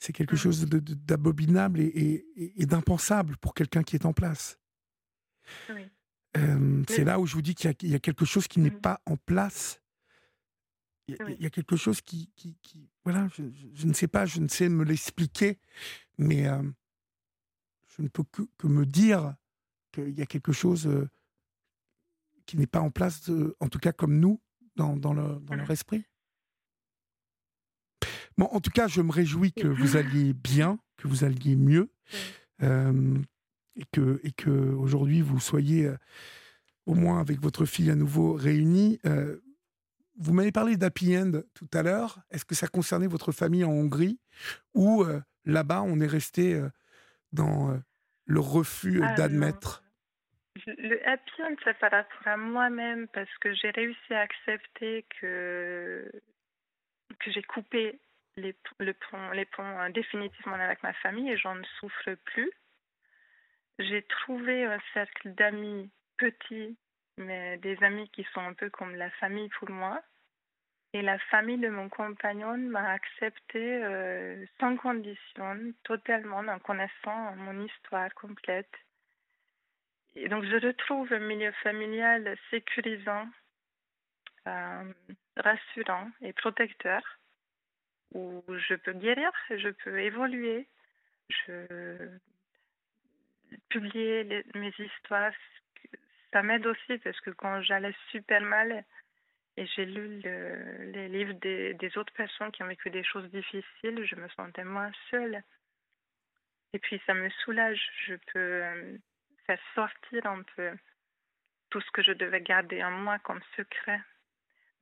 c'est 0.00 0.14
quelque 0.14 0.34
mmh. 0.34 0.38
chose 0.38 0.66
d'abominable 0.66 1.78
et, 1.80 2.24
d'impensable 2.66 3.36
pour 3.36 3.54
quelqu'un 3.54 3.82
qui 3.82 3.96
est 3.96 4.06
en 4.06 4.14
place. 4.14 4.58
c'est 6.88 7.04
là 7.04 7.20
où 7.20 7.26
je 7.26 7.34
vous 7.34 7.42
dis 7.42 7.54
qu'il 7.54 7.74
y, 7.82 7.94
a 7.94 7.98
quelque 7.98 8.24
chose 8.24 8.48
qui 8.48 8.60
n'est 8.60 8.70
mmh. 8.70 8.80
pas 8.80 9.00
en 9.04 9.16
place. 9.18 9.82
Il 11.06 11.16
y, 11.40 11.46
a, 11.46 11.50
quelque 11.50 11.76
chose 11.76 12.00
qui, 12.00 12.30
voilà, 13.04 13.28
je, 13.36 13.86
ne 13.86 13.92
sais 13.92 14.06
pas, 14.08 14.26
je 14.26 14.40
ne 14.40 14.48
sais 14.48 14.68
me 14.68 14.84
l'expliquer, 14.84 15.58
mais 16.18 16.44
je 17.88 18.02
ne 18.02 18.08
peux 18.08 18.24
que, 18.24 18.66
me 18.66 18.86
dire 18.86 19.34
qu'il 19.92 20.16
y 20.18 20.22
a 20.22 20.26
quelque 20.26 20.52
chose 20.52 20.88
qui 22.46 22.56
n'est 22.56 22.66
pas 22.66 22.80
en 22.80 22.90
place, 22.90 23.30
en 23.58 23.68
tout 23.68 23.80
cas 23.80 23.92
comme 23.92 24.18
nous, 24.18 24.40
dans, 24.76 24.96
dans, 24.96 25.12
dans 25.12 25.54
leur 25.54 25.70
esprit. 25.70 26.04
Bon, 28.38 28.46
en 28.46 28.60
tout 28.60 28.70
cas, 28.70 28.88
je 28.88 29.02
me 29.02 29.12
réjouis 29.12 29.52
que 29.52 29.66
vous 29.66 29.96
alliez 29.96 30.32
bien, 30.32 30.78
que 30.96 31.08
vous 31.08 31.24
alliez 31.24 31.56
mieux, 31.56 31.92
euh, 32.62 33.14
et 33.76 33.84
que, 33.92 34.20
et 34.24 34.32
que 34.32 34.50
aujourd'hui 34.50 35.20
vous 35.20 35.40
soyez 35.40 35.86
euh, 35.86 35.96
au 36.86 36.94
moins 36.94 37.20
avec 37.20 37.40
votre 37.40 37.64
fille 37.64 37.90
à 37.90 37.94
nouveau 37.94 38.34
réunis. 38.34 38.98
Euh, 39.06 39.40
vous 40.16 40.32
m'avez 40.32 40.52
parlé 40.52 40.76
d'Happy 40.76 41.16
End 41.16 41.32
tout 41.54 41.68
à 41.72 41.82
l'heure. 41.82 42.20
Est-ce 42.30 42.44
que 42.44 42.54
ça 42.54 42.66
concernait 42.66 43.06
votre 43.06 43.32
famille 43.32 43.64
en 43.64 43.70
Hongrie 43.70 44.18
ou 44.74 45.04
là-bas 45.46 45.82
on 45.82 45.98
est 46.00 46.06
resté 46.06 46.62
dans 47.32 47.80
le 48.26 48.40
refus 48.40 49.00
ah, 49.02 49.14
d'admettre 49.14 49.82
le 50.66 51.08
happy 51.08 51.42
end, 51.42 51.54
c'est 51.64 51.78
par 51.78 51.90
rapport 51.90 52.26
à 52.26 52.36
moi-même 52.36 53.08
parce 53.08 53.30
que 53.38 53.54
j'ai 53.54 53.70
réussi 53.70 54.14
à 54.14 54.20
accepter 54.20 55.06
que, 55.20 56.10
que 57.18 57.30
j'ai 57.30 57.42
coupé 57.42 58.00
les, 58.40 58.56
le 58.78 58.92
pont, 58.94 59.30
les 59.30 59.44
ponts 59.44 59.80
euh, 59.80 59.90
définitivement 59.90 60.54
avec 60.54 60.82
ma 60.82 60.92
famille 60.94 61.30
et 61.30 61.36
j'en 61.36 61.54
ne 61.54 61.64
souffre 61.78 62.14
plus. 62.24 62.50
J'ai 63.78 64.02
trouvé 64.02 64.64
un 64.64 64.80
cercle 64.92 65.32
d'amis 65.34 65.90
petits, 66.18 66.76
mais 67.16 67.56
des 67.58 67.82
amis 67.82 68.08
qui 68.10 68.24
sont 68.34 68.40
un 68.40 68.54
peu 68.54 68.68
comme 68.70 68.94
la 68.94 69.10
famille 69.12 69.48
pour 69.58 69.70
moi. 69.70 70.02
Et 70.92 71.02
la 71.02 71.18
famille 71.30 71.58
de 71.58 71.68
mon 71.68 71.88
compagnon 71.88 72.58
m'a 72.58 72.90
accepté 72.90 73.84
euh, 73.84 74.44
sans 74.58 74.76
condition, 74.76 75.72
totalement 75.84 76.38
en 76.38 76.58
connaissant 76.58 77.36
mon 77.36 77.64
histoire 77.64 78.12
complète. 78.14 78.74
Et 80.16 80.28
donc 80.28 80.44
je 80.44 80.56
retrouve 80.56 81.12
un 81.12 81.20
milieu 81.20 81.52
familial 81.62 82.36
sécurisant, 82.50 83.28
euh, 84.48 84.92
rassurant 85.36 86.10
et 86.22 86.32
protecteur 86.32 87.02
où 88.12 88.42
je 88.48 88.74
peux 88.74 88.92
guérir, 88.92 89.30
je 89.50 89.68
peux 89.68 90.00
évoluer, 90.00 90.66
je 91.28 92.18
publier 93.68 94.44
mes 94.54 94.72
histoires. 94.78 95.32
Ça 96.32 96.42
m'aide 96.42 96.66
aussi 96.66 96.98
parce 96.98 97.20
que 97.20 97.30
quand 97.30 97.62
j'allais 97.62 97.94
super 98.10 98.40
mal 98.40 98.84
et 99.56 99.66
j'ai 99.66 99.84
lu 99.84 100.20
les 100.92 101.08
livres 101.08 101.34
des, 101.34 101.98
autres 101.98 102.12
personnes 102.12 102.52
qui 102.52 102.62
ont 102.62 102.68
vécu 102.68 102.90
des 102.90 103.04
choses 103.04 103.28
difficiles, 103.30 104.04
je 104.04 104.14
me 104.16 104.28
sentais 104.30 104.64
moins 104.64 104.92
seule. 105.10 105.42
Et 106.72 106.78
puis 106.78 107.00
ça 107.06 107.14
me 107.14 107.28
soulage, 107.44 107.80
je 108.06 108.14
peux 108.32 108.38
euh, 108.38 108.96
faire 109.46 109.58
sortir 109.74 110.24
un 110.26 110.42
peu 110.54 110.70
tout 111.70 111.80
ce 111.80 111.90
que 111.90 112.02
je 112.02 112.12
devais 112.12 112.40
garder 112.40 112.82
en 112.84 112.92
moi 112.92 113.18
comme 113.18 113.40
secret. 113.56 114.00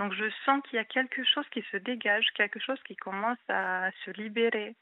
Donc 0.00 0.12
je 0.12 0.30
sens 0.44 0.62
qu'il 0.64 0.76
y 0.76 0.80
a 0.80 0.84
quelque 0.84 1.24
chose 1.24 1.46
qui 1.50 1.62
se 1.72 1.76
dégage, 1.76 2.26
quelque 2.34 2.60
chose 2.60 2.80
qui 2.84 2.94
commence 2.94 3.38
à 3.48 3.90
se 4.04 4.10
libérer. 4.12 4.76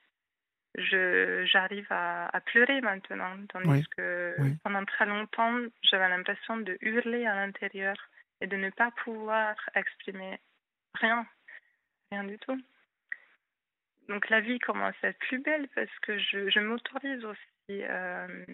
Je, 0.76 1.46
j'arrive 1.46 1.86
à, 1.88 2.38
pleurer 2.44 2.82
maintenant, 2.82 3.34
tandis 3.48 3.86
que 3.96 4.36
pendant 4.62 4.84
très 4.84 5.06
longtemps, 5.06 5.58
j'avais 5.82 6.08
l'impression 6.10 6.58
de 6.58 6.76
hurler 6.82 7.24
à 7.24 7.34
l'intérieur 7.34 7.96
et 8.42 8.46
de 8.46 8.56
ne 8.56 8.68
pas 8.68 8.90
pouvoir 8.90 9.56
exprimer 9.74 10.38
rien, 10.94 11.26
rien 12.10 12.24
du 12.24 12.38
tout. 12.38 12.60
Donc 14.10 14.28
la 14.28 14.40
vie 14.40 14.58
commence 14.58 14.94
à 15.02 15.08
être 15.08 15.18
plus 15.18 15.38
belle 15.38 15.66
parce 15.74 15.98
que 16.02 16.18
je, 16.18 16.50
je 16.50 16.60
m'autorise 16.60 17.24
aussi 17.24 17.40
euh, 17.70 18.44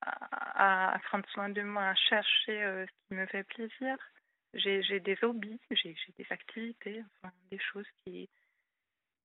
à, 0.00 0.94
à, 0.94 0.98
prendre 0.98 1.28
soin 1.28 1.48
de 1.48 1.62
moi, 1.62 1.90
à 1.90 1.94
chercher 1.94 2.62
euh, 2.64 2.84
ce 2.86 3.08
qui 3.08 3.14
me 3.14 3.26
fait 3.26 3.44
plaisir 3.44 3.96
j'ai 4.54 5.00
des 5.00 5.18
hobbies, 5.22 5.60
j'ai 5.70 5.96
des 6.16 6.26
activités, 6.30 7.02
des 7.50 7.58
choses 7.58 7.86
qui, 8.04 8.28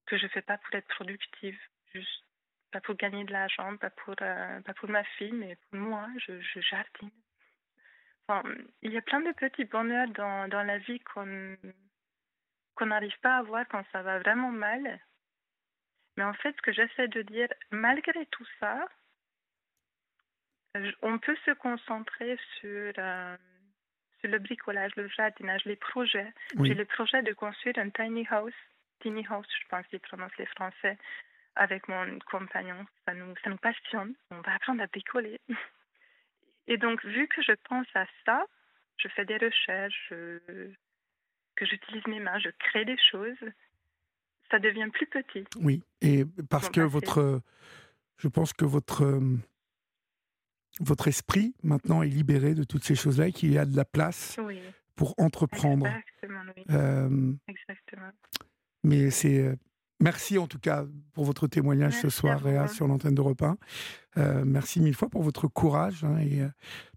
que 0.06 0.18
je 0.18 0.24
ne 0.24 0.30
fais 0.30 0.42
pas 0.42 0.58
pour 0.58 0.76
être 0.76 0.88
productive, 0.88 1.60
juste 1.94 2.26
pas 2.72 2.82
pour 2.82 2.96
gagner 2.96 3.24
de 3.24 3.32
l'argent, 3.32 3.78
pas 3.78 3.90
pour 3.90 4.16
euh, 4.22 4.62
pas 4.62 4.74
pour 4.74 4.90
ma 4.90 5.04
fille, 5.04 5.32
mais 5.32 5.56
pour 5.70 5.80
moi, 5.80 6.08
je, 6.18 6.62
jardine. 6.62 7.12
Enfin, 8.28 8.48
il 8.82 8.92
y 8.92 8.98
a 8.98 9.02
plein 9.02 9.22
de 9.22 9.32
petits 9.32 9.66
bonheurs 9.66 10.10
dans, 10.10 10.48
dans 10.48 10.64
la 10.64 10.78
vie 10.78 11.00
qu'on 11.00 11.58
qu'on 12.76 12.88
n'arrive 12.88 13.20
pas 13.22 13.38
à 13.38 13.44
voir 13.44 13.68
quand 13.70 13.84
ça 13.92 14.02
va 14.02 14.20
vraiment 14.20 14.52
mal. 14.52 15.00
Mais 16.16 16.24
en 16.24 16.34
fait, 16.34 16.56
ce 16.56 16.62
que 16.62 16.72
j'essaie 16.72 17.08
de 17.08 17.22
dire, 17.24 17.48
malgré 17.72 18.26
tout 18.28 18.46
ça, 18.60 18.88
on 21.02 21.18
peut 21.18 21.38
se 21.46 21.52
concentrer 21.52 22.38
sur 22.60 22.94
euh, 22.98 23.38
sur 24.20 24.30
le 24.30 24.40
bricolage, 24.40 24.96
le 24.96 25.08
jardinage, 25.10 25.66
les 25.66 25.76
projets. 25.76 26.32
J'ai 26.62 26.74
le 26.74 26.86
projet 26.86 27.22
de 27.24 27.34
construire 27.34 27.78
un 27.78 27.90
tiny 27.90 28.28
house, 28.30 28.54
tiny 29.02 29.26
house, 29.30 29.48
je 29.62 29.68
pense 29.70 29.86
qu'ils 29.88 30.00
prononcent 30.00 30.38
les 30.38 30.46
Français, 30.48 30.98
avec 31.56 31.88
mon 31.88 32.20
compagnon. 32.30 32.86
Ça 33.06 33.14
nous, 33.14 33.34
ça 33.44 33.50
nous 33.50 33.58
passionne. 33.58 34.14
On 34.32 34.42
va 34.42 34.56
apprendre 34.56 34.82
à 34.82 34.88
bricoler. 34.88 35.40
Et 36.68 36.78
donc, 36.78 37.04
vu 37.04 37.28
que 37.28 37.42
je 37.42 37.54
pense 37.68 37.88
à 37.96 38.06
ça, 38.26 38.46
je 38.98 39.08
fais 39.10 39.26
des 39.26 39.38
recherches, 39.38 40.14
que 41.60 41.66
j'utilise 41.66 42.06
mes 42.08 42.20
mains, 42.20 42.40
je 42.40 42.50
crée 42.58 42.86
des 42.86 42.98
choses, 43.12 43.38
ça 44.50 44.60
devient 44.60 44.90
plus 44.92 45.08
petit. 45.08 45.46
Oui, 45.62 45.84
et 46.02 46.24
parce 46.50 46.70
que 46.70 46.82
votre, 46.82 47.42
je 48.18 48.28
pense 48.28 48.54
que 48.54 48.66
votre 48.66 49.04
euh, 49.04 49.38
votre 50.80 51.08
esprit 51.08 51.54
maintenant 51.64 52.04
est 52.04 52.10
libéré 52.10 52.54
de 52.54 52.64
toutes 52.64 52.84
ces 52.84 52.96
choses-là 52.96 53.28
et 53.28 53.32
qu'il 53.32 53.52
y 53.52 53.58
a 53.58 53.66
de 53.66 53.76
la 53.76 53.86
place 53.86 54.38
pour 54.96 55.16
entreprendre. 55.18 55.88
Exactement, 55.88 56.42
oui. 56.56 56.64
Euh, 56.72 57.34
Exactement. 57.48 58.12
Mais 58.84 59.12
c'est. 59.12 59.40
Euh, 59.40 59.56
merci 60.02 60.38
en 60.38 60.48
tout 60.48 60.60
cas 60.60 60.86
pour 61.14 61.26
votre 61.26 61.48
témoignage 61.48 62.00
ce 62.00 62.10
soir, 62.10 62.42
Réa, 62.42 62.68
sur 62.68 62.88
l'antenne 62.88 63.16
de 63.16 63.22
1. 63.22 63.58
Euh, 64.18 64.44
merci 64.46 64.80
mille 64.80 64.96
fois 64.96 65.10
pour 65.10 65.24
votre 65.24 65.48
courage, 65.48 66.04
hein, 66.04 66.18
et, 66.20 66.42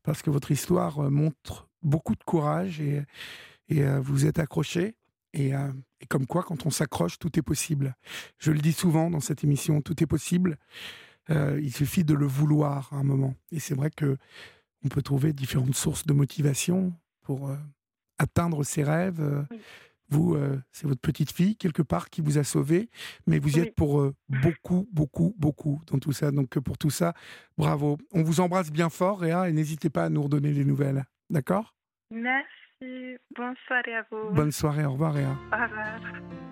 parce 0.03 0.23
que 0.23 0.31
votre 0.31 0.51
histoire 0.51 1.11
montre 1.11 1.69
beaucoup 1.83 2.15
de 2.15 2.25
courage 2.25 2.81
et, 2.81 3.03
et 3.69 3.85
vous 4.01 4.27
êtes 4.27 4.39
accroché. 4.39 4.95
Et, 5.35 5.51
et, 6.01 6.07
comme 6.09 6.27
quoi, 6.27 6.43
quand 6.43 6.67
on 6.67 6.71
s'accroche, 6.71 7.19
tout 7.19 7.39
est 7.39 7.43
possible. 7.43 7.97
Je 8.39 8.53
le 8.53 8.59
dis 8.59 8.73
souvent 8.73 9.11
dans 9.11 9.21
cette 9.21 9.45
émission, 9.45 9.81
tout 9.81 10.03
est 10.03 10.07
possible. 10.07 10.59
Euh, 11.31 11.61
il 11.63 11.73
suffit 11.73 12.05
de 12.05 12.15
le 12.15 12.27
vouloir 12.27 12.89
à 12.93 12.97
un 12.97 13.05
moment. 13.05 13.35
Et 13.51 13.61
c'est 13.61 13.75
vrai 13.75 13.91
que 13.91 14.17
on 14.85 14.89
peut 14.89 15.03
trouver 15.03 15.33
différentes 15.33 15.77
sources 15.77 16.07
de 16.07 16.13
motivation 16.13 16.93
pour 17.23 17.49
euh, 17.49 17.57
atteindre 18.19 18.65
ses 18.65 18.83
rêves. 18.83 19.21
Euh, 19.21 19.43
vous, 20.09 20.37
c'est 20.73 20.87
votre 20.87 21.01
petite 21.01 21.33
fille 21.33 21.57
quelque 21.57 21.81
part 21.81 22.11
qui 22.11 22.21
vous 22.21 22.37
a 22.37 22.45
sauvé, 22.45 22.91
mais 23.27 23.39
vous 23.39 23.57
y 23.57 23.61
êtes 23.61 23.75
pour 23.75 24.13
beaucoup, 24.29 24.87
beaucoup, 24.93 25.35
beaucoup 25.39 25.81
dans 25.87 25.99
tout 25.99 26.13
ça. 26.13 26.31
Donc 26.31 26.59
pour 26.59 26.77
tout 26.77 26.91
ça, 26.91 27.15
bravo. 27.57 27.97
On 28.13 28.23
vous 28.23 28.41
embrasse 28.41 28.71
bien 28.71 28.91
fort, 28.91 29.21
Réa, 29.21 29.49
et 29.49 29.55
n'hésitez 29.55 29.89
pas 29.89 30.05
à 30.05 30.09
nous 30.11 30.23
redonner 30.23 30.53
les 30.53 30.67
nouvelles. 30.67 31.07
D'accord? 31.31 31.75
Merci. 32.11 33.17
Bonne 33.35 33.55
soirée 33.67 33.95
à 33.95 34.05
vous. 34.11 34.35
Bonne 34.35 34.53
soirée. 34.53 34.85
Au 34.85 34.93
revoir, 34.93 35.15
Réa. 35.15 35.31
Au 35.31 35.63
revoir. 35.63 36.52